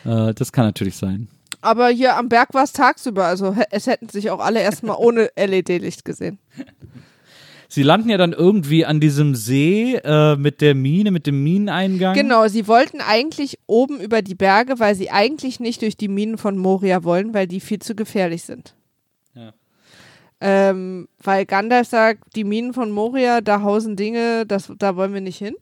Äh, 0.04 0.34
das 0.34 0.52
kann 0.52 0.64
natürlich 0.64 0.96
sein. 0.96 1.28
Aber 1.60 1.88
hier 1.88 2.16
am 2.16 2.28
Berg 2.28 2.54
war 2.54 2.64
es 2.64 2.72
tagsüber, 2.72 3.26
also 3.26 3.54
es 3.70 3.86
hätten 3.86 4.08
sich 4.08 4.30
auch 4.30 4.40
alle 4.40 4.60
erstmal 4.60 4.96
ohne 4.96 5.30
LED-Licht 5.36 6.04
gesehen. 6.04 6.38
Sie 7.72 7.84
landen 7.84 8.10
ja 8.10 8.18
dann 8.18 8.32
irgendwie 8.32 8.84
an 8.84 8.98
diesem 8.98 9.36
See 9.36 9.94
äh, 9.94 10.34
mit 10.34 10.60
der 10.60 10.74
Mine, 10.74 11.12
mit 11.12 11.28
dem 11.28 11.44
Mineneingang. 11.44 12.14
Genau, 12.14 12.48
sie 12.48 12.66
wollten 12.66 13.00
eigentlich 13.00 13.60
oben 13.68 14.00
über 14.00 14.22
die 14.22 14.34
Berge, 14.34 14.80
weil 14.80 14.96
sie 14.96 15.12
eigentlich 15.12 15.60
nicht 15.60 15.82
durch 15.82 15.96
die 15.96 16.08
Minen 16.08 16.36
von 16.36 16.58
Moria 16.58 17.04
wollen, 17.04 17.32
weil 17.32 17.46
die 17.46 17.60
viel 17.60 17.78
zu 17.78 17.94
gefährlich 17.94 18.42
sind. 18.42 18.74
Ja. 19.34 19.52
Ähm, 20.40 21.06
weil 21.22 21.46
Gandalf 21.46 21.86
sagt, 21.86 22.34
die 22.34 22.42
Minen 22.42 22.74
von 22.74 22.90
Moria, 22.90 23.40
da 23.40 23.62
hausen 23.62 23.94
Dinge, 23.94 24.46
das, 24.46 24.72
da 24.76 24.96
wollen 24.96 25.14
wir 25.14 25.20
nicht 25.20 25.38
hin. 25.38 25.54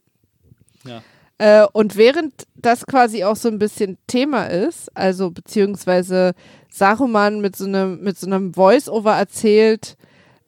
Ja. 0.85 1.03
Äh, 1.37 1.67
und 1.73 1.95
während 1.95 2.33
das 2.55 2.87
quasi 2.87 3.23
auch 3.23 3.35
so 3.35 3.49
ein 3.49 3.59
bisschen 3.59 3.99
Thema 4.07 4.45
ist, 4.45 4.89
also 4.97 5.29
beziehungsweise 5.29 6.33
Saruman 6.71 7.39
mit 7.39 7.55
so 7.55 7.65
einem, 7.65 8.01
mit 8.01 8.17
so 8.17 8.25
einem 8.25 8.55
Voice-Over 8.55 9.13
erzählt, 9.13 9.95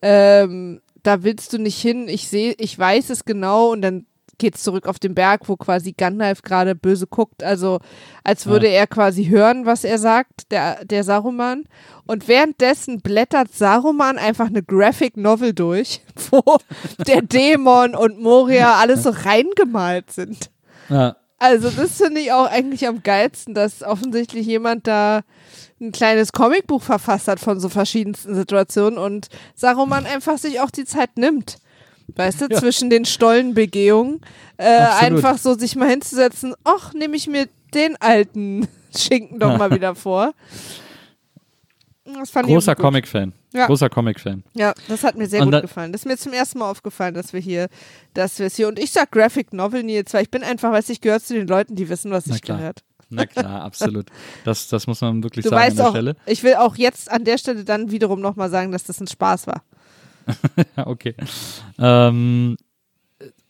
ähm, 0.02 0.82
da 1.04 1.24
willst 1.24 1.54
du 1.54 1.58
nicht 1.58 1.82
hin, 1.82 2.08
ich 2.08 2.28
sehe, 2.28 2.54
ich 2.58 2.78
weiß 2.78 3.10
es 3.10 3.26
genau 3.26 3.72
und 3.72 3.82
dann 3.82 4.06
geht's 4.42 4.64
zurück 4.64 4.88
auf 4.88 4.98
den 4.98 5.14
Berg, 5.14 5.48
wo 5.48 5.56
quasi 5.56 5.94
Gandalf 5.94 6.42
gerade 6.42 6.74
böse 6.74 7.06
guckt, 7.06 7.44
also 7.44 7.80
als 8.24 8.48
würde 8.48 8.68
er 8.68 8.88
quasi 8.88 9.26
hören, 9.26 9.68
was 9.68 9.84
er 9.84 10.00
sagt, 10.00 10.52
der, 10.52 10.84
der 10.84 11.04
Saruman. 11.04 11.66
Und 12.08 12.28
währenddessen 12.28 13.02
blättert 13.02 13.54
Saruman 13.54 14.18
einfach 14.18 14.48
eine 14.48 14.64
Graphic 14.64 15.16
Novel 15.16 15.54
durch, 15.54 16.02
wo 16.32 16.58
der 17.06 17.22
Dämon 17.22 17.96
und 17.96 18.20
Moria 18.20 18.76
alles 18.76 19.04
so 19.04 19.12
reingemalt 19.12 20.12
sind. 20.12 20.50
Ja. 20.90 21.16
Also 21.38 21.70
das 21.70 21.98
finde 21.98 22.22
ich 22.22 22.32
auch 22.32 22.50
eigentlich 22.50 22.88
am 22.88 23.02
geilsten, 23.02 23.54
dass 23.54 23.84
offensichtlich 23.84 24.46
jemand 24.46 24.88
da 24.88 25.22
ein 25.82 25.92
kleines 25.92 26.32
Comicbuch 26.32 26.82
verfasst 26.84 27.28
hat 27.28 27.40
von 27.40 27.60
so 27.60 27.68
verschiedensten 27.68 28.36
Situationen 28.36 28.98
und 29.00 29.28
Saruman 29.56 30.06
einfach 30.06 30.38
sich 30.38 30.60
auch 30.62 30.70
die 30.72 30.86
Zeit 30.86 31.18
nimmt. 31.18 31.58
Weißt 32.16 32.42
du, 32.42 32.46
Ja. 32.50 32.60
zwischen 32.60 32.90
den 32.90 33.06
Stollenbegehungen 33.06 34.22
äh, 34.58 34.66
einfach 34.66 35.38
so 35.38 35.54
sich 35.58 35.76
mal 35.76 35.90
hinzusetzen, 35.90 36.54
ach, 36.64 36.94
nehme 36.94 37.16
ich 37.16 37.28
mir 37.28 37.48
den 37.74 37.96
alten 38.02 38.68
Schinken 38.96 39.40
doch 39.40 39.58
mal 39.58 39.72
wieder 39.76 39.96
vor. 39.96 40.34
Großer. 42.34 42.76
Comic-Fan. 42.76 43.32
Ja. 43.54 43.68
Großer 43.68 43.90
Comic-Fan. 43.90 44.44
Ja, 44.54 44.74
das 44.90 45.04
hat 45.04 45.16
mir 45.16 45.28
sehr 45.28 45.42
Und 45.44 45.52
gut 45.52 45.62
gefallen. 45.62 45.92
Das 45.94 46.02
ist 46.02 46.06
mir 46.06 46.18
zum 46.18 46.34
ersten 46.34 46.60
Mal 46.60 46.70
aufgefallen, 46.70 47.14
dass 47.14 47.32
wir 47.32 47.40
hier, 47.40 47.68
dass 48.14 48.40
wir 48.40 48.48
es 48.48 48.56
hier, 48.56 48.68
und 48.68 48.80
ich 48.80 48.92
sag 48.92 49.12
Graphic 49.12 49.54
Novel 49.54 49.84
Nils, 49.84 50.14
weil 50.14 50.24
ich 50.24 50.32
bin 50.32 50.44
einfach, 50.44 50.72
weiß 50.72 50.90
ich, 50.90 51.00
gehört 51.00 51.24
zu 51.24 51.34
den 51.34 51.48
Leuten, 51.48 51.76
die 51.76 51.88
wissen, 51.90 52.12
was 52.12 52.26
Na 52.26 52.36
ich 52.36 52.42
klar. 52.42 52.58
gehört. 52.58 52.84
Na 53.12 53.26
klar, 53.26 53.62
absolut. 53.62 54.08
Das, 54.46 54.68
das 54.70 54.88
muss 54.88 55.02
man 55.02 55.22
wirklich 55.24 55.44
Du 55.44 55.50
sagen 55.50 55.62
an 55.62 55.68
weißt 55.68 55.78
der 55.80 55.86
auch, 55.88 55.92
Stelle. 55.92 56.16
ich 56.26 56.44
will 56.44 56.56
auch 56.56 56.76
jetzt 56.78 57.12
an 57.12 57.24
der 57.24 57.38
Stelle 57.38 57.64
dann 57.64 57.92
wiederum 57.92 58.22
nochmal 58.22 58.50
sagen, 58.50 58.72
dass 58.72 58.84
das 58.84 59.00
ein 59.00 59.08
Spaß 59.08 59.48
war. 59.48 59.64
Okay. 60.78 61.16
Ähm, 61.80 62.56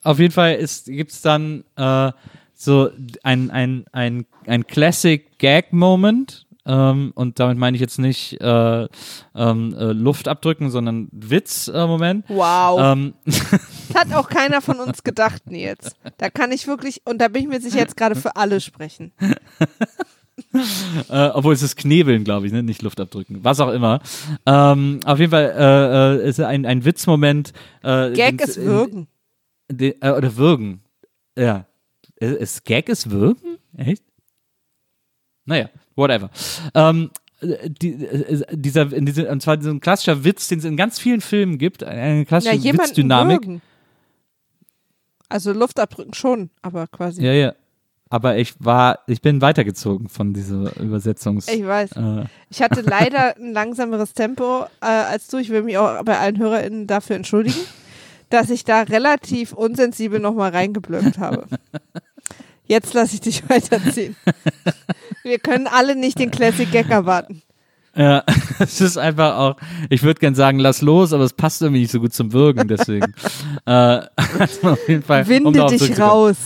auf 0.04 0.20
jeden 0.20 0.32
Fall 0.32 0.58
gibt 0.86 1.12
es 1.12 1.22
dann 1.22 1.64
äh, 1.76 2.12
so 2.54 2.90
ein, 3.24 3.52
ein, 3.52 3.86
ein, 3.92 4.26
ein 4.46 4.66
Classic 4.66 5.38
Gag-Moment. 5.38 6.48
Ähm, 6.66 7.12
und 7.16 7.40
damit 7.40 7.58
meine 7.58 7.76
ich 7.76 7.82
jetzt 7.82 7.98
nicht 7.98 8.40
äh, 8.40 8.88
ähm, 9.36 9.74
äh, 9.76 9.86
Luft 9.94 10.28
abdrücken, 10.28 10.70
sondern 10.70 11.08
Witz-Moment. 11.12 12.26
Wow. 12.28 12.80
ähm, 12.82 13.14
Das 13.26 13.96
hat 13.96 14.14
auch 14.14 14.30
keiner 14.30 14.62
von 14.62 14.80
uns 14.80 15.04
gedacht, 15.04 15.50
Nils. 15.50 15.96
Da 16.18 16.30
kann 16.30 16.52
ich 16.52 16.68
wirklich, 16.68 17.02
und 17.06 17.20
da 17.20 17.28
bin 17.30 17.44
ich 17.44 17.48
mir 17.50 17.60
sicher 17.62 17.80
jetzt 17.80 17.98
gerade 17.98 18.16
für 18.16 18.36
alle 18.36 18.62
sprechen. 18.62 19.12
äh, 21.10 21.28
obwohl 21.34 21.54
es 21.54 21.62
ist 21.62 21.76
Knebeln, 21.78 22.24
glaube 22.24 22.46
ich, 22.48 22.54
ne? 22.54 22.64
nicht 22.64 22.82
Luft 22.82 23.00
abdrücken. 23.00 23.44
Was 23.44 23.60
auch 23.60 23.72
immer. 23.72 24.00
Ähm, 24.46 25.00
auf 25.06 25.20
jeden 25.20 25.32
Fall 25.32 25.54
äh, 25.58 26.24
äh, 26.26 26.30
ist 26.30 26.40
ein, 26.40 26.66
ein 26.66 26.86
Witzmoment. 26.86 27.54
Äh, 27.84 28.12
Gag 28.14 28.38
den- 28.38 28.48
ist 28.48 28.58
Würgen. 28.62 29.08
Den, 29.72 29.94
äh, 30.02 30.12
oder 30.12 30.36
würgen. 30.36 30.82
Ja. 31.38 31.66
Ist, 32.18 32.36
ist 32.38 32.66
Gag 32.66 32.90
ist 32.90 33.10
würgen? 33.10 33.58
Echt? 33.78 34.04
Naja, 35.46 35.70
whatever. 35.96 36.30
Ähm, 36.74 37.12
äh, 37.42 37.70
die, 37.70 38.06
äh, 38.06 38.46
dieser, 38.52 38.86
diese, 38.86 39.28
und 39.30 39.42
zwar 39.42 39.62
so 39.62 39.70
ein 39.70 39.80
klassischer 39.80 40.24
Witz, 40.24 40.48
den 40.48 40.60
es 40.60 40.66
in 40.66 40.78
ganz 40.78 41.00
vielen 41.00 41.22
Filmen 41.22 41.58
gibt, 41.58 41.84
eine 41.84 42.20
Ja, 42.20 42.26
klassische 42.26 42.56
jemanden 42.56 42.90
Witzdynamik. 42.90 43.42
würgen. 43.42 43.62
Also 45.30 45.54
Luft 45.54 45.80
abdrücken 45.80 46.14
schon, 46.14 46.50
aber 46.62 46.88
quasi. 46.88 47.24
Ja, 47.26 47.32
ja. 47.32 47.54
Aber 48.10 48.38
ich 48.38 48.54
war, 48.60 49.00
ich 49.08 49.22
bin 49.22 49.40
weitergezogen 49.42 50.10
von 50.10 50.34
dieser 50.34 50.78
Übersetzungs. 50.82 51.48
Ich 51.48 51.66
weiß. 51.66 51.92
Äh, 51.94 52.26
Ich 52.50 52.62
hatte 52.62 52.82
leider 52.86 53.38
ein 53.38 53.54
langsameres 53.54 54.14
Tempo 54.14 54.66
äh, 54.82 54.86
als 54.86 55.28
du. 55.28 55.38
Ich 55.38 55.50
will 55.50 55.64
mich 55.64 55.78
auch 55.78 56.04
bei 56.04 56.18
allen 56.20 56.38
HörerInnen 56.38 56.88
dafür 56.88 57.16
entschuldigen, 57.16 57.56
dass 58.30 58.50
ich 58.50 58.66
da 58.66 58.82
relativ 58.82 59.54
unsensibel 59.54 60.20
nochmal 60.20 60.52
reingeblökt 60.52 61.20
habe. 61.20 61.46
Jetzt 62.72 62.94
lasse 62.94 63.16
ich 63.16 63.20
dich 63.20 63.44
weiterziehen. 63.50 64.16
Wir 65.24 65.40
können 65.40 65.68
alle 65.68 65.94
nicht 65.94 66.18
den 66.20 66.32
Classic 66.32 66.72
Gag 66.72 66.90
erwarten. 66.90 67.42
Ja, 67.94 68.24
es 68.60 68.80
ist 68.80 68.96
einfach 68.96 69.36
auch, 69.36 69.58
ich 69.90 70.04
würde 70.04 70.22
gern 70.22 70.36
sagen, 70.36 70.58
lass 70.58 70.82
los, 70.82 71.12
aber 71.12 71.26
es 71.26 71.34
passt 71.34 71.62
irgendwie 71.62 71.82
nicht 71.82 71.92
so 71.92 72.00
gut 72.00 72.14
zum 72.14 72.32
Würgen, 72.32 72.70
deswegen. 72.70 73.14
äh, 73.66 73.72
also 74.16 74.70
auf 74.70 74.88
jeden 74.88 75.04
Fall. 75.04 75.24
um 75.24 75.28
Winde 75.28 75.52
darauf 75.52 75.72
dich 75.76 76.00
raus. 76.00 76.38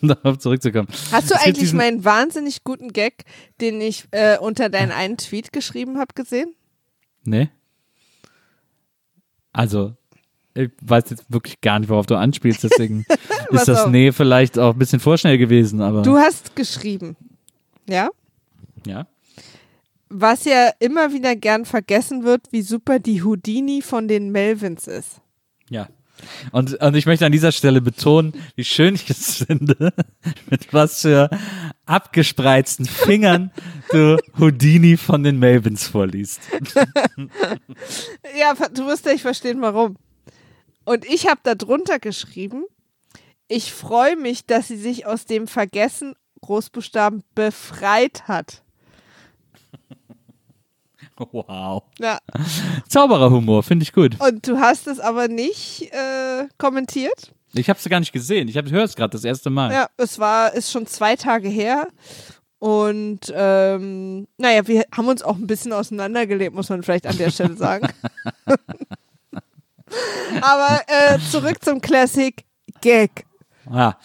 um 0.00 0.08
darauf 0.08 0.38
zurückzukommen. 0.38 0.88
Hast 1.12 1.30
du 1.30 1.36
Es 1.36 1.40
eigentlich 1.40 1.72
meinen 1.72 2.04
wahnsinnig 2.04 2.64
guten 2.64 2.92
Gag, 2.92 3.22
den 3.60 3.80
ich 3.80 4.08
äh, 4.10 4.38
unter 4.38 4.70
deinen 4.70 4.90
einen 4.90 5.18
Tweet 5.18 5.52
geschrieben 5.52 5.98
habe, 5.98 6.14
gesehen? 6.16 6.52
Nee? 7.22 7.48
Also, 9.52 9.94
ich 10.56 10.70
weiß 10.80 11.10
jetzt 11.10 11.26
wirklich 11.28 11.60
gar 11.60 11.78
nicht, 11.78 11.90
worauf 11.90 12.06
du 12.06 12.16
anspielst, 12.16 12.64
deswegen 12.64 13.04
ist 13.50 13.68
das 13.68 13.84
auf. 13.84 13.90
Nee 13.90 14.12
vielleicht 14.12 14.58
auch 14.58 14.72
ein 14.72 14.78
bisschen 14.78 15.00
vorschnell 15.00 15.38
gewesen, 15.38 15.80
aber. 15.80 16.02
Du 16.02 16.16
hast 16.16 16.56
geschrieben, 16.56 17.16
ja? 17.88 18.08
ja. 18.86 19.06
Was 20.08 20.44
ja 20.44 20.70
immer 20.78 21.12
wieder 21.12 21.34
gern 21.34 21.64
vergessen 21.64 22.24
wird, 22.24 22.42
wie 22.52 22.62
super 22.62 22.98
die 22.98 23.22
Houdini 23.22 23.82
von 23.82 24.06
den 24.08 24.30
Melvins 24.30 24.86
ist. 24.86 25.20
Ja. 25.68 25.88
Und, 26.52 26.80
und 26.80 26.96
ich 26.96 27.06
möchte 27.06 27.26
an 27.26 27.32
dieser 27.32 27.52
Stelle 27.52 27.80
betonen, 27.80 28.32
wie 28.54 28.64
schön 28.64 28.94
ich 28.94 29.10
es 29.10 29.44
finde, 29.44 29.92
mit 30.50 30.72
was 30.72 31.02
für 31.02 31.28
abgespreizten 31.84 32.86
Fingern 32.86 33.50
du 33.90 34.16
Houdini 34.38 34.96
von 34.96 35.22
den 35.22 35.38
Melvins 35.38 35.86
vorliest. 35.86 36.40
Ja, 38.38 38.54
du 38.72 38.86
wirst 38.86 39.02
gleich 39.04 39.22
verstehen, 39.22 39.60
warum. 39.60 39.96
Und 40.84 41.04
ich 41.04 41.26
habe 41.26 41.40
da 41.42 41.54
drunter 41.54 41.98
geschrieben, 41.98 42.64
ich 43.48 43.72
freue 43.72 44.16
mich, 44.16 44.46
dass 44.46 44.68
sie 44.68 44.76
sich 44.76 45.06
aus 45.06 45.26
dem 45.26 45.46
Vergessen 45.46 46.14
Großbuchstaben 46.42 47.22
befreit 47.34 48.28
hat. 48.28 48.62
Wow. 51.32 51.84
Ja. 51.98 52.18
Zaubererhumor, 52.90 53.62
finde 53.62 53.84
ich 53.84 53.94
gut. 53.94 54.20
Und 54.20 54.46
du 54.46 54.58
hast 54.58 54.86
es 54.86 55.00
aber 55.00 55.28
nicht 55.28 55.90
äh, 55.92 56.46
kommentiert. 56.58 57.32
Ich 57.54 57.70
habe 57.70 57.78
es 57.78 57.88
gar 57.88 58.00
nicht 58.00 58.12
gesehen. 58.12 58.48
Ich 58.48 58.56
höre 58.56 58.84
es 58.84 58.96
gerade 58.96 59.12
das 59.12 59.24
erste 59.24 59.48
Mal. 59.48 59.72
Ja, 59.72 59.88
es 59.96 60.18
war, 60.18 60.52
ist 60.52 60.70
schon 60.70 60.86
zwei 60.86 61.16
Tage 61.16 61.48
her. 61.48 61.88
Und 62.58 63.32
ähm, 63.34 64.28
naja, 64.38 64.66
wir 64.66 64.84
haben 64.94 65.08
uns 65.08 65.22
auch 65.22 65.36
ein 65.36 65.46
bisschen 65.46 65.72
auseinandergelebt, 65.72 66.54
muss 66.54 66.68
man 66.68 66.82
vielleicht 66.82 67.06
an 67.06 67.16
der 67.16 67.30
Stelle 67.30 67.56
sagen. 67.56 67.88
Aber 70.42 70.82
äh, 70.86 71.18
zurück 71.30 71.64
zum 71.64 71.80
Classic 71.80 72.44
Gag. 72.80 73.24
Ja. 73.72 73.96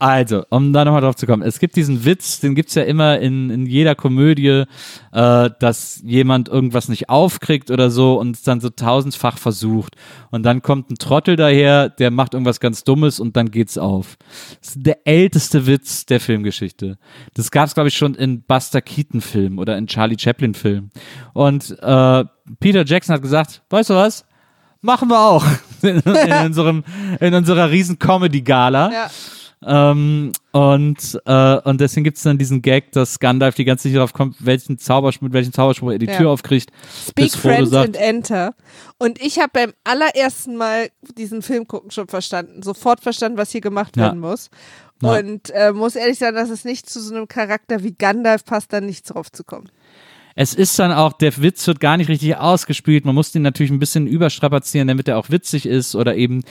Also, 0.00 0.44
um 0.50 0.72
da 0.72 0.84
nochmal 0.84 1.00
drauf 1.00 1.16
zu 1.16 1.26
kommen. 1.26 1.42
Es 1.42 1.58
gibt 1.58 1.74
diesen 1.74 2.04
Witz, 2.04 2.38
den 2.38 2.54
gibt's 2.54 2.76
ja 2.76 2.84
immer 2.84 3.18
in, 3.18 3.50
in 3.50 3.66
jeder 3.66 3.96
Komödie, 3.96 4.62
äh, 5.10 5.50
dass 5.58 6.00
jemand 6.04 6.48
irgendwas 6.48 6.88
nicht 6.88 7.08
aufkriegt 7.08 7.72
oder 7.72 7.90
so 7.90 8.16
und 8.16 8.36
es 8.36 8.42
dann 8.42 8.60
so 8.60 8.70
tausendfach 8.70 9.38
versucht. 9.38 9.96
Und 10.30 10.44
dann 10.44 10.62
kommt 10.62 10.88
ein 10.90 10.98
Trottel 10.98 11.34
daher, 11.34 11.88
der 11.88 12.12
macht 12.12 12.34
irgendwas 12.34 12.60
ganz 12.60 12.84
Dummes 12.84 13.18
und 13.18 13.36
dann 13.36 13.50
geht's 13.50 13.76
auf. 13.76 14.16
Das 14.60 14.76
ist 14.76 14.86
der 14.86 15.04
älteste 15.04 15.66
Witz 15.66 16.06
der 16.06 16.20
Filmgeschichte. 16.20 16.96
Das 17.34 17.50
gab's 17.50 17.74
glaube 17.74 17.88
ich, 17.88 17.96
schon 17.96 18.14
in 18.14 18.42
Buster 18.42 18.80
Keaton-Filmen 18.80 19.58
oder 19.58 19.76
in 19.76 19.88
Charlie 19.88 20.16
Chaplin-Filmen. 20.16 20.90
Und 21.32 21.76
äh, 21.82 22.24
Peter 22.60 22.84
Jackson 22.84 23.16
hat 23.16 23.22
gesagt, 23.22 23.62
weißt 23.68 23.90
du 23.90 23.94
was? 23.94 24.24
Machen 24.80 25.08
wir 25.08 25.18
auch 25.18 25.44
in, 25.82 26.00
in, 26.00 26.46
unserem, 26.46 26.84
in 27.20 27.34
unserer 27.34 27.70
riesen 27.70 27.98
Comedy-Gala. 27.98 28.92
Ja. 28.92 29.10
Ähm, 29.60 30.30
und, 30.52 31.20
äh, 31.26 31.56
und 31.64 31.80
deswegen 31.80 32.04
gibt 32.04 32.16
es 32.16 32.22
dann 32.22 32.38
diesen 32.38 32.62
Gag, 32.62 32.92
dass 32.92 33.18
Gandalf 33.18 33.56
die 33.56 33.64
ganze 33.64 33.88
Zeit 33.88 33.96
darauf 33.96 34.12
kommt, 34.12 34.36
welchen 34.38 34.78
Zauberspruch, 34.78 35.24
mit 35.24 35.32
welchem 35.32 35.52
Zauberspruch 35.52 35.90
er 35.90 35.98
die 35.98 36.06
Ja. 36.06 36.16
Tür 36.16 36.30
aufkriegt. 36.30 36.70
Speak 37.08 37.32
Friends 37.32 37.70
sagt, 37.70 37.88
and 37.88 37.96
Enter. 37.96 38.54
Und 38.98 39.20
ich 39.20 39.38
habe 39.38 39.50
beim 39.52 39.72
allerersten 39.82 40.56
Mal 40.56 40.90
diesen 41.16 41.42
Film 41.42 41.66
gucken 41.66 41.90
schon 41.90 42.06
verstanden, 42.06 42.62
sofort 42.62 43.00
verstanden, 43.00 43.36
was 43.36 43.50
hier 43.50 43.60
gemacht 43.60 43.96
Ja. 43.96 44.04
werden 44.04 44.20
muss. 44.20 44.48
Ja. 45.02 45.18
Und 45.18 45.50
äh, 45.50 45.72
muss 45.72 45.96
ehrlich 45.96 46.18
sagen, 46.18 46.36
dass 46.36 46.50
es 46.50 46.64
nicht 46.64 46.88
zu 46.88 47.00
so 47.00 47.14
einem 47.14 47.26
Charakter 47.26 47.82
wie 47.82 47.94
Gandalf 47.94 48.44
passt, 48.44 48.72
dann 48.72 48.86
nicht 48.86 49.04
drauf 49.12 49.30
zu 49.32 49.42
kommen. 49.42 49.68
Es 50.40 50.54
ist 50.54 50.78
dann 50.78 50.92
auch, 50.92 51.14
der 51.14 51.36
Witz 51.38 51.66
wird 51.66 51.80
gar 51.80 51.96
nicht 51.96 52.08
richtig 52.08 52.36
ausgespielt. 52.36 53.04
Man 53.04 53.16
muss 53.16 53.32
den 53.32 53.42
natürlich 53.42 53.72
ein 53.72 53.80
bisschen 53.80 54.06
überstrapazieren, 54.06 54.86
damit 54.86 55.08
er 55.08 55.18
auch 55.18 55.30
witzig 55.30 55.66
ist 55.66 55.96
oder 55.96 56.14
eben 56.14 56.44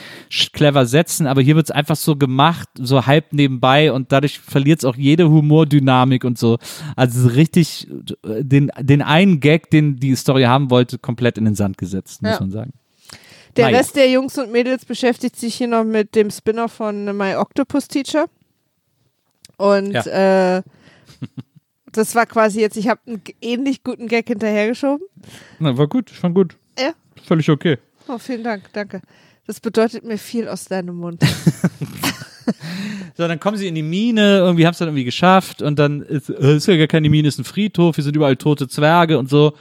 clever 0.52 0.84
setzen. 0.84 1.26
Aber 1.26 1.40
hier 1.40 1.56
wird 1.56 1.68
es 1.68 1.70
einfach 1.70 1.96
so 1.96 2.14
gemacht, 2.14 2.68
so 2.78 3.06
halb 3.06 3.32
nebenbei 3.32 3.90
und 3.90 4.12
dadurch 4.12 4.40
verliert 4.40 4.80
es 4.80 4.84
auch 4.84 4.94
jede 4.94 5.30
Humordynamik 5.30 6.24
und 6.24 6.36
so. 6.36 6.58
Also 6.96 7.28
richtig 7.28 7.88
äh, 8.26 8.44
den, 8.44 8.70
den 8.78 9.00
einen 9.00 9.40
Gag, 9.40 9.70
den 9.70 9.96
die 9.96 10.14
Story 10.16 10.42
haben 10.42 10.68
wollte, 10.68 10.98
komplett 10.98 11.38
in 11.38 11.46
den 11.46 11.54
Sand 11.54 11.78
gesetzt, 11.78 12.20
muss 12.20 12.32
Ja. 12.32 12.40
man 12.40 12.50
sagen. 12.50 12.72
Der 13.56 13.64
Naja. 13.64 13.78
Rest 13.78 13.96
der 13.96 14.10
Jungs 14.10 14.36
und 14.36 14.52
Mädels 14.52 14.84
beschäftigt 14.84 15.36
sich 15.36 15.54
hier 15.54 15.66
noch 15.66 15.84
mit 15.84 16.14
dem 16.14 16.30
Spin-off 16.30 16.74
von 16.74 17.16
My 17.16 17.36
Octopus 17.36 17.88
Teacher. 17.88 18.26
Und 19.56 19.94
äh, 19.94 20.62
das 21.98 22.14
war 22.14 22.26
quasi 22.26 22.60
jetzt, 22.60 22.76
ich 22.76 22.88
habe 22.88 23.00
einen 23.06 23.22
ähnlich 23.40 23.82
guten 23.82 24.06
Gag 24.06 24.28
hinterhergeschoben. 24.28 25.06
Na, 25.58 25.76
war 25.76 25.88
gut, 25.88 26.10
schon 26.10 26.32
gut. 26.32 26.56
Ja. 26.78 26.92
Völlig 27.24 27.50
okay. 27.50 27.78
Oh, 28.06 28.18
vielen 28.18 28.44
Dank, 28.44 28.72
danke. 28.72 29.02
Das 29.46 29.60
bedeutet 29.60 30.04
mir 30.04 30.18
viel 30.18 30.48
aus 30.48 30.66
deinem 30.66 30.96
Mund. 30.96 31.22
So, 33.16 33.26
dann 33.26 33.40
kommen 33.40 33.56
sie 33.56 33.66
in 33.66 33.74
die 33.74 33.82
Mine, 33.82 34.38
irgendwie 34.38 34.64
haben 34.64 34.72
es 34.72 34.78
dann 34.78 34.88
irgendwie 34.88 35.04
geschafft 35.04 35.60
und 35.60 35.76
dann 35.76 36.02
ist, 36.02 36.30
äh, 36.30 36.56
ist 36.56 36.68
ja 36.68 36.76
gar 36.76 36.86
keine 36.86 37.10
Mine, 37.10 37.26
ist 37.26 37.38
ein 37.38 37.44
Friedhof, 37.44 37.96
hier 37.96 38.04
sind 38.04 38.14
überall 38.14 38.36
tote 38.36 38.68
Zwerge 38.68 39.18
und 39.18 39.28
so. 39.28 39.54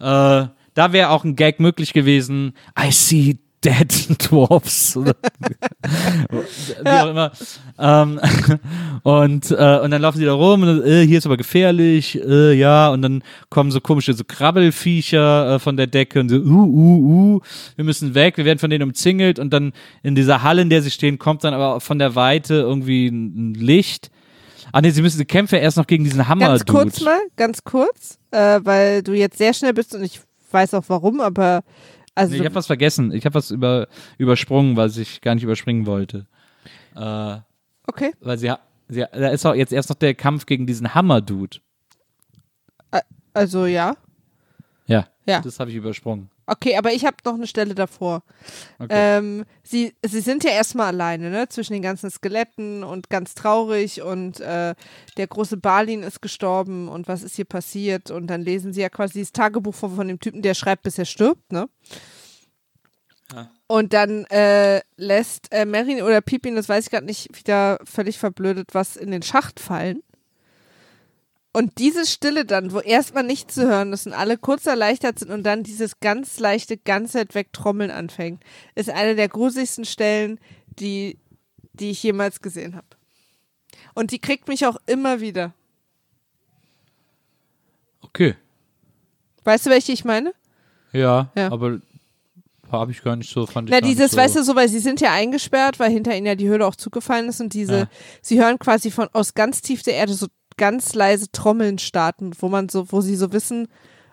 Äh, 0.00 0.46
da 0.74 0.92
wäre 0.92 1.10
auch 1.10 1.22
ein 1.22 1.36
Gag 1.36 1.60
möglich 1.60 1.92
gewesen. 1.92 2.54
I 2.78 2.90
see 2.90 3.38
dead 3.66 4.08
dwarfs. 4.30 4.96
Wie 4.96 6.88
auch 6.88 7.10
immer. 7.10 7.32
Ähm, 7.78 8.20
und, 9.02 9.50
äh, 9.50 9.78
und 9.80 9.90
dann 9.90 10.02
laufen 10.02 10.18
sie 10.18 10.24
da 10.24 10.32
rum 10.32 10.62
und 10.62 10.84
äh, 10.84 11.04
hier 11.06 11.18
ist 11.18 11.26
aber 11.26 11.36
gefährlich, 11.36 12.20
äh, 12.22 12.52
ja, 12.54 12.88
und 12.90 13.02
dann 13.02 13.22
kommen 13.50 13.70
so 13.70 13.80
komische 13.80 14.12
so 14.14 14.24
Krabbelfiecher 14.24 15.54
äh, 15.54 15.58
von 15.58 15.76
der 15.76 15.88
Decke 15.88 16.20
und 16.20 16.28
so, 16.28 16.36
uh, 16.36 16.40
uh, 16.40 17.34
uh, 17.36 17.40
wir 17.74 17.84
müssen 17.84 18.14
weg, 18.14 18.36
wir 18.36 18.44
werden 18.44 18.58
von 18.58 18.70
denen 18.70 18.84
umzingelt 18.84 19.38
und 19.38 19.52
dann 19.52 19.72
in 20.02 20.14
dieser 20.14 20.42
Halle, 20.42 20.62
in 20.62 20.70
der 20.70 20.82
sie 20.82 20.90
stehen, 20.90 21.18
kommt 21.18 21.44
dann 21.44 21.54
aber 21.54 21.80
von 21.80 21.98
der 21.98 22.14
Weite 22.14 22.54
irgendwie 22.54 23.08
ein, 23.08 23.54
Licht. 23.54 24.10
Ah 24.72 24.80
nee, 24.80 24.90
sie 24.90 25.02
müssen 25.02 25.18
die 25.18 25.24
Kämpfe 25.24 25.56
erst 25.56 25.76
noch 25.76 25.86
gegen 25.86 26.04
diesen 26.04 26.28
Hammer 26.28 26.48
ganz 26.48 26.66
kurz 26.66 27.00
mal, 27.00 27.18
ganz 27.36 27.64
kurz, 27.64 28.18
äh, 28.30 28.60
weil 28.62 29.02
du 29.02 29.14
jetzt 29.14 29.38
sehr 29.38 29.54
schnell 29.54 29.72
bist 29.72 29.94
und 29.94 30.02
ich 30.02 30.20
weiß 30.50 30.74
auch 30.74 30.84
warum, 30.88 31.20
aber 31.20 31.62
also 32.16 32.32
Nee, 32.32 32.40
ich 32.40 32.44
habe 32.44 32.54
was 32.56 32.66
vergessen. 32.66 33.12
Ich 33.12 33.24
habe 33.24 33.34
was 33.34 33.52
über, 33.52 33.86
übersprungen, 34.18 34.76
was 34.76 34.96
ich 34.96 35.20
gar 35.20 35.34
nicht 35.34 35.44
überspringen 35.44 35.86
wollte. 35.86 36.26
Äh, 36.96 37.36
okay. 37.86 38.12
weil 38.20 38.38
sie, 38.38 38.52
sie, 38.88 39.04
da 39.12 39.28
ist 39.28 39.46
auch 39.46 39.54
jetzt 39.54 39.72
erst 39.72 39.90
noch 39.90 39.96
der 39.96 40.14
Kampf 40.14 40.46
gegen 40.46 40.66
diesen 40.66 40.94
Hammer-Dude. 40.94 41.58
Also 43.34 43.66
ja. 43.66 43.96
Ja, 44.86 45.08
Ja. 45.26 45.40
das 45.40 45.58
habe 45.58 45.70
ich 45.70 45.76
übersprungen. 45.76 46.30
Okay, 46.46 46.76
aber 46.76 46.92
ich 46.92 47.04
habe 47.04 47.16
noch 47.24 47.34
eine 47.34 47.48
Stelle 47.48 47.74
davor. 47.74 48.22
Okay. 48.78 48.88
Ähm, 48.90 49.44
sie, 49.64 49.94
sie 50.06 50.20
sind 50.20 50.44
ja 50.44 50.50
erstmal 50.52 50.86
alleine, 50.88 51.28
ne? 51.30 51.48
Zwischen 51.48 51.72
den 51.72 51.82
ganzen 51.82 52.08
Skeletten 52.08 52.84
und 52.84 53.10
ganz 53.10 53.34
traurig 53.34 54.02
und 54.02 54.38
äh, 54.38 54.74
der 55.16 55.26
große 55.26 55.56
Balin 55.56 56.04
ist 56.04 56.22
gestorben 56.22 56.88
und 56.88 57.08
was 57.08 57.24
ist 57.24 57.34
hier 57.34 57.46
passiert? 57.46 58.12
Und 58.12 58.28
dann 58.28 58.42
lesen 58.42 58.72
sie 58.72 58.82
ja 58.82 58.88
quasi 58.88 59.20
das 59.20 59.32
Tagebuch 59.32 59.74
von, 59.74 59.96
von 59.96 60.06
dem 60.06 60.20
Typen, 60.20 60.40
der 60.42 60.54
schreibt, 60.54 60.84
bis 60.84 60.98
er 60.98 61.04
stirbt, 61.04 61.50
ne? 61.50 61.68
Und 63.66 63.92
dann 63.92 64.24
äh, 64.26 64.80
lässt 64.96 65.52
äh, 65.52 65.64
Merin 65.64 66.00
oder 66.00 66.20
Pippin, 66.20 66.54
das 66.54 66.68
weiß 66.68 66.84
ich 66.84 66.90
gerade 66.92 67.06
nicht, 67.06 67.28
wieder 67.36 67.80
völlig 67.84 68.18
verblödet, 68.18 68.68
was 68.72 68.96
in 68.96 69.10
den 69.10 69.22
Schacht 69.22 69.58
fallen. 69.58 70.02
Und 71.56 71.78
diese 71.78 72.04
Stille 72.04 72.44
dann, 72.44 72.70
wo 72.72 72.80
erstmal 72.80 73.22
nichts 73.22 73.54
zu 73.54 73.66
hören 73.66 73.90
ist 73.94 74.06
und 74.06 74.12
alle 74.12 74.36
kurz 74.36 74.66
erleichtert 74.66 75.18
sind 75.20 75.30
und 75.30 75.42
dann 75.42 75.62
dieses 75.62 76.00
ganz 76.00 76.38
leichte, 76.38 76.76
ganz 76.76 77.14
weit 77.14 77.34
weg 77.34 77.50
Trommeln 77.54 77.90
anfängt, 77.90 78.42
ist 78.74 78.90
eine 78.90 79.14
der 79.14 79.30
gruseligsten 79.30 79.86
Stellen, 79.86 80.38
die, 80.78 81.16
die 81.72 81.92
ich 81.92 82.02
jemals 82.02 82.42
gesehen 82.42 82.76
habe. 82.76 82.86
Und 83.94 84.10
die 84.10 84.18
kriegt 84.18 84.48
mich 84.48 84.66
auch 84.66 84.76
immer 84.84 85.22
wieder. 85.22 85.54
Okay. 88.02 88.34
Weißt 89.44 89.64
du, 89.64 89.70
welche 89.70 89.92
ich 89.92 90.04
meine? 90.04 90.34
Ja, 90.92 91.32
Ja. 91.34 91.50
aber 91.50 91.80
habe 92.70 92.92
ich 92.92 93.02
gar 93.02 93.16
nicht 93.16 93.30
so, 93.32 93.46
fand 93.46 93.70
ich 93.70 93.74
Na, 93.74 93.80
dieses, 93.80 94.10
so. 94.10 94.18
weißt 94.18 94.36
du, 94.36 94.44
so, 94.44 94.56
weil 94.56 94.68
sie 94.68 94.80
sind 94.80 95.00
ja 95.00 95.14
eingesperrt, 95.14 95.78
weil 95.78 95.90
hinter 95.90 96.14
ihnen 96.14 96.26
ja 96.26 96.34
die 96.34 96.48
Höhle 96.48 96.66
auch 96.66 96.76
zugefallen 96.76 97.30
ist 97.30 97.40
und 97.40 97.54
diese, 97.54 97.78
Ja. 97.78 97.88
sie 98.20 98.38
hören 98.42 98.58
quasi 98.58 98.90
von 98.90 99.08
aus 99.14 99.32
ganz 99.32 99.62
tief 99.62 99.82
der 99.82 99.94
Erde 99.94 100.12
so 100.12 100.26
ganz 100.56 100.94
leise 100.94 101.30
Trommeln 101.32 101.78
starten, 101.78 102.32
wo 102.40 102.48
man 102.48 102.68
so, 102.68 102.90
wo 102.92 103.00
sie 103.00 103.16
so 103.16 103.32
wissen, 103.32 103.68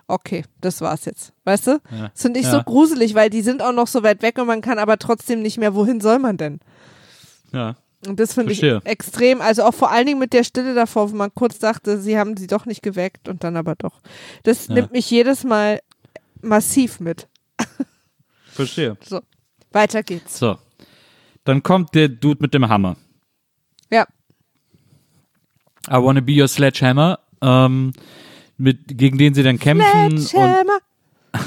okay, 0.07 0.43
das 0.61 0.81
war's 0.81 1.05
jetzt. 1.05 1.33
Weißt 1.45 1.67
du? 1.67 1.71
Ja. 1.91 2.09
Das 2.09 2.21
finde 2.21 2.39
ich 2.39 2.45
Ja. 2.45 2.51
so 2.51 2.63
gruselig, 2.63 3.15
weil 3.15 3.29
die 3.29 3.41
sind 3.41 3.61
auch 3.61 3.71
noch 3.73 3.87
so 3.87 4.03
weit 4.03 4.21
weg 4.21 4.37
und 4.37 4.47
man 4.47 4.61
kann 4.61 4.79
aber 4.79 4.97
trotzdem 4.99 5.41
nicht 5.41 5.57
mehr, 5.57 5.73
wohin 5.75 6.01
soll 6.01 6.19
man 6.19 6.37
denn? 6.37 6.59
Ja. 7.53 7.75
Und 8.05 8.19
das 8.19 8.33
finde 8.33 8.51
ich 8.51 8.61
extrem, 8.61 9.39
also 9.39 9.63
auch 9.63 9.73
vor 9.73 9.89
allen 9.89 10.05
Dingen 10.05 10.19
mit 10.19 10.33
der 10.33 10.43
Stille 10.43 10.75
davor, 10.75 11.09
wo 11.11 11.15
man 11.15 11.33
kurz 11.33 11.59
dachte, 11.59 12.01
sie 12.01 12.17
haben 12.19 12.35
sie 12.35 12.47
doch 12.47 12.65
nicht 12.65 12.81
geweckt 12.83 13.29
und 13.29 13.45
dann 13.45 13.55
aber 13.55 13.75
doch. 13.75 14.01
Das 14.43 14.67
Ja. 14.67 14.73
nimmt 14.73 14.91
mich 14.91 15.09
jedes 15.09 15.45
Mal 15.45 15.79
massiv 16.41 16.99
mit. 16.99 17.27
Verstehe. 18.51 18.97
So, 19.07 19.21
weiter 19.71 20.03
geht's. 20.03 20.37
So. 20.37 20.57
Dann 21.45 21.63
kommt 21.63 21.95
der 21.95 22.09
Dude 22.09 22.39
mit 22.41 22.53
dem 22.53 22.67
Hammer. 22.69 22.97
Ja, 23.89 24.05
I 25.89 25.95
wanna 25.95 26.21
be 26.21 26.39
your 26.39 26.47
sledgehammer. 26.47 27.19
Ähm, 27.41 27.93
mit, 28.57 28.97
gegen 28.97 29.17
den 29.17 29.33
sie 29.33 29.43
dann 29.43 29.59
kämpfen 29.59 30.05
und, 30.05 30.19
Sledgehammer. 30.19 30.79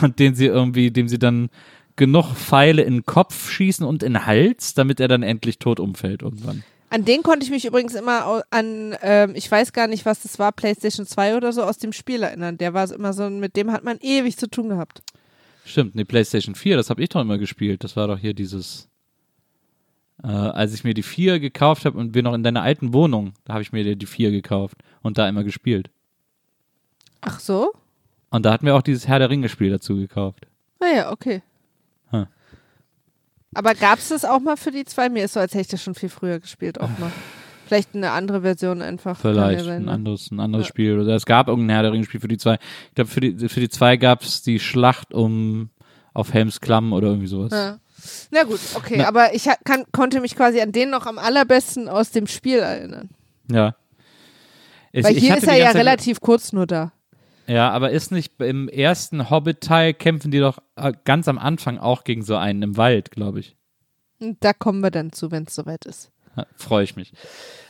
und 0.03 0.19
den 0.19 0.35
sie 0.35 0.47
irgendwie, 0.47 0.91
dem 0.91 1.09
sie 1.09 1.19
dann 1.19 1.49
genug 1.97 2.35
Pfeile 2.35 2.83
in 2.83 2.95
den 2.95 3.07
Kopf 3.07 3.51
schießen 3.51 3.87
und 3.87 4.03
in 4.03 4.15
den 4.15 4.27
Hals, 4.27 4.75
damit 4.75 5.01
er 5.01 5.09
dann 5.09 5.23
endlich 5.23 5.59
tot 5.59 5.81
umfällt 5.81 6.23
irgendwann. 6.23 6.63
An 6.89 7.05
den 7.05 7.23
konnte 7.23 7.45
ich 7.45 7.51
mich 7.51 7.65
übrigens 7.65 7.95
immer 7.95 8.45
an, 8.51 8.97
ähm, 9.03 9.33
ich 9.35 9.51
weiß 9.51 9.73
gar 9.73 9.89
nicht, 9.89 10.07
was 10.07 10.23
das 10.23 10.39
war, 10.39 10.53
PlayStation 10.53 11.07
2 11.07 11.37
oder 11.37 11.53
so, 11.53 11.63
aus 11.63 11.79
dem 11.79 11.93
Spiel 11.93 12.23
erinnern. 12.23 12.59
Der 12.59 12.75
war 12.75 12.91
immer 12.93 13.13
so, 13.13 13.29
mit 13.29 13.57
dem 13.57 13.73
hat 13.73 13.83
man 13.83 13.99
ewig 14.01 14.37
zu 14.37 14.49
tun 14.49 14.69
gehabt. 14.69 15.03
Stimmt, 15.65 15.97
nee, 15.97 16.05
PlayStation 16.05 16.55
4, 16.55 16.77
das 16.77 16.91
habe 16.91 17.03
ich 17.03 17.09
doch 17.09 17.21
immer 17.21 17.39
gespielt. 17.39 17.83
Das 17.83 17.97
war 17.97 18.07
doch 18.07 18.19
hier 18.19 18.35
dieses. 18.35 18.89
Äh, 20.23 20.29
als 20.29 20.73
ich 20.73 20.83
mir 20.85 20.95
die 20.95 21.03
4 21.03 21.41
gekauft 21.41 21.85
habe 21.85 21.99
und 21.99 22.15
wir 22.15 22.23
noch 22.23 22.35
in 22.35 22.43
deiner 22.43 22.63
alten 22.63 22.93
Wohnung, 22.93 23.35
da 23.45 23.55
habe 23.55 23.63
ich 23.63 23.73
mir 23.73 23.97
die 23.97 24.07
4 24.07 24.31
gekauft 24.31 24.79
und 25.03 25.19
da 25.19 25.29
immer 25.29 25.45
gespielt. 25.45 25.91
Ach 27.21 27.39
so? 27.39 27.73
Und 28.31 28.45
da 28.45 28.53
hatten 28.53 28.67
wir 28.67 28.75
auch 28.75 28.83
dieses 28.83 29.07
Herr 29.09 29.19
der 29.19 29.31
Ringe-Spiel 29.31 29.71
dazu 29.71 29.97
gekauft. 29.97 30.47
Naja, 30.81 31.11
okay. 31.11 31.43
Hm. 32.11 32.27
Aber 33.55 33.75
gab 33.75 33.99
es 33.99 34.09
das 34.09 34.25
auch 34.25 34.41
mal 34.41 34.57
für 34.57 34.71
die 34.71 34.85
zwei? 34.85 35.09
Mir 35.09 35.25
ist 35.25 35.35
so, 35.35 35.41
als 35.41 35.53
hätte 35.53 35.63
ich 35.63 35.69
das 35.69 35.83
schon 35.83 35.95
viel 35.95 36.09
früher 36.09 36.41
gespielt, 36.41 36.81
auch 36.81 36.91
mal. 36.99 37.13
Vielleicht 37.67 37.97
eine 37.97 38.13
andere 38.13 38.43
Version 38.43 38.81
einfach. 38.81 39.19
Vielleicht 39.19 39.65
sein, 39.65 39.77
ein 39.77 39.85
ne? 39.87 39.91
anderes, 39.91 40.31
ein 40.31 40.39
anderes 40.39 40.67
Ja. 40.67 40.69
Spiel. 40.69 41.01
Oder 41.01 41.17
es 41.17 41.27
gab 41.27 41.49
irgendein 41.49 41.75
Herr 41.75 41.83
der 41.83 41.93
Ringe-Spiel 41.93 42.21
für 42.21 42.29
die 42.29 42.39
2. 42.39 42.55
Ich 42.55 42.95
glaube, 42.95 43.11
für 43.11 43.21
die, 43.21 43.49
für 43.49 43.61
die 43.61 43.69
2 43.69 43.97
gab 43.97 44.23
es 44.23 44.43
die 44.43 44.61
Schlacht 44.61 45.13
um 45.13 45.71
auf 46.15 46.33
Helms 46.33 46.61
Klamm 46.61 46.93
oder 46.93 47.09
irgendwie 47.09 47.27
sowas. 47.27 47.53
Ja. 47.53 47.79
Na 48.31 48.43
gut, 48.45 48.61
okay, 48.75 48.97
Na- 48.99 49.09
aber 49.09 49.35
ich 49.35 49.49
kann, 49.65 49.85
konnte 49.93 50.21
mich 50.21 50.35
quasi 50.37 50.61
an 50.61 50.73
den 50.73 50.91
noch 50.91 51.07
am 51.07 51.19
allerbesten 51.19 51.89
aus 51.89 52.11
dem 52.11 52.27
Spiel 52.27 52.59
erinnern. 52.59 53.11
Ja. 53.51 53.75
Ich- 54.93 55.05
Weil 55.05 55.15
hier 55.15 55.37
ist 55.37 55.47
er 55.47 55.57
ja 55.57 55.67
Zeit- 55.67 55.77
relativ 55.77 56.21
kurz 56.21 56.53
nur 56.53 56.67
da. 56.67 56.93
Ja, 57.47 57.71
aber 57.71 57.91
ist 57.93 58.11
nicht 58.11 58.41
im 58.41 58.69
ersten 58.69 59.31
Hobbit-Teil 59.31 59.95
kämpfen 59.95 60.31
die 60.33 60.41
doch 60.41 60.59
äh, 60.75 60.93
ganz 61.05 61.29
am 61.29 61.39
Anfang 61.39 61.79
auch 61.79 62.03
gegen 62.03 62.23
so 62.23 62.35
einen 62.37 62.63
im 62.63 62.77
Wald, 62.77 63.11
glaube 63.13 63.39
ich. 63.41 63.57
Da 64.19 64.53
kommen 64.53 64.81
wir 64.81 64.91
dann 64.91 65.13
zu, 65.13 65.31
wenn 65.31 65.45
es 65.45 65.55
soweit 65.55 65.85
ist. 65.85 66.11
Freue 66.57 66.85
ich 66.85 66.97
mich. 66.97 67.13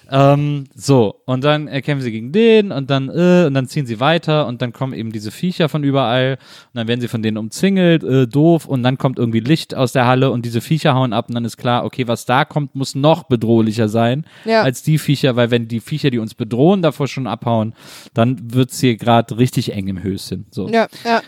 Ähm, 0.09 0.65
so, 0.73 1.21
und 1.25 1.43
dann 1.43 1.67
kämpfen 1.83 2.03
sie 2.03 2.13
gegen 2.13 2.31
den 2.31 2.71
und 2.71 2.91
dann, 2.91 3.09
äh, 3.09 3.47
und 3.47 3.55
dann 3.55 3.67
ziehen 3.67 3.87
sie 3.87 3.99
weiter 3.99 4.47
und 4.47 4.63
dann 4.63 4.73
kommen 4.73 4.93
eben 4.93 5.11
diese 5.11 5.33
Viecher 5.33 5.69
von 5.69 5.83
überall 5.83 6.39
und 6.67 6.75
dann 6.75 6.87
werden 6.87 7.01
sie 7.01 7.09
von 7.09 7.23
denen 7.23 7.37
umzingelt, 7.37 8.05
äh, 8.05 8.29
doof, 8.29 8.67
und 8.67 8.85
dann 8.85 8.99
kommt 8.99 9.19
irgendwie 9.19 9.41
Licht 9.41 9.75
aus 9.75 9.91
der 9.91 10.07
Halle 10.07 10.31
und 10.31 10.45
diese 10.47 10.61
Viecher 10.61 10.95
hauen 10.95 11.13
ab 11.13 11.27
und 11.29 11.35
dann 11.35 11.45
ist 11.45 11.57
klar, 11.57 11.85
okay, 11.85 12.07
was 12.07 12.25
da 12.25 12.45
kommt, 12.45 12.77
muss 12.77 12.95
noch 12.95 13.25
bedrohlicher 13.25 13.89
sein 13.89 14.25
Ja. 14.45 14.63
als 14.63 14.85
die 14.85 14.99
Viecher, 14.99 15.35
weil 15.35 15.51
wenn 15.51 15.67
die 15.67 15.81
Viecher, 15.81 16.11
die 16.11 16.21
uns 16.21 16.35
bedrohen, 16.37 16.83
davor 16.83 17.09
schon 17.09 17.27
abhauen, 17.27 17.75
dann 18.15 18.55
wird's 18.55 18.79
hier 18.79 18.97
gerade 18.97 19.37
richtig 19.39 19.73
eng 19.73 19.89
im 19.89 20.01
Höschen. 20.05 20.47
So. 20.53 20.69
Ja, 20.69 20.87
ja. 21.05 21.21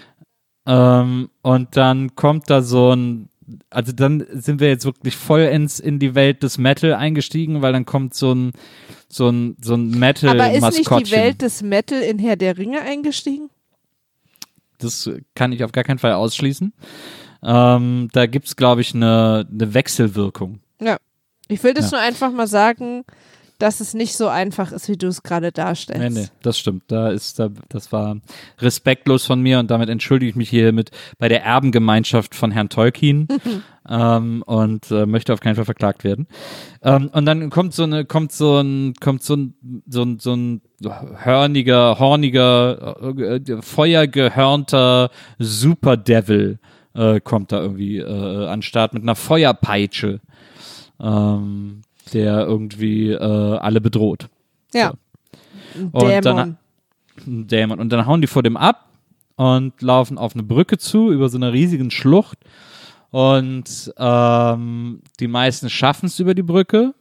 Ähm, 1.01 1.31
und 1.43 1.77
dann 1.77 2.15
kommt 2.15 2.49
da 2.49 2.63
so 2.63 2.93
ein, 2.95 3.29
also 3.71 3.93
dann 3.93 4.25
sind 4.33 4.61
wir 4.61 4.69
jetzt 4.69 4.85
wirklich 4.85 5.17
vollends 5.17 5.81
in 5.81 5.99
die 5.99 6.15
Welt 6.15 6.43
des 6.43 6.59
Metal 6.59 6.95
eingestiegen, 6.95 7.63
weil 7.63 7.73
dann 7.73 7.87
kommt 7.87 8.15
so 8.15 8.33
ein, 8.35 8.53
so 9.09 9.29
ein, 9.29 9.57
so 9.63 9.75
ein 9.75 9.91
Aber 10.41 10.53
ist 10.53 10.79
nicht 10.79 10.91
die. 11.07 11.11
Welt 11.13 11.43
des 11.43 11.63
Metal 11.63 12.01
in 12.01 12.19
Herr 12.19 12.37
der 12.37 12.59
Ringe 12.59 12.81
eingestiegen? 12.83 13.51
Das 14.79 15.11
kann 15.35 15.53
ich 15.53 15.65
auf 15.65 15.73
gar 15.73 15.85
keinen 15.85 15.99
Fall 15.99 16.13
ausschließen. 16.13 16.73
Ähm, 17.43 18.09
da 18.13 18.27
gibt's, 18.27 18.57
glaube 18.57 18.81
ich, 18.81 18.95
eine, 18.95 19.47
eine 19.51 19.75
Wechselwirkung. 19.75 20.61
Ja. 20.81 20.99
Ich 21.49 21.63
will 21.65 21.75
das 21.75 21.91
Ja. 21.91 21.99
nur 21.99 22.07
einfach 22.07 22.31
mal 22.31 22.47
sagen, 22.47 23.05
dass 23.59 23.81
es 23.81 23.95
nicht 23.95 24.17
so 24.17 24.29
einfach 24.29 24.73
ist, 24.73 24.89
wie 24.89 24.97
du 24.97 25.09
es 25.09 25.23
gerade 25.23 25.53
darstellst. 25.53 26.15
Nee, 26.15 26.23
nee, 26.23 26.29
das 26.43 26.59
stimmt. 26.59 26.85
Da 26.89 27.11
ist, 27.11 27.39
da, 27.39 27.51
das 27.69 27.93
war 27.93 28.19
respektlos 28.59 29.27
von 29.27 29.41
mir 29.41 29.59
und 29.59 29.71
damit 29.71 29.89
entschuldige 29.89 30.31
ich 30.31 30.37
mich 30.37 30.51
hiermit 30.51 30.91
bei 31.19 31.29
der 31.29 31.45
Erbengemeinschaft 31.45 32.35
von 32.35 32.51
Herrn 32.51 32.69
Tolkien 32.69 33.29
ähm, 33.89 34.43
und 34.47 34.91
äh, 34.91 35.07
möchte 35.07 35.33
auf 35.33 35.41
keinen 35.41 35.57
Fall 35.57 35.65
verklagt 35.65 36.05
werden. 36.05 36.29
Ähm, 36.83 37.11
und 37.13 37.27
dann 37.27 37.51
kommt 37.51 37.75
so 37.75 37.83
eine, 37.83 38.05
kommt 38.05 38.33
so 38.33 38.61
ein, 38.61 38.95
kommt 39.01 39.23
so 39.23 39.35
ein, 39.35 39.55
so 39.87 40.03
ein, 40.03 40.19
so 40.19 40.33
ein 40.35 40.63
hörniger, 41.25 41.99
horniger, 41.99 42.97
äh, 43.19 43.63
feuergehörnter 43.63 45.11
Superdevil 45.39 46.59
äh, 46.95 47.21
kommt 47.21 47.53
da 47.53 47.61
irgendwie 47.61 47.99
äh, 47.99 48.47
an 48.47 48.63
Start 48.63 48.95
mit 48.95 49.03
einer 49.03 49.15
Feuerpeitsche, 49.15 50.21
ähm, 51.01 51.83
der 52.15 52.47
irgendwie 52.47 53.11
äh, 53.11 53.17
alle 53.59 53.81
bedroht. 53.81 54.29
Ja. 54.75 54.95
Und 55.93 56.03
Dämon. 56.03 56.23
dann- 56.23 56.59
ein 57.27 57.47
Dämon. 57.49 57.81
Und 57.81 57.91
dann 57.91 58.07
hauen 58.07 58.21
die 58.21 58.27
vor 58.29 58.43
dem 58.43 58.57
ab 58.57 58.89
und 59.37 59.81
laufen 59.83 60.19
auf 60.19 60.35
eine 60.35 60.43
Brücke 60.45 60.79
zu, 60.79 61.11
über 61.13 61.29
so 61.29 61.37
einer 61.37 61.53
riesigen 61.53 61.91
Schlucht. 61.91 62.39
Und 63.11 63.93
ähm, 63.97 65.01
die 65.19 65.29
meisten 65.29 65.71
schaffen 65.71 66.07
es 66.07 66.19
über 66.21 66.35
die 66.35 66.43
Brücke. 66.43 66.95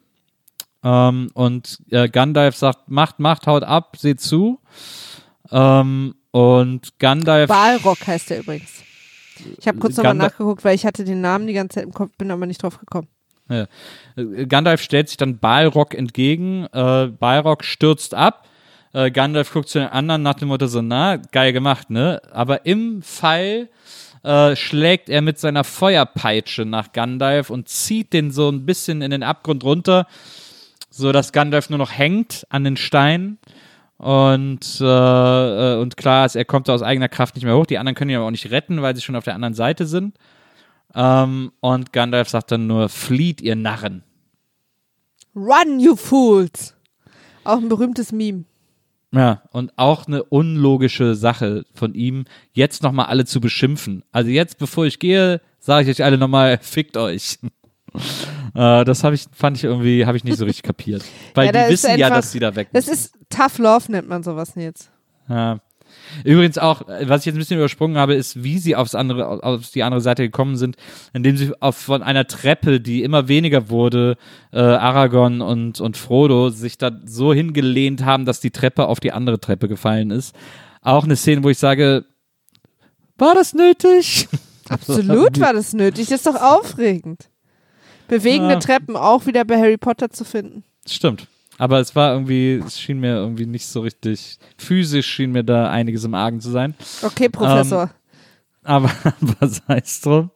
Ähm, 0.84 1.30
und 1.34 1.80
äh, 1.90 2.08
Gandalf 2.10 2.56
sagt, 2.56 2.90
macht, 2.90 3.20
macht, 3.20 3.46
haut 3.48 3.64
ab, 3.64 3.98
seht 3.98 4.22
zu. 4.22 4.60
Ähm, 5.52 6.16
und 6.32 7.00
Gandalf 7.00 7.48
Balrog 7.50 8.06
heißt 8.06 8.32
er 8.32 8.40
übrigens. 8.40 8.84
Ich 9.60 9.68
habe 9.68 9.78
kurz 9.78 9.98
nochmal 9.98 10.16
nachgeguckt, 10.16 10.64
weil 10.66 10.76
ich 10.76 10.86
hatte 10.86 11.04
den 11.04 11.22
Namen 11.22 11.46
die 11.48 11.54
ganze 11.54 11.76
Zeit 11.76 11.84
im 11.84 11.94
Kopf, 11.94 12.12
bin 12.18 12.32
aber 12.32 12.46
nicht 12.46 12.62
drauf 12.64 12.80
gekommen. 12.80 13.08
Ja. 13.50 13.68
Äh, 14.16 14.46
Gandalf 14.46 14.82
stellt 14.82 15.10
sich 15.10 15.18
dann 15.18 15.40
Balrog 15.40 15.94
entgegen. 15.94 16.66
Äh, 16.72 17.08
Balrog 17.08 17.64
stürzt 17.64 18.14
ab. 18.14 18.48
Äh, 18.94 19.12
Gandalf 19.12 19.52
guckt 19.52 19.70
zu 19.70 19.80
den 19.80 19.90
anderen 19.90 20.24
nach 20.24 20.36
dem 20.36 20.48
Motto 20.48 20.68
so, 20.68 20.82
na, 20.82 21.18
geil 21.18 21.54
gemacht, 21.54 21.90
ne? 21.90 22.22
Aber 22.32 22.66
im 22.66 23.02
Fall 23.02 23.70
äh, 24.24 24.56
schlägt 24.56 25.10
er 25.10 25.22
mit 25.22 25.40
seiner 25.40 25.64
Feuerpeitsche 25.64 26.66
nach 26.66 26.92
Gandalf 26.94 27.50
und 27.50 27.70
zieht 27.70 28.14
den 28.14 28.32
so 28.32 28.50
ein 28.50 28.66
bisschen 28.66 29.02
in 29.02 29.12
den 29.12 29.24
Abgrund 29.24 29.64
runter, 29.64 30.08
so 30.90 31.12
dass 31.12 31.32
Gandalf 31.32 31.70
nur 31.70 31.80
noch 31.80 31.92
hängt 31.92 32.46
an 32.50 32.64
den 32.64 32.78
Stein. 32.78 33.38
Und, 33.98 34.80
äh, 34.80 34.84
äh, 35.74 35.80
und 35.80 35.98
klar 35.98 36.26
ist, 36.26 36.36
er 36.36 36.46
kommt 36.46 36.70
aus 36.70 36.84
eigener 36.84 37.10
Kraft 37.10 37.36
nicht 37.36 37.46
mehr 37.46 37.56
hoch. 37.56 37.66
Die 37.66 37.78
anderen 37.78 37.96
können 37.96 38.12
ihn 38.12 38.18
aber 38.18 38.28
auch 38.28 38.32
nicht 38.32 38.52
retten, 38.52 38.82
weil 38.82 38.96
sie 38.96 39.02
schon 39.02 39.16
auf 39.16 39.24
der 39.24 39.36
anderen 39.36 39.56
Seite 39.56 39.86
sind. 39.86 40.16
Ähm, 40.96 41.52
und 41.60 41.94
Gandalf 41.94 42.30
sagt 42.30 42.52
dann 42.52 42.68
nur, 42.68 42.90
flieht 42.90 43.42
ihr 43.42 43.56
Narren. 43.56 44.04
Run, 45.36 45.80
you 45.80 45.96
fools! 45.96 46.76
Auch 47.44 47.58
ein 47.58 47.70
berühmtes 47.70 48.12
Meme. 48.12 48.46
Ja, 49.14 49.44
und 49.52 49.72
auch 49.78 50.08
eine 50.08 50.24
unlogische 50.24 51.16
Sache 51.16 51.66
von 51.74 51.94
ihm, 51.94 52.26
jetzt 52.52 52.84
nochmal 52.84 53.06
alle 53.06 53.26
zu 53.26 53.40
beschimpfen. 53.40 54.04
Also 54.12 54.30
jetzt, 54.32 54.58
bevor 54.58 54.86
ich 54.86 55.00
gehe, 55.00 55.40
sage 55.60 55.90
ich 55.90 55.98
euch 56.00 56.04
alle 56.06 56.18
nochmal, 56.18 56.58
fickt 56.62 56.98
euch. 56.98 57.40
äh, 58.54 58.84
das 58.84 59.04
habe 59.04 59.16
ich, 59.16 59.26
fand 59.32 59.58
ich 59.58 59.64
irgendwie, 59.64 60.06
habe 60.06 60.18
ich 60.18 60.24
nicht 60.24 60.38
so 60.38 60.46
richtig 60.46 60.64
kapiert. 60.64 61.04
Weil 61.36 61.46
Ja, 61.54 61.66
die 61.68 61.72
wissen 61.74 61.98
ja, 61.98 62.08
einfach- 62.08 62.18
dass 62.18 62.32
sie 62.32 62.40
da 62.40 62.56
weg 62.56 62.70
Das 62.74 62.88
müssen. 62.88 62.96
ist 62.98 63.18
Tough 63.30 63.60
Love, 63.60 63.92
nennt 63.92 64.10
man 64.10 64.24
sowas 64.24 64.54
jetzt. 64.56 64.92
Ja. 65.30 65.60
Übrigens 66.24 66.58
auch, 66.58 66.88
äh, 66.88 67.08
was 67.08 67.22
ich 67.22 67.28
jetzt 67.28 67.36
ein 67.36 67.40
bisschen 67.40 67.58
übersprungen 67.58 67.98
habe, 67.98 68.16
ist, 68.16 68.44
wie 68.44 68.58
sie 68.58 68.76
aufs 68.76 68.96
andere, 68.96 69.44
auf 69.44 69.70
die 69.72 69.84
andere 69.84 70.02
Seite 70.02 70.24
gekommen 70.24 70.58
sind, 70.58 70.76
indem 71.14 71.38
sie 71.38 71.54
auf, 71.60 71.76
von 71.76 72.04
einer 72.04 72.28
Treppe, 72.28 72.80
die 72.82 73.04
immer 73.04 73.28
weniger 73.28 73.70
wurde, 73.70 74.18
äh, 74.52 74.60
Aragorn 74.60 75.42
und, 75.42 75.82
und 75.82 75.98
Frodo 75.98 76.50
sich 76.50 76.78
da 76.78 76.92
so 77.06 77.34
hingelehnt 77.34 78.04
haben, 78.06 78.26
dass 78.26 78.40
die 78.40 78.52
Treppe 78.52 78.88
auf 78.88 79.00
die 79.00 79.12
andere 79.12 79.40
Treppe 79.40 79.68
gefallen 79.68 80.12
ist. 80.12 80.36
Auch 80.82 81.04
eine 81.04 81.16
Szene, 81.16 81.44
wo 81.44 81.50
ich 81.50 81.58
sage, 81.58 82.06
war 83.18 83.34
das 83.34 83.54
nötig? 83.54 84.28
Absolut 84.70 85.40
war 85.40 85.54
das 85.54 85.74
nötig. 85.74 86.08
Das 86.10 86.20
ist 86.20 86.28
doch 86.28 86.36
aufregend. 86.36 87.30
Bewegende 88.08 88.56
Ja. 88.56 88.60
Treppen 88.60 88.96
auch 88.96 89.26
wieder 89.26 89.44
bei 89.46 89.58
Harry 89.58 89.78
Potter 89.78 90.10
zu 90.10 90.24
finden. 90.24 90.64
Stimmt. 90.88 91.28
Aber 91.58 91.80
es 91.80 91.96
war 91.96 92.14
irgendwie, 92.14 92.62
es 92.66 92.80
schien 92.80 93.00
mir 93.00 93.16
irgendwie 93.16 93.46
nicht 93.46 93.68
so 93.68 93.82
richtig, 93.82 94.38
physisch 94.58 95.08
schien 95.08 95.32
mir 95.32 95.44
da 95.44 95.70
einiges 95.70 96.04
im 96.04 96.14
Argen 96.14 96.40
zu 96.40 96.52
sein. 96.52 96.76
Okay, 97.02 97.30
Professor. 97.30 97.90
Aber 98.64 98.92
was 99.40 99.62
heißt 99.68 100.06
drum? 100.06 100.30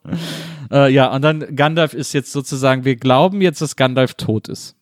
Äh, 0.72 0.92
ja, 0.92 1.14
und 1.14 1.22
dann 1.22 1.56
Gandalf 1.56 1.94
ist 1.94 2.14
jetzt 2.14 2.32
sozusagen, 2.32 2.86
wir 2.86 2.96
glauben 2.96 3.42
jetzt, 3.42 3.62
dass 3.62 3.76
Gandalf 3.76 4.14
tot 4.16 4.48
ist. 4.48 4.76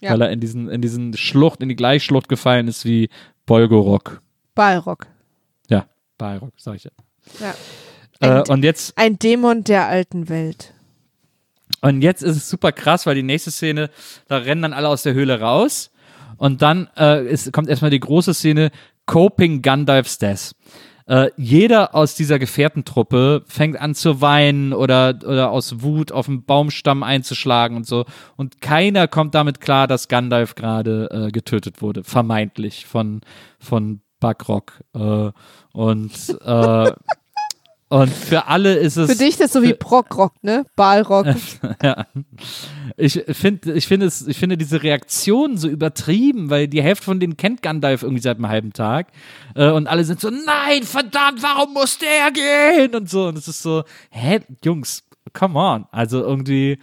Ja. 0.00 0.12
Weil 0.12 0.22
er 0.22 0.30
in 0.30 0.40
diesen, 0.40 0.68
in 0.68 0.80
diesen 0.80 1.16
Schlucht, 1.16 1.62
in 1.62 1.68
die 1.68 1.76
Gleichschlucht 1.76 2.28
gefallen 2.28 2.68
ist 2.68 2.84
wie 2.84 3.08
Bolgorok. 3.44 4.22
Balrog. 4.54 5.06
Ja, 5.68 5.86
Balrog, 6.16 6.52
sag 6.56 6.76
ich 6.76 6.84
ja. 6.84 6.90
Ja. 7.40 7.54
Äh, 8.40 8.50
und 8.50 8.62
jetzt 8.62 8.96
ein 8.96 9.18
Dämon 9.18 9.64
der 9.64 9.86
alten 9.86 10.28
Welt. 10.28 10.72
Und 11.80 12.02
jetzt 12.02 12.22
ist 12.22 12.36
es 12.36 12.48
super 12.48 12.72
krass, 12.72 13.06
weil 13.06 13.14
die 13.14 13.22
nächste 13.22 13.50
Szene, 13.50 13.90
da 14.28 14.38
rennen 14.38 14.62
dann 14.62 14.72
alle 14.72 14.88
aus 14.88 15.02
der 15.02 15.14
Höhle 15.14 15.40
raus. 15.40 15.90
Und 16.36 16.62
dann 16.62 16.88
äh, 16.96 17.26
ist, 17.26 17.52
kommt 17.52 17.68
erstmal 17.68 17.90
die 17.90 18.00
große 18.00 18.34
Szene, 18.34 18.70
Coping 19.06 19.62
Gandalf's 19.62 20.18
Death. 20.18 20.52
Äh, 21.06 21.30
jeder 21.36 21.94
aus 21.94 22.16
dieser 22.16 22.40
Gefährtentruppe 22.40 23.44
fängt 23.46 23.80
an 23.80 23.94
zu 23.94 24.20
weinen 24.20 24.72
oder, 24.72 25.16
oder 25.24 25.50
aus 25.50 25.82
Wut 25.82 26.10
auf 26.10 26.26
den 26.26 26.44
Baumstamm 26.44 27.04
einzuschlagen 27.04 27.76
und 27.76 27.86
so. 27.86 28.04
Und 28.36 28.60
keiner 28.60 29.06
kommt 29.06 29.34
damit 29.36 29.60
klar, 29.60 29.86
dass 29.86 30.08
Gandalf 30.08 30.56
gerade 30.56 31.08
äh, 31.28 31.30
getötet 31.30 31.80
wurde, 31.80 32.02
vermeintlich 32.02 32.86
von, 32.86 33.20
von 33.60 34.00
Buckrock. 34.18 34.80
Äh, 34.94 35.30
und, 35.72 36.12
äh, 36.44 36.92
und 37.88 38.12
für 38.12 38.48
alle 38.48 38.74
ist 38.74 38.96
es. 38.96 39.10
Für 39.10 39.16
dich 39.16 39.36
das 39.36 39.52
so 39.52 39.62
wie 39.62 39.72
Prog-Rock, 39.72 40.42
ne? 40.42 40.64
Balrog. 40.74 41.26
ja. 41.82 42.06
Ich 42.96 43.22
finde, 43.30 43.74
ich 43.74 43.86
finde 43.86 44.06
es, 44.06 44.26
ich 44.26 44.38
finde 44.38 44.56
diese 44.56 44.82
Reaktion 44.82 45.56
so 45.56 45.68
übertrieben, 45.68 46.50
weil 46.50 46.66
die 46.66 46.82
Hälfte 46.82 47.04
von 47.04 47.20
denen 47.20 47.36
kennt 47.36 47.62
Gandalf 47.62 48.02
irgendwie 48.02 48.22
seit 48.22 48.38
einem 48.38 48.48
halben 48.48 48.72
Tag. 48.72 49.08
Äh, 49.54 49.70
und 49.70 49.86
alle 49.86 50.02
sind 50.04 50.20
so, 50.20 50.30
nein, 50.30 50.82
verdammt, 50.82 51.42
warum 51.42 51.74
muss 51.74 51.98
der 51.98 52.32
gehen? 52.32 52.94
Und 52.94 53.08
so. 53.08 53.28
Und 53.28 53.38
es 53.38 53.46
ist 53.46 53.62
so, 53.62 53.84
hä, 54.10 54.40
Jungs, 54.64 55.04
come 55.32 55.56
on. 55.56 55.86
Also 55.92 56.22
irgendwie, 56.22 56.72
äh, 56.72 56.78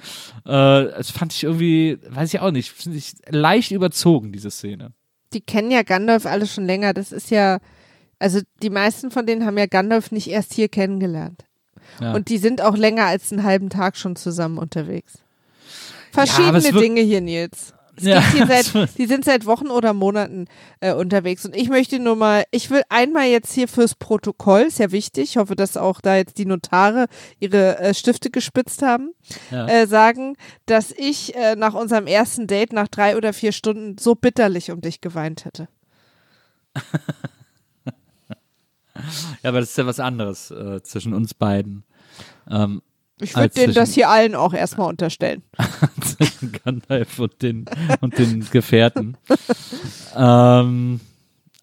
das 0.46 1.12
fand 1.12 1.34
ich 1.34 1.44
irgendwie, 1.44 1.98
weiß 2.08 2.34
ich 2.34 2.40
auch 2.40 2.52
nicht, 2.52 2.72
finde 2.72 2.98
ich 2.98 3.14
leicht 3.28 3.72
überzogen, 3.72 4.32
diese 4.32 4.52
Szene. 4.52 4.94
Die 5.34 5.42
kennen 5.42 5.72
ja 5.72 5.84
Gandalf 5.84 6.26
alle 6.26 6.48
schon 6.48 6.66
länger. 6.66 6.94
Das 6.94 7.12
ist 7.12 7.30
ja, 7.30 7.60
also 8.24 8.40
die 8.62 8.70
meisten 8.70 9.12
von 9.12 9.26
denen 9.26 9.46
haben 9.46 9.58
ja 9.58 9.66
Gandalf 9.68 10.12
nicht 10.12 10.30
erst 10.30 10.54
hier 10.54 10.70
kennengelernt. 10.70 11.44
Ja. 12.02 12.14
Und 12.14 12.30
die 12.30 12.38
sind 12.40 12.62
auch 12.62 12.76
länger 12.78 13.06
als 13.06 13.32
einen 13.32 13.44
halben 13.44 13.70
Tag 13.70 13.98
schon 13.98 14.16
zusammen 14.16 14.58
unterwegs. 14.58 15.20
Verschiedene 16.12 16.64
wird- 16.64 16.82
Dinge 16.82 17.02
hier, 17.02 17.22
Nils. 17.22 17.74
Ja, 18.00 18.22
hier 18.32 18.48
seit, 18.74 18.98
die 18.98 19.06
sind 19.06 19.24
seit 19.24 19.46
Wochen 19.46 19.68
oder 19.68 19.94
Monaten 19.94 20.48
äh, 20.80 20.94
unterwegs. 20.94 21.46
Und 21.46 21.56
ich 21.56 21.70
möchte 21.70 22.00
nur 22.00 22.16
mal, 22.16 22.44
ich 22.50 22.72
will 22.72 22.82
einmal 22.90 23.28
jetzt 23.28 23.54
hier 23.54 23.68
fürs 23.68 23.94
Protokoll, 23.94 24.62
ist 24.62 24.80
ja 24.80 24.92
wichtig, 24.92 25.24
ich 25.32 25.38
hoffe, 25.38 25.56
dass 25.56 25.78
auch 25.78 26.02
da 26.02 26.16
jetzt 26.16 26.40
die 26.40 26.46
Notare 26.48 27.06
ihre 27.40 27.78
äh, 27.78 27.94
Stifte 27.94 28.32
gespitzt 28.32 28.82
haben, 28.82 29.14
Ja. 29.52 29.68
äh, 29.68 29.86
sagen, 29.86 30.36
dass 30.66 30.92
ich 30.92 31.36
äh, 31.36 31.56
nach 31.56 31.76
unserem 31.76 32.08
ersten 32.08 32.48
Date 32.48 32.74
nach 32.74 32.88
drei 32.88 33.16
oder 33.16 33.32
vier 33.34 33.52
Stunden 33.52 33.98
so 34.00 34.16
bitterlich 34.16 34.72
um 34.72 34.82
dich 34.82 35.00
geweint 35.02 35.46
hätte. 35.46 35.68
Ja, 39.42 39.50
aber 39.50 39.60
das 39.60 39.70
ist 39.72 39.78
ja 39.78 39.86
was 39.86 40.00
anderes 40.00 40.52
äh, 40.52 40.82
zwischen 40.84 41.14
uns 41.14 41.34
beiden. 41.34 41.84
Ähm, 42.50 42.82
Ich 43.20 43.36
würde 43.36 43.50
denen 43.50 43.74
das 43.74 43.94
hier 43.94 44.10
allen 44.10 44.36
auch 44.36 44.54
erstmal 44.54 44.90
unterstellen. 44.90 45.44
zwischen 46.02 46.52
Gandalf 46.64 47.20
und 47.20 47.42
den, 47.42 47.66
und 48.02 48.18
den 48.18 48.48
Gefährten. 48.50 49.18
ähm, 50.16 51.00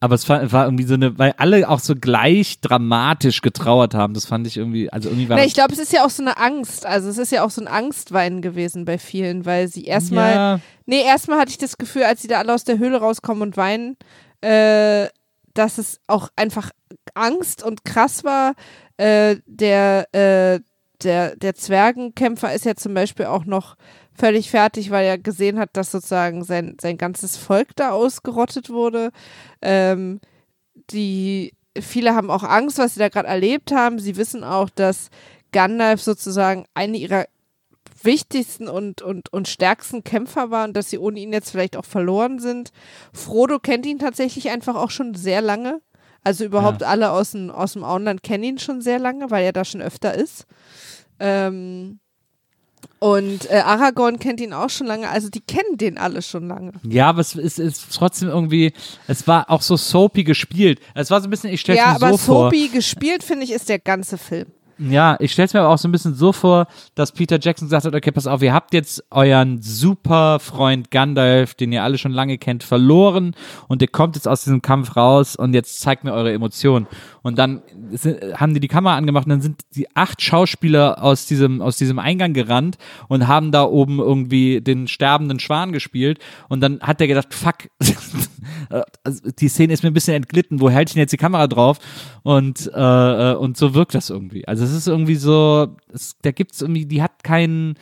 aber 0.03 0.15
es 0.15 0.27
war, 0.31 0.51
war 0.51 0.65
irgendwie 0.65 0.85
so 0.85 0.95
eine, 0.95 1.19
weil 1.19 1.35
alle 1.37 1.69
auch 1.69 1.79
so 1.79 1.95
gleich 1.95 2.61
dramatisch 2.63 3.43
getrauert 3.43 3.93
haben. 3.93 4.15
Das 4.15 4.25
fand 4.25 4.47
ich 4.47 4.57
irgendwie, 4.57 4.91
also 4.91 5.11
irgendwie 5.11 5.29
war 5.29 5.37
Na, 5.37 5.45
ich 5.45 5.53
glaube, 5.53 5.75
es 5.75 5.79
ist 5.79 5.93
ja 5.93 6.07
auch 6.07 6.11
so 6.11 6.23
eine 6.23 6.39
Angst. 6.39 6.87
Also 6.87 7.11
es 7.11 7.19
ist 7.19 7.31
ja 7.33 7.45
auch 7.45 7.51
so 7.51 7.61
ein 7.61 7.69
Angstweinen 7.69 8.41
gewesen 8.41 8.87
bei 8.87 8.97
vielen, 8.97 9.45
weil 9.45 9.69
sie 9.69 9.85
erstmal, 9.85 10.35
Ja, 10.35 10.61
nee, 10.87 11.03
erstmal 11.03 11.39
hatte 11.39 11.51
ich 11.51 11.59
das 11.59 11.77
Gefühl, 11.77 12.05
als 12.05 12.23
sie 12.23 12.29
da 12.29 12.39
alle 12.39 12.55
aus 12.55 12.65
der 12.65 12.79
Höhle 12.79 12.99
rauskommen 12.99 13.43
und 13.43 13.59
weinen, 13.59 13.99
äh, 14.41 15.09
dass 15.53 15.77
es 15.77 16.01
auch 16.07 16.31
einfach 16.35 16.71
Angst 17.15 17.63
und 17.63 17.85
krass 17.85 18.25
war. 18.25 18.55
Äh, 18.97 19.37
der, 19.47 20.13
äh, 20.15 20.61
der, 21.03 21.37
der 21.37 21.55
Zwergenkämpfer 21.55 22.53
ist 22.53 22.65
ja 22.65 22.75
zum 22.75 22.95
Beispiel 22.95 23.27
auch 23.27 23.45
noch 23.45 23.77
völlig 24.15 24.51
fertig, 24.51 24.91
weil 24.91 25.07
er 25.07 25.19
gesehen 25.19 25.59
hat, 25.59 25.71
dass 25.75 25.91
sozusagen 25.91 26.45
sein, 26.45 26.77
sein 26.81 26.99
ganzes 26.99 27.37
Volk 27.37 27.75
da 27.77 27.91
ausgerottet 27.91 28.71
wurde. 28.71 29.11
Ähm, 29.63 30.21
die 30.91 31.55
viele 31.79 32.15
haben 32.15 32.31
auch 32.31 32.43
Angst, 32.43 32.79
was 32.79 32.95
sie 32.95 33.01
da 33.01 33.09
gerade 33.09 33.29
erlebt 33.29 33.73
haben. 33.73 33.99
Sie 33.99 34.17
wissen 34.17 34.45
auch, 34.45 34.71
dass 34.71 35.09
Gandalf 35.53 36.03
sozusagen 36.03 36.67
eine 36.75 36.97
ihrer 36.97 37.27
wichtigsten 38.03 38.69
und, 38.69 39.03
und, 39.03 39.33
und 39.33 39.49
stärksten 39.49 40.05
Kämpfer 40.05 40.51
war 40.51 40.65
und 40.65 40.77
dass 40.77 40.91
sie 40.91 40.99
ohne 40.99 41.21
ihn 41.21 41.33
jetzt 41.33 41.51
vielleicht 41.51 41.77
auch 41.77 41.85
verloren 41.85 42.39
sind. 42.39 42.73
Frodo 43.13 43.59
kennt 43.59 43.87
ihn 43.87 43.99
tatsächlich 43.99 44.51
einfach 44.51 44.75
auch 44.75 44.91
schon 44.91 45.15
sehr 45.15 45.43
lange. 45.43 45.81
Also 46.23 46.45
überhaupt 46.45 46.83
alle 46.83 47.11
aus 47.11 47.31
dem, 47.33 47.51
aus 47.51 47.73
dem 47.73 47.85
Auenland 47.85 48.23
kennen 48.23 48.45
ihn 48.45 48.59
schon 48.59 48.83
sehr 48.83 48.99
lange, 48.99 49.31
weil 49.31 49.45
er 49.45 49.53
da 49.53 49.65
schon 49.65 49.81
öfter 49.81 50.15
ist. 50.15 50.47
Ähm, 51.19 51.99
und 52.99 53.51
äh, 53.51 53.61
Aragorn 53.61 54.19
kennt 54.19 54.41
ihn 54.41 54.53
auch 54.53 54.69
schon 54.69 54.87
lange, 54.87 55.09
also 55.09 55.31
die 55.31 55.41
kennen 55.41 55.79
den 55.79 55.97
alle 55.97 56.21
schon 56.21 56.49
lange. 56.49 56.73
ja, 56.83 57.09
aber 57.09 57.21
es 57.21 57.35
ist, 57.35 57.59
ist 57.59 57.95
trotzdem 57.95 58.29
irgendwie, 58.29 58.75
es 59.07 59.27
war 59.27 59.49
auch 59.51 59.63
so 59.63 59.77
soapy 59.77 60.23
gespielt. 60.25 60.81
Es 60.95 61.11
war 61.11 61.21
so 61.21 61.27
ein 61.27 61.31
bisschen, 61.31 61.51
ich 61.51 61.63
stelle 61.63 61.79
Ja, 61.79 61.89
mir 61.89 61.95
aber 61.97 62.11
so 62.11 62.19
vor. 62.19 62.51
Soapy 62.51 62.69
gespielt, 62.69 63.23
finde 63.23 63.45
ich, 63.45 63.53
ist 63.53 63.71
der 63.71 63.79
ganze 63.79 64.19
Film. 64.19 64.49
Ja, 64.89 65.17
ich 65.21 65.33
stelle 65.33 65.45
es 65.45 65.53
mir 65.53 65.61
aber 65.61 65.69
auch 65.69 65.79
so 65.79 65.87
ein 65.89 65.93
bisschen 65.93 66.15
so 66.15 66.33
vor, 66.33 66.67
dass 66.95 67.13
Peter 67.13 67.39
Jackson 67.39 67.67
gesagt 67.67 67.85
hat, 67.85 67.95
okay, 67.95 68.13
pass 68.13 68.27
auf, 68.27 68.41
ihr 68.41 68.55
habt 68.55 68.73
jetzt 68.73 69.05
euren 69.11 69.61
super 69.61 70.39
Freund 70.39 70.91
Gandalf, 70.91 71.53
den 71.55 71.71
ihr 71.71 71.83
alle 71.83 71.99
schon 71.99 72.13
lange 72.13 72.39
kennt, 72.39 72.63
verloren 72.63 73.35
und 73.69 73.83
ihr 73.83 73.89
kommt 73.89 74.17
jetzt 74.17 74.27
aus 74.27 74.45
diesem 74.45 74.63
Kampf 74.63 74.97
raus 74.97 75.37
und 75.37 75.53
jetzt 75.53 75.81
zeigt 75.81 76.05
mir 76.05 76.15
eure 76.15 76.33
Emotionen. 76.33 76.87
Und 77.23 77.39
dann 77.39 77.63
haben 78.35 78.55
die 78.55 78.61
die 78.61 78.69
Kamera 78.69 78.97
angemacht 78.97 79.27
und 79.27 79.31
dann 79.31 79.41
sind 79.41 79.63
die 79.75 79.95
acht 79.95 80.23
Schauspieler 80.23 81.03
aus 81.03 81.27
diesem, 81.27 81.61
aus 81.61 81.77
diesem 81.77 81.99
Eingang 81.99 82.33
gerannt 82.33 82.79
und 83.09 83.29
haben 83.29 83.53
da 83.53 83.65
oben 83.65 83.99
irgendwie 83.99 84.61
den 84.61 84.89
sterbenden 84.89 85.39
Schwan 85.39 85.73
gespielt 85.73 86.19
und 86.49 86.61
dann 86.61 86.81
hat 86.81 87.01
der 87.01 87.09
gedacht, 87.09 87.35
fuck, 87.35 87.69
also 89.05 89.31
die 89.39 89.49
Szene 89.49 89.73
ist 89.73 89.83
mir 89.83 89.91
ein 89.91 89.95
bisschen 89.95 90.15
entglitten, 90.15 90.61
wo 90.61 90.71
halte 90.71 90.91
ich 90.91 90.95
denn 90.95 91.01
jetzt 91.01 91.13
die 91.13 91.17
Kamera 91.17 91.47
drauf? 91.47 91.79
Und, 92.23 92.71
äh, 92.75 93.33
äh, 93.33 93.35
und 93.35 93.57
so 93.57 93.75
wirkt 93.75 93.95
das 93.95 94.11
irgendwie. 94.11 94.47
Also 94.47 94.65
es 94.65 94.73
ist 94.73 94.89
irgendwie 94.89 95.17
so, 95.17 95.77
es, 95.93 96.17
da 96.23 96.31
gibt's 96.33 96.61
irgendwie, 96.61 96.87
die 96.87 97.03
hat 97.03 97.23
keinen, 97.23 97.75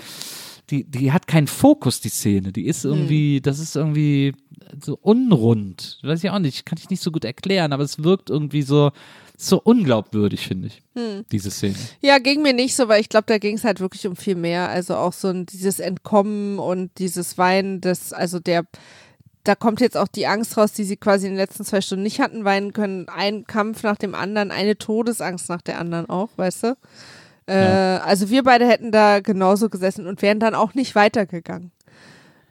die, 0.71 0.85
die 0.85 1.13
hat 1.13 1.27
keinen 1.27 1.47
Fokus, 1.47 2.01
die 2.01 2.09
Szene. 2.09 2.53
Die 2.53 2.67
ist 2.67 2.85
irgendwie, 2.85 3.41
das 3.41 3.59
ist 3.59 3.77
irgendwie 3.77 4.35
so 4.83 4.99
unrund. 5.01 5.99
Weiß 6.03 6.23
ich 6.23 6.31
auch 6.31 6.39
nicht, 6.39 6.67
kann 6.67 6.79
ich 6.79 6.91
nicht 6.91 7.03
so 7.03 7.11
gut 7.11 7.25
erklären, 7.25 7.73
aber 7.73 7.83
es 7.83 8.03
wirkt 8.03 8.31
irgendwie 8.31 8.63
so, 8.63 8.93
so 9.41 9.61
unglaubwürdig, 9.63 10.49
finde 10.49 10.67
ich, 10.67 10.83
diese 11.31 11.53
Szene. 11.53 11.77
Ja, 12.01 12.19
ging 12.19 12.43
mir 12.43 12.53
nicht 12.53 12.75
so, 12.75 12.89
weil 12.89 13.01
ich 13.01 13.09
glaube, 13.09 13.27
da 13.29 13.39
ging 13.39 13.55
es 13.55 13.63
halt 13.63 13.79
wirklich 13.79 14.05
um 14.09 14.17
viel 14.17 14.35
mehr. 14.35 14.69
Also 14.69 14.97
auch 14.97 15.13
so 15.13 15.29
ein, 15.29 15.47
dieses 15.47 15.79
Entkommen 15.79 16.59
und 16.59 16.99
dieses 16.99 17.39
Weinen, 17.39 17.81
das, 17.81 18.13
also 18.13 18.41
der, 18.41 18.65
da 19.45 19.55
kommt 19.55 19.81
jetzt 19.81 19.97
auch 19.97 20.09
die 20.09 20.27
Angst 20.27 20.57
raus, 20.57 20.73
die 20.73 20.83
sie 20.83 20.97
quasi 20.97 21.27
in 21.27 21.35
den 21.35 21.39
letzten 21.39 21.65
zwei 21.65 21.81
Stunden 21.81 22.03
nicht 22.03 22.21
hatten 22.21 22.45
weinen 22.45 22.73
können. 22.73 23.09
Ein 23.09 23.45
Kampf 23.45 23.85
nach 23.85 23.97
dem 23.97 24.17
anderen, 24.17 24.51
eine 24.51 24.77
Todesangst 24.77 25.49
nach 25.49 25.63
der 25.63 25.79
anderen 25.79 26.11
auch, 26.11 26.31
weißt 26.35 26.65
du? 26.65 26.77
Äh, 27.47 27.55
Also 27.55 28.31
wir 28.31 28.43
beide 28.43 28.67
hätten 28.67 28.91
da 28.91 29.21
genauso 29.21 29.69
gesessen 29.69 30.09
und 30.09 30.21
wären 30.21 30.41
dann 30.41 30.57
auch 30.57 30.75
nicht 30.75 30.97
weitergegangen. 30.97 31.71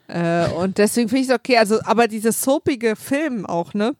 Äh, 0.08 0.48
und 0.52 0.78
deswegen 0.78 1.10
finde 1.10 1.24
ich 1.24 1.30
es 1.30 1.36
okay. 1.36 1.58
Also, 1.58 1.82
aber 1.84 2.08
dieses 2.08 2.42
soapige 2.42 2.96
Film 2.96 3.46
auch, 3.46 3.74
ne? 3.74 3.94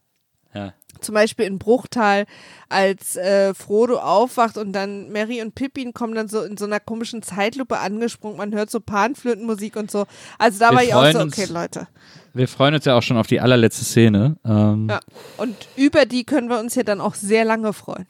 Zum 1.04 1.14
Beispiel 1.16 1.46
in 1.46 1.60
Bruchtal, 1.60 2.26
als 2.70 3.16
äh, 3.16 3.54
Frodo 3.54 3.98
aufwacht 4.00 4.58
und 4.58 4.74
dann 4.74 5.10
Mary 5.12 5.42
und 5.42 5.56
Pippin 5.56 5.94
kommen 5.94 6.16
dann 6.16 6.28
so 6.28 6.42
in 6.44 6.58
so 6.58 6.66
einer 6.66 6.80
komischen 6.80 7.22
Zeitlupe 7.22 7.80
angesprungen. 7.80 8.38
Man 8.38 8.54
hört 8.54 8.70
so 8.70 8.80
Panflötenmusik 8.80 9.76
und 9.76 9.90
so. 9.92 10.06
Also 10.38 10.60
da 10.60 10.72
Wir 10.72 10.76
war 10.76 10.84
ich 10.84 10.94
auch 10.94 11.12
so, 11.12 11.20
uns- 11.20 11.38
okay, 11.38 11.52
Leute. 11.52 11.88
Wir 12.34 12.48
freuen 12.48 12.76
uns 12.76 12.86
ja 12.86 12.96
auch 12.96 13.02
schon 13.02 13.18
auf 13.18 13.28
die 13.28 13.40
allerletzte 13.42 13.84
Szene. 13.86 14.38
Ähm, 14.46 14.88
Ja. 14.90 15.00
Und 15.38 15.56
über 15.76 16.06
die 16.06 16.24
können 16.24 16.50
wir 16.50 16.60
uns 16.60 16.76
ja 16.76 16.84
dann 16.84 17.02
auch 17.02 17.16
sehr 17.16 17.46
lange 17.46 17.74
freuen. 17.74 18.06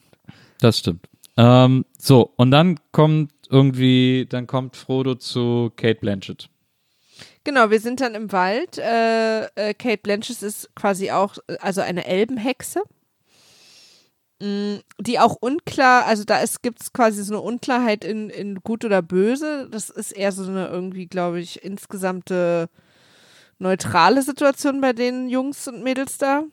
Das 0.60 0.80
stimmt. 0.80 1.08
Ähm, 1.38 1.86
so, 2.00 2.34
und 2.36 2.52
dann 2.52 2.80
kommt 2.92 3.32
irgendwie, 3.50 4.26
dann 4.30 4.48
kommt 4.48 4.76
Frodo 4.76 5.16
zu 5.16 5.72
Kate 5.78 6.00
Blanchett. 6.02 6.50
Genau, 7.48 7.70
wir 7.70 7.80
sind 7.80 8.02
dann 8.02 8.14
im 8.14 8.34
Wald. 8.34 8.78
Äh, 8.78 9.46
äh, 9.56 9.74
Kate 9.74 10.02
Blanchett 10.04 10.42
ist 10.42 10.70
quasi 10.76 11.12
auch, 11.12 11.38
also 11.62 11.80
eine 11.80 12.06
Elbenhexe. 12.06 12.82
Mm, 14.42 14.80
Die 15.00 15.18
auch 15.18 15.38
unklar, 15.40 16.06
also 16.08 16.26
da 16.26 16.44
gibt 16.62 16.82
es 16.82 16.92
quasi 16.92 17.24
so 17.24 17.36
eine 17.36 17.42
Unklarheit 17.42 18.04
in, 18.04 18.30
in 18.30 18.56
gut 18.56 18.84
oder 18.84 19.02
böse. 19.02 19.70
Das 19.72 19.90
ist 19.90 20.12
eher 20.12 20.34
so 20.34 20.44
eine 20.44 20.68
irgendwie, 20.68 21.06
glaube 21.08 21.40
ich, 21.40 21.64
insgesamte 21.64 22.68
neutrale 23.60 24.24
Situation 24.24 24.82
bei 24.82 24.92
den 24.92 25.30
Jungs 25.30 25.70
und 25.70 25.84
Mädels 25.86 26.18
da. 26.18 26.44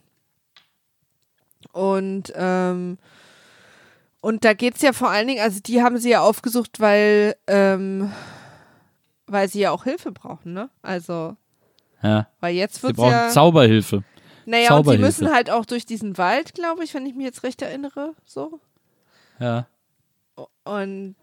Und 1.73 2.33
ähm, 2.37 2.99
und 4.21 4.45
da 4.45 4.55
geht's 4.55 4.81
ja 4.81 4.93
vor 4.95 5.11
allen 5.11 5.27
Dingen, 5.29 5.43
also 5.43 5.61
die 5.61 5.83
haben 5.83 5.99
sie 5.99 6.11
ja 6.11 6.21
aufgesucht, 6.21 6.81
weil, 6.81 7.37
ähm, 7.47 8.11
weil 9.27 9.49
sie 9.49 9.61
ja 9.61 9.71
auch 9.71 9.85
Hilfe 9.85 10.13
brauchen, 10.13 10.53
ne? 10.53 10.71
Also, 10.83 11.37
Ja. 12.03 12.29
weil 12.41 12.55
jetzt 12.55 12.77
Sie 12.77 12.83
wird's 12.85 12.97
brauchen 12.97 13.11
ja. 13.13 13.29
Zauberhilfe. 13.29 14.03
Naja, 14.47 14.63
und 14.63 14.65
sie 14.65 14.69
Zauberhilfe. 14.69 15.05
müssen 15.07 15.33
halt 15.33 15.51
auch 15.51 15.65
durch 15.65 15.87
diesen 15.87 16.19
Wald, 16.19 16.55
glaube 16.55 16.85
ich, 16.85 16.93
wenn 16.95 17.07
ich 17.07 17.15
mich 17.15 17.25
jetzt 17.25 17.43
recht 17.45 17.63
erinnere, 17.63 18.15
so. 18.27 18.61
Ja. 19.41 19.67
Und 20.65 21.17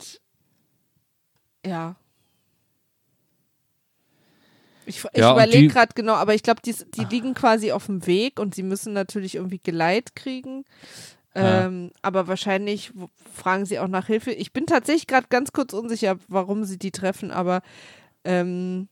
ja. 1.66 1.96
Ich, 4.86 5.04
ich 5.06 5.20
Ja, 5.20 5.34
überlege 5.34 5.68
gerade 5.68 5.94
genau, 5.94 6.14
aber 6.16 6.34
ich 6.34 6.42
glaube, 6.44 6.62
die, 6.66 6.74
die 6.96 7.06
liegen 7.06 7.34
quasi 7.36 7.72
auf 7.72 7.86
dem 7.86 8.06
Weg 8.08 8.40
und 8.40 8.56
sie 8.56 8.64
müssen 8.64 8.94
natürlich 8.94 9.36
irgendwie 9.36 9.60
Geleit 9.64 10.16
kriegen. 10.16 10.66
Ja. 11.36 11.66
Ähm, 11.66 11.92
aber 12.02 12.28
wahrscheinlich 12.28 12.92
fragen 13.34 13.66
sie 13.66 13.80
auch 13.80 13.88
nach 13.88 14.08
Hilfe. 14.08 14.32
Ich 14.32 14.52
bin 14.52 14.66
tatsächlich 14.66 15.08
gerade 15.08 15.28
ganz 15.30 15.54
kurz 15.54 15.74
unsicher, 15.74 16.18
warum 16.28 16.66
sie 16.66 16.78
die 16.78 16.92
treffen, 16.92 17.32
aber 17.32 17.62
ähm, 18.26 18.90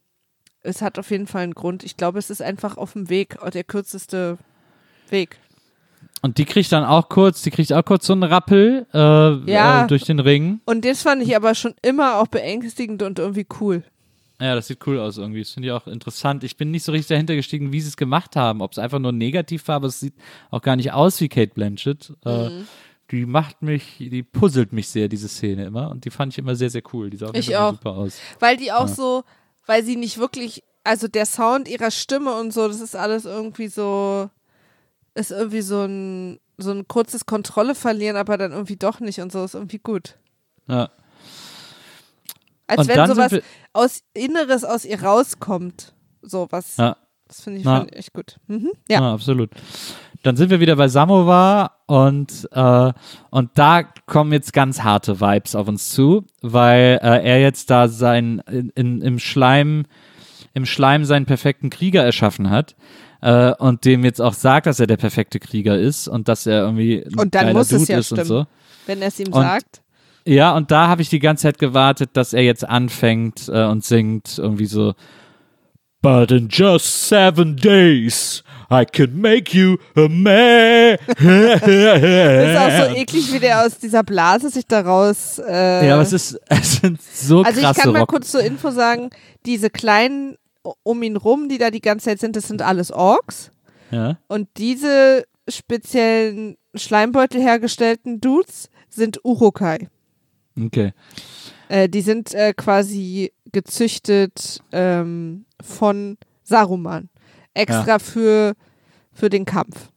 es 0.62 0.82
hat 0.82 0.98
auf 1.00 1.12
jeden 1.12 1.28
Fall 1.28 1.44
einen 1.44 1.54
Grund. 1.56 1.84
Ich 1.84 1.98
glaube, 1.98 2.20
es 2.20 2.30
ist 2.30 2.42
einfach 2.42 2.78
auf 2.78 2.94
dem 2.94 3.10
Weg, 3.10 3.38
der 3.54 3.64
kürzeste 3.64 4.38
Weg. 5.10 5.38
Und 6.22 6.38
die 6.38 6.46
kriegt 6.46 6.72
dann 6.72 6.84
auch 6.84 7.08
kurz, 7.10 7.42
die 7.44 7.52
kriegt 7.52 7.72
auch 7.72 7.84
kurz 7.86 8.06
so 8.06 8.14
einen 8.14 8.24
Rappel 8.24 8.86
äh, 8.94 8.98
Ja. 9.52 9.84
äh, 9.84 9.88
durch 9.88 10.04
den 10.04 10.20
Ring. 10.20 10.60
Und 10.66 10.84
das 10.86 11.02
fand 11.04 11.22
ich 11.24 11.36
aber 11.36 11.56
schon 11.56 11.76
immer 11.82 12.20
auch 12.20 12.28
beängstigend 12.28 13.04
und 13.04 13.20
irgendwie 13.20 13.48
cool. 13.62 13.84
Ja, 14.42 14.56
das 14.56 14.68
sieht 14.68 14.86
cool 14.88 15.00
aus 15.00 15.18
irgendwie. 15.18 15.40
Das 15.42 15.52
finde 15.52 15.68
ich 15.68 15.74
auch 15.74 15.86
interessant. 15.88 16.44
Ich 16.46 16.56
bin 16.56 16.72
nicht 16.72 16.84
so 16.84 16.92
richtig 16.94 17.08
dahinter 17.10 17.36
gestiegen, 17.36 17.74
wie 17.74 17.82
sie 17.82 17.90
es 17.90 17.98
gemacht 17.98 18.36
haben. 18.38 18.62
Ob 18.62 18.72
es 18.72 18.78
einfach 18.80 19.00
nur 19.00 19.12
negativ 19.12 19.68
war, 19.68 19.76
aber 19.78 19.88
es 19.88 20.00
sieht 20.00 20.14
auch 20.50 20.62
gar 20.62 20.76
nicht 20.78 20.94
aus 20.94 21.20
wie 21.20 21.28
Kate 21.30 21.54
Blanchett. 21.54 22.14
Äh, 22.26 22.50
Mhm. 22.50 22.68
die 23.12 23.26
macht 23.26 23.62
mich, 23.62 23.98
die 24.00 24.24
puzzelt 24.24 24.72
mich 24.72 24.88
sehr, 24.88 25.10
diese 25.10 25.28
Szene 25.28 25.66
immer. 25.66 25.90
Und 25.90 26.06
die 26.06 26.10
fand 26.10 26.32
ich 26.34 26.38
immer 26.40 26.56
sehr, 26.56 26.70
sehr 26.70 26.84
cool. 26.94 27.10
Die 27.10 27.18
sah 27.18 27.32
Ich 27.34 27.56
auch. 27.58 27.72
super 27.72 27.92
aus. 27.92 28.18
Weil 28.40 28.56
die 28.56 28.72
auch 28.72 28.88
Ja. 28.88 28.96
so, 28.96 29.24
weil 29.66 29.84
sie 29.84 29.96
nicht 29.98 30.18
wirklich, 30.20 30.64
also 30.86 31.08
der 31.10 31.26
Sound 31.26 31.68
ihrer 31.68 31.92
Stimme 31.92 32.34
und 32.40 32.54
so, 32.54 32.68
das 32.68 32.80
ist 32.80 32.96
alles 32.96 33.26
irgendwie 33.26 33.68
so, 33.68 34.30
ist 35.16 35.32
irgendwie 35.32 35.62
so 35.62 35.84
ein, 35.84 36.40
so 36.58 36.72
ein 36.72 36.88
kurzes 36.88 37.26
Kontrolle 37.26 37.76
verlieren, 37.76 38.16
aber 38.16 38.38
dann 38.38 38.52
irgendwie 38.54 38.78
doch 38.78 39.00
nicht 39.02 39.20
und 39.20 39.32
so, 39.34 39.44
ist 39.44 39.56
irgendwie 39.56 39.80
gut. 39.80 40.18
Ja. 40.68 40.90
Als 42.70 42.80
Und 42.80 42.88
wenn 42.88 43.08
sowas 43.08 43.36
aus 43.74 44.02
Inneres 44.14 44.64
aus 44.64 44.86
ihr 44.86 45.02
rauskommt. 45.04 45.94
So 46.22 46.48
was. 46.52 46.78
Ja. 46.78 46.98
Das 47.28 47.42
finde 47.42 47.60
ich, 47.60 47.66
Na. 47.66 47.86
echt 47.88 48.14
gut. 48.14 48.38
Mhm. 48.48 48.72
Ja. 48.90 49.02
Ja, 49.02 49.14
absolut. 49.14 49.52
Dann 50.24 50.36
sind 50.36 50.50
wir 50.50 50.60
wieder 50.60 50.76
bei 50.76 50.88
Samovar 50.88 51.78
und, 51.86 52.50
äh, 52.52 52.92
und 53.30 53.52
da 53.54 53.84
kommen 54.06 54.34
jetzt 54.34 54.52
ganz 54.52 54.82
harte 54.82 55.22
Vibes 55.22 55.56
auf 55.56 55.68
uns 55.68 55.90
zu, 55.92 56.26
weil 56.42 57.00
äh, 57.02 57.24
er 57.24 57.40
jetzt 57.40 57.70
da 57.70 57.88
sein 57.88 58.42
in, 58.50 58.70
in, 58.76 59.02
im 59.02 59.20
Schleim 59.20 59.86
im 60.56 60.66
Schleim 60.66 61.06
seinen 61.06 61.26
perfekten 61.28 61.70
Krieger 61.70 62.04
erschaffen 62.04 62.50
hat 62.50 62.76
äh, 63.22 63.54
und 63.54 63.86
dem 63.86 64.04
jetzt 64.04 64.20
auch 64.20 64.34
sagt, 64.34 64.66
dass 64.66 64.80
er 64.80 64.88
der 64.88 64.98
perfekte 64.98 65.40
Krieger 65.40 65.78
ist 65.78 66.08
und 66.08 66.28
dass 66.28 66.48
er 66.48 66.64
irgendwie 66.64 67.06
Und 67.16 67.36
dann 67.36 67.54
muss 67.54 67.72
es 67.72 67.82
Dude 67.82 67.94
ja 67.94 68.00
ist 68.00 68.08
stimmen. 68.08 68.22
und 68.22 68.28
so. 68.28 68.46
Wenn 68.88 69.02
er 69.04 69.10
es 69.10 69.20
ihm 69.20 69.28
Und- 69.32 69.44
sagt. 69.44 69.82
Ja, 70.30 70.56
und 70.56 70.70
da 70.70 70.88
habe 70.88 71.02
ich 71.02 71.10
die 71.10 71.18
ganze 71.20 71.44
Zeit 71.44 71.58
gewartet, 71.58 72.12
dass 72.14 72.34
er 72.34 72.44
jetzt 72.44 72.68
anfängt 72.68 73.50
äh, 73.50 73.64
und 73.66 73.84
singt 73.84 74.38
irgendwie 74.38 74.68
so 74.68 74.94
But 76.04 76.32
in 76.32 76.48
just 76.50 77.10
seven 77.10 77.56
days 77.56 78.44
I 78.72 78.86
can 78.86 79.20
make 79.20 79.58
you 79.58 79.78
a 79.96 80.08
man. 80.08 80.98
Das 81.20 82.48
ist 82.48 82.58
auch 82.58 82.90
so 82.90 82.96
eklig, 82.96 83.34
wie 83.34 83.40
der 83.40 83.66
aus 83.66 83.80
dieser 83.80 84.04
Blase 84.04 84.52
sich 84.52 84.68
daraus. 84.68 85.40
Äh, 85.40 85.88
Ja, 85.88 85.96
aber 85.96 86.04
es 86.04 86.14
ist 86.14 86.40
es 86.48 86.74
sind 86.76 87.02
so 87.02 87.42
Also 87.42 87.60
ich 87.60 87.66
krasse 87.66 87.82
kann 87.82 87.94
mal 87.94 88.00
Rock. 88.02 88.10
kurz 88.10 88.30
zur 88.30 88.42
Info 88.42 88.70
sagen, 88.70 89.10
diese 89.48 89.72
kleinen 89.72 90.38
um 90.84 91.02
ihn 91.02 91.18
rum, 91.18 91.50
die 91.50 91.58
da 91.58 91.72
die 91.72 91.82
ganze 91.82 92.06
Zeit 92.06 92.20
sind, 92.20 92.36
das 92.36 92.48
sind 92.48 92.62
alles 92.62 92.92
Orks. 92.92 93.52
Ja. 93.90 94.20
Und 94.28 94.48
diese 94.58 95.24
speziellen 95.48 96.56
Schleimbeutel 96.76 97.42
hergestellten 97.42 98.22
Dudes 98.22 98.70
sind 98.90 99.20
Urukai. 99.24 99.88
Okay. 100.66 100.94
Äh, 101.68 101.90
die 101.90 102.02
sind 102.02 102.34
äh, 102.34 102.54
quasi 102.54 103.32
gezüchtet 103.52 104.62
ähm, 104.72 105.46
von 105.62 106.18
Saruman. 106.44 107.10
Extra 107.54 108.00
für, 108.00 108.56
für 109.12 109.30
den 109.30 109.46
Kampf. 109.46 109.90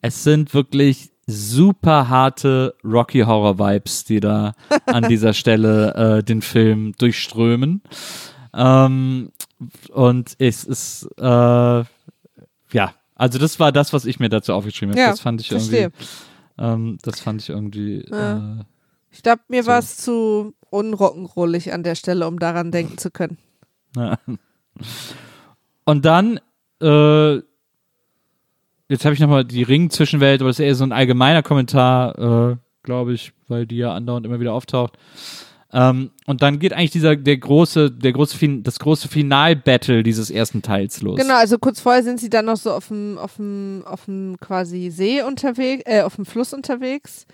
Es 0.00 0.22
sind 0.24 0.54
wirklich 0.54 1.10
super 1.26 2.08
harte 2.08 2.74
Rocky 2.84 3.20
Horror 3.20 3.58
Vibes, 3.58 4.04
die 4.04 4.20
da 4.20 4.54
an 4.86 5.08
dieser 5.08 5.34
Stelle 5.34 6.18
äh, 6.18 6.22
den 6.22 6.40
Film 6.40 6.94
durchströmen. 6.98 7.82
Ähm, 8.54 9.30
und 9.90 10.34
es 10.38 10.64
ist 10.64 11.08
äh, 11.18 11.84
ja, 12.72 12.94
also 13.14 13.38
das 13.38 13.58
war 13.58 13.72
das, 13.72 13.92
was 13.92 14.04
ich 14.04 14.20
mir 14.20 14.28
dazu 14.28 14.52
aufgeschrieben 14.52 14.92
habe. 14.92 15.00
Ja, 15.00 15.10
das 15.10 15.20
fand 15.20 15.40
ich 15.40 15.48
verstehe. 15.48 15.82
irgendwie. 15.82 16.06
Ähm, 16.58 16.98
das 17.02 17.20
fand 17.20 17.42
ich 17.42 17.48
irgendwie. 17.48 18.06
Ja. 18.10 18.58
Äh, 18.58 18.64
Ich 19.10 19.22
glaube, 19.22 19.42
mir 19.48 19.62
So. 19.62 19.70
war 19.70 19.78
es 19.78 19.96
zu 19.96 20.54
unrock'n'rollig 20.70 21.72
an 21.72 21.82
der 21.82 21.94
Stelle, 21.94 22.26
um 22.28 22.38
daran 22.38 22.70
denken 22.70 22.98
zu 22.98 23.10
können. 23.10 23.38
Ja. 23.96 24.18
Und 25.84 26.04
dann, 26.04 26.40
äh, 26.82 27.36
jetzt 28.88 29.04
habe 29.04 29.14
ich 29.14 29.20
nochmal 29.20 29.44
die 29.44 29.62
Ring-Zwischenwelt, 29.62 30.40
aber 30.40 30.50
das 30.50 30.58
ist 30.58 30.64
eher 30.64 30.74
so 30.74 30.84
ein 30.84 30.92
allgemeiner 30.92 31.42
Kommentar, 31.42 32.52
äh, 32.52 32.56
glaube 32.82 33.14
ich, 33.14 33.32
weil 33.48 33.66
die 33.66 33.78
ja 33.78 33.94
andauernd 33.94 34.26
immer 34.26 34.40
wieder 34.40 34.52
auftaucht. 34.52 34.98
Ähm, 35.70 36.12
und 36.26 36.40
dann 36.40 36.58
geht 36.58 36.72
eigentlich 36.72 36.92
dieser, 36.92 37.14
der 37.16 37.36
große, 37.36 37.90
der 37.90 38.12
große, 38.12 38.60
das 38.62 38.78
große 38.78 39.08
Final-Battle 39.08 40.02
dieses 40.02 40.30
ersten 40.30 40.62
Teils 40.62 41.02
los. 41.02 41.18
Genau, 41.18 41.36
also 41.36 41.58
kurz 41.58 41.80
vorher 41.80 42.02
sind 42.02 42.20
sie 42.20 42.30
dann 42.30 42.46
noch 42.46 42.56
so 42.56 42.72
auf 42.72 42.88
dem, 42.88 43.18
auf 43.18 43.36
dem, 43.36 43.82
auf 43.84 44.06
dem 44.06 44.38
quasi 44.40 44.90
See 44.90 45.22
unterwegs, 45.22 45.82
äh, 45.84 46.02
auf 46.02 46.16
dem 46.16 46.24
Fluss 46.24 46.54
unterwegs 46.54 47.26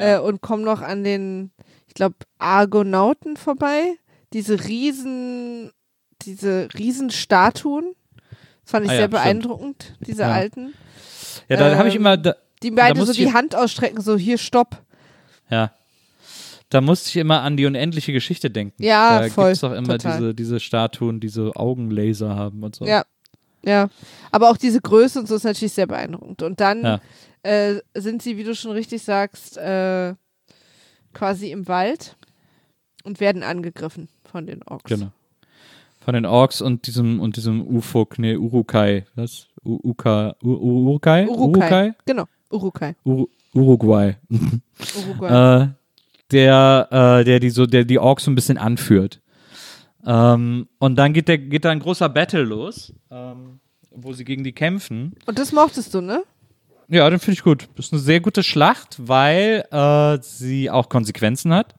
äh, 0.00 0.18
und 0.18 0.40
kommen 0.40 0.64
noch 0.64 0.80
an 0.82 1.04
den, 1.04 1.50
ich 1.86 1.94
glaube, 1.94 2.16
Argonauten 2.38 3.36
vorbei. 3.36 3.96
Diese 4.32 4.64
riesen, 4.66 5.72
diese 6.22 6.68
Riesenstatuen. 6.76 7.94
Das 8.62 8.70
fand 8.70 8.84
ich 8.86 8.90
Ah 8.90 8.94
ja, 8.94 8.98
sehr 9.00 9.08
stimmt. 9.08 9.12
beeindruckend, 9.22 9.94
diese 10.06 10.22
Ja. 10.22 10.32
alten. 10.32 10.74
Ja, 11.48 11.56
da 11.56 11.76
habe 11.76 11.88
ich 11.88 11.94
ähm, 11.96 12.00
immer, 12.02 12.16
da, 12.16 12.36
Die 12.62 12.70
beide 12.70 13.04
so 13.04 13.12
die 13.12 13.32
Hand 13.32 13.54
ausstrecken, 13.56 14.00
so 14.00 14.16
hier, 14.16 14.38
stopp. 14.38 14.82
ja. 15.50 15.72
Da 16.72 16.80
musste 16.80 17.08
ich 17.08 17.16
immer 17.16 17.42
an 17.42 17.56
die 17.56 17.66
unendliche 17.66 18.12
Geschichte 18.12 18.48
denken. 18.48 18.80
Ja, 18.80 19.22
da 19.22 19.28
voll, 19.28 19.46
gibt's 19.46 19.60
doch 19.62 19.72
immer 19.72 19.98
total. 19.98 20.18
diese, 20.18 20.34
diese 20.36 20.60
Statuen, 20.60 21.18
diese 21.18 21.50
Augenlaser 21.56 22.36
haben 22.36 22.62
und 22.62 22.76
so. 22.76 22.84
Ja, 22.86 23.02
ja. 23.64 23.88
Aber 24.30 24.50
auch 24.50 24.56
diese 24.56 24.80
Größe 24.80 25.18
und 25.20 25.26
so 25.28 25.34
ist 25.36 25.44
natürlich 25.44 25.72
sehr 25.72 25.86
beeindruckend. 25.86 26.42
Und 26.42 26.60
dann 26.60 26.82
Ja. 26.82 27.00
äh, 27.42 27.80
sind 27.94 28.22
sie, 28.22 28.36
wie 28.36 28.44
du 28.44 28.54
schon 28.54 28.72
richtig 28.72 29.02
sagst, 29.02 29.56
äh, 29.58 30.14
quasi 31.12 31.50
im 31.50 31.66
Wald 31.68 32.16
und 33.04 33.20
werden 33.20 33.42
angegriffen 33.42 34.08
von 34.24 34.46
den 34.46 34.62
Orks. 34.62 34.90
Genau. 34.90 35.12
Von 36.02 36.14
den 36.14 36.24
Orks 36.26 36.62
und 36.62 36.86
diesem 36.86 37.20
und 37.20 37.36
diesem 37.36 37.66
Ufuk, 37.66 38.18
nee, 38.18 38.36
Urukai. 38.36 39.04
Was? 39.16 39.48
U 39.64 39.78
Uka, 39.82 40.34
U 40.42 40.52
Urukai? 40.54 41.26
Urukai. 41.28 41.92
Genau, 42.06 42.24
Urukai. 42.50 42.94
Uru 43.04 43.26
Uruguay. 43.54 44.16
Uruguay. 44.96 45.62
äh, 45.64 45.68
der, 46.30 46.88
äh, 47.20 47.24
der 47.24 47.40
die 47.40 47.50
so, 47.50 47.66
der 47.66 47.84
die 47.84 47.98
Orks 47.98 48.24
so 48.24 48.30
ein 48.30 48.34
bisschen 48.34 48.56
anführt. 48.56 49.20
Ähm, 50.06 50.68
und 50.78 50.96
dann 50.96 51.12
geht 51.12 51.28
der, 51.28 51.38
geht 51.38 51.64
da 51.64 51.70
ein 51.70 51.80
großer 51.80 52.08
Battle 52.08 52.42
los, 52.42 52.92
ähm, 53.10 53.60
wo 53.90 54.12
sie 54.12 54.24
gegen 54.24 54.44
die 54.44 54.52
kämpfen. 54.52 55.14
und 55.26 55.38
das 55.38 55.52
mochtest 55.52 55.92
du, 55.94 56.00
ne? 56.00 56.22
Ja, 56.92 57.08
den 57.08 57.20
finde 57.20 57.34
ich 57.34 57.44
gut. 57.44 57.68
Das 57.76 57.86
ist 57.86 57.92
eine 57.92 58.02
sehr 58.02 58.18
gute 58.20 58.42
Schlacht, 58.42 58.96
weil 58.98 59.64
äh, 59.70 60.18
sie 60.22 60.70
auch 60.70 60.88
Konsequenzen 60.88 61.54
hat. 61.54 61.76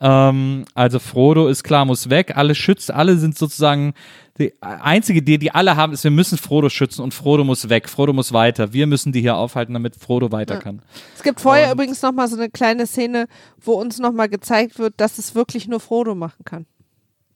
Ähm, 0.00 0.64
also 0.74 0.98
Frodo 1.00 1.48
ist 1.48 1.64
klar, 1.64 1.84
muss 1.84 2.08
weg. 2.08 2.32
Alle 2.34 2.54
schützt, 2.54 2.90
alle 2.90 3.18
sind 3.18 3.36
sozusagen 3.36 3.92
die 4.38 4.54
einzige 4.62 5.18
Idee, 5.18 5.36
die 5.36 5.50
alle 5.50 5.76
haben, 5.76 5.92
ist, 5.92 6.04
wir 6.04 6.10
müssen 6.12 6.38
Frodo 6.38 6.70
schützen 6.70 7.02
und 7.02 7.12
Frodo 7.12 7.44
muss 7.44 7.68
weg. 7.68 7.90
Frodo 7.90 8.14
muss 8.14 8.32
weiter. 8.32 8.72
Wir 8.72 8.86
müssen 8.86 9.12
die 9.12 9.20
hier 9.20 9.36
aufhalten, 9.36 9.74
damit 9.74 9.96
Frodo 9.96 10.32
weiter 10.32 10.54
Ja. 10.54 10.60
kann. 10.60 10.80
Es 11.14 11.22
gibt 11.22 11.40
vorher 11.40 11.66
Und- 11.66 11.72
übrigens 11.74 12.00
noch 12.00 12.12
mal 12.12 12.26
so 12.28 12.36
eine 12.36 12.48
kleine 12.48 12.86
Szene, 12.86 13.26
wo 13.60 13.72
uns 13.74 13.98
noch 13.98 14.12
mal 14.12 14.28
gezeigt 14.30 14.78
wird, 14.78 14.94
dass 14.96 15.18
es 15.18 15.34
wirklich 15.34 15.68
nur 15.68 15.80
Frodo 15.80 16.14
machen 16.14 16.44
kann. 16.46 16.64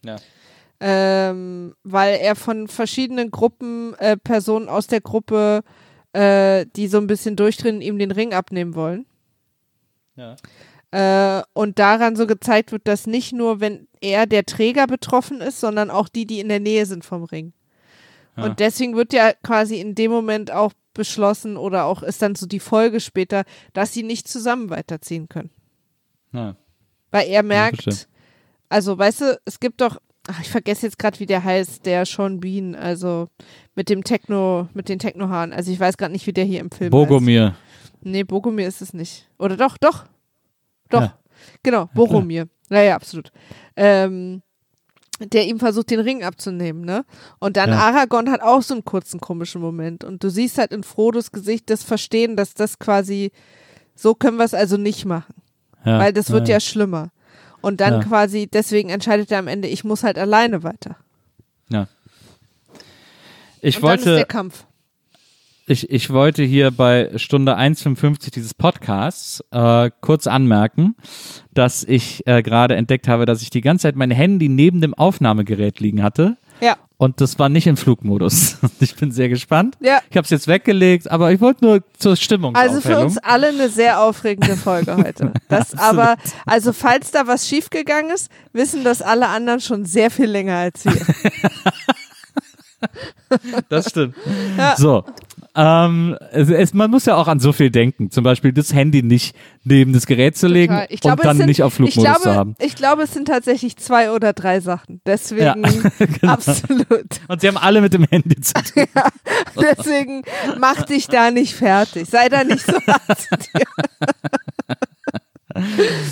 Ja. 0.05 0.17
ähm, 0.81 1.75
weil 1.85 2.19
er 2.19 2.35
von 2.35 2.69
verschiedenen 2.69 3.31
Gruppen, 3.31 3.95
äh, 3.95 4.17
Personen 4.17 4.69
aus 4.69 4.89
der 4.89 5.01
Gruppe, 5.01 5.63
äh, 6.13 6.67
die 6.77 6.89
so 6.89 6.99
ein 6.99 7.07
bisschen 7.07 7.37
durchdrehen, 7.37 7.81
ihm 7.81 7.99
den 7.99 8.11
Ring 8.11 8.35
abnehmen 8.35 8.75
wollen. 8.75 9.07
Ja. 10.17 10.37
Äh, 10.91 11.43
und 11.55 11.79
daran 11.79 12.17
so 12.17 12.27
gezeigt 12.27 12.73
wird, 12.73 12.87
dass 12.87 13.07
nicht 13.07 13.33
nur, 13.33 13.61
wenn 13.61 13.89
er 14.01 14.27
der 14.27 14.45
Träger 14.45 14.87
betroffen 14.87 15.41
ist, 15.41 15.61
sondern 15.61 15.91
auch 15.91 16.09
die, 16.09 16.27
die 16.27 16.41
in 16.41 16.49
der 16.49 16.61
Nähe 16.61 16.85
sind 16.85 17.05
vom 17.05 17.25
Ring. 17.25 17.53
Ja. 18.37 18.45
Und 18.45 18.61
deswegen 18.61 18.97
wird 18.97 19.13
ja 19.13 19.33
quasi 19.43 19.81
in 19.81 19.95
dem 19.95 20.11
Moment 20.11 20.51
auch 20.51 20.73
beschlossen 20.95 21.57
oder 21.57 21.85
auch 21.85 22.03
ist 22.03 22.21
dann 22.21 22.35
so 22.35 22.47
die 22.47 22.61
Folge 22.61 23.01
später, 23.01 23.45
dass 23.73 23.93
sie 23.93 24.03
nicht 24.03 24.29
zusammen 24.29 24.69
weiterziehen 24.69 25.29
können. 25.29 25.51
Ja. 26.33 26.57
Weil 27.11 27.29
er 27.29 27.43
merkt, 27.43 28.09
also 28.73 28.97
weißt 28.97 29.21
du, 29.21 29.41
es 29.45 29.61
gibt 29.61 29.81
doch, 29.81 29.99
ach, 30.27 30.41
ich 30.41 30.51
vergesse 30.51 30.87
jetzt 30.87 30.99
gerade, 30.99 31.21
wie 31.21 31.27
der 31.27 31.45
heißt, 31.45 31.85
der 31.85 32.07
Sean 32.07 32.41
Bean, 32.41 32.75
also 32.75 33.29
mit 33.75 33.89
dem 33.89 34.03
Techno, 34.03 34.69
mit 34.75 34.89
den 34.89 34.99
Technohaaren. 34.99 35.53
Also 35.53 35.71
ich 35.71 35.79
weiß 35.79 35.97
gerade 35.97 36.13
nicht, 36.13 36.27
wie 36.27 36.33
der 36.33 36.45
hier 36.45 36.61
im 36.61 36.71
Film 36.71 36.93
heißt. 36.93 37.09
Bogomir. 37.09 37.55
Nee, 38.01 38.25
Bogomir 38.25 38.67
ist 38.67 38.83
es 38.83 38.93
nicht. 38.95 39.29
Oder 39.39 39.57
doch, 39.57 39.77
doch. 39.77 40.07
Doch. 40.89 41.03
Ja. 41.03 41.19
Genau, 41.63 41.89
Boromir. 41.95 42.49
Ja, 42.71 42.83
ja, 42.83 42.97
absolut. 42.97 43.31
Ähm, 43.77 44.43
der 45.21 45.47
ihm 45.47 45.59
versucht, 45.59 45.91
den 45.91 46.01
Ring 46.01 46.25
abzunehmen, 46.25 46.85
ne? 46.85 47.05
Und 47.39 47.57
dann 47.57 47.71
Ja. 47.71 47.79
Aragorn 47.79 48.31
hat 48.31 48.41
auch 48.43 48.63
so 48.63 48.75
einen 48.75 48.85
kurzen 48.85 49.21
komischen 49.21 49.61
Moment. 49.61 50.03
Und 50.03 50.25
du 50.25 50.31
siehst 50.31 50.59
halt 50.59 50.73
in 50.73 50.83
Frodos 50.83 51.31
Gesicht 51.31 51.71
das 51.71 51.83
Verstehen, 51.83 52.37
dass 52.37 52.55
das 52.55 52.79
quasi, 52.79 53.31
so 53.95 54.15
können 54.15 54.39
wir 54.39 54.45
es 54.45 54.55
also 54.55 54.77
nicht 54.77 55.05
machen. 55.05 55.35
Ja. 55.85 55.99
Weil 55.99 56.13
das 56.13 56.31
wird 56.31 56.49
ja, 56.49 56.59
schlimmer. 56.61 57.11
Und 57.63 57.81
dann 57.81 57.95
Ja. 57.95 58.01
quasi, 58.01 58.49
deswegen 58.53 58.91
entscheidet 58.91 59.31
er 59.31 59.39
am 59.39 59.49
Ende, 59.49 59.69
ich 59.69 59.85
muss 59.85 60.03
halt 60.03 60.19
alleine 60.19 60.63
weiter. 60.63 60.97
ja. 61.71 61.87
Ich 63.65 63.77
Und 63.77 63.85
dann 63.85 63.99
ist 63.99 64.05
der 64.07 64.13
wollte, 64.17 64.27
Kampf. 64.27 64.65
ich, 65.67 65.89
ich 65.89 66.11
wollte 66.11 66.43
hier 66.43 66.73
bei 66.73 67.11
Stunde 67.17 67.57
1,55 67.57 68.33
dieses 68.33 68.55
Podcasts 68.55 69.43
äh, 69.53 69.91
kurz 70.01 70.27
anmerken, 70.27 70.97
dass 71.55 71.85
ich 71.85 72.27
äh, 72.27 72.43
gerade 72.43 72.75
entdeckt 72.75 73.07
habe, 73.07 73.25
dass 73.25 73.41
ich 73.41 73.51
die 73.51 73.61
ganze 73.61 73.83
Zeit 73.83 73.95
mein 73.95 74.11
Handy 74.11 74.49
neben 74.49 74.81
dem 74.81 74.95
Aufnahmegerät 74.95 75.79
liegen 75.79 76.03
hatte. 76.03 76.37
Ja. 76.63 76.77
Und 76.97 77.21
das 77.21 77.39
war 77.41 77.49
nicht 77.49 77.67
im 77.67 77.77
Flugmodus. 77.77 78.57
Ich 78.81 78.95
bin 78.97 79.11
sehr 79.13 79.29
gespannt. 79.29 79.77
Ja. 79.81 80.01
Ich 80.11 80.17
habe 80.17 80.25
es 80.25 80.31
jetzt 80.31 80.47
weggelegt, 80.49 81.11
aber 81.11 81.33
ich 81.33 81.41
wollte 81.41 81.65
nur 81.65 81.83
zur 81.99 82.17
Stimmung. 82.17 82.55
Also 82.55 82.81
für 82.81 82.99
uns 82.99 83.19
alle 83.19 83.49
eine 83.49 83.69
sehr 83.69 84.01
aufregende 84.01 84.57
Folge 84.57 84.97
heute. 84.97 85.33
Das 85.49 85.75
aber, 85.77 86.17
also 86.47 86.73
falls 86.73 87.11
da 87.11 87.27
was 87.27 87.49
schiefgegangen 87.49 88.11
ist, 88.11 88.31
wissen 88.53 88.85
das 88.85 89.03
alle 89.03 89.29
anderen 89.29 89.61
schon 89.61 89.85
sehr 89.85 90.11
viel 90.11 90.27
länger 90.27 90.57
als 90.57 90.85
wir. 90.85 90.95
Das 93.69 93.89
stimmt. 93.91 94.17
So. 94.77 95.05
Ähm, 95.55 96.17
es, 96.31 96.49
es, 96.49 96.73
man 96.73 96.91
muss 96.91 97.05
ja 97.05 97.17
auch 97.17 97.29
an 97.29 97.39
so 97.39 97.53
viel 97.53 97.71
denken. 97.71 98.11
Zum 98.11 98.25
Beispiel 98.25 98.53
das 98.53 98.73
Handy 98.73 99.03
nicht 99.03 99.37
neben 99.65 99.93
das 99.93 100.07
Gerät 100.07 100.37
zu 100.37 100.47
legen 100.49 100.73
Total. 100.73 100.87
Ich 100.89 101.01
glaube, 101.01 101.21
und 101.21 101.25
dann 101.27 101.33
es 101.33 101.37
sind, 101.39 101.47
nicht 101.47 101.63
auf 101.63 101.75
Flugmodus 101.75 102.05
glaube, 102.05 102.21
zu 102.21 102.35
haben. 102.35 102.57
Ich 102.59 102.75
glaube, 102.75 103.03
es 103.03 103.13
sind 103.13 103.29
tatsächlich 103.29 103.77
zwei 103.77 104.11
oder 104.13 104.33
drei 104.33 104.61
Sachen. 104.61 105.01
Deswegen 105.05 105.43
Ja, 105.43 105.55
genau. 105.99 106.33
absolut. 106.33 107.21
Und 107.29 107.41
sie 107.41 107.49
haben 107.49 107.59
alle 107.59 107.81
mit 107.83 107.93
dem 107.93 108.05
Handy 108.05 108.41
zu 108.41 108.55
tun. 108.75 108.87
Deswegen 109.61 110.23
mach 110.59 110.83
dich 110.83 111.09
da 111.09 111.31
nicht 111.31 111.55
fertig. 111.55 112.09
Sei 112.09 112.29
da 112.29 112.45
nicht 112.45 112.65
so 112.65 112.75
hart. 112.87 113.29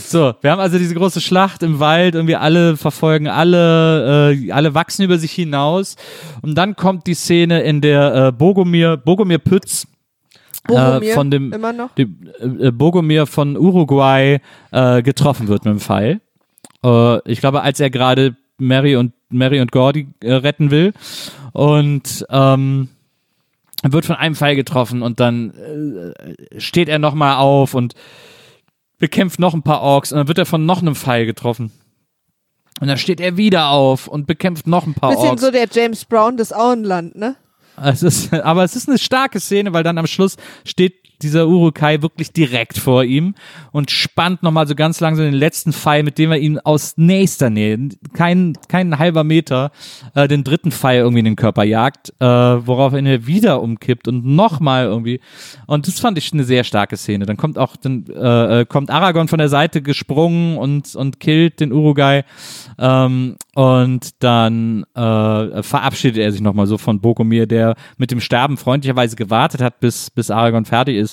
So, 0.05 0.35
wir 0.41 0.51
haben 0.51 0.61
also 0.61 0.79
diese 0.79 0.95
große 0.95 1.21
Schlacht 1.21 1.63
im 1.63 1.79
Wald 1.81 2.17
und 2.17 2.27
wir 2.27 2.41
alle 2.41 2.77
verfolgen 2.77 3.29
alle, 3.29 4.33
äh, 4.33 4.53
alle 4.53 4.75
wachsen 4.75 5.05
über 5.05 5.19
sich 5.19 5.33
hinaus. 5.33 5.97
Und 6.43 6.57
dann 6.57 6.77
kommt 6.77 7.07
die 7.07 7.15
Szene, 7.15 7.63
in 7.63 7.81
der 7.81 8.15
äh, 8.15 8.33
Bogomir, 8.33 8.97
Bogomir 8.97 9.39
Pütz, 9.39 9.87
Boromir, 10.67 11.11
äh, 11.11 11.15
von 11.15 11.31
dem, 11.31 11.53
immer 11.53 11.73
noch. 11.73 11.95
dem 11.95 12.17
äh, 12.41 12.69
äh, 12.69 12.71
Bogomir 12.71 13.27
von 13.27 13.57
Uruguay 13.57 14.41
äh, 14.73 15.03
getroffen 15.03 15.49
wird 15.49 15.65
mit 15.65 15.75
dem 15.75 15.81
Pfeil. 15.81 16.21
Äh, 16.85 17.31
ich 17.31 17.41
glaube, 17.41 17.63
als 17.63 17.81
er 17.81 17.91
gerade 17.91 18.37
Mary 18.59 18.97
und 18.97 19.13
Mary 19.31 19.61
und 19.61 19.73
Gordy 19.73 20.09
äh, 20.21 20.33
retten 20.33 20.71
will 20.71 20.93
und 21.53 22.27
ähm, 22.31 22.89
wird 23.83 24.05
von 24.05 24.17
einem 24.17 24.35
Pfeil 24.35 24.57
getroffen 24.57 25.03
und 25.03 25.21
dann 25.21 25.53
äh, 25.55 26.61
steht 26.61 26.89
er 26.89 26.99
nochmal 26.99 27.37
auf 27.37 27.75
und 27.75 27.95
bekämpft 29.01 29.41
noch 29.41 29.55
ein 29.55 29.63
paar 29.63 29.81
Orks 29.81 30.13
und 30.13 30.19
dann 30.19 30.29
wird 30.29 30.39
er 30.39 30.47
von 30.47 30.65
noch 30.65 30.81
einem 30.81 30.95
Pfeil 30.95 31.27
getroffen. 31.27 31.73
Und 32.81 32.87
dann 32.87 32.99
steht 32.99 33.21
er 33.21 33.37
wieder 33.37 33.71
auf 33.71 34.07
und 34.07 34.27
bekämpft 34.27 34.67
noch 34.69 34.87
ein 34.87 34.95
paar 34.95 35.11
Bisschen 35.11 35.31
Orks. 35.31 35.43
so 35.43 35.51
der 35.51 35.67
James 35.71 36.05
Brown 36.05 36.37
des 36.37 36.53
Auenland, 36.53 37.17
ne? 37.17 37.37
Es 37.83 38.03
ist, 38.03 38.33
aber 38.45 38.63
es 38.63 38.77
ist 38.77 38.89
eine 38.89 38.99
starke 38.99 39.41
Szene, 39.41 39.73
weil 39.73 39.83
dann 39.83 39.99
am 39.99 40.07
Schluss 40.07 40.37
steht 40.65 41.00
dieser 41.23 41.49
Urukai 41.49 42.03
wirklich 42.03 42.33
direkt 42.33 42.79
vor 42.79 43.05
ihm 43.05 43.35
und 43.73 43.91
spannt 43.91 44.43
nochmal 44.43 44.67
so 44.67 44.75
ganz 44.75 45.01
langsam 45.01 45.27
den 45.27 45.35
letzten 45.35 45.73
Pfeil, 45.73 46.03
mit 46.03 46.19
dem 46.19 46.33
er 46.33 46.39
ihn 46.39 46.59
aus 46.59 46.95
nächster 46.97 47.51
Nähe, 47.51 47.91
kein, 48.15 48.55
kein 48.69 48.99
halber 48.99 49.25
Meter, 49.25 49.71
äh, 50.15 50.29
den 50.29 50.45
dritten 50.45 50.73
Pfeil 50.73 51.01
irgendwie 51.01 51.21
in 51.21 51.25
den 51.25 51.37
Körper 51.37 51.65
jagt, 51.65 52.13
äh, 52.21 52.27
woraufhin 52.27 53.07
er 53.07 53.27
wieder 53.27 53.63
umkippt 53.63 54.09
und 54.09 54.25
nochmal 54.25 54.85
irgendwie. 54.85 55.21
Und 55.67 55.87
das 55.87 56.01
fand 56.01 56.19
ich 56.19 56.33
eine 56.33 56.45
sehr 56.45 56.65
starke 56.65 56.97
Szene. 56.97 57.27
Dann 57.27 57.37
kommt 57.37 57.59
auch, 57.59 57.77
dann 57.77 58.05
äh, 58.09 58.61
äh, 58.61 58.65
kommt 58.65 58.91
Aragorn 58.91 59.29
von 59.29 59.39
der 59.39 59.49
Seite 59.49 59.83
gesprungen 59.83 60.57
und, 60.57 60.95
und 60.97 61.21
killt 61.21 61.61
den 61.61 61.73
Urugai. 61.73 62.25
Ähm, 62.79 63.37
und 63.55 64.23
dann 64.23 64.85
äh, 64.95 65.63
verabschiedet 65.63 66.19
er 66.19 66.33
sich 66.33 66.41
nochmal 66.41 66.67
so 66.67 66.79
von 66.79 67.01
Bogomir, 67.01 67.47
der 67.47 67.75
mit 67.99 68.11
dem 68.11 68.21
Sterben 68.21 68.57
freundlicherweise 68.57 69.17
gewartet 69.17 69.61
hat, 69.61 69.81
bis, 69.81 70.11
bis 70.11 70.31
Aragorn 70.31 70.65
fertig 70.65 70.97
ist. 70.97 71.10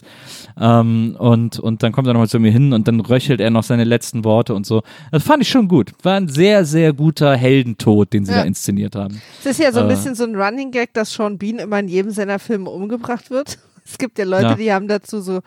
Ähm, 0.59 1.15
und, 1.19 1.59
und 1.59 1.83
dann 1.83 1.91
kommt 1.91 2.07
er 2.07 2.13
nochmal 2.13 2.27
zu 2.29 2.39
mir 2.39 2.51
hin 2.51 2.73
und 2.73 2.87
dann 2.87 2.99
röchelt 2.99 3.39
er 3.41 3.49
noch 3.49 3.63
seine 3.63 3.83
letzten 3.83 4.23
Worte 4.23 4.53
und 4.55 4.65
so. 4.65 4.83
Das 5.11 5.23
fand 5.23 5.43
ich 5.43 5.49
schon 5.49 5.67
gut. 5.67 5.91
War 6.03 6.15
ein 6.15 6.27
sehr, 6.27 6.65
sehr 6.65 6.93
guter 6.93 7.35
Heldentod, 7.35 8.13
den 8.13 8.25
sie 8.25 8.31
Ja. 8.31 8.39
da 8.39 8.43
inszeniert 8.45 8.95
haben. 8.95 9.21
Es 9.39 9.45
ist 9.45 9.59
ja 9.59 9.71
so 9.71 9.79
ein 9.81 9.85
Äh. 9.85 9.89
bisschen 9.89 10.15
so 10.15 10.23
ein 10.23 10.35
Running 10.35 10.71
Gag, 10.71 10.93
dass 10.93 11.11
Sean 11.13 11.37
Bean 11.37 11.59
immer 11.59 11.79
in 11.79 11.87
jedem 11.87 12.11
seiner 12.11 12.39
Filme 12.39 12.69
umgebracht 12.69 13.29
wird. 13.29 13.57
Es 13.89 13.97
gibt 13.97 14.19
ja 14.19 14.25
Leute, 14.25 14.43
Ja. 14.43 14.55
die 14.55 14.73
haben 14.73 14.89
dazu 14.89 15.21
so 15.21 15.39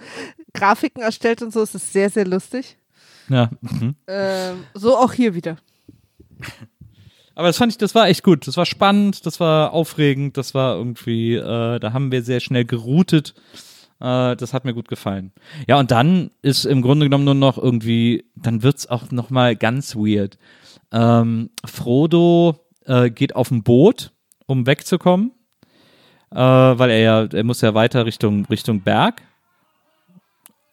Grafiken 0.55 1.03
erstellt 1.03 1.43
und 1.43 1.53
so. 1.53 1.61
Es 1.61 1.75
ist 1.75 1.93
sehr, 1.93 2.09
sehr 2.09 2.27
lustig. 2.27 2.79
Ja. 3.29 3.51
Mhm. 3.61 3.95
Ähm, 4.07 4.55
so 4.73 4.97
auch 4.97 5.13
hier 5.13 5.35
wieder. 5.35 5.57
Aber 7.35 7.47
das 7.49 7.57
fand 7.59 7.73
ich, 7.73 7.79
das 7.79 7.95
war 7.95 8.09
echt 8.09 8.23
gut. 8.23 8.47
Das 8.47 8.57
war 8.57 8.67
spannend, 8.67 9.25
das 9.25 9.41
war 9.41 9.73
aufregend, 9.73 10.37
das 10.37 10.55
war 10.55 10.77
irgendwie, 10.77 11.35
äh, 11.37 11.79
da 11.79 11.93
haben 11.93 12.11
wir 12.13 12.23
sehr 12.23 12.41
schnell 12.41 12.65
geroutet. 12.65 13.35
Äh, 14.01 14.37
das 14.37 14.55
hat 14.55 14.65
mir 14.65 14.75
gut 14.75 14.89
gefallen. 14.89 15.33
Ja, 15.69 15.79
und 15.79 15.91
dann 15.91 16.31
ist 16.43 16.65
im 16.65 16.83
Grunde 16.83 17.07
genommen 17.07 17.25
nur 17.25 17.35
noch 17.35 17.59
irgendwie, 17.59 18.25
dann 18.35 18.63
wird's 18.63 18.87
auch 18.87 19.11
noch 19.11 19.31
mal 19.31 19.57
ganz 19.57 19.95
weird. 19.95 20.39
Ähm, 20.93 21.51
Frodo 21.65 22.59
äh, 22.87 23.11
geht 23.11 23.37
auf 23.37 23.51
ein 23.51 23.63
Boot, 23.63 24.13
um 24.47 24.67
wegzukommen, 24.67 25.33
äh, 26.31 26.37
weil 26.37 26.91
er 26.91 26.99
ja, 26.99 27.25
er 27.25 27.45
muss 27.45 27.61
ja 27.61 27.75
weiter 27.75 28.07
Richtung 28.07 28.47
Richtung 28.47 28.81
Berg. 28.81 29.23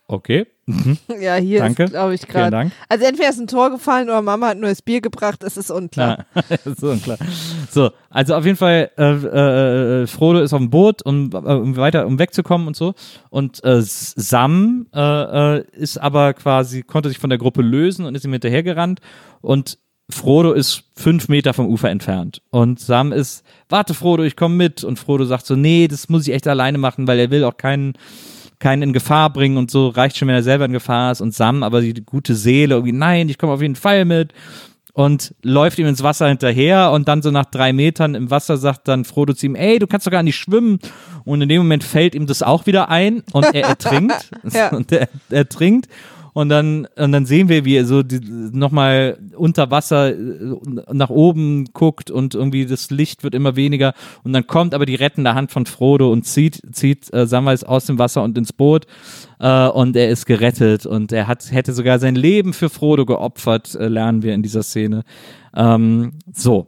Okay, 0.07 0.47
Ja, 1.19 1.35
hier 1.35 1.59
Danke. 1.59 1.85
ist, 1.85 1.91
glaube 1.91 2.13
ich, 2.13 2.27
gerade. 2.27 2.71
Also 2.89 3.05
entweder 3.05 3.29
ist 3.29 3.39
ein 3.39 3.47
Tor 3.47 3.69
gefallen 3.69 4.09
oder 4.09 4.21
Mama 4.21 4.47
hat 4.47 4.57
nur 4.57 4.69
das 4.69 4.81
Bier 4.81 5.01
gebracht, 5.01 5.43
es 5.43 5.57
ist 5.57 5.71
unklar. 5.71 6.25
Ja, 6.35 6.57
so 6.77 6.95
klar. 6.97 7.17
So, 7.71 7.91
also 8.09 8.35
auf 8.35 8.45
jeden 8.45 8.57
Fall, 8.57 8.91
äh, 8.97 9.03
äh, 9.03 10.03
äh, 10.03 10.07
Frodo 10.07 10.39
ist 10.39 10.53
auf 10.53 10.59
dem 10.59 10.69
Boot, 10.69 11.01
um, 11.03 11.31
äh, 11.31 11.37
um 11.37 11.75
weiter, 11.77 12.05
um 12.05 12.19
wegzukommen 12.19 12.67
und 12.67 12.75
so. 12.75 12.93
Und 13.29 13.63
äh, 13.63 13.81
Sam 13.81 14.87
äh, 14.93 15.57
äh, 15.57 15.63
ist 15.71 15.97
aber 15.97 16.33
quasi, 16.33 16.83
konnte 16.83 17.09
sich 17.09 17.19
von 17.19 17.29
der 17.29 17.39
Gruppe 17.39 17.61
lösen 17.61 18.05
und 18.05 18.15
ist 18.15 18.25
ihm 18.25 18.33
hinterhergerannt. 18.33 18.99
Und 19.41 19.77
Frodo 20.09 20.53
ist 20.53 20.83
fünf 20.95 21.27
Meter 21.27 21.53
vom 21.53 21.67
Ufer 21.67 21.89
entfernt. 21.89 22.41
Und 22.49 22.79
Sam 22.79 23.11
ist, 23.11 23.43
warte 23.69 23.93
Frodo, 23.93 24.23
ich 24.23 24.35
komme 24.35 24.55
mit. 24.55 24.83
Und 24.83 24.99
Frodo 24.99 25.25
sagt 25.25 25.45
so, 25.45 25.55
nee, 25.55 25.87
das 25.87 26.09
muss 26.09 26.27
ich 26.27 26.33
echt 26.33 26.47
alleine 26.47 26.77
machen, 26.77 27.07
weil 27.07 27.19
er 27.19 27.29
will 27.29 27.43
auch 27.43 27.57
keinen 27.57 27.93
keinen 28.59 28.81
in 28.81 28.93
Gefahr 28.93 29.31
bringen 29.31 29.57
und 29.57 29.69
so, 29.69 29.89
reicht 29.89 30.17
schon, 30.17 30.27
wenn 30.27 30.35
er 30.35 30.43
selber 30.43 30.65
in 30.65 30.73
Gefahr 30.73 31.11
ist. 31.11 31.21
Und 31.21 31.33
Sam, 31.33 31.63
aber 31.63 31.81
die 31.81 31.93
gute 31.93 32.35
Seele, 32.35 32.75
irgendwie, 32.75 32.93
nein, 32.93 33.29
ich 33.29 33.37
komme 33.37 33.53
auf 33.53 33.61
jeden 33.61 33.75
Fall 33.75 34.05
mit. 34.05 34.33
Und 34.93 35.35
läuft 35.43 35.77
ihm 35.77 35.85
ins 35.85 36.01
Wasser 36.01 36.27
hinterher 36.27 36.91
und 36.91 37.07
dann 37.07 37.21
so 37.21 37.29
nach 37.29 37.45
drei 37.45 37.71
Metern 37.71 38.15
im 38.15 38.31
Wasser 38.31 38.57
sagt 38.57 38.87
dann 38.87 39.05
Frodo 39.05 39.33
zu 39.33 39.45
ihm, 39.45 39.53
ey, 39.53 39.77
du 39.77 39.85
kannst 39.85 40.07
doch 40.07 40.11
gar 40.11 40.23
nicht 40.23 40.37
schwimmen. 40.37 40.79
Und 41.23 41.39
in 41.41 41.49
dem 41.49 41.59
Moment 41.59 41.83
fällt 41.83 42.15
ihm 42.15 42.25
das 42.25 42.41
auch 42.41 42.65
wieder 42.65 42.89
ein 42.89 43.21
und 43.31 43.43
er 43.53 43.63
ertrinkt. 43.69 44.31
Ja. 44.51 44.69
Und 44.69 44.91
er 44.91 45.07
ertrinkt. 45.29 45.87
Und 46.37 46.49
dann, 46.49 46.87
und 46.95 47.11
dann 47.13 47.25
sehen 47.25 47.49
wir, 47.49 47.65
wie 47.65 47.77
er 47.77 47.85
so 47.87 48.03
nochmal 48.51 49.17
unter 49.35 49.71
Wasser 49.71 50.13
äh, 50.13 50.55
nach 50.91 51.09
oben 51.09 51.65
guckt 51.73 52.11
und 52.11 52.35
irgendwie 52.35 52.67
das 52.67 52.91
Licht 52.91 53.23
wird 53.23 53.33
immer 53.33 53.55
weniger. 53.55 53.95
Und 54.21 54.33
dann 54.33 54.45
kommt 54.45 54.75
aber 54.75 54.85
die 54.85 54.93
rettende 54.93 55.33
Hand 55.33 55.51
von 55.51 55.65
Frodo 55.65 56.11
und 56.11 56.27
zieht, 56.27 56.61
zieht 56.73 57.11
äh, 57.11 57.25
Samwise 57.25 57.67
aus 57.67 57.87
dem 57.87 57.97
Wasser 57.97 58.21
und 58.21 58.37
ins 58.37 58.53
Boot. 58.53 58.85
Äh, 59.39 59.67
und 59.69 59.95
er 59.95 60.09
ist 60.09 60.27
gerettet 60.27 60.85
und 60.85 61.11
er 61.11 61.25
hat, 61.25 61.51
hätte 61.51 61.73
sogar 61.73 61.97
sein 61.97 62.13
Leben 62.13 62.53
für 62.53 62.69
Frodo 62.69 63.07
geopfert, 63.07 63.73
äh, 63.73 63.87
lernen 63.87 64.21
wir 64.21 64.35
in 64.35 64.43
dieser 64.43 64.61
Szene. 64.61 65.05
Ähm, 65.55 66.19
so. 66.31 66.67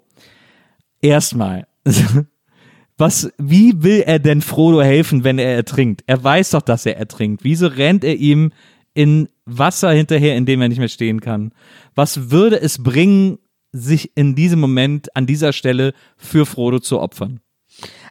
Erstmal. 1.00 1.68
Was, 2.98 3.32
wie 3.38 3.84
will 3.84 4.02
er 4.04 4.18
denn 4.18 4.42
Frodo 4.42 4.82
helfen, 4.82 5.24
wenn 5.24 5.38
er 5.38 5.54
ertrinkt? 5.54 6.04
Er 6.08 6.24
weiß 6.24 6.50
doch, 6.50 6.64
dass 6.64 6.88
er 6.88 6.98
ertrinkt. 6.98 7.44
Wieso 7.44 7.68
rennt 7.68 8.04
er 8.04 8.16
ihm 8.16 8.52
in 8.94 9.30
Wasser 9.46 9.92
hinterher, 9.92 10.36
in 10.36 10.46
dem 10.46 10.62
er 10.62 10.70
nicht 10.70 10.80
mehr 10.80 10.88
stehen 10.88 11.22
kann? 11.22 11.52
Was 11.96 12.32
würde 12.32 12.60
es 12.60 12.84
bringen, 12.84 13.40
sich 13.72 14.12
in 14.16 14.36
diesem 14.36 14.60
Moment 14.60 15.16
an 15.16 15.26
dieser 15.26 15.54
Stelle 15.54 15.94
für 16.18 16.46
Frodo 16.46 16.80
zu 16.80 17.00
opfern? 17.00 17.40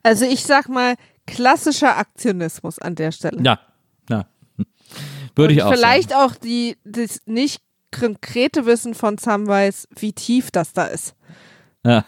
Also 0.02 0.24
ich 0.24 0.42
sag 0.42 0.68
mal, 0.68 0.94
klassischer 1.26 1.98
Aktionismus 1.98 2.78
an 2.78 2.94
der 2.94 3.12
Stelle. 3.12 3.42
Ja, 3.42 3.60
ja. 4.08 4.26
Würde 5.34 5.54
ich 5.54 5.62
auch 5.62 5.72
vielleicht 5.72 6.14
auch 6.14 6.34
die, 6.34 6.76
das 6.84 7.20
nicht 7.26 7.60
konkrete 7.90 8.66
Wissen 8.66 8.94
von 8.94 9.18
Samwise, 9.18 9.88
wie 9.96 10.12
tief 10.12 10.50
das 10.50 10.72
da 10.72 10.86
ist. 10.86 11.14
Ja. 11.84 12.04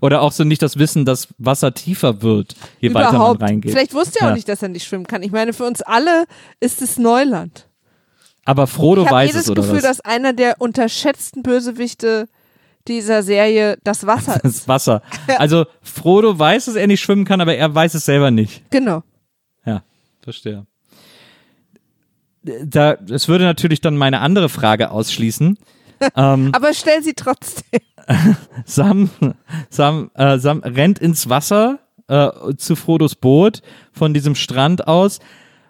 Oder 0.00 0.22
auch 0.22 0.32
so 0.32 0.44
nicht 0.44 0.62
das 0.62 0.78
Wissen, 0.78 1.04
dass 1.04 1.28
Wasser 1.38 1.74
tiefer 1.74 2.22
wird, 2.22 2.54
je 2.80 2.92
weiter 2.94 3.06
man 3.12 3.16
Überhaupt. 3.16 3.42
reingeht. 3.42 3.70
Vielleicht 3.72 3.94
wusste 3.94 4.18
er 4.20 4.26
auch 4.26 4.30
Ja. 4.30 4.34
nicht, 4.36 4.48
dass 4.48 4.62
er 4.62 4.68
nicht 4.68 4.84
schwimmen 4.86 5.06
kann. 5.06 5.22
Ich 5.22 5.32
meine, 5.32 5.52
für 5.52 5.64
uns 5.64 5.82
alle 5.82 6.24
ist 6.60 6.82
es 6.82 6.98
Neuland. 6.98 7.66
Aber 8.44 8.66
Frodo 8.66 9.02
ich 9.02 9.08
habe 9.08 9.16
weiß 9.16 9.34
es, 9.34 9.50
oder 9.50 9.62
Gefühl, 9.62 9.76
was? 9.76 9.82
dass 9.82 10.00
einer 10.00 10.32
der 10.32 10.60
unterschätzten 10.60 11.42
Bösewichte 11.42 12.28
dieser 12.86 13.22
Serie 13.22 13.76
das 13.84 14.06
Wasser 14.06 14.36
ist. 14.44 14.60
Das 14.60 14.68
Wasser. 14.68 15.02
Also 15.36 15.66
Frodo 15.82 16.38
weiß, 16.38 16.64
dass 16.66 16.74
er 16.76 16.86
nicht 16.86 17.00
schwimmen 17.02 17.24
kann, 17.26 17.40
aber 17.42 17.54
er 17.54 17.74
weiß 17.74 17.94
es 17.94 18.04
selber 18.06 18.30
nicht. 18.30 18.62
genau. 18.70 19.02
Ja, 19.66 19.82
verstehe. 20.22 20.66
Da, 22.42 22.94
das 22.96 23.28
würde 23.28 23.44
natürlich 23.44 23.80
dann 23.80 23.96
meine 23.96 24.20
andere 24.20 24.48
Frage 24.48 24.90
ausschließen. 24.90 25.58
Ähm, 26.16 26.50
Aber 26.52 26.74
stell 26.74 27.02
sie 27.02 27.14
trotzdem. 27.14 27.80
Sam, 28.64 29.10
Sam, 29.70 30.10
äh, 30.14 30.38
Sam 30.38 30.60
rennt 30.60 30.98
ins 30.98 31.28
Wasser 31.28 31.78
äh, 32.08 32.30
zu 32.56 32.76
Frodos 32.76 33.14
Boot 33.14 33.62
von 33.92 34.14
diesem 34.14 34.34
Strand 34.34 34.88
aus. 34.88 35.20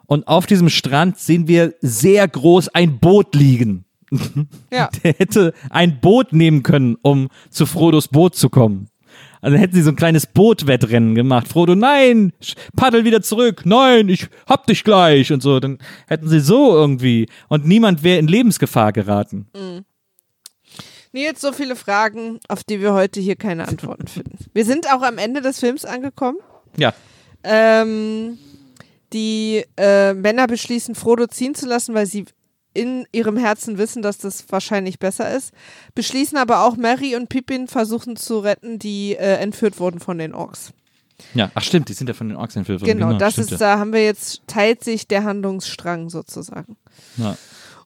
Und 0.06 0.26
auf 0.26 0.46
diesem 0.46 0.70
Strand 0.70 1.18
sehen 1.18 1.48
wir 1.48 1.74
sehr 1.80 2.26
groß 2.26 2.68
ein 2.70 2.98
Boot 2.98 3.34
liegen. 3.34 3.84
Ja. 4.72 4.88
Der 5.02 5.14
hätte 5.14 5.52
ein 5.70 6.00
Boot 6.00 6.32
nehmen 6.32 6.62
können, 6.62 6.96
um 7.02 7.28
zu 7.50 7.66
Frodos 7.66 8.09
Boot 8.09 8.34
zu 8.36 8.48
kommen. 8.48 8.88
Also 9.40 9.56
hätten 9.56 9.74
sie 9.74 9.82
so 9.82 9.90
ein 9.90 9.96
kleines 9.96 10.26
Bootwettrennen 10.26 11.14
gemacht. 11.14 11.48
Frodo, 11.48 11.74
nein, 11.74 12.32
paddel 12.76 13.05
wieder 13.05 13.22
zurück. 13.22 13.62
Nein, 13.64 14.09
ich 14.09 14.28
hab 14.46 14.66
dich 14.66 14.84
gleich 14.84 15.32
und 15.32 15.42
so. 15.42 15.60
Dann 15.60 15.78
hätten 16.06 16.28
sie 16.28 16.40
so 16.40 16.74
irgendwie 16.74 17.28
und 17.48 17.66
niemand 17.66 18.02
wäre 18.02 18.18
in 18.18 18.28
Lebensgefahr 18.28 18.92
geraten. 18.92 19.46
Nils, 21.19 21.40
so 21.40 21.53
viele 21.53 21.74
Fragen, 21.74 22.39
auf 22.49 22.62
die 22.62 22.81
wir 22.81 22.93
heute 22.93 23.20
hier 23.20 23.36
keine 23.36 23.66
Antworten 23.66 24.07
finden. 24.09 24.39
Wir 24.53 24.65
sind 24.65 24.93
auch 24.93 25.03
am 25.03 25.19
Ende 25.19 25.40
des 25.40 25.59
Films 25.59 25.85
angekommen. 25.85 26.39
Ja, 26.77 26.95
Ähm, 27.43 28.39
die 29.12 29.65
äh, 29.77 30.12
Männer 30.12 30.47
beschließen, 30.47 30.95
Frodo 30.95 31.27
ziehen 31.27 31.55
zu 31.55 31.66
lassen, 31.66 31.95
weil 31.95 32.07
sie 32.07 32.27
in 32.74 33.07
ihrem 33.11 33.36
Herzen 33.36 33.78
wissen, 33.78 34.03
dass 34.03 34.19
das 34.19 34.45
wahrscheinlich 34.51 34.99
besser 34.99 35.35
ist. 35.35 35.53
Beschließen 35.95 36.39
aber 36.39 36.65
auch 36.65 36.77
Mary 36.77 37.16
und 37.16 37.28
Pippin 37.28 37.66
versuchen 37.66 38.16
zu 38.16 38.39
retten, 38.39 38.78
die 38.78 39.16
äh, 39.16 39.36
entführt 39.36 39.81
wurden 39.81 39.99
von 39.99 40.19
den 40.19 40.35
Orks. 40.35 40.73
ja. 41.35 41.51
Ach 41.55 41.62
stimmt, 41.62 41.89
die 41.89 41.95
sind 41.95 42.07
ja 42.09 42.15
von 42.15 42.28
den 42.28 42.36
Orks 42.36 42.55
entführt 42.55 42.82
worden. 42.82 42.99
Genau, 42.99 43.15
das 43.15 43.32
stimmt 43.32 43.53
ist, 43.53 43.61
ja. 43.61 43.74
da 43.74 43.78
haben 43.78 43.93
wir 43.93 44.05
jetzt, 44.05 44.43
teilt 44.47 44.85
sich 44.85 45.09
der 45.09 45.24
Handlungsstrang 45.24 46.11
sozusagen. 46.11 46.77
Ja. 47.16 47.36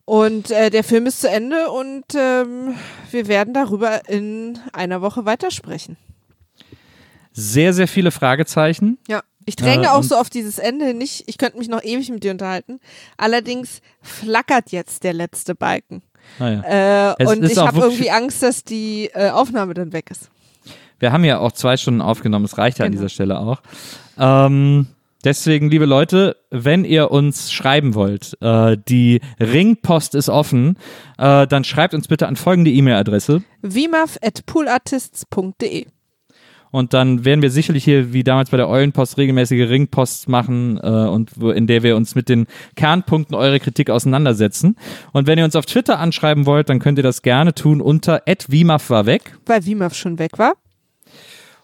Und 0.05 0.51
äh, 0.51 0.71
der 0.71 0.83
Film 0.85 1.07
ist 1.07 1.21
zu 1.21 1.29
Ende 1.31 1.71
und 1.71 2.05
ähm, 2.17 2.75
wir 3.11 3.29
werden 3.29 3.55
darüber 3.55 4.09
in 4.09 4.59
einer 4.73 5.01
Woche 5.01 5.25
weitersprechen. 5.25 5.97
Sehr, 7.33 7.73
sehr 7.73 7.89
viele 7.89 8.11
Fragezeichen. 8.11 8.99
Ja. 9.09 9.23
Ich 9.45 9.57
dränge 9.57 9.87
Äh, 9.87 9.89
auch 9.89 10.03
so 10.05 10.17
auf 10.17 10.31
dieses 10.31 10.59
Ende 10.59 10.95
nicht. 10.95 11.25
Ich 11.27 11.37
könnte 11.39 11.59
mich 11.59 11.69
noch 11.69 11.83
ewig 11.83 12.11
mit 12.11 12.23
dir 12.23 12.31
unterhalten. 12.31 12.79
Allerdings 13.17 13.81
flackert 14.01 14.71
jetzt 14.71 15.03
der 15.03 15.13
letzte 15.15 15.55
Balken. 15.57 16.03
Naja. 16.39 16.63
Äh, 17.11 17.15
Es 17.25 17.29
und 17.31 17.43
ich 17.45 17.59
habe 17.59 17.81
irgendwie 17.81 18.11
Angst, 18.11 18.43
dass 18.43 18.63
die 18.63 19.11
äh, 19.15 19.31
Aufnahme 19.31 19.75
dann 19.75 19.93
weg 19.93 20.11
ist. 20.11 20.31
Wir 21.01 21.11
haben 21.11 21.25
ja 21.25 21.39
auch 21.41 21.51
zwei 21.51 21.77
Stunden 21.77 22.01
aufgenommen, 22.01 22.45
es 22.45 22.57
reicht 22.59 22.79
ja 22.79 22.85
an 22.85 22.93
Genau. 22.93 23.01
dieser 23.03 23.09
Stelle 23.09 23.41
auch. 23.41 23.61
Ähm, 24.17 24.87
deswegen, 25.25 25.71
liebe 25.71 25.87
Leute, 25.87 26.37
wenn 26.51 26.85
ihr 26.85 27.11
uns 27.11 27.51
schreiben 27.53 27.95
wollt, 27.95 28.37
äh, 28.41 28.77
die 28.89 29.21
Ringpost 29.41 30.15
ist 30.15 30.29
offen, 30.29 30.77
äh, 31.19 31.47
dann 31.47 31.65
schreibt 31.65 31.95
uns 31.95 32.09
bitte 32.09 32.29
an 32.29 32.37
folgende 32.37 32.71
E-Mail-Adresse 32.71 33.43
vimaf.poolartists.de 33.63 35.87
und 36.73 36.95
dann 36.95 37.25
werden 37.25 37.43
wir 37.43 37.51
sicherlich 37.51 37.85
hier 37.85 38.13
wie 38.13 38.25
damals 38.25 38.51
bei 38.51 38.57
der 38.57 38.69
Eulenpost 38.69 39.19
regelmäßige 39.19 39.69
Ringpost 39.69 40.29
machen 40.29 40.81
äh, 40.83 40.89
und 40.89 41.37
in 41.37 41.69
der 41.69 41.85
wir 41.85 41.95
uns 41.95 42.15
mit 42.15 42.29
den 42.29 42.47
Kernpunkten 42.75 43.37
eurer 43.37 43.59
Kritik 43.59 43.91
auseinandersetzen. 43.91 44.77
Und 45.13 45.27
wenn 45.27 45.39
ihr 45.39 45.45
uns 45.45 45.55
auf 45.55 45.67
Twitter 45.67 45.99
anschreiben 45.99 46.47
wollt, 46.47 46.71
dann 46.71 46.81
könnt 46.81 46.99
ihr 46.99 47.05
das 47.05 47.23
gerne 47.23 47.55
tun 47.55 47.81
unter 47.81 48.23
@vimaf 48.49 48.89
war 48.89 49.07
weg. 49.07 49.37
Weil 49.45 49.65
Vimaf 49.67 49.95
schon 49.95 50.19
weg 50.19 50.39
war. 50.39 50.55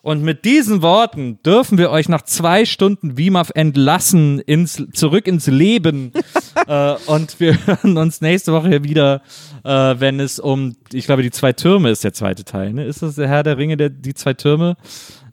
Und 0.02 0.22
mit 0.22 0.44
diesen 0.44 0.80
Worten 0.80 1.38
dürfen 1.42 1.76
wir 1.76 1.90
euch 1.90 2.08
nach 2.08 2.22
zwei 2.22 2.64
Stunden 2.64 3.18
WIMAF 3.18 3.50
entlassen, 3.54 4.38
ins, 4.38 4.82
zurück 4.92 5.26
ins 5.26 5.48
Leben. 5.48 6.12
äh, 6.66 6.94
und 7.06 7.40
wir 7.40 7.66
hören 7.66 7.96
uns 7.96 8.20
nächste 8.20 8.52
Woche 8.52 8.84
wieder, 8.84 9.22
äh, 9.64 9.70
wenn 9.98 10.20
es 10.20 10.38
um, 10.38 10.76
ich 10.92 11.06
glaube, 11.06 11.22
die 11.22 11.30
zwei 11.30 11.52
Türme 11.52 11.90
ist 11.90 12.04
der 12.04 12.12
zweite 12.12 12.44
Teil. 12.44 12.72
Ne? 12.72 12.84
Ist 12.84 13.02
das 13.02 13.16
der 13.16 13.28
Herr 13.28 13.42
der 13.42 13.58
Ringe, 13.58 13.76
der, 13.76 13.90
die 13.90 14.14
zwei 14.14 14.34
Türme? 14.34 14.76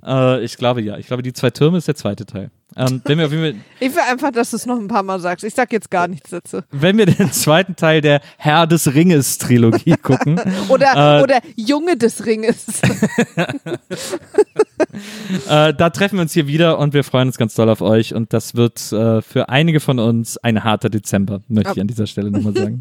Äh, 0.06 0.44
ich 0.44 0.58
glaube 0.58 0.82
ja. 0.82 0.98
Ich 0.98 1.08
glaube, 1.08 1.24
die 1.24 1.34
zwei 1.34 1.50
Türme 1.50 1.78
ist 1.78 1.88
der 1.88 1.96
zweite 1.96 2.26
Teil. 2.26 2.52
Ähm, 2.78 3.02
wenn, 3.06 3.18
wir, 3.18 3.32
wenn, 3.32 3.42
wir, 3.42 3.56
Ich 3.80 3.94
will 3.94 4.02
einfach, 4.10 4.32
dass 4.32 4.52
du 4.52 4.58
es 4.58 4.66
noch 4.66 4.78
ein 4.78 4.88
paar 4.88 5.04
Mal 5.04 5.20
sagst. 5.20 5.46
Ich 5.46 5.54
sag 5.54 5.72
jetzt 5.72 5.90
gar 5.90 6.08
nichts 6.08 6.30
dazu. 6.32 6.60
wenn 6.72 6.98
wir 6.98 7.06
den 7.06 7.32
zweiten 7.32 7.76
Teil 7.76 8.02
der 8.02 8.22
Herr 8.38 8.68
des 8.68 8.94
Ringes 8.94 9.38
Trilogie 9.38 9.96
gucken, 10.02 10.40
Oder, 10.70 11.20
Äh, 11.20 11.24
oder 11.24 11.40
Junge 11.56 11.98
des 11.98 12.26
Ringes. 12.26 12.66
Äh, 15.50 15.74
da 15.74 15.90
treffen 15.90 16.16
wir 16.16 16.22
uns 16.22 16.32
hier 16.34 16.48
wieder 16.48 16.80
und 16.80 16.94
wir 16.94 17.04
freuen 17.04 17.28
uns 17.28 17.38
ganz 17.38 17.54
doll 17.54 17.70
auf 17.70 17.82
euch. 17.82 18.14
Und 18.14 18.32
das 18.32 18.56
wird 18.56 18.94
äh, 18.94 19.22
für 19.22 19.50
einige 19.50 19.82
von 19.82 20.00
uns 20.00 20.38
ein 20.38 20.64
harter 20.64 20.90
Dezember, 20.90 21.42
möchte 21.50 21.74
ich 21.76 21.82
an 21.82 21.88
dieser 21.88 22.08
Stelle 22.08 22.32
nochmal 22.32 22.54
sagen. 22.56 22.80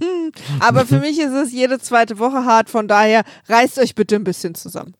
Aber 0.60 0.86
für 0.86 1.00
mich 1.00 1.18
ist 1.18 1.32
es 1.32 1.52
jede 1.52 1.80
zweite 1.80 2.18
Woche 2.20 2.44
hart. 2.44 2.70
Von 2.70 2.86
daher 2.86 3.24
reißt 3.48 3.78
euch 3.80 3.94
bitte 3.96 4.14
ein 4.14 4.22
bisschen 4.24 4.54
zusammen. 4.54 4.94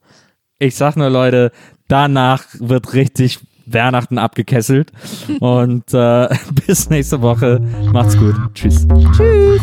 Ich 0.59 0.75
sag 0.77 0.97
nur, 0.97 1.11
Leute, 1.11 1.53
danach 1.89 2.47
wird 2.59 2.93
richtig 2.95 3.41
Weihnachten 3.67 4.19
abgekesselt. 4.19 4.93
Und 5.41 5.93
äh, 5.93 6.29
bis 6.67 6.91
nächste 6.91 7.23
Woche. 7.23 7.61
Macht's 7.93 8.17
gut. 8.17 8.35
Tschüss. 8.55 8.87
Tschüss. 9.17 9.63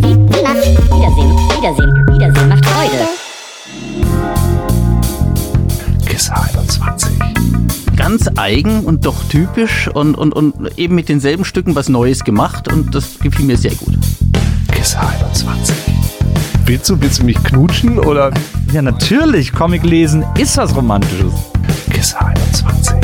ganz 8.11 8.29
eigen 8.35 8.83
und 8.83 9.05
doch 9.05 9.23
typisch 9.29 9.87
und, 9.87 10.15
und, 10.15 10.33
und 10.33 10.77
eben 10.77 10.95
mit 10.95 11.07
denselben 11.07 11.45
Stücken 11.45 11.75
was 11.75 11.87
Neues 11.87 12.25
gemacht 12.25 12.67
und 12.67 12.93
das 12.93 13.19
gefiel 13.19 13.45
mir 13.45 13.55
sehr 13.55 13.73
gut. 13.75 13.97
Kisse 14.69 14.99
21. 14.99 15.73
Willst 16.65 16.89
du, 16.89 16.99
willst 16.99 17.19
du 17.19 17.23
mich 17.23 17.41
knutschen 17.41 17.99
oder 17.99 18.31
Ja, 18.73 18.81
natürlich. 18.81 19.53
Comic 19.53 19.83
lesen 19.83 20.25
ist 20.37 20.57
was 20.57 20.75
Romantisches. 20.75 21.31
Kisse 21.89 22.19
21? 22.21 22.95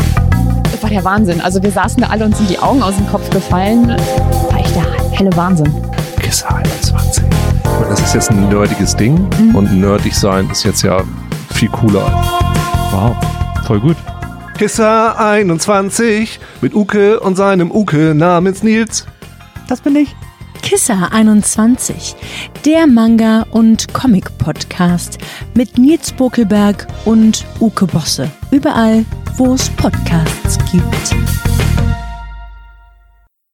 Das 0.63 0.83
war 0.83 0.89
der 0.89 1.05
Wahnsinn. 1.05 1.39
Also 1.39 1.63
wir 1.63 1.71
saßen 1.71 2.01
da 2.01 2.09
alle 2.09 2.25
und 2.25 2.35
sind 2.35 2.49
die 2.49 2.59
Augen 2.59 2.83
aus 2.83 2.97
dem 2.97 3.07
Kopf 3.07 3.29
gefallen. 3.29 3.87
War 3.87 4.59
echt 4.59 4.75
der 4.75 5.17
helle 5.17 5.33
Wahnsinn. 5.37 5.73
Kisse 6.19 6.53
21. 6.53 7.23
Das 7.89 8.01
ist 8.01 8.13
jetzt 8.13 8.29
ein 8.29 8.49
nerdiges 8.49 8.93
Ding 8.93 9.25
und 9.53 9.79
nerdig 9.79 10.13
sein 10.13 10.49
ist 10.49 10.65
jetzt 10.65 10.81
ja 10.81 11.01
viel 11.53 11.69
cooler. 11.69 12.11
Wow. 12.91 13.15
Voll 13.65 13.79
gut. 13.79 13.95
Kissa 14.57 15.11
21 15.11 16.39
mit 16.61 16.73
Uke 16.73 17.19
und 17.19 17.35
seinem 17.35 17.69
Uke 17.69 18.15
namens 18.15 18.63
Nils. 18.63 19.05
Das 19.67 19.81
bin 19.81 19.95
ich. 19.95 20.15
Kissa 20.63 21.09
21, 21.11 22.15
der 22.65 22.87
Manga- 22.87 23.45
und 23.51 23.93
Comic-Podcast 23.93 25.19
mit 25.53 25.77
Nils 25.77 26.11
Bokelberg 26.11 26.87
und 27.05 27.45
Uke 27.59 27.85
Bosse. 27.85 28.31
Überall, 28.49 29.05
wo 29.35 29.53
es 29.53 29.69
Podcasts 29.69 30.57
gibt. 30.71 31.56